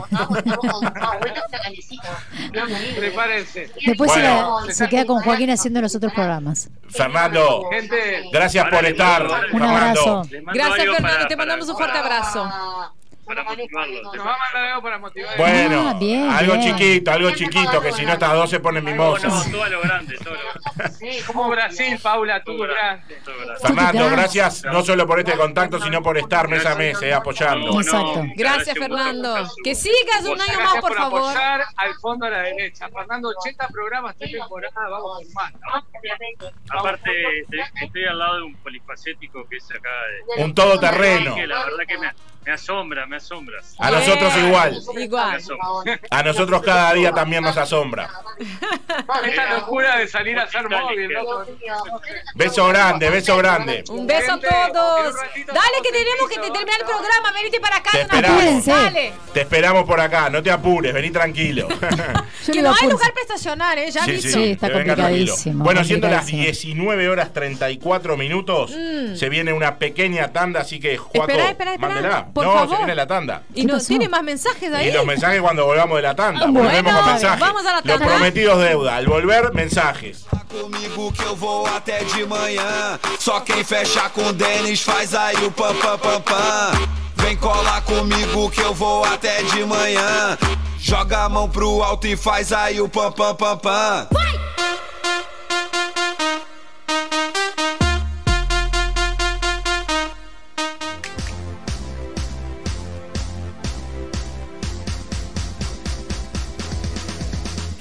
Prepárense. 2.97 3.69
Después 3.85 4.11
se, 4.11 4.21
la- 4.21 4.45
Bueno. 4.47 4.71
se 4.73 4.87
queda 4.89 5.05
con 5.05 5.21
Joaquín 5.21 5.49
haciendo 5.49 5.81
los 5.81 5.95
otros 5.95 6.13
programas. 6.13 6.69
Fernando, 6.89 7.67
Gente, 7.71 8.23
gracias 8.31 8.65
por 8.69 8.85
estar. 8.85 9.23
Un 9.23 9.29
Fernando. 9.59 9.65
abrazo. 9.77 10.21
Gracias, 10.53 10.85
Fernando. 10.95 11.27
Te 11.27 11.35
mandamos 11.35 11.69
un 11.69 11.75
fuerte 11.77 11.97
abrazo. 11.97 12.49
Para 13.25 13.43
motivarlo. 13.43 14.03
nos 14.03 14.17
va 14.25 14.33
a 14.33 14.37
mandar 14.37 14.65
algo 14.71 14.81
para 14.83 14.97
motivar. 14.99 15.37
Bueno, 15.37 15.89
Ah, 15.89 15.93
bien, 15.99 16.29
algo 16.29 16.53
bien. 16.57 16.75
chiquito, 16.77 17.11
algo 17.11 17.31
chiquito, 17.31 17.81
que 17.81 17.91
si 17.91 18.05
no 18.05 18.13
estas 18.13 18.33
dos 18.33 18.49
se 18.49 18.59
ponen 18.59 18.83
mimosas. 18.83 19.33
No, 19.33 19.51
todo 19.51 19.63
a 19.63 19.69
lo 19.69 19.81
grande, 19.81 20.15
todo 20.23 20.33
a 20.33 20.37
lo 20.37 20.43
grande. 20.75 21.23
Como 21.25 21.49
Brasil, 21.49 21.99
Paula, 22.01 22.43
tú 22.43 22.57
grande. 22.57 23.17
Fernando, 23.61 24.09
gracias 24.09 24.63
no 24.65 24.83
solo 24.83 25.07
por 25.07 25.19
este 25.19 25.33
contacto, 25.37 25.79
sino 25.81 26.01
por 26.03 26.17
estar 26.17 26.47
mes 26.47 26.65
a 26.65 26.75
mes, 26.75 27.01
eh, 27.01 27.13
apoyando. 27.13 27.79
Exacto. 27.81 28.23
Gracias, 28.35 28.77
Fernando. 28.77 29.35
Que 29.63 29.73
sigas 29.75 30.21
un 30.23 30.39
año 30.39 30.53
más, 30.53 30.57
Gracias 30.57 30.81
por 30.81 30.95
favor. 30.95 31.21
apoyar 31.31 31.61
al 31.77 31.93
fondo 31.95 32.25
a 32.25 32.29
la 32.29 32.39
derecha. 32.43 32.89
Fernando, 32.89 33.29
80 33.39 33.67
programas, 33.69 34.15
esta 34.19 34.37
temporada, 34.39 34.89
vamos 34.89 35.23
por 35.23 35.33
más. 35.33 35.53
¿no? 35.53 36.79
Aparte, 36.79 37.39
estoy, 37.41 37.59
estoy 37.81 38.05
al 38.05 38.19
lado 38.19 38.35
de 38.37 38.43
un 38.43 38.55
polifacético 38.57 39.47
que 39.47 39.57
es 39.57 39.69
acá. 39.71 39.89
de- 40.37 40.43
Un 40.43 40.53
todoterreno. 40.53 41.35
Que 41.35 41.47
la 41.47 41.65
verdad 41.65 41.83
que 41.87 41.97
me, 41.97 42.11
me 42.45 42.51
asombra, 42.51 43.05
me 43.07 43.15
asombra. 43.17 43.57
A 43.79 43.89
nosotros 43.91 44.33
igual. 44.37 44.77
Igual. 44.97 45.41
A 46.11 46.23
nosotros 46.23 46.61
cada 46.63 46.93
día 46.93 47.11
también 47.11 47.43
nos 47.43 47.57
asombra. 47.57 48.09
Esta 49.25 49.53
locura 49.55 49.97
de 49.97 50.07
salir 50.07 50.37
a 50.37 50.43
hacer 50.43 50.69
móvil. 50.69 51.09
Beso 52.35 52.67
grande, 52.67 53.09
beso 53.09 53.37
grande. 53.37 53.83
Un 53.89 54.05
beso 54.05 54.33
a 54.33 54.39
todos. 54.39 55.15
Dale, 55.47 55.77
que 55.83 55.91
tenemos 55.91 56.29
que 56.29 56.35
terminar 56.35 56.79
el 56.79 56.85
programa. 56.85 57.31
Venite 57.33 57.59
para 57.59 57.77
acá. 57.77 57.91
Te 57.91 57.97
de 57.99 58.03
una 58.05 58.15
esperamos. 58.19 58.65
Dale. 58.65 59.13
Te 59.33 59.41
esperamos 59.41 59.83
por 59.85 59.99
acá, 59.99 60.29
no 60.29 60.43
te 60.43 60.51
apures, 60.51 60.93
vení 60.93 61.09
tranquilo. 61.11 61.67
Que 62.45 62.61
no 62.61 62.73
hay 62.79 62.87
lugar 62.89 63.11
para 63.11 63.21
estacionar, 63.23 63.77
¿eh? 63.79 63.89
Ya 63.89 64.03
Sí, 64.05 64.11
aviso. 64.11 64.29
sí, 64.29 64.51
está 64.51 64.67
que 64.67 64.73
venga 64.75 64.95
tranquilo. 64.95 65.31
complicadísimo, 65.33 65.63
Bueno, 65.63 65.83
siendo 65.83 66.07
las 66.07 66.19
complicadísimo. 66.19 66.73
19 66.75 67.09
horas 67.09 67.33
34 67.33 68.17
minutos, 68.17 68.71
Mm. 68.75 69.15
se 69.15 69.29
viene 69.29 69.51
una 69.51 69.77
pequeña 69.79 70.31
tanda, 70.31 70.61
así 70.61 70.79
que 70.79 70.95
Juaco, 70.97 71.31
Espera, 71.31 71.49
espera, 71.49 71.73
espera. 71.73 71.93
mándela. 71.93 72.27
Por 72.35 72.45
no, 72.45 72.51
favor. 72.53 72.69
se 72.69 72.75
viene 72.77 72.95
la 72.95 73.07
tanda. 73.07 73.43
Y 73.53 73.61
¿Qué 73.61 73.67
no 73.67 73.73
pasó? 73.75 73.87
tiene 73.87 74.09
más 74.09 74.21
mensajes 74.21 74.73
ahí. 74.73 74.89
Y 74.89 74.91
los 74.91 75.05
mensajes 75.05 75.41
cuando 75.41 75.65
volvamos 75.65 75.95
de 75.95 76.01
la 76.01 76.13
tanda. 76.15 76.41
Bueno, 76.47 76.63
Volvemos 76.69 76.93
con 76.93 77.05
mensajes. 77.13 77.39
vamos 77.39 77.61
a 77.65 77.69
la 77.69 77.73
Los 77.75 77.83
tanda. 77.85 78.05
prometidos 78.07 78.59
deuda. 78.61 78.95
Al 78.97 79.07
volver, 79.07 79.53
mensajes. 79.53 80.25
Comigo 80.51 81.13
que 81.13 81.23
eu 81.23 81.35
vou 81.35 81.65
até 81.67 82.03
de 82.03 82.25
manhã. 82.25 82.99
Só 83.19 83.39
quem 83.39 83.63
fecha 83.63 84.09
com 84.09 84.33
Denis 84.33 84.81
faz 84.81 85.15
aí 85.15 85.37
o 85.45 85.49
pam 85.51 85.73
pam 85.75 85.97
pam 85.97 86.21
pam. 86.21 86.71
Vem 87.15 87.37
colar 87.37 87.81
comigo 87.83 88.49
que 88.51 88.59
eu 88.61 88.73
vou 88.73 89.05
até 89.05 89.41
de 89.41 89.63
manhã. 89.63 90.37
Joga 90.77 91.23
a 91.23 91.29
mão 91.29 91.49
pro 91.49 91.81
alto 91.83 92.05
e 92.05 92.17
faz 92.17 92.51
aí 92.51 92.79
o 92.81 92.89
pam 92.89 93.11
pam 93.13 93.33
pam 93.33 93.57
pam. 93.57 94.07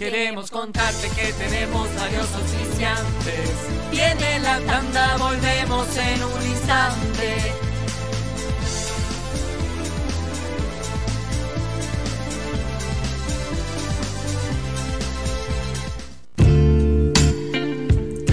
Queremos 0.05 0.51
contarte 0.51 1.09
que 1.17 1.33
tenemos 1.33 1.89
varios 1.97 2.29
oficiantes. 2.35 3.51
Viene 3.91 4.39
la 4.41 4.61
tanda, 4.61 5.17
volvemos 5.17 5.89
en 5.97 6.23
un 6.23 6.47
instante. 6.47 7.53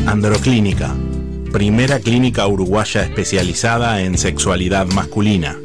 Androclínica, 0.08 0.94
primera 1.54 2.02
clínica 2.02 2.48
uruguaya 2.48 3.04
especializada 3.04 4.02
en 4.02 4.18
sexualidad 4.18 4.88
masculina. 4.88 5.58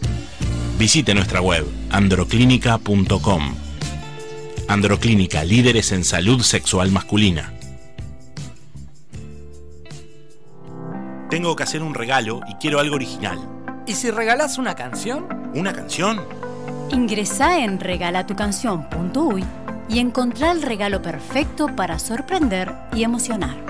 Visite 0.79 1.15
nuestra 1.15 1.41
web 1.41 1.65
androclínica.com. 1.91 3.55
Androclínica, 4.67 5.45
líderes 5.45 5.93
en 5.93 6.03
salud 6.05 6.43
sexual 6.43 6.91
masculina. 6.91 7.55
Tengo 11.29 11.55
que 11.55 11.63
hacer 11.63 11.83
un 11.83 11.95
regalo 11.95 12.41
y 12.49 12.55
quiero 12.55 12.81
algo 12.81 12.97
original. 12.97 13.39
¿Y 13.87 13.95
si 13.95 14.11
regalás 14.11 14.59
una 14.59 14.75
canción? 14.75 15.29
¿Una 15.55 15.73
canción? 15.73 16.25
Ingresá 16.93 17.61
en 17.61 17.79
regalatucanción.uy 17.79 19.45
y 19.89 19.99
encontrá 20.01 20.51
el 20.51 20.63
regalo 20.63 21.01
perfecto 21.03 21.69
para 21.77 21.99
sorprender 21.99 22.75
y 22.95 23.05
emocionar. 23.05 23.70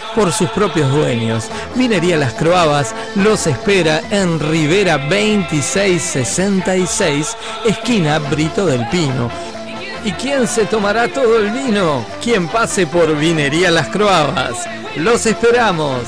por 0.15 0.31
sus 0.31 0.49
propios 0.49 0.89
dueños. 0.91 1.49
Vinería 1.75 2.17
Las 2.17 2.33
Croabas 2.33 2.95
los 3.15 3.45
espera 3.47 4.01
en 4.11 4.39
Rivera 4.39 4.97
2666, 4.97 7.35
esquina 7.65 8.19
Brito 8.19 8.65
del 8.65 8.87
Pino. 8.89 9.29
¿Y 10.03 10.11
quién 10.13 10.47
se 10.47 10.65
tomará 10.65 11.07
todo 11.07 11.37
el 11.37 11.51
vino? 11.51 12.03
Quien 12.23 12.47
pase 12.47 12.87
por 12.87 13.15
Vinería 13.15 13.69
Las 13.69 13.89
Croabas. 13.89 14.67
Los 14.95 15.27
esperamos. 15.27 16.01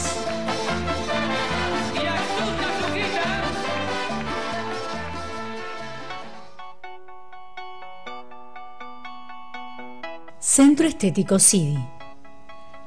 Centro 10.39 10.88
Estético 10.88 11.38
CIDI. 11.39 12.03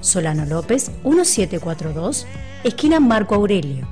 Solano 0.00 0.46
López 0.46 0.90
1742, 1.04 2.26
esquina 2.64 3.00
Marco 3.00 3.34
Aurelio. 3.34 3.86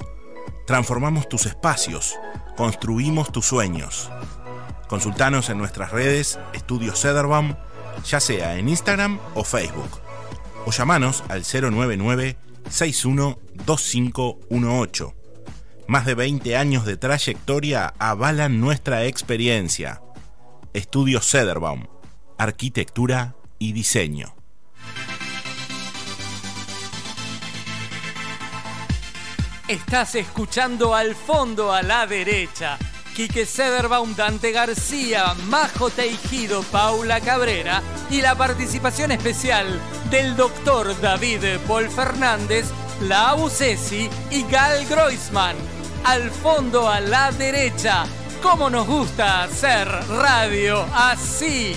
Transformamos 0.66 1.28
tus 1.28 1.45
espacios, 1.45 2.18
construimos 2.57 3.30
tus 3.30 3.45
sueños. 3.45 4.11
Consultanos 4.88 5.51
en 5.51 5.59
nuestras 5.59 5.91
redes 5.91 6.38
Estudio 6.55 6.97
Cederbaum, 6.97 7.57
ya 8.05 8.20
sea 8.20 8.57
en 8.57 8.68
Instagram 8.68 9.18
o 9.34 9.42
Facebook. 9.44 10.01
O 10.66 10.70
llamanos 10.70 11.24
al 11.28 11.44
099 11.44 12.36
612518. 12.68 15.14
Más 15.86 16.05
de 16.07 16.14
20 16.14 16.57
años 16.57 16.84
de 16.84 16.96
trayectoria 16.96 17.94
avalan 17.98 18.61
nuestra 18.61 19.07
experiencia. 19.07 20.03
Estudio 20.72 21.20
Cederbaum, 21.20 21.86
Arquitectura 22.38 23.34
y 23.59 23.72
Diseño. 23.72 24.36
Estás 29.66 30.14
escuchando 30.16 30.94
al 30.94 31.14
fondo 31.14 31.72
a 31.72 31.82
la 31.82 32.07
derecha. 32.07 32.78
Quique 33.14 33.44
Sederbaum, 33.46 34.14
Dante 34.14 34.52
García, 34.52 35.34
Majo 35.48 35.90
Teijido, 35.90 36.62
Paula 36.64 37.20
Cabrera 37.20 37.82
y 38.11 38.20
la 38.22 38.34
participación 38.34 39.12
especial 39.12 39.80
del 40.11 40.36
doctor 40.36 40.98
David 41.01 41.59
Paul 41.66 41.89
Fernández, 41.90 42.66
la 43.02 43.30
Abusesi 43.30 44.09
y 44.30 44.43
Gal 44.44 44.86
Groisman. 44.86 45.56
Al 46.05 46.30
fondo 46.30 46.89
a 46.89 47.01
la 47.01 47.30
derecha. 47.32 48.05
¿Cómo 48.43 48.70
nos 48.70 48.86
gusta 48.86 49.43
hacer 49.43 49.86
radio 50.09 50.86
así? 50.94 51.76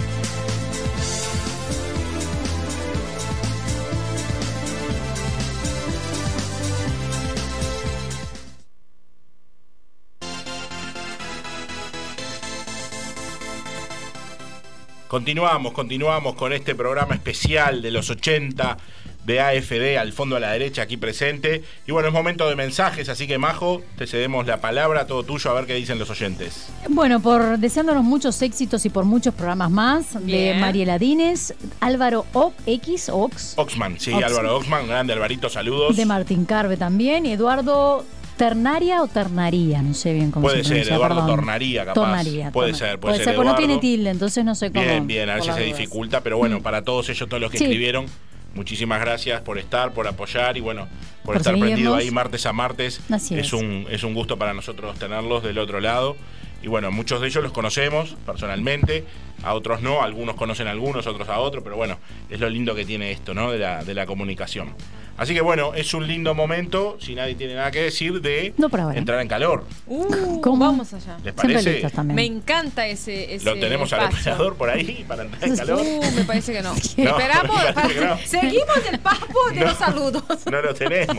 Continuamos, 15.11 15.73
continuamos 15.73 16.35
con 16.35 16.53
este 16.53 16.73
programa 16.73 17.13
especial 17.15 17.81
de 17.81 17.91
los 17.91 18.09
80 18.09 18.77
de 19.25 19.41
AFD 19.41 19.97
al 19.99 20.13
fondo 20.13 20.37
a 20.37 20.39
la 20.39 20.53
derecha 20.53 20.83
aquí 20.83 20.95
presente. 20.95 21.65
Y 21.85 21.91
bueno, 21.91 22.07
es 22.07 22.13
momento 22.13 22.47
de 22.47 22.55
mensajes, 22.55 23.09
así 23.09 23.27
que 23.27 23.37
Majo, 23.37 23.81
te 23.97 24.07
cedemos 24.07 24.47
la 24.47 24.61
palabra, 24.61 25.07
todo 25.07 25.23
tuyo, 25.23 25.51
a 25.51 25.53
ver 25.55 25.65
qué 25.65 25.73
dicen 25.73 25.99
los 25.99 26.09
oyentes. 26.09 26.69
Bueno, 26.87 27.19
por 27.19 27.57
deseándonos 27.57 28.05
muchos 28.05 28.41
éxitos 28.41 28.85
y 28.85 28.89
por 28.89 29.03
muchos 29.03 29.33
programas 29.33 29.69
más, 29.69 30.25
de. 30.25 30.55
Mariela 30.61 30.97
Dines, 30.97 31.55
Álvaro 31.81 32.25
O- 32.31 32.53
X, 32.65 33.09
Ox, 33.09 33.55
Oxman, 33.57 33.99
sí, 33.99 34.11
Oxman. 34.13 34.23
Álvaro 34.29 34.55
Oxman, 34.55 34.87
grande 34.87 35.11
Alvarito, 35.11 35.49
saludos. 35.49 35.97
de 35.97 36.05
Martín 36.05 36.45
Carve 36.45 36.77
también, 36.77 37.25
y 37.25 37.33
Eduardo 37.33 38.05
Ternaria 38.41 39.03
o 39.03 39.07
Ternaría, 39.07 39.83
no 39.83 39.93
sé 39.93 40.13
bien 40.13 40.31
cómo 40.31 40.43
Puede 40.47 40.57
se 40.57 40.63
ser, 40.63 40.69
pronuncia, 40.71 40.95
Eduardo 40.95 41.15
perdón. 41.17 41.35
Tornaría, 41.35 41.85
capaz. 41.85 41.93
Tornaría, 41.93 42.51
Puede 42.51 42.71
Tornaría. 42.71 42.89
ser, 42.91 42.99
puede 42.99 43.15
ser, 43.17 43.25
porque 43.25 43.35
no 43.35 43.41
Eduardo. 43.43 43.55
tiene 43.59 43.77
tilde, 43.77 44.09
entonces 44.09 44.43
no 44.43 44.55
sé 44.55 44.71
cómo. 44.71 44.83
Bien, 44.83 45.05
bien, 45.05 45.29
a 45.29 45.33
ver 45.33 45.39
por 45.39 45.43
si 45.43 45.49
las 45.49 45.57
se 45.59 45.63
dificulta, 45.63 46.21
pero 46.21 46.37
bueno, 46.39 46.59
para 46.63 46.83
todos 46.83 47.07
ellos, 47.09 47.29
todos 47.29 47.39
los 47.39 47.51
que 47.51 47.59
Sí. 47.59 47.65
escribieron, 47.65 48.07
muchísimas 48.55 48.99
gracias 48.99 49.41
por 49.41 49.59
estar, 49.59 49.93
por 49.93 50.07
apoyar 50.07 50.57
y 50.57 50.59
bueno, 50.59 50.87
por, 51.23 51.33
Por 51.33 51.37
estar 51.37 51.55
prendido 51.55 51.93
ahí 51.93 52.09
martes 52.09 52.47
a 52.47 52.51
martes. 52.53 52.99
Así 53.11 53.35
es, 53.35 53.45
es. 53.45 53.53
Un, 53.53 53.85
es 53.91 54.03
un 54.03 54.15
gusto 54.15 54.37
para 54.37 54.55
nosotros 54.55 54.97
tenerlos 54.97 55.43
del 55.43 55.59
otro 55.59 55.79
lado. 55.79 56.17
Y 56.63 56.67
bueno, 56.67 56.91
muchos 56.91 57.21
de 57.21 57.27
ellos 57.27 57.43
los 57.43 57.51
conocemos 57.51 58.15
personalmente, 58.25 59.05
a 59.43 59.53
otros 59.53 59.81
no, 59.81 60.01
algunos 60.01 60.35
conocen 60.35 60.67
a 60.67 60.71
algunos, 60.71 61.07
otros 61.07 61.27
a 61.29 61.39
otros, 61.39 61.63
pero 61.63 61.75
bueno, 61.75 61.97
es 62.29 62.39
lo 62.39 62.49
lindo 62.49 62.75
que 62.75 62.85
tiene 62.85 63.11
esto, 63.11 63.33
¿no? 63.33 63.51
De 63.51 63.59
la, 63.59 63.83
de 63.83 63.93
la 63.93 64.05
comunicación. 64.05 64.73
Así 65.21 65.35
que 65.35 65.41
bueno, 65.41 65.73
es 65.75 65.93
un 65.93 66.07
lindo 66.07 66.33
momento, 66.33 66.97
si 66.99 67.13
nadie 67.13 67.35
tiene 67.35 67.53
nada 67.53 67.69
que 67.69 67.81
decir, 67.83 68.21
de 68.21 68.55
No 68.57 68.69
entrar 68.91 69.21
en 69.21 69.27
calor. 69.27 69.65
Uh, 69.85 70.41
¿Cómo? 70.41 70.65
Vamos 70.65 70.93
allá. 70.93 71.17
¿Les 71.23 71.31
parece? 71.33 71.87
Me 72.05 72.25
encanta 72.25 72.87
ese, 72.87 73.35
ese 73.35 73.45
Lo 73.45 73.53
tenemos 73.59 73.91
al 73.93 74.05
operador 74.05 74.55
por 74.55 74.69
ahí 74.69 75.05
para 75.07 75.23
entrar 75.23 75.43
en 75.43 75.57
calor. 75.57 75.81
Uh, 75.81 76.11
me 76.15 76.23
parece 76.23 76.53
que 76.53 76.61
no. 76.63 76.73
No, 76.97 77.09
Esperamos. 77.19 77.61
que 77.93 77.99
no. 78.05 78.17
Seguimos 78.25 78.77
el 78.91 78.99
papo 78.99 79.49
de 79.53 79.59
No. 79.59 79.65
los 79.67 79.77
saludos. 79.77 80.23
No 80.49 80.61
lo 80.61 80.73
tenemos. 80.73 81.17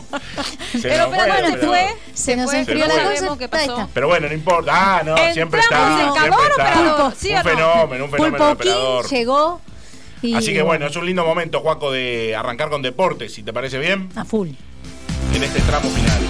Se 0.79 0.91
El 0.91 0.97
nos 0.97 1.07
operador 1.07 1.35
fue, 1.35 1.45
se 1.51 1.57
pero- 1.57 1.67
fue. 1.67 1.87
Se 2.13 2.35
nos 2.35 2.53
enfrió 2.53 2.87
la 2.87 2.93
cosa, 2.93 3.45
está. 3.45 3.87
Pero 3.93 4.07
bueno, 4.07 4.27
no 4.27 4.33
importa. 4.33 4.71
Ah, 4.73 5.03
no, 5.03 5.15
siempre 5.33 5.61
está. 5.61 5.77
¿Entramos 5.77 5.99
en 5.99 6.11
siempre 6.13 6.29
calor, 6.31 6.51
está. 6.51 6.63
operador? 6.81 7.13
¿Sí 7.15 7.27
o 7.27 7.37
un 7.37 7.43
no? 7.43 7.43
fenómeno, 7.49 8.05
un 8.05 8.11
fenómeno 8.17 8.37
Pulpo 8.37 8.63
King 8.63 8.69
operador. 8.71 9.09
llegó. 9.09 9.61
Y, 10.21 10.35
Así 10.35 10.53
que 10.53 10.61
bueno, 10.61 10.87
es 10.87 10.95
un 10.95 11.05
lindo 11.05 11.25
momento, 11.25 11.59
Juaco, 11.59 11.91
de 11.91 12.33
arrancar 12.35 12.69
con 12.69 12.81
deportes, 12.81 13.33
si 13.33 13.43
te 13.43 13.51
parece 13.51 13.77
bien, 13.77 14.09
A 14.15 14.23
full. 14.23 14.49
en 15.35 15.43
este 15.43 15.59
tramo 15.61 15.89
final. 15.89 16.21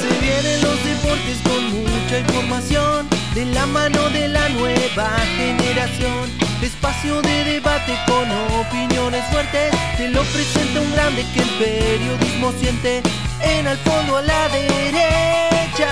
Se 0.00 0.08
vienen 0.20 0.62
los 0.62 0.84
deportes 0.84 1.38
con 1.44 1.62
mucha 1.82 2.18
información 2.20 3.08
de 3.34 3.44
la 3.46 3.66
mano 3.66 4.08
de 4.10 4.28
la 4.28 4.48
nueva 4.50 5.08
generación. 5.36 6.47
Espacio 6.62 7.22
de 7.22 7.44
debate 7.44 7.96
con 8.06 8.28
opiniones 8.60 9.24
fuertes. 9.30 9.70
Te 9.96 10.08
lo 10.08 10.22
presenta 10.24 10.80
un 10.80 10.92
grande 10.92 11.24
que 11.32 11.40
el 11.40 11.48
periodismo 11.50 12.52
siente. 12.58 13.00
En 13.40 13.66
al 13.68 13.78
fondo 13.78 14.16
a 14.16 14.22
la 14.22 14.48
derecha. 14.48 15.90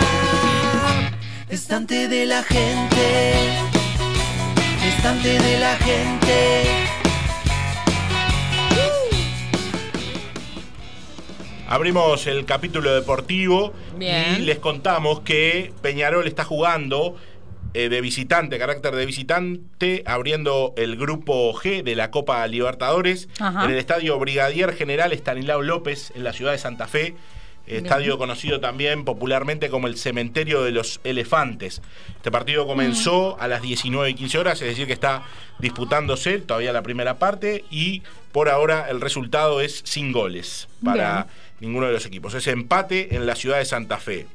Estante 1.48 2.08
de 2.08 2.26
la 2.26 2.42
gente. 2.42 3.34
Estante 4.84 5.38
de 5.38 5.58
la 5.60 5.76
gente. 5.76 6.86
Abrimos 11.68 12.26
el 12.26 12.44
capítulo 12.44 12.94
deportivo 12.94 13.72
Bien. 13.96 14.36
y 14.38 14.42
les 14.42 14.58
contamos 14.58 15.20
que 15.20 15.72
Peñarol 15.82 16.26
está 16.28 16.44
jugando 16.44 17.16
eh, 17.76 17.90
de 17.90 18.00
visitante, 18.00 18.58
carácter 18.58 18.96
de 18.96 19.04
visitante, 19.04 20.02
abriendo 20.06 20.72
el 20.78 20.96
grupo 20.96 21.52
G 21.52 21.82
de 21.82 21.94
la 21.94 22.10
Copa 22.10 22.46
Libertadores 22.46 23.28
Ajá. 23.38 23.66
en 23.66 23.70
el 23.70 23.76
estadio 23.76 24.18
Brigadier 24.18 24.72
General 24.72 25.12
Estanislao 25.12 25.60
López 25.60 26.10
en 26.14 26.24
la 26.24 26.32
ciudad 26.32 26.52
de 26.52 26.58
Santa 26.58 26.86
Fe. 26.86 27.14
Estadio 27.66 28.16
conocido 28.16 28.60
también 28.60 29.04
popularmente 29.04 29.68
como 29.68 29.88
el 29.88 29.98
Cementerio 29.98 30.62
de 30.62 30.70
los 30.70 31.00
Elefantes. 31.04 31.82
Este 32.16 32.30
partido 32.30 32.66
comenzó 32.66 33.38
a 33.40 33.46
las 33.46 33.60
19 33.60 34.08
y 34.08 34.14
15 34.14 34.38
horas, 34.38 34.62
es 34.62 34.68
decir, 34.68 34.86
que 34.86 34.94
está 34.94 35.24
disputándose 35.58 36.38
todavía 36.38 36.72
la 36.72 36.82
primera 36.82 37.18
parte 37.18 37.66
y 37.70 38.02
por 38.32 38.48
ahora 38.48 38.86
el 38.88 39.02
resultado 39.02 39.60
es 39.60 39.82
sin 39.84 40.12
goles 40.12 40.66
para 40.82 41.26
ninguno 41.60 41.88
de 41.88 41.92
los 41.92 42.06
equipos. 42.06 42.32
Es 42.32 42.46
empate 42.46 43.16
en 43.16 43.26
la 43.26 43.34
ciudad 43.34 43.58
de 43.58 43.66
Santa 43.66 43.98
Fe. 43.98 44.26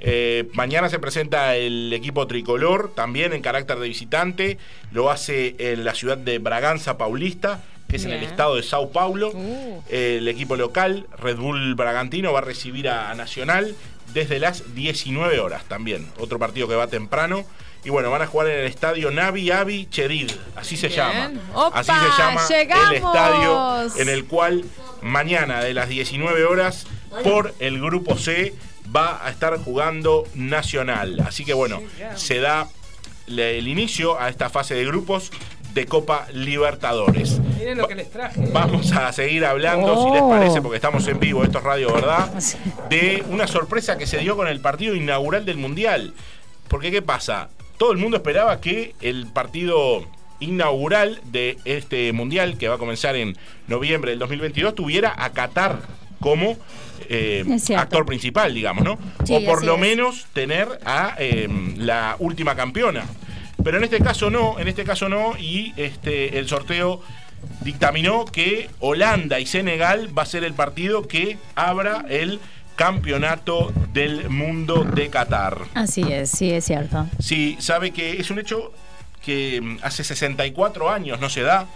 Eh, 0.00 0.48
mañana 0.52 0.88
se 0.88 0.98
presenta 0.98 1.56
el 1.56 1.92
equipo 1.92 2.26
tricolor, 2.26 2.92
también 2.94 3.32
en 3.32 3.42
carácter 3.42 3.78
de 3.78 3.88
visitante. 3.88 4.58
Lo 4.92 5.10
hace 5.10 5.56
en 5.58 5.84
la 5.84 5.94
ciudad 5.94 6.18
de 6.18 6.38
Braganza 6.38 6.98
Paulista, 6.98 7.62
que 7.88 7.96
es 7.96 8.04
en 8.04 8.12
el 8.12 8.22
estado 8.22 8.56
de 8.56 8.62
Sao 8.62 8.90
Paulo. 8.90 9.30
Uh. 9.32 9.82
El 9.88 10.28
equipo 10.28 10.56
local, 10.56 11.06
Red 11.18 11.36
Bull 11.36 11.74
Bragantino, 11.74 12.32
va 12.32 12.40
a 12.40 12.42
recibir 12.42 12.88
a, 12.88 13.10
a 13.10 13.14
Nacional 13.14 13.74
desde 14.12 14.38
las 14.38 14.74
19 14.74 15.40
horas 15.40 15.64
también. 15.64 16.06
Otro 16.18 16.38
partido 16.38 16.68
que 16.68 16.74
va 16.74 16.86
temprano. 16.86 17.44
Y 17.84 17.90
bueno, 17.90 18.10
van 18.10 18.22
a 18.22 18.26
jugar 18.26 18.48
en 18.48 18.58
el 18.60 18.66
estadio 18.66 19.10
Navi 19.10 19.50
Avi 19.50 19.86
Chedid, 19.88 20.30
así 20.56 20.76
se 20.76 20.88
Bien. 20.88 20.98
llama. 20.98 21.30
¡Opa! 21.54 21.78
Así 21.78 21.92
se 21.92 22.22
llama 22.22 22.40
¡Llegamos! 22.48 22.90
el 22.90 22.96
estadio 22.96 24.02
en 24.02 24.08
el 24.08 24.24
cual 24.24 24.64
mañana 25.00 25.62
de 25.62 25.74
las 25.74 25.88
19 25.88 26.44
horas 26.44 26.86
por 27.22 27.54
el 27.60 27.80
grupo 27.80 28.16
C 28.16 28.52
va 28.94 29.24
a 29.24 29.30
estar 29.30 29.56
jugando 29.58 30.24
Nacional. 30.34 31.20
Así 31.20 31.44
que 31.44 31.54
bueno, 31.54 31.80
se 32.14 32.38
da 32.38 32.68
el 33.26 33.68
inicio 33.68 34.20
a 34.20 34.28
esta 34.28 34.50
fase 34.50 34.74
de 34.74 34.84
grupos 34.84 35.30
de 35.74 35.86
Copa 35.86 36.26
Libertadores. 36.32 37.40
Miren 37.58 37.78
lo 37.78 37.86
que 37.86 37.94
les 37.94 38.10
traje. 38.10 38.40
Vamos 38.52 38.90
a 38.92 39.12
seguir 39.12 39.44
hablando, 39.44 40.04
si 40.04 40.10
les 40.12 40.22
parece, 40.22 40.62
porque 40.62 40.76
estamos 40.76 41.06
en 41.06 41.20
vivo, 41.20 41.44
esto 41.44 41.58
es 41.58 41.64
Radio 41.64 41.92
Verdad, 41.92 42.32
de 42.88 43.22
una 43.28 43.46
sorpresa 43.46 43.98
que 43.98 44.06
se 44.06 44.18
dio 44.18 44.36
con 44.36 44.48
el 44.48 44.60
partido 44.60 44.94
inaugural 44.94 45.44
del 45.44 45.58
Mundial. 45.58 46.14
Porque, 46.68 46.90
¿qué 46.90 47.02
pasa? 47.02 47.50
Todo 47.76 47.92
el 47.92 47.98
mundo 47.98 48.16
esperaba 48.16 48.60
que 48.60 48.94
el 49.00 49.26
partido 49.26 50.06
inaugural 50.40 51.20
de 51.24 51.58
este 51.64 52.12
Mundial, 52.12 52.58
que 52.58 52.68
va 52.68 52.76
a 52.76 52.78
comenzar 52.78 53.16
en 53.16 53.36
noviembre 53.66 54.10
del 54.10 54.18
2022, 54.18 54.74
tuviera 54.74 55.14
a 55.16 55.32
Qatar 55.32 55.80
como 56.20 56.56
eh, 57.08 57.44
actor 57.76 58.06
principal, 58.06 58.54
digamos, 58.54 58.84
¿no? 58.84 58.98
Sí, 59.24 59.34
o 59.34 59.44
por 59.44 59.64
lo 59.64 59.74
es. 59.74 59.80
menos 59.80 60.26
tener 60.32 60.68
a 60.84 61.14
eh, 61.18 61.48
la 61.76 62.16
última 62.18 62.54
campeona. 62.54 63.04
Pero 63.62 63.78
en 63.78 63.84
este 63.84 63.98
caso 64.00 64.30
no, 64.30 64.58
en 64.58 64.68
este 64.68 64.84
caso 64.84 65.08
no, 65.08 65.36
y 65.36 65.72
este 65.76 66.38
el 66.38 66.48
sorteo 66.48 67.02
dictaminó 67.62 68.24
que 68.24 68.68
Holanda 68.80 69.40
y 69.40 69.46
Senegal 69.46 70.16
va 70.16 70.22
a 70.22 70.26
ser 70.26 70.44
el 70.44 70.54
partido 70.54 71.06
que 71.08 71.38
abra 71.54 72.04
el 72.08 72.40
campeonato 72.76 73.72
del 73.92 74.30
mundo 74.30 74.84
de 74.84 75.08
Qatar. 75.08 75.58
Así 75.74 76.02
es, 76.12 76.30
sí, 76.30 76.50
es 76.52 76.64
cierto. 76.64 77.06
Sí, 77.18 77.56
sabe 77.58 77.90
que 77.90 78.20
es 78.20 78.30
un 78.30 78.38
hecho 78.38 78.72
que 79.28 79.60
mm, 79.60 79.78
hace 79.82 80.02
64 80.04 80.90
años 80.90 81.20
no 81.20 81.28
se 81.28 81.42
da, 81.42 81.66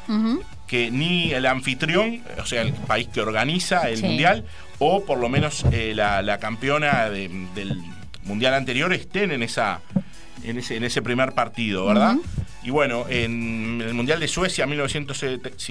que 0.66 0.90
ni 0.90 1.32
el 1.32 1.44
anfitrión, 1.44 2.22
o 2.40 2.46
sea, 2.46 2.62
el 2.62 2.72
país 2.72 3.08
que 3.12 3.20
organiza 3.20 3.88
el 3.90 3.98
Sí. 3.98 4.04
mundial, 4.06 4.44
o 4.78 5.04
por 5.04 5.18
lo 5.18 5.28
menos 5.28 5.64
eh, 5.70 5.92
la, 5.94 6.22
la 6.22 6.38
campeona 6.38 7.10
de- 7.10 7.28
del 7.54 7.76
mundial 8.24 8.54
anterior 8.54 8.90
estén 8.94 9.32
en 9.32 9.42
esa 9.42 9.80
en 10.44 10.58
ese, 10.58 10.76
en 10.76 10.82
ese 10.84 11.02
primer 11.02 11.32
partido, 11.34 11.86
¿verdad? 11.86 12.16
Y 12.64 12.70
bueno, 12.70 13.04
en 13.08 13.80
el 13.86 13.92
Mundial 13.94 14.18
de 14.18 14.26
Suecia 14.28 14.66
1900 14.66 15.22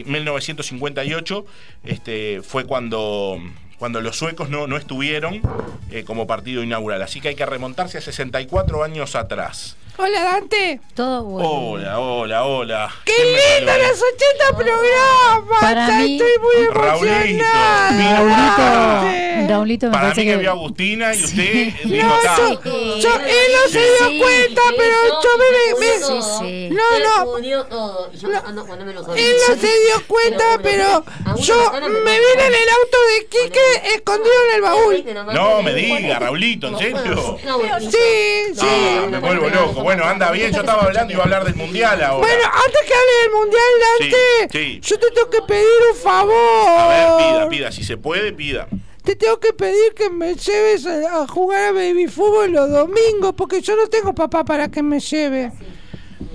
1958 0.06 1.46
este, 1.84 2.42
fue 2.42 2.66
cuando, 2.66 3.38
cuando 3.82 4.00
los 4.00 4.16
suecos 4.16 4.48
no, 4.52 4.68
no 4.68 4.78
estuvieron 4.78 5.42
eh, 5.90 6.04
como 6.04 6.28
partido 6.28 6.62
inaugural. 6.62 7.02
Así 7.02 7.20
que 7.20 7.30
hay 7.30 7.36
que 7.36 7.48
remontarse 7.48 7.98
a 7.98 8.02
64 8.02 8.84
años 8.84 9.16
atrás. 9.16 9.76
Hola 9.98 10.24
Dante. 10.24 10.80
Todo 10.94 11.26
Hola, 11.28 12.00
hola, 12.00 12.46
hola. 12.46 12.92
¡Qué 13.06 13.12
¿Quién 13.14 13.34
me 13.34 13.56
lindo 13.58 13.88
los 13.90 14.00
80 14.14 14.56
programas! 14.56 15.60
Para 15.60 15.88
mí- 15.98 16.14
Estoy 16.22 16.32
muy 16.42 16.68
Raulito, 16.74 17.16
emocionada. 17.16 18.18
Raulito, 18.18 19.50
Raulito 19.54 19.86
me 19.88 19.92
Para 19.92 20.04
parece 20.04 20.22
mí 20.22 20.28
que 20.28 20.38
vio 20.38 20.50
a 20.50 20.54
Agustina 20.54 21.16
y 21.16 21.24
usted 21.24 21.74
dijo, 21.86 22.08
No, 22.08 22.16
"Ta". 22.22 22.38
yo, 22.38 22.62
yo- 23.00 23.16
él 23.26 23.52
no 23.52 23.70
se 23.72 23.80
dio 23.80 24.24
cuenta, 24.24 24.62
pero 24.78 24.96
yo 25.24 25.30
me... 25.40 25.80
me- 25.80 25.92
Sí, 26.02 26.20
sí. 26.40 26.70
No, 26.72 27.00
no. 27.26 27.38
Él 27.38 29.36
no 29.48 29.56
se 29.56 29.68
dio 29.68 30.08
cuenta, 30.08 30.44
pero 30.64 31.04
yo 31.42 31.72
me 31.90 32.12
vine 32.12 32.48
en 32.48 32.54
el 32.54 32.70
auto 32.70 32.98
de 33.14 33.26
Quique 33.28 33.60
escondido 33.96 34.34
en 34.50 34.56
el 34.56 34.62
baúl. 34.62 35.06
No 35.34 35.62
me 35.62 35.74
diga, 35.74 36.20
Raulito, 36.20 36.68
¿en 36.68 36.78
serio? 36.78 37.38
Sí, 37.80 38.54
sí. 38.54 38.60
Ah, 38.68 39.08
me 39.10 39.20
vuelvo 39.20 39.50
loco. 39.50 39.82
Bueno, 39.84 40.04
anda 40.06 40.32
bien, 40.32 40.52
yo 40.52 40.60
estaba 40.62 40.84
hablando 40.84 41.12
y 41.12 41.16
iba 41.16 41.24
a 41.24 41.26
hablar 41.26 41.46
del 41.46 41.56
mundial 41.56 42.02
ahora. 42.04 42.28
Bueno, 42.28 42.44
antes 42.46 42.82
que 42.88 42.94
hable 42.94 43.22
del 43.22 43.32
mundial, 43.32 43.64
Dante, 44.00 44.60
Sí, 44.60 44.80
sí. 44.82 44.90
yo 44.90 45.00
te 45.00 45.12
tengo 45.12 45.30
que 45.30 45.42
pedir 45.48 45.68
un 45.92 45.98
favor. 45.98 46.70
A 46.80 46.88
ver, 46.88 47.18
pida, 47.18 47.50
pida, 47.50 47.72
si 47.72 47.84
se 47.84 47.98
puede, 47.98 48.32
pida. 48.34 48.68
Te 49.04 49.16
tengo 49.16 49.40
que 49.40 49.52
pedir 49.54 49.94
que 49.96 50.10
me 50.12 50.36
lleves 50.36 50.86
a, 50.86 51.24
a 51.24 51.28
jugar 51.28 51.70
a 51.70 51.72
baby 51.72 52.08
fútbol 52.08 52.52
los 52.52 52.70
domingos, 52.70 53.34
porque 53.36 53.60
yo 53.62 53.76
no 53.76 53.88
tengo 53.88 54.14
papá 54.14 54.44
para 54.46 54.70
que 54.70 54.84
me 54.84 55.00
lleve. 55.00 55.52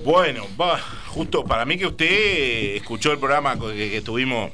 Bueno, 0.03 0.45
va, 0.59 0.77
justo 1.07 1.43
para 1.45 1.63
mí 1.65 1.77
que 1.77 1.85
usted 1.87 2.75
escuchó 2.75 3.11
el 3.13 3.19
programa 3.19 3.57
que, 3.57 3.89
que 3.89 4.01
tuvimos 4.01 4.51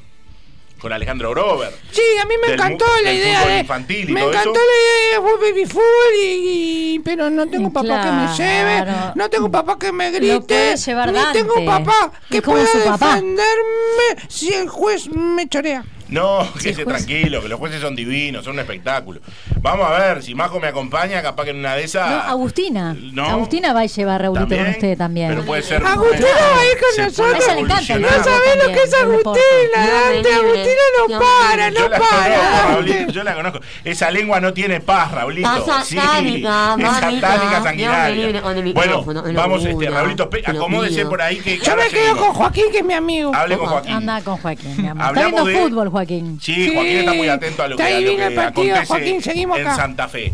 con 0.84 0.92
Alejandro 0.92 1.30
Grover. 1.30 1.72
Sí, 1.92 2.02
a 2.22 2.26
mí 2.26 2.34
me 2.46 2.52
encantó 2.52 2.84
la 3.02 3.10
idea 3.10 3.46
de... 3.46 3.58
infantil 3.60 4.10
y 4.10 4.12
me 4.12 4.20
todo 4.20 4.30
encantó 4.32 4.50
eso. 4.52 4.60
la 4.60 4.76
idea 4.82 5.40
de 5.40 5.50
baby 5.50 5.64
fútbol 5.66 6.14
y, 6.22 6.94
y- 6.96 6.98
pero 6.98 7.30
no 7.30 7.48
tengo 7.48 7.72
papá 7.72 8.02
que 8.02 8.10
me 8.12 8.36
lleve, 8.36 8.92
no 9.14 9.30
tengo 9.30 9.50
papá 9.50 9.78
que 9.78 9.92
me 9.92 10.10
grite, 10.10 10.74
Dante. 10.76 11.32
tengo 11.32 11.64
papá 11.64 12.12
que 12.30 12.42
pueda 12.42 12.64
defenderme 12.64 14.28
si 14.28 14.52
el 14.52 14.68
juez 14.68 15.08
me 15.08 15.48
chorea. 15.48 15.84
No, 16.14 16.44
Sí, 16.60 16.72
juez. 16.74 16.86
tranquilo, 16.86 17.42
que 17.42 17.48
los 17.48 17.58
jueces 17.58 17.80
son 17.80 17.94
divinos, 17.96 18.44
son 18.44 18.54
un 18.54 18.60
espectáculo. 18.60 19.20
Vamos 19.60 19.86
a 19.88 19.98
ver, 19.98 20.22
si 20.22 20.34
Majo 20.34 20.60
me 20.60 20.68
acompaña, 20.68 21.20
capaz 21.22 21.44
que 21.44 21.50
en 21.50 21.58
una 21.58 21.74
de 21.74 21.84
esas. 21.84 22.08
No, 22.08 22.16
Agustina. 22.22 22.96
No. 23.12 23.24
Agustina 23.26 23.72
va 23.72 23.80
a 23.80 23.86
llevar 23.86 24.14
a 24.14 24.18
Raulito 24.24 24.40
También, 24.46 24.64
con 24.64 24.72
usted 24.74 24.98
también. 24.98 25.28
Pero 25.30 25.44
puede 25.44 25.62
ser. 25.62 25.84
Agustina 25.84 26.26
va 26.28 26.60
a 26.60 26.66
ir 26.66 26.78
con 26.78 27.04
nosotros. 27.04 27.48
A 27.48 27.54
le 27.54 27.60
encanta. 27.60 27.98
No 27.98 28.08
sabés 28.08 28.56
lo 28.66 28.72
que 28.72 28.82
es. 28.82 28.94
Agustina, 28.94 29.32
Dante, 29.76 30.34
Agustina 30.34 30.82
no 31.08 31.18
para, 31.18 31.68
Yo 31.70 31.80
no 31.80 31.88
la 31.88 31.98
para. 31.98 32.68
Raulito, 32.68 33.12
yo 33.12 33.24
la 33.24 33.34
conozco. 33.34 33.60
Esa 33.84 34.10
lengua 34.10 34.40
no 34.40 34.52
tiene 34.52 34.80
paz, 34.80 35.10
Raulito. 35.12 35.56
Está 35.56 35.82
Sí, 35.84 35.96
satánica, 35.96 36.74
es 36.78 36.84
mamita. 36.84 37.00
satánica 37.20 37.62
sanguinaria. 37.62 38.40
Bueno, 38.74 39.04
vamos, 39.34 39.64
este, 39.64 39.90
Raulito, 39.90 40.30
acomódese 40.46 41.06
por 41.06 41.20
ahí 41.20 41.38
que 41.40 41.58
Yo 41.58 41.76
me 41.76 41.88
quedo 41.88 42.16
con 42.16 42.32
Joaquín, 42.34 42.64
que 42.70 42.78
es 42.78 42.84
mi 42.84 42.94
amigo. 42.94 43.34
Hable 43.34 43.58
con 43.58 43.66
Joaquín. 43.68 43.92
Anda 43.92 44.20
con 44.22 44.36
Joaquín, 44.38 44.76
mi 44.80 44.88
amor. 44.88 45.06
Está 45.06 45.20
viendo 45.26 45.44
de- 45.44 45.56
fútbol, 45.58 45.88
Joaquín. 45.88 46.03
Sí, 46.40 46.70
Joaquín 46.74 46.96
está 46.98 47.14
muy 47.14 47.28
atento 47.28 47.62
a 47.62 47.68
lo 47.68 47.76
que, 47.76 47.82
a 47.82 48.00
lo 48.00 48.16
que 48.16 48.30
partido, 48.30 48.42
acontece 48.74 48.86
Joaquín, 48.86 49.22
seguimos 49.22 49.58
en 49.58 49.66
acá. 49.66 49.76
Santa 49.76 50.08
Fe. 50.08 50.32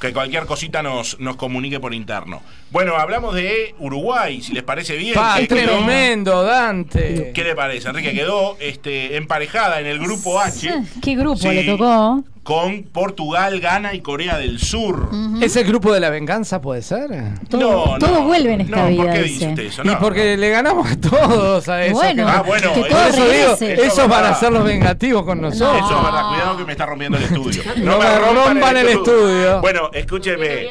Que 0.00 0.12
cualquier 0.12 0.46
cosita 0.46 0.82
nos, 0.82 1.20
nos 1.20 1.36
comunique 1.36 1.78
por 1.78 1.94
interno. 1.94 2.42
Bueno, 2.72 2.96
hablamos 2.96 3.36
de 3.36 3.72
Uruguay, 3.78 4.42
si 4.42 4.52
les 4.52 4.64
parece 4.64 4.96
bien. 4.96 5.14
Pa, 5.14 5.36
que 5.38 5.46
quedó- 5.46 5.76
tremendo, 5.76 6.42
Dante. 6.42 7.30
¿Qué 7.32 7.44
le 7.44 7.54
parece, 7.54 7.88
Enrique? 7.88 8.12
Quedó 8.12 8.56
este, 8.58 9.16
emparejada 9.16 9.78
en 9.78 9.86
el 9.86 10.00
grupo 10.00 10.40
H 10.40 10.74
¿Qué 11.00 11.14
grupo 11.14 11.36
Sí. 11.36 11.50
le 11.50 11.62
tocó? 11.64 12.24
Con 12.42 12.82
Portugal, 12.82 13.60
Ghana 13.60 13.94
y 13.94 14.00
Corea 14.00 14.36
del 14.36 14.58
Sur. 14.58 15.10
¿Es 15.40 15.54
el 15.54 15.64
grupo 15.64 15.92
de 15.92 16.00
la 16.00 16.10
venganza, 16.10 16.60
puede 16.60 16.82
ser? 16.82 17.08
Todo, 17.48 17.86
No, 17.92 17.98
todo 17.98 18.10
no. 18.20 18.22
vuelve 18.26 18.54
en 18.54 18.60
esta 18.62 18.76
No, 18.82 18.88
vida. 18.88 19.02
¿por 19.04 19.12
qué 19.12 19.22
dice. 19.22 19.32
dice 19.34 19.48
usted 19.50 19.62
eso? 19.64 19.82
Y 19.84 19.86
No, 19.86 19.98
porque 20.00 20.36
le 20.36 20.48
ganamos 20.50 20.90
a 20.90 21.00
todos 21.00 21.68
a 21.68 21.84
eso. 21.84 21.94
Bueno, 21.94 22.26
Ah, 22.28 22.42
bueno, 22.44 22.72
que 22.74 22.80
eso- 22.80 22.88
todo 22.88 22.98
Por 23.00 23.08
eso 23.14 23.28
digo. 23.30 23.52
Eso 23.52 23.64
esos 23.84 23.98
es 24.00 24.08
van 24.08 24.24
a 24.24 24.34
ser 24.34 24.52
los 24.52 24.64
vengativos 24.64 25.22
con 25.24 25.40
nosotros. 25.40 25.76
Eso 25.84 25.96
es 25.98 26.04
verdad, 26.04 26.28
cuidado 26.30 26.56
que 26.58 26.64
me 26.64 26.72
está 26.72 26.86
rompiendo 26.86 27.18
el 27.18 27.24
estudio. 27.24 27.62
No 27.76 27.98
me 27.98 28.18
rompan 28.18 28.76
el 28.76 28.88
estudio. 28.88 29.60
Bueno, 29.60 29.90
escúcheme. 29.92 30.66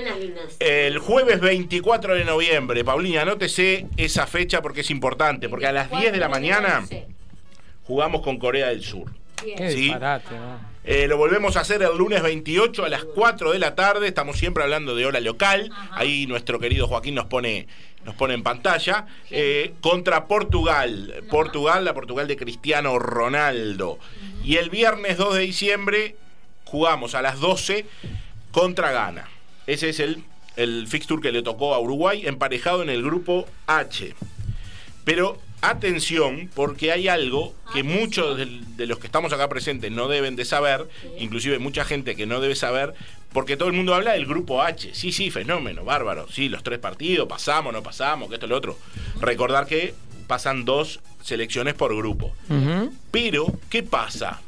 El 0.60 1.00
jueves 1.00 1.40
24 1.40 2.16
de 2.16 2.26
noviembre, 2.26 2.84
Paulina, 2.84 3.22
anótese 3.22 3.88
esa 3.96 4.28
fecha 4.28 4.62
porque 4.62 4.82
es 4.82 4.92
importante, 4.92 5.48
porque 5.48 5.68
a 5.68 5.72
las 5.72 5.90
10 5.90 6.12
de 6.12 6.18
la 6.20 6.28
mañana 6.28 6.84
jugamos 7.88 8.22
con 8.22 8.38
Corea 8.38 8.68
del 8.68 8.84
Sur. 8.84 9.06
Qué 9.38 9.72
¿Sí? 9.72 9.76
disparate, 9.84 10.36
¿no? 10.36 10.71
Eh, 10.84 11.08
lo 11.08 11.18
volvemos 11.18 11.58
a 11.58 11.62
hacer 11.62 11.84
el 11.84 11.96
lunes 11.96 12.24
28 12.24 12.86
a 12.86 12.90
las 12.90 13.04
4 13.04 13.52
de 13.52 13.60
la 13.60 13.76
tarde. 13.76 14.08
Estamos 14.08 14.38
siempre 14.38 14.64
hablando 14.64 14.96
de 14.96 15.06
hora 15.06 15.20
local. 15.20 15.72
Ahí 15.92 16.26
nuestro 16.26 16.60
querido 16.60 16.88
Joaquín 16.88 17.14
nos 17.14 17.26
pone, 17.26 17.68
nos 18.04 18.16
pone 18.16 18.34
en 18.34 18.42
pantalla. 18.42 19.06
Eh, 19.30 19.74
contra 19.82 20.26
Portugal. 20.26 21.24
Portugal, 21.30 21.86
la 21.86 21.94
Portugal 21.94 22.28
de 22.28 22.36
Cristiano 22.36 22.98
Ronaldo. 22.98 24.00
Y 24.44 24.58
el 24.58 24.72
viernes 24.72 25.18
2 25.18 25.36
de 25.36 25.42
diciembre 25.42 26.16
jugamos 26.66 27.14
a 27.14 27.22
las 27.22 27.40
12 27.40 27.86
contra 28.52 28.92
Ghana. 28.92 29.30
Ese 29.68 29.90
es 29.90 30.00
el, 30.00 30.24
el 30.56 30.88
fixture 30.88 31.22
que 31.22 31.32
le 31.32 31.44
tocó 31.44 31.76
a 31.76 31.80
Uruguay, 31.80 32.26
emparejado 32.26 32.82
en 32.82 32.90
el 32.90 33.04
grupo 33.04 33.48
H. 33.68 34.16
Pero 35.06 35.40
atención, 35.62 36.50
porque 36.54 36.92
hay 36.92 37.08
algo 37.08 37.54
que 37.74 37.84
muchos 37.84 38.38
del- 38.38 38.76
de 38.78 38.88
los 38.88 39.00
que 39.00 39.08
estamos 39.08 39.32
acá 39.34 39.48
presentes 39.48 39.92
no 39.92 40.08
deben 40.08 40.36
de 40.36 40.46
saber, 40.46 40.88
inclusive 41.20 41.60
mucha 41.60 41.86
gente 41.86 42.16
que 42.16 42.26
no 42.26 42.40
debe 42.40 42.56
saber, 42.56 42.94
porque 43.32 43.56
todo 43.58 43.70
el 43.70 43.76
mundo 43.76 43.94
habla 43.96 44.14
del 44.14 44.26
grupo 44.26 44.62
H. 44.62 44.92
Sí, 44.94 45.12
sí, 45.12 45.30
fenómeno, 45.32 45.84
bárbaro. 45.86 46.28
Sí, 46.32 46.50
los 46.50 46.64
tres 46.64 46.80
partidos, 46.80 47.28
pasamos, 47.28 47.72
no 47.74 47.82
pasamos, 47.84 48.28
que 48.30 48.36
esto, 48.36 48.48
lo 48.48 48.58
otro. 48.58 48.78
Recordar 49.20 49.68
que 49.68 49.94
pasan 50.28 50.66
dos 50.66 51.00
selecciones 51.24 51.74
por 51.76 51.96
grupo. 51.96 52.34
Pero, 53.12 53.46
¿qué 53.70 53.84
pasa? 53.84 54.42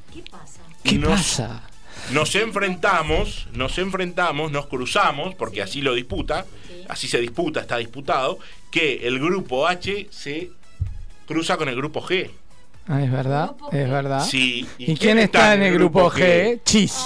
¿Qué 0.83 0.97
Nos- 0.97 1.11
pasa? 1.11 1.69
Nos 2.11 2.35
enfrentamos, 2.35 3.47
nos 3.53 3.77
enfrentamos, 3.77 4.51
nos 4.51 4.65
cruzamos, 4.67 5.35
porque 5.35 5.61
así 5.61 5.81
lo 5.81 5.93
disputa, 5.93 6.45
así 6.89 7.07
se 7.07 7.21
disputa, 7.21 7.61
está 7.61 7.77
disputado, 7.77 8.39
que 8.71 9.07
el 9.07 9.19
grupo 9.19 9.67
H 9.67 10.07
se 10.11 10.51
cruza 11.33 11.57
con 11.57 11.67
el 11.67 11.75
grupo 11.75 12.01
G. 12.01 12.29
Ah, 12.87 13.01
es 13.01 13.11
verdad, 13.11 13.51
es 13.71 13.89
verdad. 13.89 14.23
Sí. 14.23 14.67
¿Y, 14.77 14.95
quién 14.95 15.17
está 15.17 15.55
en 15.55 15.63
el 15.63 15.73
grupo 15.73 16.11
G? 16.11 16.59
Chis. 16.63 17.03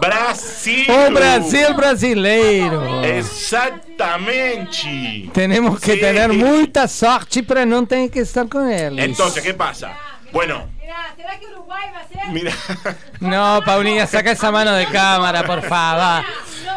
Brasil. 0.00 0.86
Oh, 0.88 1.10
Brasil 1.12 1.66
brasileiro. 1.76 3.02
Exactamente. 3.02 5.28
Tenemos 5.34 5.78
que 5.78 5.94
Sí. 5.94 6.00
tener 6.00 6.32
mucha 6.32 6.88
sorte 6.88 7.42
para 7.42 7.66
no 7.66 7.84
tener 7.86 8.10
que 8.10 8.20
estar 8.20 8.48
con 8.48 8.70
él. 8.70 8.98
Entonces, 8.98 9.42
¿qué 9.42 9.52
pasa? 9.52 9.94
Bueno, 10.32 10.68
¿será 11.16 11.38
que 11.38 11.46
Uruguay 11.46 11.86
va 11.94 12.00
a 12.00 12.08
ser? 12.08 12.32
mira. 12.32 12.52
No, 13.20 13.60
Paulinha, 13.64 14.06
saca 14.06 14.30
esa 14.32 14.50
mano 14.52 14.72
de 14.74 14.86
cámara, 14.86 15.44
por 15.44 15.62
favor. 15.62 16.24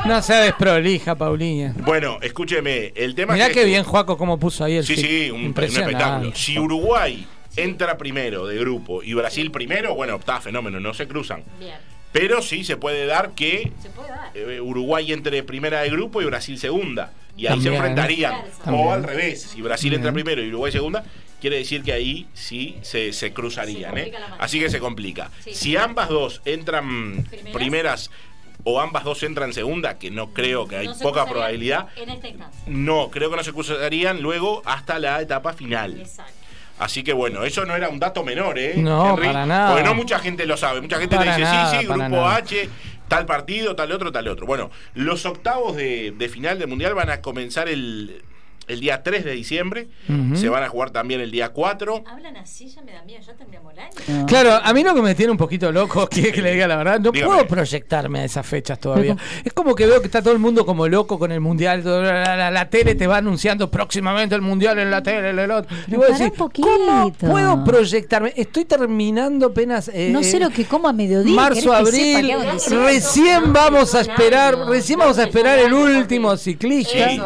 No 0.06 0.22
sea 0.22 0.40
desprolija, 0.42 1.16
Paulinha. 1.16 1.74
Bueno, 1.78 2.18
escúcheme, 2.22 2.92
el 2.96 3.14
tema 3.14 3.34
Mirá 3.34 3.48
es 3.48 3.54
qué 3.54 3.66
bien 3.66 3.84
Juaco 3.84 4.18
cómo 4.18 4.40
puso 4.40 4.64
ahí 4.64 4.78
el 4.78 4.86
Sí, 4.86 4.96
sí, 4.96 5.30
un, 5.32 5.42
un 5.42 5.46
Impresionante. 5.48 5.94
espectáculo. 5.98 6.32
Si 6.36 6.58
Uruguay 6.58 7.28
entra 7.56 7.98
primero 7.98 8.48
de 8.48 8.58
grupo 8.58 9.04
y 9.04 9.14
Brasil 9.14 9.52
primero, 9.52 9.94
bueno, 9.94 10.16
está 10.16 10.40
fenómeno, 10.40 10.80
no 10.80 10.94
se 10.94 11.08
cruzan. 11.08 11.44
Pero 12.12 12.42
sí 12.42 12.64
se 12.64 12.78
puede 12.78 13.06
dar 13.06 13.32
que 13.32 13.72
eh, 14.34 14.60
Uruguay 14.62 15.14
entre 15.14 15.44
primera 15.44 15.82
de 15.82 15.90
grupo 15.90 16.22
y 16.22 16.26
Brasil 16.26 16.58
segunda. 16.58 17.12
Y 17.38 17.48
ahí 17.48 17.54
se 17.54 17.70
También. 17.70 17.74
enfrentarían. 17.76 18.36
También. 18.64 18.88
O 18.88 18.92
al 18.92 19.04
revés, 19.04 19.42
si 19.44 19.62
Brasil 19.62 19.94
entra 19.94 20.12
primero 20.12 20.44
y 20.44 20.50
Uruguay 20.50 20.72
segunda, 20.72 21.06
quiere 21.40 21.58
decir 21.58 21.82
que 21.84 21.94
ahí 21.94 22.28
sí 22.34 22.78
se, 22.82 23.14
se 23.14 23.32
cruzarían. 23.34 23.98
¿eh? 23.98 24.12
Así 24.40 24.60
que 24.60 24.70
se 24.70 24.80
complica. 24.80 25.32
Si 25.50 25.78
ambas 25.78 26.10
dos 26.10 26.42
entran 26.46 27.26
primeras 27.54 28.12
o 28.64 28.80
ambas 28.80 29.04
dos 29.06 29.24
entran 29.24 29.54
segunda, 29.54 29.98
que 29.98 30.12
no 30.12 30.34
creo 30.34 30.68
que 30.68 30.76
hay 30.76 30.88
No 30.88 31.00
poca 31.00 31.26
probabilidad, 31.26 31.88
En 31.96 32.10
esta 32.10 32.28
instancia. 32.28 32.62
no, 32.68 33.10
creo 33.10 33.32
que 33.32 33.38
no 33.38 33.44
se 33.44 33.54
cruzarían 33.54 34.22
luego 34.22 34.62
hasta 34.66 35.00
la 35.00 35.20
etapa 35.22 35.54
final. 35.54 36.06
Así 36.82 37.04
que 37.04 37.14
bueno, 37.14 37.44
eso 37.44 37.64
no 37.64 37.76
era 37.76 37.90
un 37.90 38.00
dato 38.00 38.24
menor, 38.24 38.58
¿eh? 38.58 38.74
No, 38.76 39.16
para 39.16 39.46
nada. 39.46 39.70
Porque 39.70 39.84
no 39.88 39.94
mucha 39.94 40.18
gente 40.18 40.48
lo 40.48 40.58
sabe. 40.58 40.82
Mucha 40.82 40.98
gente 40.98 41.16
Para 41.16 41.38
le 41.38 41.38
dice, 41.38 41.44
nada, 41.44 41.70
sí, 41.70 41.78
sí, 41.78 41.86
grupo 41.86 42.10
nada. 42.10 42.36
H, 42.38 42.70
tal 43.08 43.28
partido, 43.28 43.76
tal 43.76 43.92
otro, 43.92 44.12
tal 44.12 44.28
otro. 44.28 44.48
Bueno, 44.48 44.72
los 44.96 45.28
octavos 45.28 45.76
de, 45.76 46.12
de 46.18 46.28
final 46.28 46.58
del 46.58 46.68
Mundial 46.68 46.96
van 46.96 47.12
a 47.12 47.22
comenzar 47.22 47.70
el, 47.70 48.24
el 48.68 48.80
día 48.80 49.04
3 49.04 49.26
de 49.26 49.32
diciembre. 49.32 49.88
Ujú. 50.08 50.36
Se 50.36 50.48
van 50.50 50.64
a 50.64 50.70
jugar 50.70 50.92
también 50.92 51.20
el 51.22 51.32
día 51.32 51.50
4. 51.50 52.04
Hablan 52.08 52.38
así, 52.38 52.68
ya 52.70 52.82
me 52.82 52.94
da 52.94 53.02
miedo, 53.04 53.22
ya 53.26 53.34
tendríamos 53.34 53.74
el 53.74 53.80
año. 53.80 54.26
Claro, 54.28 54.54
a 54.64 54.74
mí 54.74 54.84
lo 54.84 54.94
que 54.94 55.02
me 55.02 55.16
tiene 55.16 55.32
un 55.32 55.38
poquito 55.38 55.72
loco, 55.72 56.08
quiere 56.12 56.32
que 56.32 56.42
le 56.42 56.54
diga 56.54 56.68
la 56.68 56.78
verdad, 56.78 57.00
no 57.00 57.12
Dígame. 57.12 57.34
puedo 57.34 57.48
proyectarme 57.48 58.20
a 58.22 58.26
esas 58.26 58.46
fechas 58.46 58.80
todavía. 58.80 59.16
Es 59.44 59.54
como 59.54 59.76
que 59.76 59.86
veo 59.86 60.00
que 60.02 60.08
está 60.08 60.22
todo 60.22 60.34
el 60.34 60.40
mundo 60.40 60.66
como 60.66 60.88
loco 60.88 61.18
con 61.20 61.32
el 61.32 61.40
mundial, 61.42 61.84
todo- 61.84 62.02
la, 62.02 62.36
la- 62.38 62.52
la 62.52 62.70
tele 62.70 62.96
te 62.96 63.08
va 63.08 63.18
anunciando 63.18 63.70
próximamente 63.70 64.36
el 64.36 64.42
mundial 64.42 64.78
en 64.80 64.92
la 64.92 65.02
tele, 65.04 65.30
en 65.32 65.40
el 65.40 65.52
otro. 65.52 65.76
Y 65.88 65.92
decís, 65.92 66.22
un 66.22 66.32
poquito. 66.32 66.68
¿cómo 66.68 67.12
puedo 67.14 67.64
proyectarme? 67.64 68.34
Estoy 68.36 68.66
terminando 68.66 69.48
apenas 69.48 69.90
eh, 69.94 70.10
No 70.12 70.24
sé 70.24 70.40
lo 70.40 70.50
que 70.50 70.66
como 70.66 70.88
a 70.88 70.94
mediodía. 70.94 71.36
marzo, 71.36 71.72
¿querés 71.72 71.92
que 71.92 72.16
abril, 72.16 72.36
recién 72.86 73.52
vamos 73.54 73.94
a 73.96 74.02
esperar, 74.02 74.58
recién 74.68 75.00
vamos 75.00 75.18
a 75.18 75.24
esperar 75.24 75.60
el 75.60 75.74
último 75.74 76.36
ciclista. 76.38 77.10
Sí. 77.10 77.22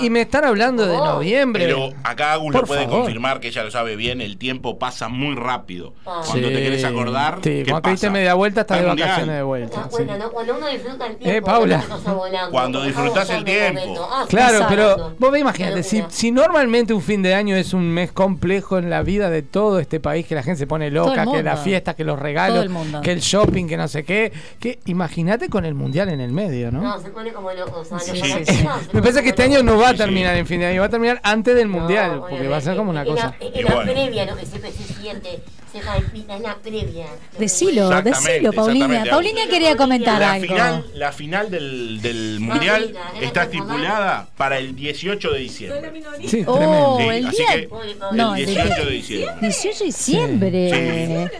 Y, 0.00 0.06
y 0.06 0.10
me 0.12 0.20
están 0.20 0.44
hablando 0.44 0.86
de 0.86 0.96
noviembre. 0.96 1.64
Pero 1.66 1.90
acá 2.04 2.34
Agus 2.34 2.54
lo 2.54 2.62
puede 2.62 2.84
favor. 2.84 3.00
confirmar 3.00 3.40
que 3.40 3.48
ella 3.48 3.64
lo 3.64 3.70
sabe 3.70 3.96
bien, 3.96 4.20
el 4.20 4.36
tiempo 4.38 4.78
pasa 4.78 5.08
muy 5.08 5.34
rápido. 5.34 5.94
Ah. 6.06 6.22
Cuando 6.26 6.48
te 6.48 6.56
Sí. 6.56 6.62
querés 6.62 6.84
acordar, 6.84 7.34
Sí, 7.42 7.50
¿qué 7.64 7.64
cuando 7.70 7.82
te 7.82 7.90
diste 7.90 8.06
pasa? 8.06 8.12
media 8.12 8.34
vuelta 8.34 8.60
estás 8.60 8.80
de 8.80 8.86
vacaciones 8.86 9.36
de 9.36 9.42
vuelta. 9.42 9.82
sí. 9.84 9.88
Bueno, 9.90 10.18
¿no? 10.18 10.30
cuando 10.30 10.56
uno 10.56 10.68
disfruta 10.68 11.06
el 11.06 11.16
tiempo, 11.16 11.36
Eh, 11.38 11.42
Paula. 11.42 11.84
volando. 12.14 12.50
Cuando 12.50 12.82
disfrutás 12.84 13.30
el 13.30 13.44
tiempo. 13.44 14.08
Ah, 14.10 14.24
Claro, 14.28 14.58
sí, 14.58 14.64
pero 14.68 15.14
vos 15.18 15.32
ve, 15.32 15.40
imagínate, 15.40 15.82
si, 15.82 16.04
si 16.08 16.30
normalmente 16.30 16.92
un 16.94 17.02
fin 17.02 17.22
de 17.22 17.34
año 17.34 17.56
es 17.56 17.72
un 17.74 17.88
mes 17.88 18.12
complejo 18.12 18.78
en 18.78 18.90
la 18.90 19.02
vida 19.02 19.30
de 19.30 19.42
todo 19.42 19.78
este 19.80 19.98
país, 20.00 20.26
que 20.26 20.34
la 20.34 20.42
gente 20.42 20.58
se 20.58 20.66
pone 20.66 20.90
loca, 20.90 21.24
que 21.26 21.42
la 21.42 21.52
mundo. 21.52 21.64
fiesta, 21.64 21.94
que 21.94 22.04
los 22.04 22.18
regalos, 22.18 22.66
que 23.02 23.12
el 23.12 23.20
shopping, 23.20 23.66
que 23.66 23.76
no 23.76 23.88
sé 23.88 24.04
qué, 24.04 24.32
que 24.60 24.78
imagínate 24.86 25.48
con 25.48 25.64
el 25.64 25.74
mundial 25.74 26.08
en 26.10 26.20
el 26.20 26.32
medio, 26.32 26.70
¿no? 26.70 26.80
No, 26.82 27.00
se 27.00 27.10
pone 27.10 27.32
como 27.32 27.50
loco. 27.52 27.80
O 27.80 27.84
sea, 27.84 27.98
Sí, 27.98 28.20
sí, 28.22 28.32
sí. 28.44 28.66
Me 28.92 29.00
parece 29.00 29.22
que 29.22 29.30
este 29.30 29.42
año 29.44 29.62
no 29.62 29.78
va 29.78 29.88
a 29.88 29.92
Sí, 29.92 29.98
terminar 30.04 30.34
sí. 30.34 30.40
en 30.40 30.46
fin 30.46 30.60
de 30.60 30.66
año, 30.66 30.80
va 30.80 30.86
a 30.86 30.90
terminar 30.90 31.20
antes 31.22 31.54
del 31.54 31.68
mundial, 31.68 32.22
porque 32.28 32.48
va 32.48 32.56
a 32.56 32.60
ser 32.60 32.76
como 32.76 32.90
una 32.90 33.04
cosa. 33.04 33.34
Y 33.40 33.62
la 33.62 33.82
previa, 33.82 34.26
lo 34.26 34.36
que 34.36 34.46
siempre 34.46 34.72
se 34.72 34.84
siente, 34.94 35.42
se 35.72 35.78
palpita, 35.80 36.36
es 36.36 36.40
la 36.42 36.54
previa. 36.56 37.06
Decilo, 37.38 37.88
decilo, 38.02 38.52
Paulina. 38.52 39.04
Paulina 39.08 39.40
quería 39.48 39.76
comentar 39.76 40.20
La 40.20 40.32
algo. 40.32 40.46
final, 40.48 40.86
la 40.94 41.12
final 41.12 41.50
del, 41.50 42.00
del 42.02 42.40
Mundial 42.40 42.94
está 43.20 43.44
estipulada 43.44 44.28
para 44.36 44.58
el 44.58 44.74
18 44.76 45.30
de 45.32 45.38
diciembre. 45.38 45.92
Sí, 46.26 46.44
Oh, 46.46 46.98
Sí, 47.00 47.08
el 47.08 47.26
así 47.26 47.36
día. 47.36 47.46
que 47.52 47.68
No, 48.12 48.34
el 48.36 48.40
el 48.42 48.46
18 48.46 48.84
de 48.84 48.90
diciembre. 48.90 49.34
18 49.40 49.78
de 49.78 49.84
diciembre. 49.86 51.30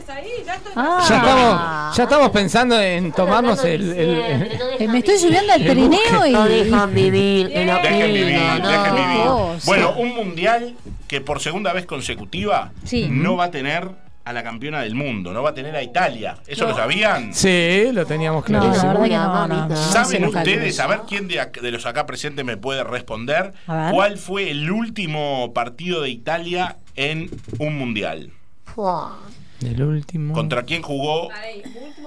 Ah. 0.75 1.05
Ya 1.09 1.17
estamos, 1.17 1.97
ya 1.97 2.03
estamos 2.05 2.31
pensando 2.31 2.81
en 2.81 3.13
tomarnos 3.13 3.63
el, 3.65 3.93
el- 3.93 3.99
el- 4.19 4.49
Eh, 4.79 4.89
me 4.89 4.99
estoy 4.99 5.19
subiendo 5.19 5.53
al 5.53 5.61
El 5.63 5.69
Pirineo 5.69 6.27
y. 6.27 6.31
No 6.33 6.45
dejan 6.49 6.95
vivir, 6.95 7.49
Dejen 7.49 8.13
vivir, 8.13 8.37
no, 8.63 8.69
dejen 8.69 8.95
no. 8.95 9.49
vivir. 9.49 9.63
Bueno, 9.67 9.93
un 9.97 10.15
mundial 10.15 10.75
que 11.07 11.21
por 11.21 11.41
segunda 11.41 11.73
vez 11.73 11.85
consecutiva 11.87 12.73
Sí. 12.85 13.07
no 13.11 13.37
va 13.37 13.45
a 13.45 13.51
tener 13.51 13.89
a 14.25 14.33
la 14.33 14.43
campeona 14.43 14.83
del 14.83 14.95
mundo, 14.95 15.33
no 15.33 15.43
va 15.43 15.51
a 15.51 15.55
tener 15.55 15.75
a 15.75 15.83
Italia. 15.83 16.37
¿Eso 16.47 16.67
lo 16.67 16.75
sabían? 16.75 17.35
Sí, 17.35 17.91
lo 17.93 18.07
teníamos 18.07 18.45
claro. 18.45 18.69
no, 18.69 19.69
no, 19.69 19.77
¿Saben 19.77 20.25
ustedes, 20.25 20.79
a 20.81 20.87
ver 20.87 21.01
quién 21.09 21.29
de, 21.29 21.71
los 21.71 21.87
acá 21.87 22.07
presentes 22.07 22.45
me 22.45 22.57
puede 22.57 22.85
responder, 22.85 23.53
cuál 23.67 24.19
fue 24.19 24.51
el 24.51 24.71
último 24.71 25.53
partido 25.53 26.03
de 26.03 26.11
Italia 26.11 26.77
en 26.95 27.31
un 27.59 27.79
mundial? 27.79 28.31
Fua. 28.65 29.19
El 29.65 29.83
último. 29.83 30.35
¿Contra 30.35 30.65
quién 30.65 30.83
jugó 30.83 31.29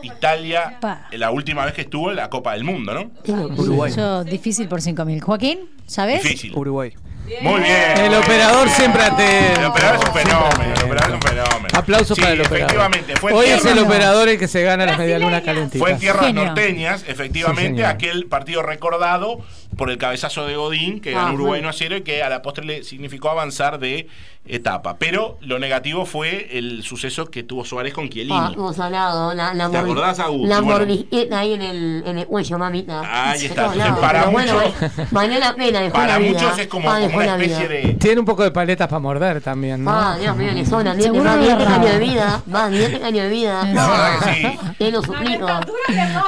Italia 0.04 0.78
Pa. 0.82 1.08
la 1.12 1.32
última 1.32 1.64
vez 1.64 1.74
que 1.74 1.82
estuvo 1.82 2.10
en 2.10 2.18
la 2.18 2.30
Copa 2.30 2.54
del 2.54 2.66
Mundo, 2.66 2.94
no? 2.94 3.12
Uruguay. 3.58 3.94
Yo, 3.96 4.24
difícil 4.26 4.68
por 4.68 4.82
5.000. 4.82 5.22
Joaquín, 5.22 5.60
¿sabes? 5.86 6.22
Difícil. 6.22 6.54
Uruguay. 6.54 6.94
Muy 7.41 7.61
bien. 7.61 7.97
El 7.97 8.14
operador 8.15 8.69
siempre 8.69 9.02
atento. 9.03 9.60
El 9.60 9.65
operador 9.65 9.99
es 9.99 10.07
un 10.10 10.14
fenómeno. 10.14 10.73
El 10.76 10.84
operador 10.84 11.10
es 11.10 11.15
un 11.15 11.22
fenómeno. 11.22 11.68
Aplausos 11.73 12.15
Sí, 12.15 12.22
para 12.22 12.34
el 12.34 12.41
operador. 12.41 12.61
Efectivamente, 12.72 13.15
fue 13.18 13.31
en 13.31 13.38
Hoy 13.38 13.45
es 13.47 13.65
el 13.65 13.80
operador 13.80 14.30
el 14.30 14.38
que 14.39 14.47
se 14.47 14.61
gana 14.61 14.85
las 14.85 14.97
medialunas 14.97 15.41
calentitas. 15.41 15.80
Fue 15.80 15.91
en 15.91 15.99
tierras 15.99 16.26
Genio. 16.27 16.45
norteñas, 16.45 17.03
efectivamente, 17.07 17.85
aquel 17.85 18.26
partido 18.27 18.61
recordado 18.61 19.39
por 19.78 19.90
el 19.90 19.98
cabezazo 19.98 20.46
de 20.46 20.56
Godín, 20.56 21.00
que 21.02 21.12
ganó 21.12 21.28
Ah, 21.28 21.34
Uruguay 21.34 21.62
bueno. 21.62 21.68
1 21.68 21.70
a 21.70 21.74
0 21.74 21.98
y 21.98 22.02
que 22.02 22.24
a 22.24 22.30
la 22.30 22.42
postre 22.42 22.66
le 22.66 22.84
significó 22.84 23.30
avanzar 23.30 23.80
de 23.80 24.08
etapa. 24.48 24.98
Pero 25.00 25.38
lo 25.42 25.58
negativo 25.58 26.06
fue 26.06 26.50
el 26.58 26.84
suceso 26.84 27.26
que 27.32 27.42
tuvo 27.44 27.66
Suárez 27.66 27.94
con 27.96 28.06
Ah, 28.06 28.10
Chiellini. 28.10 28.54
hemos 28.54 28.80
hablado, 28.80 29.34
la, 29.34 29.54
la 29.56 29.70
¿Te 29.72 29.78
acordás, 29.78 30.20
Agus? 30.20 30.48
La 30.48 30.62
bueno. 30.62 30.78
mordisqueta 30.80 31.40
ahí 31.40 31.54
en 31.54 31.62
el, 31.64 32.04
en 32.06 32.18
el 32.20 32.28
cuello, 32.28 32.58
mamita. 32.60 33.02
Ahí 33.32 33.46
está. 33.46 33.66
Entonces, 33.74 33.94
para 34.00 34.20
Pero 34.20 34.32
bueno, 34.32 34.54
muchos- 34.54 34.84
eh, 35.00 35.08
valió 35.12 35.40
la 35.40 35.56
pena, 35.56 35.82
dejó 35.82 35.94
Para 35.94 36.08
la 36.14 36.18
vida. 36.20 36.32
muchos 36.42 36.60
es 36.60 36.68
como, 36.68 36.92
Ah, 36.92 37.00
como 37.02 37.18
una 37.18 37.36
especie 37.44 37.68
de... 37.68 37.94
Tiene 37.96 38.20
un 38.20 38.26
poco 38.26 38.44
de 38.44 38.52
paletas 38.52 38.88
para 38.88 39.00
morder 39.00 39.42
también, 39.42 39.84
¿no? 39.84 39.92
Ah, 39.92 40.16
Dios 40.20 40.36
mío, 40.38 40.52
le 40.54 40.64
Seguro 40.66 40.84
más 40.84 40.96
lo 41.38 41.42
10 41.42 41.54
agarraba. 41.56 41.76
años 41.76 41.92
de 41.92 42.00
vida, 42.00 42.44
más 42.46 42.72
10 42.72 43.04
años 43.04 43.24
de 43.24 43.30
vida. 43.30 43.64
La 43.74 43.88
verdad 43.88 44.20
que 44.20 44.34
sí. 44.42 44.60
Te 44.78 44.92
lo 44.92 45.02
suplico. 45.02 45.48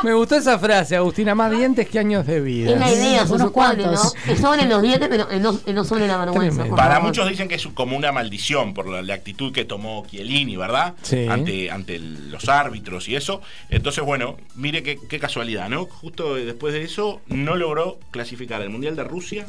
Me 0.04 0.14
gustó 0.14 0.36
esa 0.38 0.58
frase, 0.58 0.96
Agustina, 0.96 1.36
más 1.36 1.52
dientes 1.52 1.88
que 1.88 2.00
años 2.00 2.26
de 2.26 2.42
vida. 2.42 2.72
Es 2.72 2.80
la 2.80 2.92
idea, 2.92 3.27
se 3.28 3.34
Unos 3.34 3.48
supone, 3.48 3.76
¿no? 3.78 3.84
cuantos. 3.92 4.14
Que 4.26 4.36
sobren 4.38 4.70
los 4.70 4.82
dientes, 4.82 5.08
pero 5.10 5.28
no, 5.40 5.60
no 5.74 5.84
sobre 5.84 6.08
la 6.08 6.18
vergüenza. 6.18 6.66
Para 6.76 6.96
favor. 6.96 7.08
muchos 7.10 7.30
dicen 7.30 7.48
que 7.48 7.56
es 7.56 7.68
como 7.68 7.96
una 7.98 8.12
maldición 8.12 8.74
por 8.74 8.88
la, 8.88 9.02
la 9.02 9.14
actitud 9.14 9.52
que 9.54 9.66
tomó 9.66 10.06
Chiellini, 10.10 10.56
¿verdad? 10.58 10.96
Sí. 11.04 11.28
Ante, 11.28 11.70
ante 11.72 11.96
el- 11.96 12.32
los 12.32 12.48
árbitros 12.50 13.08
y 13.10 13.16
eso. 13.16 13.42
Entonces, 13.70 14.04
bueno, 14.04 14.38
mire 14.56 14.84
qué, 14.84 14.98
qué 15.10 15.20
casualidad, 15.20 15.70
¿no? 15.70 15.86
Justo 15.86 16.36
después 16.36 16.74
de 16.74 16.84
eso 16.84 17.22
no 17.28 17.56
logró 17.56 18.00
clasificar 18.12 18.62
el 18.62 18.70
Mundial 18.70 18.96
de 18.96 19.04
Rusia 19.04 19.48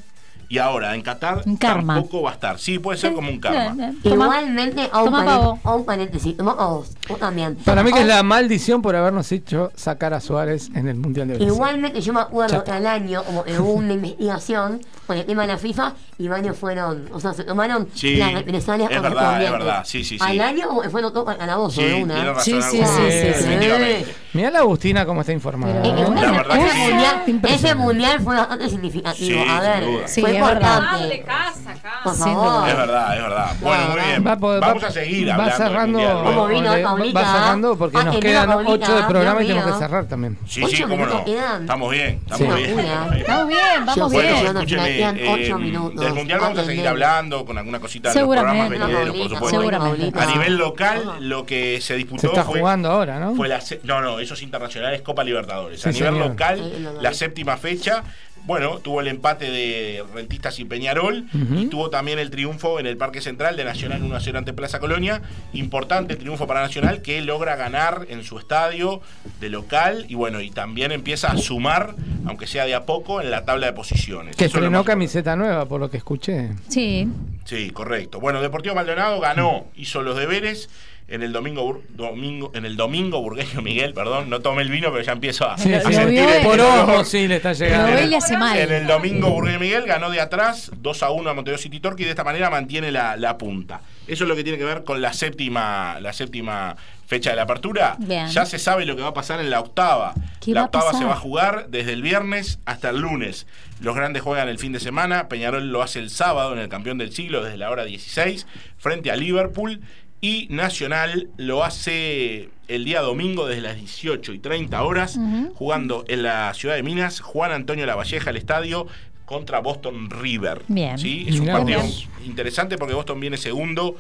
y 0.49 0.59
ahora 0.59 0.95
en 0.95 1.03
Qatar 1.03 1.43
Un 1.45 1.57
karma. 1.57 1.95
tampoco 1.97 2.23
va 2.23 2.31
a 2.31 2.35
estar. 2.35 2.59
Sí, 2.59 2.79
puede 2.79 2.99
ser 2.99 3.13
como 3.13 3.29
un 3.29 3.39
karma. 3.41 3.93
Igualmente, 4.03 4.89
a 4.93 5.03
un, 5.03 5.15
a 5.15 5.85
paréntesis, 5.85 6.37
toma 6.37 6.53
a 6.59 6.67
vos, 6.67 6.91
vos 7.09 7.19
también. 7.19 7.57
Para 7.57 7.83
mí 7.83 7.93
que 7.93 7.99
es 8.01 8.05
A- 8.05 8.09
la 8.09 8.23
maldición 8.23 8.83
por 8.83 8.97
habernos 8.97 9.31
hecho 9.33 9.71
sacar 9.77 10.15
a 10.15 10.21
Suárez 10.21 10.71
en 10.75 10.89
el 10.89 10.97
Mundial 10.97 11.29
de 11.29 11.35
Brasil. 11.35 11.53
Igualmente 11.55 12.01
yo 12.01 12.13
me 12.13 12.21
acuerdo 12.21 12.65
que 12.65 12.71
al 12.71 12.87
año 12.87 13.23
como 13.25 13.45
hubo 13.59 13.73
una 13.73 13.93
investigación 13.95 14.81
con 15.07 15.17
el 15.17 15.25
tema 15.27 15.43
de 15.43 15.49
la 15.49 15.59
FIFA 15.59 15.95
y 16.19 16.29
varios 16.29 16.57
fueron, 16.57 17.09
o 17.13 17.21
sea, 17.21 17.33
se 17.33 17.45
tomaron 17.45 17.89
Sí, 17.95 18.17
las 18.17 18.33
represalias 18.35 18.91
es 18.91 19.01
verdad, 19.01 19.43
es 19.43 19.51
verdad, 19.51 19.83
sí, 19.85 20.05
sí, 20.05 20.19
sí. 20.19 20.25
Al 20.25 20.41
año 20.41 20.67
como 20.69 20.83
que 20.83 20.91
fueron 20.91 21.13
todos 21.13 21.29
al 21.29 21.39
calabozo 21.39 21.81
Sí, 21.81 21.87
de 21.87 22.03
una. 22.03 22.25
razón. 22.35 22.43
Sí, 22.45 22.53
sí, 22.63 22.79
sí, 22.79 22.85
sí, 22.85 23.11
sí. 23.11 23.17
Efectivamente. 23.19 24.15
Mira 24.35 24.51
la 24.51 24.59
Agustina 24.61 25.07
cómo 25.07 25.21
está 25.21 25.33
informada. 25.33 25.83
Eh, 25.83 25.89
eh, 25.89 25.95
La 26.15 26.21
ese- 26.23 26.31
verdad 26.33 26.57
ese, 26.59 26.67
que 26.67 26.73
sí. 26.73 26.91
mundial, 27.33 27.55
ese 27.55 27.75
mundial 27.75 28.21
fue 28.21 28.37
bastante 28.37 28.69
significativo. 28.69 29.41
Sí, 29.43 29.49
a 29.49 29.61
sin 30.07 30.25
ver, 30.25 30.33
fue 30.33 30.38
es 30.39 30.47
verdad. 30.47 30.79
importante. 30.79 31.23
casa, 31.23 31.71
acá. 31.73 32.01
Por 32.05 32.15
favor. 32.15 32.69
Es 32.69 32.77
verdad, 32.77 33.17
es 33.17 33.23
verdad. 33.23 33.51
Bueno, 33.61 33.85
muy 33.89 34.01
bien. 34.01 34.27
Va, 34.27 34.37
po- 34.37 34.61
Vamos 34.61 34.83
va- 34.85 34.89
a 34.89 34.91
seguir 34.91 35.29
va 35.29 35.33
hablando. 35.35 35.51
del 35.51 35.57
cerrando, 35.69 35.99
Mundial 35.99 36.13
luego. 36.23 36.29
Como 36.35 36.47
vino 36.49 36.69
va- 36.71 36.83
Paulita. 36.83 37.21
va 37.23 37.33
cerrando 37.33 37.77
porque 37.79 37.97
Ah, 37.99 38.05
nos 38.05 38.15
que 38.15 38.21
quedan 38.21 38.51
8 38.67 38.97
de 38.97 39.03
programa 39.05 39.43
y 39.43 39.47
tenemos 39.47 39.73
que 39.73 39.79
cerrar 39.79 40.05
también. 40.07 40.39
Sí, 40.47 40.63
Ocho 40.63 40.77
sí, 40.77 40.83
cómo 40.85 41.07
no. 41.07 41.25
quedan. 41.25 41.61
Estamos 41.63 41.91
bien, 41.91 42.09
Sí. 42.11 42.33
estamos 42.33 42.57
bien. 42.57 42.71
Locura. 42.71 42.83
estamos 42.89 43.11
bien. 43.15 43.25
Vamos 43.29 43.49
bien, 43.49 43.87
vamos 43.87 43.97
Yo 43.97 44.09
bien. 44.09 44.23
sé, 44.37 44.45
yo 44.45 44.53
no 44.53 44.59
Escúcheme, 44.61 44.97
quedan 44.97 45.17
ocho 45.17 45.35
eh, 45.37 45.55
minutos. 45.59 46.01
del 46.05 46.15
Mundial 46.15 46.41
vamos 46.41 46.59
a 46.59 46.65
seguir 46.65 46.89
hablando 46.89 47.45
con 47.45 47.59
alguna 47.59 47.81
cosita 47.81 48.13
de 48.13 48.21
los 48.21 48.29
programas 48.29 48.69
venideros, 48.71 49.17
por 49.17 49.29
supuesto. 49.31 49.49
Seguramente. 49.61 50.19
A 50.21 50.27
nivel 50.27 50.57
local, 50.57 51.17
lo 51.21 51.45
que 51.47 51.81
se 51.81 51.95
disputó 51.97 52.21
Se 52.23 52.27
está 52.29 52.45
fue, 52.45 52.61
jugando 52.61 52.91
ahora, 52.91 53.19
¿no? 53.19 53.35
fue 53.35 53.49
la 53.49 53.61
no, 53.85 54.01
no, 54.01 54.19
eso 54.21 54.35
es 54.35 54.43
internacional, 54.43 54.95
es 54.95 55.03
Copa 55.03 55.25
Libertadores. 55.25 55.81
Sí, 55.81 55.89
a 55.89 55.93
nivel 55.93 56.15
señor. 56.15 56.29
local, 56.29 56.99
la 57.01 57.13
séptima 57.15 57.57
fecha 57.57 58.03
bueno, 58.49 58.79
tuvo 58.79 59.03
el 59.03 59.09
empate 59.09 59.51
de 59.51 60.03
Rentistas 60.15 60.59
y 60.59 60.65
Peñarol 60.65 61.27
y 61.55 61.67
tuvo 61.67 61.91
también 61.91 62.19
el 62.19 62.31
triunfo 62.31 62.81
en 62.81 62.87
el 62.87 62.97
Parque 62.97 63.21
Central 63.21 63.59
de 63.59 63.65
Nacional 63.65 64.03
1 64.03 64.17
a 64.17 64.21
0 64.21 64.39
ante 64.39 64.55
Plaza 64.55 64.81
Colonia. 64.81 65.21
Importante 65.53 66.17
triunfo 66.17 66.47
para 66.47 66.63
Nacional 66.63 67.03
que 67.03 67.21
logra 67.21 67.57
ganar 67.57 68.07
en 68.09 68.25
su 68.25 68.39
estadio 68.39 69.03
de 69.39 69.51
local 69.51 70.07
y 70.09 70.15
bueno, 70.15 70.41
y 70.41 70.51
también 70.51 70.93
empieza 70.93 71.31
a 71.31 71.37
sumar, 71.37 71.95
aunque 72.25 72.47
sea 72.47 72.65
de 72.65 72.75
a 72.75 72.87
poco, 72.87 73.21
en 73.21 73.31
la 73.31 73.45
tabla 73.45 73.67
de 73.67 73.75
posiciones. 73.75 74.35
Que 74.35 74.47
Eso 74.47 74.57
estrenó 74.57 74.83
camiseta 74.83 75.37
nueva, 75.37 75.67
por 75.67 75.79
lo 75.79 75.91
que 75.91 75.99
escuché. 75.99 76.49
Sí. 76.69 77.07
Sí, 77.45 77.71
correcto. 77.71 78.19
Bueno, 78.19 78.41
Deportivo 78.41 78.75
Maldonado 78.75 79.21
ganó, 79.21 79.67
hizo 79.77 80.01
los 80.03 80.17
deberes 80.17 80.71
en 81.09 81.23
el 81.23 81.33
domingo, 81.33 81.65
bur- 81.65 81.83
domingo 81.89 82.51
en 82.55 82.65
el 82.67 82.77
domingo 82.77 83.21
burgueño 83.23 83.63
Miguel, 83.63 83.95
perdón, 83.95 84.29
no 84.29 84.41
tomé 84.41 84.61
el 84.63 84.69
vino, 84.71 84.91
pero 84.93 85.03
ya 85.03 85.13
empiezo 85.13 85.49
a, 85.49 85.57
Sí, 85.57 85.73
a 85.73 85.81
sí. 85.81 85.93
sentir 85.95 86.19
el 86.21 86.43
Por 86.45 86.59
dolor. 86.59 86.91
ojo, 86.91 87.05
sí, 87.05 87.27
le 87.27 87.37
está 87.37 87.53
llegando. 87.55 87.99
En 87.99 88.73
el 88.73 88.87
domingo 88.87 89.31
Burgueño 89.31 89.59
Miguel 89.59 89.85
ganó 89.87 90.11
de 90.11 90.21
atrás 90.21 90.71
2 90.77 91.03
a 91.03 91.11
1 91.11 91.31
a 91.31 91.35
Montevideo 91.35 91.59
City 91.59 91.81
Torque 91.81 92.03
y 92.03 92.05
de 92.05 92.11
esta 92.11 92.25
manera 92.25 92.51
mantiene 92.51 92.93
la, 92.93 93.17
la 93.17 93.39
punta. 93.39 93.81
Eso 94.07 94.25
es 94.25 94.29
lo 94.29 94.37
que 94.37 94.43
tiene 94.45 94.59
que 94.59 94.65
ver 94.65 94.85
con 94.85 95.01
la 95.01 95.13
séptima, 95.13 95.99
la 96.01 96.13
séptima 96.13 96.77
fecha 97.07 97.31
de 97.31 97.37
la 97.37 97.43
apertura. 97.43 97.97
Bien. 97.99 98.29
Ya 98.29 98.45
se 98.45 98.59
sabe 98.59 98.85
lo 98.85 98.95
que 98.95 99.03
va 99.03 99.09
a 99.09 99.15
pasar 99.15 99.41
en 99.41 99.49
la 99.51 99.61
octava. 99.61 100.13
¿Qué 100.41 100.53
La 100.53 100.61
va 100.61 100.65
a 100.65 100.67
octava 100.67 100.85
pasar? 100.87 101.01
se 101.01 101.07
va 101.07 101.13
a 101.15 101.17
jugar 101.17 101.67
desde 101.71 101.95
el 101.95 102.03
viernes 102.03 102.59
hasta 102.67 102.91
el 102.91 102.99
lunes. 103.01 103.47
Los 103.81 103.95
grandes 103.97 104.23
juegan 104.23 104.49
el 104.49 104.59
fin 104.59 104.73
de 104.73 104.81
semana. 104.81 105.29
Peñarol 105.29 105.71
lo 105.73 105.83
hace 105.83 106.01
el 106.01 106.11
sábado 106.11 106.53
en 106.53 106.59
el 106.59 106.69
campeón 106.69 106.99
del 106.99 107.13
siglo 107.13 107.43
desde 107.43 107.57
la 107.57 107.71
hora 107.71 107.85
16 107.85 108.47
frente 108.77 109.11
a 109.11 109.17
Liverpool. 109.17 109.81
Y 110.21 110.49
Nacional 110.51 111.29
lo 111.37 111.65
hace 111.65 112.51
el 112.67 112.85
día 112.85 113.01
domingo 113.01 113.47
desde 113.47 113.63
las 113.63 113.77
18 113.77 114.33
y 114.33 114.39
30 114.41 114.83
horas, 114.83 115.19
jugando 115.55 116.05
en 116.09 116.23
la 116.23 116.53
ciudad 116.55 116.75
de 116.75 116.83
Minas, 116.83 117.21
Juan 117.21 117.53
Antonio 117.53 117.87
Lavalleja, 117.87 118.31
el 118.31 118.37
estadio, 118.37 118.87
contra 119.25 119.61
Boston 119.61 120.11
River. 120.11 120.63
Bien. 120.69 120.99
¿sí? 120.99 121.27
Es 121.29 121.39
un 121.39 121.47
partido 121.47 121.83
interesante 122.25 122.79
porque 122.79 122.95
Boston 122.95 123.21
viene 123.21 123.37
segundo, 123.37 123.97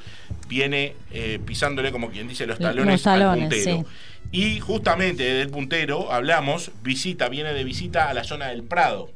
viene 0.48 0.94
eh, 1.12 1.38
pisándole, 1.44 1.92
como 1.92 2.10
quien 2.10 2.26
dice, 2.26 2.46
los 2.46 2.58
Los 2.58 2.70
talones, 2.70 3.02
talones, 3.02 3.42
al 3.44 3.48
puntero. 3.48 3.78
sí. 3.78 3.84
Y 4.30 4.60
justamente 4.60 5.22
desde 5.22 5.42
el 5.42 5.50
puntero 5.50 6.12
hablamos, 6.12 6.70
visita, 6.82 7.28
viene 7.28 7.52
de 7.54 7.64
visita 7.64 8.08
a 8.08 8.14
la 8.14 8.24
zona 8.24 8.48
del 8.48 8.62
Prado. 8.62 9.10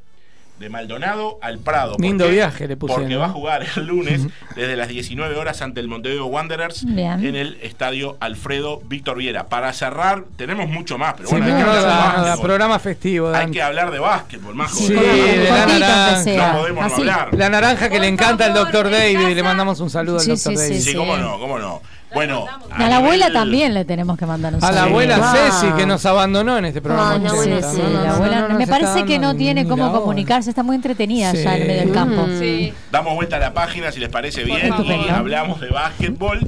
De 0.58 0.68
Maldonado 0.68 1.38
al 1.42 1.58
Prado. 1.58 1.92
¿Por 1.94 2.02
Lindo 2.02 2.28
viaje 2.28 2.68
le 2.68 2.76
pusieron, 2.76 3.02
Porque 3.04 3.14
¿no? 3.14 3.20
va 3.20 3.26
a 3.26 3.30
jugar 3.30 3.66
el 3.76 3.84
lunes 3.84 4.20
desde 4.54 4.76
las 4.76 4.86
19 4.86 5.34
horas 5.36 5.60
ante 5.60 5.80
el 5.80 5.88
Montevideo 5.88 6.26
Wanderers 6.26 6.84
Bien. 6.84 7.24
en 7.26 7.34
el 7.34 7.58
estadio 7.62 8.16
Alfredo 8.20 8.80
Víctor 8.84 9.16
Viera. 9.16 9.48
Para 9.48 9.72
cerrar, 9.72 10.22
tenemos 10.36 10.68
mucho 10.68 10.98
más, 10.98 11.14
pero 11.14 11.28
Sí, 11.28 11.34
bueno, 11.34 11.46
hay 11.56 11.62
que 11.62 11.68
hablar 11.68 11.82
de 11.82 11.88
básquetbol. 12.20 12.46
programa 12.46 12.78
festivo. 12.78 13.34
Hay 13.34 13.50
que 13.50 13.62
hablar 13.62 13.90
de 13.90 13.98
básquetbol, 13.98 14.54
más 14.54 14.70
Sí, 14.72 14.92
de 14.94 15.48
la 15.50 15.66
naranja. 15.66 16.52
No 16.52 16.58
podemos 16.60 16.86
no 16.90 16.94
hablar. 16.96 17.34
La 17.34 17.48
naranja 17.48 17.88
que 17.88 17.98
le 17.98 18.06
encanta 18.06 18.44
al 18.46 18.54
doctor 18.54 18.88
David 18.88 19.18
y 19.30 19.34
le 19.34 19.42
mandamos 19.42 19.80
un 19.80 19.90
saludo 19.90 20.16
al 20.18 20.22
Sí, 20.22 20.30
doctor 20.30 20.52
sí, 20.52 20.58
David. 20.58 20.80
Sí, 20.80 20.94
cómo 20.94 21.16
no, 21.16 21.38
cómo 21.40 21.58
no. 21.58 21.82
Bueno, 22.14 22.46
A 22.70 22.88
la 22.88 22.96
abuela 22.96 23.32
también 23.32 23.74
le 23.74 23.84
tenemos 23.84 24.16
que 24.18 24.26
mandar 24.26 24.54
un 24.54 24.62
A 24.62 24.66
la 24.70 24.78
saludo. 24.78 24.90
abuela 24.90 25.18
Ah. 25.22 25.34
Ceci 25.34 25.72
que 25.74 25.86
nos 25.86 26.04
abandonó 26.06 26.58
en 26.58 26.66
este 26.66 26.80
programa. 26.82 27.18
Sí, 27.30 27.36
80. 27.36 27.70
sí, 27.72 27.78
No, 27.78 27.88
no, 27.90 28.02
la 28.02 28.10
abuela 28.14 28.40
no, 28.40 28.48
no, 28.50 28.58
me 28.58 28.66
parece 28.66 29.04
que 29.04 29.18
no 29.18 29.34
tiene 29.36 29.66
cómo 29.66 29.92
comunicarse, 29.92 30.50
está 30.50 30.62
muy 30.62 30.76
entretenida 30.76 31.32
ya 31.32 31.56
en 31.56 31.62
Sí. 31.62 31.68
medio 31.68 31.80
del 31.82 31.92
campo. 31.92 32.26
Sí. 32.38 32.72
Damos 32.90 33.14
vuelta 33.14 33.36
a 33.36 33.40
la 33.40 33.54
página 33.54 33.90
si 33.92 34.00
les 34.00 34.08
parece 34.08 34.44
bien 34.44 34.72
y 34.84 35.08
hablamos 35.08 35.60
de 35.60 35.68
básquetbol 35.70 36.40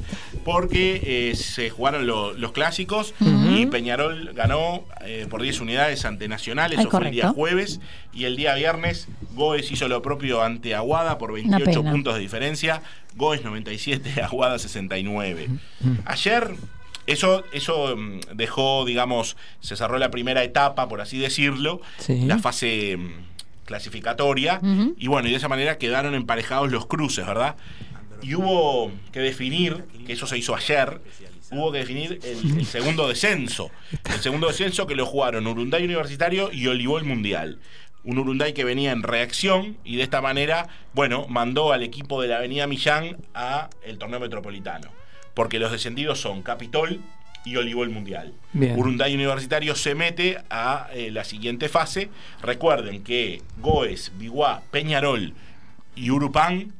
porque 0.45 1.01
eh, 1.31 1.35
se 1.35 1.69
jugaron 1.69 2.07
lo- 2.07 2.31
los 2.33 2.53
clásicos 2.53 3.13
y 3.49 3.65
Peñarol 3.65 4.31
ganó 4.33 4.85
eh, 5.01 5.25
por 5.29 5.41
10 5.41 5.59
unidades 5.59 6.05
ante 6.05 6.27
Nacional, 6.29 6.71
eso 6.71 6.81
Ay, 6.83 6.87
fue 6.89 7.05
el 7.07 7.11
día 7.11 7.29
jueves 7.29 7.81
y 8.13 8.23
el 8.23 8.37
día 8.37 8.53
viernes 8.55 9.07
Goes 9.33 9.69
hizo 9.71 9.87
lo 9.89 10.01
propio 10.01 10.41
ante 10.43 10.73
Aguada 10.75 11.17
por 11.17 11.33
28 11.33 11.65
pena. 11.81 11.91
puntos 11.91 12.13
de 12.13 12.19
diferencia, 12.21 12.81
Goes 13.15 13.43
97, 13.43 14.21
Aguada 14.23 14.57
69. 14.59 15.49
Ayer 16.05 16.51
eso, 17.07 17.43
eso 17.51 17.95
mm, 17.97 18.19
dejó, 18.35 18.85
digamos, 18.85 19.37
se 19.61 19.75
cerró 19.75 19.97
la 19.97 20.09
primera 20.11 20.43
etapa, 20.43 20.87
por 20.87 21.01
así 21.01 21.17
decirlo, 21.17 21.81
Sí. 21.97 22.21
la 22.25 22.37
fase 22.39 22.97
mm, 22.97 23.09
clasificatoria, 23.65 24.59
y 24.97 25.07
bueno, 25.07 25.27
y 25.27 25.31
de 25.31 25.37
esa 25.37 25.47
manera 25.47 25.77
quedaron 25.79 26.13
emparejados 26.13 26.71
los 26.71 26.85
cruces, 26.85 27.25
¿verdad? 27.25 27.55
Y 28.21 28.35
hubo 28.35 28.91
que 29.11 29.19
definir, 29.19 29.85
que 30.05 30.13
eso 30.13 30.27
se 30.27 30.37
hizo 30.37 30.55
ayer, 30.55 31.01
hubo 31.51 31.71
que 31.71 31.79
definir 31.79 32.19
el, 32.23 32.59
el 32.59 32.65
segundo 32.65 33.07
descenso. 33.07 33.71
El 34.13 34.19
segundo 34.19 34.47
descenso 34.47 34.87
que 34.87 34.95
lo 34.95 35.05
jugaron 35.05 35.47
Urunday 35.47 35.83
Universitario 35.83 36.51
y 36.51 36.67
Olivol 36.67 37.03
Mundial. 37.03 37.59
Un 38.03 38.19
Urunday 38.19 38.53
que 38.53 38.63
venía 38.63 38.91
en 38.91 39.01
reacción 39.01 39.77
y 39.83 39.95
de 39.95 40.03
esta 40.03 40.21
manera, 40.21 40.67
bueno, 40.93 41.25
mandó 41.27 41.73
al 41.73 41.81
equipo 41.81 42.21
de 42.21 42.27
la 42.27 42.37
Avenida 42.37 42.67
Millán 42.67 43.17
a 43.33 43.69
el 43.83 43.97
torneo 43.97 44.19
metropolitano. 44.19 44.91
Porque 45.33 45.59
los 45.59 45.71
descendidos 45.71 46.21
son 46.21 46.43
Capitol 46.43 47.01
y 47.45 47.55
Olivol 47.55 47.89
Mundial. 47.89 48.33
Bien. 48.53 48.77
Urunday 48.77 49.13
Universitario 49.13 49.75
se 49.75 49.95
mete 49.95 50.37
a 50.49 50.89
eh, 50.93 51.11
la 51.11 51.23
siguiente 51.23 51.69
fase. 51.69 52.09
Recuerden 52.41 53.03
que 53.03 53.41
Goes, 53.59 54.11
Biguá, 54.17 54.63
Peñarol 54.71 55.33
y 55.95 56.09
Urupán 56.09 56.73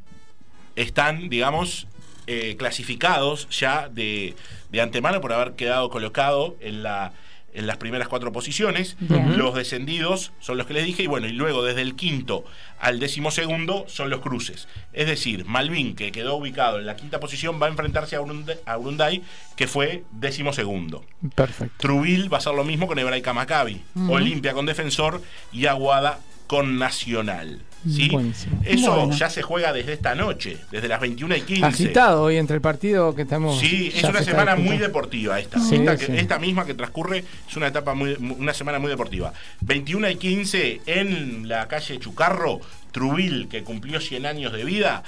están, 0.75 1.29
digamos, 1.29 1.87
eh, 2.27 2.55
clasificados 2.57 3.47
ya 3.49 3.89
de, 3.89 4.35
de 4.71 4.81
antemano 4.81 5.21
por 5.21 5.33
haber 5.33 5.53
quedado 5.53 5.89
colocado 5.89 6.55
en 6.59 6.83
la 6.83 7.13
en 7.55 7.67
las 7.67 7.77
primeras 7.77 8.07
cuatro 8.07 8.31
posiciones. 8.31 8.97
Bien. 8.99 9.37
Los 9.37 9.55
descendidos 9.55 10.33
son 10.39 10.57
los 10.57 10.67
que 10.67 10.73
les 10.73 10.85
dije, 10.85 11.03
y 11.03 11.07
bueno, 11.07 11.27
y 11.27 11.31
luego 11.31 11.63
desde 11.63 11.81
el 11.81 11.95
quinto 11.95 12.43
al 12.79 12.99
décimo 12.99 13.31
segundo 13.31 13.85
son 13.87 14.09
los 14.09 14.19
cruces. 14.19 14.67
Es 14.93 15.07
decir, 15.07 15.45
Malvin, 15.45 15.95
que 15.95 16.11
quedó 16.11 16.35
ubicado 16.35 16.79
en 16.79 16.85
la 16.85 16.95
quinta 16.95 17.19
posición, 17.19 17.59
va 17.61 17.67
a 17.67 17.69
enfrentarse 17.69 18.17
a 18.17 18.21
Urunday, 18.21 18.57
a 18.65 18.77
Urunday, 18.77 19.23
que 19.55 19.67
fue 19.67 20.03
décimo 20.11 20.53
segundo. 20.53 21.05
Perfecto. 21.33 21.75
Trubil 21.79 22.31
va 22.31 22.37
a 22.39 22.41
ser 22.41 22.53
lo 22.53 22.65
mismo 22.65 22.87
con 22.87 22.99
Hebraica 22.99 23.33
Maccabi. 23.33 23.81
Olimpia 24.09 24.53
con 24.53 24.65
Defensor 24.65 25.21
y 25.51 25.65
Aguada 25.65 26.19
con 26.47 26.77
Nacional. 26.77 27.61
¿Sí? 27.89 28.09
Buenísimo. 28.09 28.61
Eso 28.63 28.95
Bueno. 28.95 29.13
ya 29.13 29.29
se 29.29 29.41
juega 29.41 29.71
desde 29.73 29.93
esta 29.93 30.15
noche, 30.15 30.57
desde 30.71 30.87
las 30.87 30.99
21 30.99 31.35
y 31.35 31.41
15. 31.41 31.65
Agitado 31.65 32.23
hoy 32.23 32.37
entre 32.37 32.55
el 32.55 32.61
partido 32.61 33.13
que 33.15 33.23
estamos. 33.23 33.59
Sí, 33.59 33.91
es 33.95 34.03
una 34.03 34.19
se 34.19 34.25
semana 34.31 34.55
muy 34.55 34.77
deportiva 34.77 35.39
esta. 35.39 35.59
Sí, 35.59 35.75
esta, 35.75 35.97
que- 35.97 36.05
sí. 36.07 36.13
esta 36.15 36.39
misma 36.39 36.65
que 36.65 36.73
transcurre 36.73 37.23
es 37.49 37.55
una 37.57 37.67
etapa 37.67 37.93
muy, 37.93 38.13
una 38.37 38.53
semana 38.53 38.79
muy 38.79 38.89
deportiva. 38.89 39.33
21 39.61 40.09
y 40.09 40.15
15 40.15 40.81
en 40.85 41.47
la 41.47 41.67
calle 41.67 41.99
Chucarro, 41.99 42.59
Trubil, 42.91 43.47
que 43.49 43.63
cumplió 43.63 43.99
100 43.99 44.25
años 44.25 44.53
de 44.53 44.63
vida, 44.63 45.03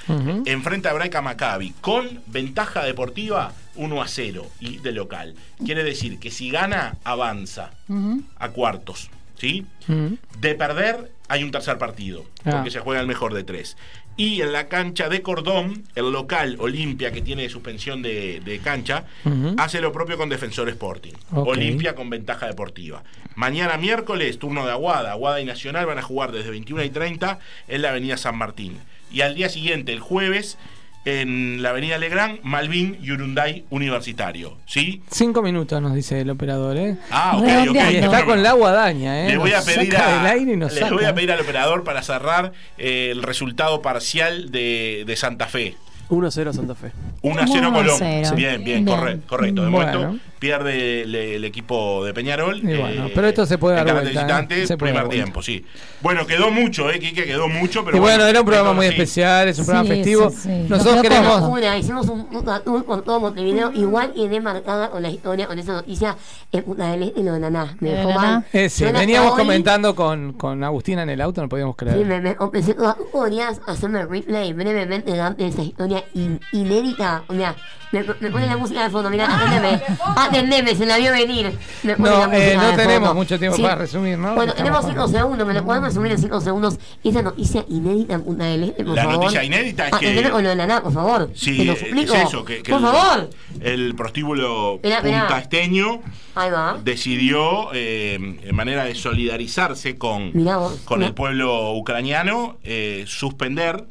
enfrenta 0.46 0.90
a 0.90 0.92
Hebraica 0.92 1.22
Maccabi 1.22 1.74
con 1.80 2.20
ventaja 2.28 2.84
deportiva 2.84 3.54
1 3.76 4.02
a 4.02 4.08
0 4.08 4.46
y 4.60 4.78
de 4.80 4.92
local. 4.92 5.36
Quiere 5.64 5.84
decir 5.84 6.20
que 6.20 6.30
si 6.30 6.50
gana, 6.52 6.98
avanza 7.06 7.72
a 8.38 8.50
cuartos. 8.50 9.10
¿Sí? 9.40 9.66
De 10.40 10.56
perder, 10.56 11.12
hay 11.28 11.44
un 11.44 11.52
tercer 11.52 11.78
partido, 11.78 12.26
Ah. 12.46 12.52
porque 12.52 12.72
se 12.72 12.80
juega 12.80 13.02
el 13.02 13.08
mejor 13.08 13.34
de 13.34 13.44
tres. 13.44 13.78
Y 14.16 14.42
en 14.42 14.52
la 14.52 14.68
cancha 14.68 15.10
de 15.10 15.22
Cordón, 15.22 15.84
el 15.94 16.12
local 16.12 16.56
Olimpia, 16.60 17.12
que 17.12 17.22
tiene 17.22 17.48
suspensión 17.50 18.02
de, 18.02 18.40
de 18.44 18.58
cancha, 18.60 19.06
hace 19.58 19.80
lo 19.80 19.92
propio 19.92 20.18
con 20.18 20.28
Defensor 20.30 20.68
Sporting. 20.70 21.14
Olimpia 21.32 21.94
con 21.94 22.10
ventaja 22.10 22.48
deportiva. 22.48 23.04
Mañana 23.36 23.78
miércoles, 23.78 24.40
turno 24.40 24.66
de 24.66 24.72
Aguada. 24.72 25.12
Aguada 25.12 25.40
y 25.40 25.46
Nacional 25.46 25.86
van 25.86 26.00
a 26.00 26.02
jugar 26.02 26.32
desde 26.32 26.50
21 26.50 26.84
y 26.84 26.90
30 26.90 27.38
en 27.68 27.82
la 27.84 27.90
avenida 27.90 28.18
San 28.18 28.36
Martín. 28.38 28.80
Y 29.12 29.22
al 29.22 29.36
día 29.36 29.50
siguiente, 29.50 29.94
el 29.94 30.00
jueves, 30.00 30.58
en 31.06 31.62
la 31.62 31.70
avenida 31.70 31.98
Legrand, 31.98 32.40
Malvin 32.44 32.98
y 33.02 33.12
Urunday 33.12 33.64
Universitario. 33.70 34.58
¿Sí? 34.66 35.02
Cinco 35.10 35.42
minutos 35.42 35.82
nos 35.82 35.94
dice 35.96 36.20
el 36.22 36.30
operador, 36.30 36.76
¿eh? 36.78 36.98
Ah, 37.12 37.38
ok, 37.38 37.70
ok. 37.70 37.76
Y 37.92 37.96
está 37.98 38.26
con 38.26 38.44
la 38.44 38.52
guadaña, 38.54 39.26
¿eh? 39.26 39.30
Le 39.30 39.38
voy 39.38 39.54
a 39.54 39.62
pedir 39.62 39.96
a- 39.96 40.34
les 40.34 40.92
voy 40.92 41.06
a 41.06 41.16
pedir 41.16 41.32
al 41.32 41.40
operador 41.40 41.84
para 41.84 42.02
cerrar 42.04 42.52
eh, 42.78 43.10
el 43.12 43.24
resultado 43.24 43.82
parcial 43.82 44.52
de, 44.52 45.04
de 45.08 45.16
Santa 45.16 45.48
Fe. 45.48 45.76
1-0 46.10 46.54
Santa 46.54 46.74
Fe. 46.76 46.92
1 47.22 47.42
a 47.42 47.48
0 47.48 47.60
1 47.60 47.68
a 47.68 47.74
Colón. 47.74 47.96
0. 48.00 48.32
Bien, 48.36 48.64
bien, 48.64 48.86
Bien. 48.86 48.86
correcto, 48.86 49.28
correcto. 49.28 49.64
De 49.66 49.70
Bueno. 49.70 50.00
momento 50.00 50.24
pierde 50.40 51.02
el, 51.02 51.16
el 51.16 51.46
equipo 51.46 52.04
de 52.06 52.14
Peñarol. 52.14 52.58
Y 52.60 52.78
bueno, 52.78 53.08
pero 53.14 53.28
esto 53.28 53.46
se 53.46 53.58
puede 53.58 53.80
en 53.80 53.86
dar 53.86 53.96
vuelta, 53.96 54.10
¿eh? 54.10 54.14
visitante, 54.14 54.68
Se 54.68 54.78
puede 54.78 54.92
primer 54.94 55.04
dar 55.08 55.12
tiempo, 55.14 55.42
sí. 55.42 55.66
Bueno, 56.02 56.26
quedó 56.28 56.52
mucho, 56.52 56.90
¿eh, 56.92 57.00
Quique? 57.00 57.26
Quedó 57.26 57.48
mucho, 57.48 57.84
pero 57.84 57.98
y 57.98 58.00
bueno, 58.00 58.26
era 58.26 58.40
un 58.42 58.46
programa 58.46 58.74
muy 58.74 58.86
sí. 58.88 58.92
especial, 58.94 59.48
es 59.48 59.58
un 59.60 59.66
Sí, 59.66 59.72
programa 59.72 59.90
festivo. 59.96 60.30
sí, 60.30 60.38
sí. 60.44 60.66
Nosotros 60.70 61.02
queremos. 61.02 61.42
Una, 61.42 61.78
hicimos 61.78 62.08
un, 62.08 62.28
un 62.32 62.46
tour 62.64 62.86
por 62.86 63.04
todo 63.04 63.20
Montevideo, 63.20 63.72
igual 63.74 64.14
quedé 64.14 64.40
marcada 64.40 64.90
con 64.90 65.02
la 65.02 65.10
historia, 65.10 65.48
con 65.48 65.58
esa 65.60 65.74
noticia 65.74 66.16
en 66.52 66.64
Punta 66.64 66.92
del 66.92 67.04
Este 67.04 67.20
y 67.20 67.24
lo 67.24 67.34
de 67.34 67.40
Naná. 67.40 67.76
Me 67.80 67.90
¿De 67.90 67.96
dejó 67.98 68.10
Naná? 68.10 68.22
mal. 68.22 68.46
Ese, 68.54 68.82
Yo 68.82 68.88
hasta 68.88 69.00
veníamos 69.00 69.32
hoy- 69.32 69.38
comentando 69.40 69.96
con, 69.96 70.34
con 70.34 70.64
Agustina 70.64 71.04
en 71.04 71.10
el 71.10 71.22
auto, 71.22 71.42
no 71.42 71.50
podíamos 71.50 71.76
creer. 71.76 71.98
Sí, 71.98 72.06
me, 72.06 72.22
me 72.22 72.36
empecé, 72.40 72.74
¿tú 72.74 72.84
podrías 73.12 73.60
hacerme 73.68 74.02
el 74.02 74.10
replay 74.10 74.54
brevemente 74.54 75.12
de 75.14 75.48
esa 75.48 75.62
historia 75.64 76.04
in- 76.14 76.40
inédita? 76.52 77.24
O 77.28 77.34
sea, 77.34 77.56
me, 77.92 78.04
me 78.20 78.32
pone 78.32 78.46
la 78.48 78.58
música 78.58 78.84
de 78.84 78.90
fondo, 78.90 79.10
mira, 79.10 79.26
aténdeme. 79.34 79.82
atendeme, 80.16 80.76
se 80.76 80.86
la 80.86 80.98
vio 80.98 81.12
venir. 81.12 81.52
Me 81.84 81.96
pone 81.96 82.10
la 82.10 82.28
No, 82.28 82.34
eh, 82.34 82.54
no 82.56 82.68
de 82.72 82.76
tenemos 82.78 83.08
fondo. 83.10 83.14
mucho 83.16 83.40
tiempo 83.40 83.56
Sí. 83.58 83.62
para 83.64 83.76
resumir, 83.76 84.18
¿no? 84.18 84.36
Bueno, 84.36 84.54
tenemos 84.54 84.82
con- 84.82 84.90
5 84.92 85.08
segundos, 85.08 85.48
¿me 85.48 85.54
lo 85.54 85.64
podemos 85.66 85.90
resumir 85.90 86.12
en 86.12 86.18
5 86.20 86.42
segundos? 86.42 86.78
Esa 87.04 87.22
noticia 87.22 87.66
inédita 87.70 88.14
en 88.16 88.24
Punta 88.24 88.46
del 88.46 88.64
Este, 88.66 88.84
por 88.84 88.96
La 88.96 89.04
favor. 89.04 89.20
noticia 89.20 89.44
inédita 89.44 89.88
es 89.88 89.94
Ah, 89.94 90.00
que- 90.00 90.06
entendeme 90.08 90.32
con 90.32 90.44
lo 90.44 90.50
de 90.50 90.56
la 90.56 90.68
nada, 90.68 90.84
por 90.84 90.94
favor. 90.94 91.30
Sí, 91.36 91.58
Te 91.58 91.66
lo 91.66 91.74
es 91.74 91.80
suplico. 91.80 92.14
eso, 92.16 92.46
que, 92.46 92.62
que 92.64 92.72
por 92.72 92.80
el, 92.82 92.86
favor. 92.86 93.30
el 93.62 93.96
prostíbulo 93.96 94.76
Esperá, 94.76 94.98
esperá. 94.98 95.20
Punta 95.22 95.40
Esteño 95.40 96.02
Ahí 96.36 96.52
va. 96.52 96.78
decidió, 96.84 97.70
eh, 97.74 98.16
en 98.44 98.56
manera 98.56 98.84
de 98.84 98.96
solidarizarse 98.96 99.98
con, 99.98 100.32
Mirá 100.34 100.58
vos. 100.58 100.80
con 100.86 101.00
Mirá. 101.00 101.10
el 101.10 101.14
pueblo 101.14 101.72
ucraniano, 101.74 102.58
eh, 102.64 103.06
suspender 103.08 103.86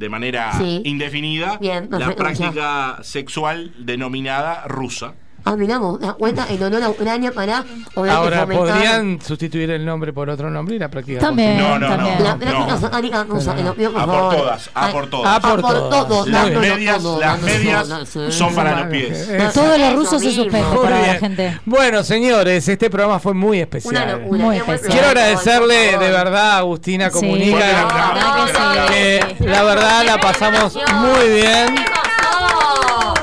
de 0.00 0.08
manera 0.08 0.52
Sí. 0.58 0.80
indefinida 0.86 1.58
Bien, 1.60 1.88
la 1.90 2.16
práctica 2.16 2.98
sexual 3.02 3.72
denominada 3.78 4.64
rusa. 4.66 5.12
Ah, 5.44 5.56
miramos, 5.56 5.98
da 6.00 6.12
cuenta 6.14 6.46
en 6.48 6.62
honor 6.62 6.82
a 6.82 6.90
Ucrania 6.90 7.32
para 7.32 7.64
Ahora, 7.96 8.46
¿podrían 8.46 9.20
sustituir 9.20 9.70
el 9.70 9.84
nombre 9.84 10.12
por 10.12 10.28
otro 10.30 10.50
nombre 10.50 10.76
y 10.76 10.78
la 10.78 10.88
práctica? 10.88 11.20
También, 11.20 11.56
No, 11.58 11.78
no, 11.78 11.88
también. 11.88 12.18
no, 12.18 12.24
La 12.24 12.32
no. 12.34 12.38
práctica 12.38 12.76
satánica 12.78 13.24
rusa, 13.24 13.54
lo 13.56 13.74
pido 13.74 13.92
por 13.92 14.00
A 14.02 14.06
por 14.06 14.36
todas, 14.36 14.70
a 14.74 14.90
por 14.90 15.06
todas. 15.10 15.36
A 15.36 15.40
por 15.40 15.62
todas. 15.62 16.26
Las 16.28 16.50
medias, 16.50 17.02
las 17.02 17.42
medias 17.42 17.88
son 18.30 18.54
para 18.54 18.80
los 18.80 18.86
pies. 18.88 19.28
Eh, 19.30 19.48
Todo 19.54 19.76
lo 19.78 19.96
ruso 19.96 20.18
se 20.18 20.32
suspende 20.32 20.76
para 20.82 21.00
la 21.06 21.14
gente. 21.14 21.60
Bueno, 21.64 22.02
señores, 22.04 22.68
este 22.68 22.90
programa 22.90 23.18
fue 23.18 23.34
muy 23.34 23.58
Una 23.58 23.62
especial. 23.62 24.20
locura. 24.20 24.44
Muy 24.44 24.56
especial. 24.56 24.90
Quiero 24.92 25.06
agradecerle 25.08 25.98
de 25.98 26.10
verdad 26.10 26.50
a 26.52 26.58
Agustina 26.58 27.10
Sí. 27.10 27.14
Comunica 27.20 27.58
La 27.58 28.86
que 28.88 29.36
la 29.40 29.62
verdad 29.62 30.04
la 30.06 30.18
pasamos 30.18 30.74
muy 30.94 31.28
bien. 31.34 31.74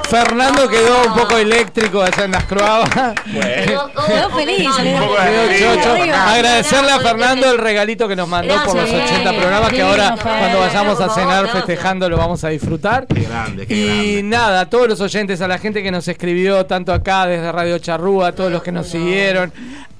Fernando 0.10 0.68
quedó 0.70 1.08
un 1.08 1.14
poco 1.14 1.38
eléctrico 1.38 2.02
allá 2.02 2.26
en 2.26 2.32
las 2.32 2.44
croabas. 2.46 2.90
Bueno, 3.26 3.92
Quedó 4.08 4.30
feliz. 4.32 4.68
Agradecerle 6.14 6.92
a 6.92 7.00
Fernando 7.00 7.52
el 7.52 7.58
regalito 7.58 8.08
que 8.08 8.16
nos 8.16 8.28
mandó 8.28 8.54
por 8.64 8.76
los 8.76 8.90
Gracias. 8.90 9.12
80 9.12 9.34
programas 9.40 9.70
que 9.72 9.82
ahora 9.82 10.16
cuando 10.22 10.60
vayamos 10.60 11.00
a 11.02 11.10
cenar 11.10 11.48
festejando 11.50 12.10
lo 12.10 12.18
vamos 12.18 12.44
a 12.44 12.50
disfrutar. 12.50 13.08
Qué 13.08 13.22
grande, 13.24 13.68
qué 13.68 13.74
Y 13.74 13.86
grande. 13.86 14.24
nada, 14.24 14.62
a 14.62 14.70
todos 14.70 14.88
los 14.88 15.02
oyentes, 15.02 15.42
a 15.42 15.48
la 15.48 15.58
gente 15.58 15.84
que 15.84 15.92
nos 15.92 16.08
escribió, 16.08 16.66
tanto 16.66 16.94
acá 16.94 17.26
desde 17.28 17.52
Radio 17.52 17.78
Charrúa, 17.80 18.30
a 18.30 18.32
todos 18.34 18.52
los 18.52 18.64
que 18.64 18.72
nos 18.72 18.88
siguieron, 18.88 19.52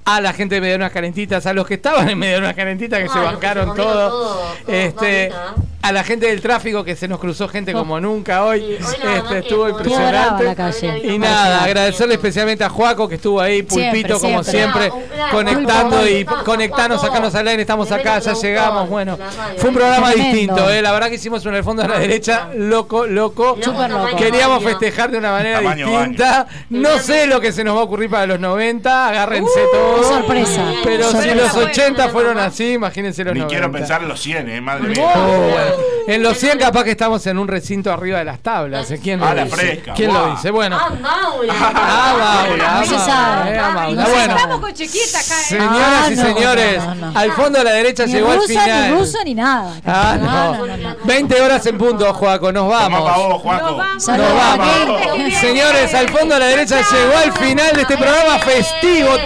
a 0.10 0.22
la 0.22 0.32
gente 0.34 0.56
de 0.56 0.62
Medianunas 0.62 0.92
Calentitas, 0.94 1.46
a 1.46 1.54
los 1.54 1.68
que 1.68 1.74
estaban 1.76 2.10
en 2.10 2.18
Medianunas 2.18 2.54
Calentitas, 2.56 3.00
que 3.02 3.08
se 3.10 3.14
que 3.14 3.20
bancaron 3.20 3.66
se 3.66 3.70
comieron 3.76 3.94
todo, 3.94 4.10
todo, 4.10 4.38
todo, 4.66 4.74
este, 4.74 5.30
mamita. 5.30 5.56
a 5.82 5.92
la 5.92 6.04
gente 6.06 6.28
del 6.28 6.42
tráfico 6.42 6.84
que 6.86 6.96
se 6.96 7.08
nos 7.10 7.20
cruzó 7.20 7.48
gente 7.50 7.74
como 7.74 8.00
nunca 8.00 8.46
hoy, 8.46 8.78
Sí, 8.80 8.96
este, 9.16 9.28
que 9.34 9.38
estuvo 9.40 9.66
la 9.66 9.70
impresionante. 9.72 10.56
calle. 10.56 11.02
Y 11.04 11.20
nada, 11.20 11.64
agradecerle 11.64 12.14
especialmente 12.16 12.64
a 12.64 12.70
Juaco 12.70 13.08
que 13.10 13.16
estuvo 13.16 13.42
ahí, 13.42 13.64
Pulpito, 13.64 14.18
Siempre, 14.18 14.32
como 14.32 14.44
siempre. 14.44 14.92
siempre, 14.92 15.30
conectando 15.32 16.08
y 16.08 16.24
conectando, 16.24 16.98
sacarnos 16.98 17.36
al 17.36 17.48
aire, 17.50 17.62
estamos 17.64 17.92
acá, 17.92 18.20
ya 18.20 18.34
llegamos, 18.34 18.90
bueno, 18.90 19.18
fue 19.58 19.70
un 19.70 19.76
programa 19.76 20.12
distinto, 20.12 20.70
eh, 20.70 20.82
la 20.82 20.92
verdad 20.94 21.10
que 21.10 21.16
hicimos 21.16 21.46
un 21.46 21.54
el 21.56 21.64
fondo 21.66 21.84
a 21.84 21.88
la 21.88 22.00
derecha, 22.00 22.50
loco, 22.56 23.06
loco, 23.06 23.58
Súper 23.62 23.90
loco. 23.92 24.16
queríamos 24.16 24.64
festejar 24.64 25.12
de 25.12 25.18
una 25.18 25.32
manera 25.32 25.58
Tamaño 25.58 25.88
distinta, 25.90 26.48
no 26.70 26.98
sé 27.00 27.28
lo 27.28 27.42
que 27.42 27.52
se 27.52 27.64
nos 27.66 27.76
va 27.76 27.82
a 27.82 27.84
ocurrir 27.84 28.10
para 28.10 28.26
los 28.26 28.40
90, 28.40 29.08
agárrense 29.10 29.60
todos, 29.72 29.97
sorpresa. 30.04 30.64
pero 30.84 31.06
si 31.06 31.12
Sorpresa. 31.12 31.36
los 31.36 31.56
80 31.56 32.10
fueron 32.10 32.38
así, 32.40 32.74
imagínense 32.74 33.24
los 33.24 33.34
Ni 33.34 33.40
90. 33.42 33.56
quiero 33.60 33.72
pensar 33.72 34.02
en 34.04 34.08
los 34.10 34.20
100, 34.22 34.50
eh, 34.50 34.62
madre 34.62 34.86
Oh, 34.86 34.88
mía. 34.90 35.14
bueno. 35.16 35.98
En 36.08 36.24
los 36.24 36.38
100 36.38 36.58
capaz 36.60 36.84
que 36.86 36.92
estamos 36.92 37.26
en 37.28 37.38
un 37.38 37.48
recinto 37.50 37.92
arriba 37.92 38.20
de 38.20 38.26
las 38.26 38.40
tablas. 38.40 38.90
¿eh? 38.92 39.00
¿Quién 39.04 39.20
lo 39.20 39.26
Ah, 39.28 39.34
la 39.34 39.44
dice? 39.44 39.56
fresca, 39.58 39.94
¿Quién 39.94 40.14
lo 40.14 40.20
guau. 40.22 40.32
dice? 40.36 40.52
Bueno. 40.52 40.78
Ah, 40.80 40.90
Maula. 41.02 41.54
Ah, 41.60 42.44
Maula, 42.48 42.72
No 42.80 42.86
se 42.86 42.96
ah, 42.96 43.00
sabe. 43.00 43.52
eh, 43.56 43.60
ah, 43.60 43.72
Maula. 43.72 44.06
Bueno, 44.06 44.36
estamos 44.36 44.60
con 44.62 44.74
chiquita 44.74 45.20
acá, 45.20 45.40
¿eh? 45.42 45.44
señoras 45.44 46.04
Ah, 46.06 46.10
y 46.12 46.16
señores, 46.16 46.84
al 47.14 47.32
fondo 47.34 47.60
a 47.60 47.64
la 47.66 47.72
derecha 47.72 48.06
Ni 48.06 48.14
llegó 48.14 48.32
al 48.32 48.42
final. 48.42 48.92
ni 48.94 48.98
ruso, 49.00 49.18
ni 49.26 49.34
nada. 49.36 49.74
Ah, 49.86 50.18
no. 50.22 50.96
20 51.04 51.42
horas 51.42 51.66
en 51.66 51.78
punto, 51.78 52.14
Juaco, 52.14 52.52
nos 52.54 52.70
vamos. 52.70 53.02
Juaco. 53.42 53.66
Nos 53.66 53.78
vamos. 53.78 54.08
Nos 54.08 54.36
vamos. 54.36 55.34
Señores, 55.42 55.94
al 55.94 56.08
fondo 56.10 56.36
a 56.36 56.40
la 56.40 56.46
derecha 56.46 56.78
llegó 56.90 57.18
al 57.18 57.34
final 57.34 57.76
de 57.76 57.82
este 57.82 57.98
programa 57.98 58.40
festivo, 58.40 59.18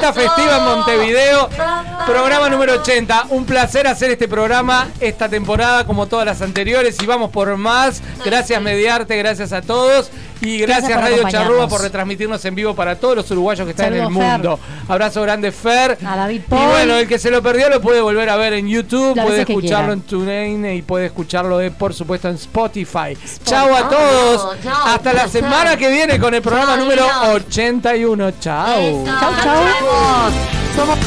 tardecita 0.00 0.12
festiva 0.12 0.56
en 0.56 0.64
Montevideo. 0.64 1.48
Programa 2.06 2.48
número 2.48 2.74
80. 2.80 3.26
Un 3.30 3.44
placer 3.44 3.86
hacer 3.86 4.10
este 4.10 4.28
programa 4.28 4.88
esta 5.00 5.28
temporada 5.28 5.84
como 5.84 6.06
todas 6.06 6.26
las 6.26 6.42
anteriores 6.42 6.96
y 7.00 7.06
vamos 7.06 7.30
por 7.30 7.56
más. 7.56 8.02
Gracias 8.24 8.60
Mediarte, 8.60 9.16
gracias 9.16 9.52
a 9.52 9.62
todos. 9.62 10.10
Y 10.42 10.58
gracias, 10.58 11.00
Radio. 11.00 11.28
Charrúa 11.28 11.68
por 11.68 11.82
retransmitirnos 11.82 12.42
en 12.44 12.54
vivo 12.54 12.74
para 12.74 12.96
todos 12.96 13.16
los 13.16 13.30
uruguayos 13.30 13.64
que 13.66 13.70
están 13.72 13.94
en 13.94 14.00
el 14.04 14.12
Fer. 14.12 14.12
mundo. 14.12 14.58
Abrazo 14.88 15.22
grande, 15.22 15.52
Fer. 15.52 15.98
A 16.04 16.16
David 16.16 16.36
Y 16.36 16.38
Paul. 16.40 16.68
bueno, 16.70 16.96
el 16.96 17.06
que 17.06 17.18
se 17.18 17.30
lo 17.30 17.42
perdió 17.42 17.68
lo 17.68 17.80
puede 17.80 18.00
volver 18.00 18.28
a 18.30 18.36
ver 18.36 18.54
en 18.54 18.66
YouTube, 18.68 19.20
puede 19.20 19.40
escucharlo 19.42 19.92
en. 19.92 20.00
TuneIn 20.00 20.64
y 20.76 20.82
puede 20.82 21.06
escucharlo, 21.06 21.60
eh, 21.60 21.70
por 21.70 21.92
supuesto, 21.94 22.28
en 22.28 22.36
Spotify. 22.36 23.16
Chao 23.44 23.74
a 23.74 23.88
todos. 23.88 24.56
Chao, 24.62 24.86
Hasta 24.86 25.12
la 25.12 25.28
semana 25.28 25.76
que 25.76 25.90
viene 25.90 26.18
con 26.18 26.34
el 26.34 26.42
programa 26.42 26.76
número 26.76 27.04
Dios. 27.04 27.44
81. 27.46 28.32
Chao. 28.40 29.04
Chau, 29.04 29.32
chau. 29.42 30.30
Somos 30.76 30.98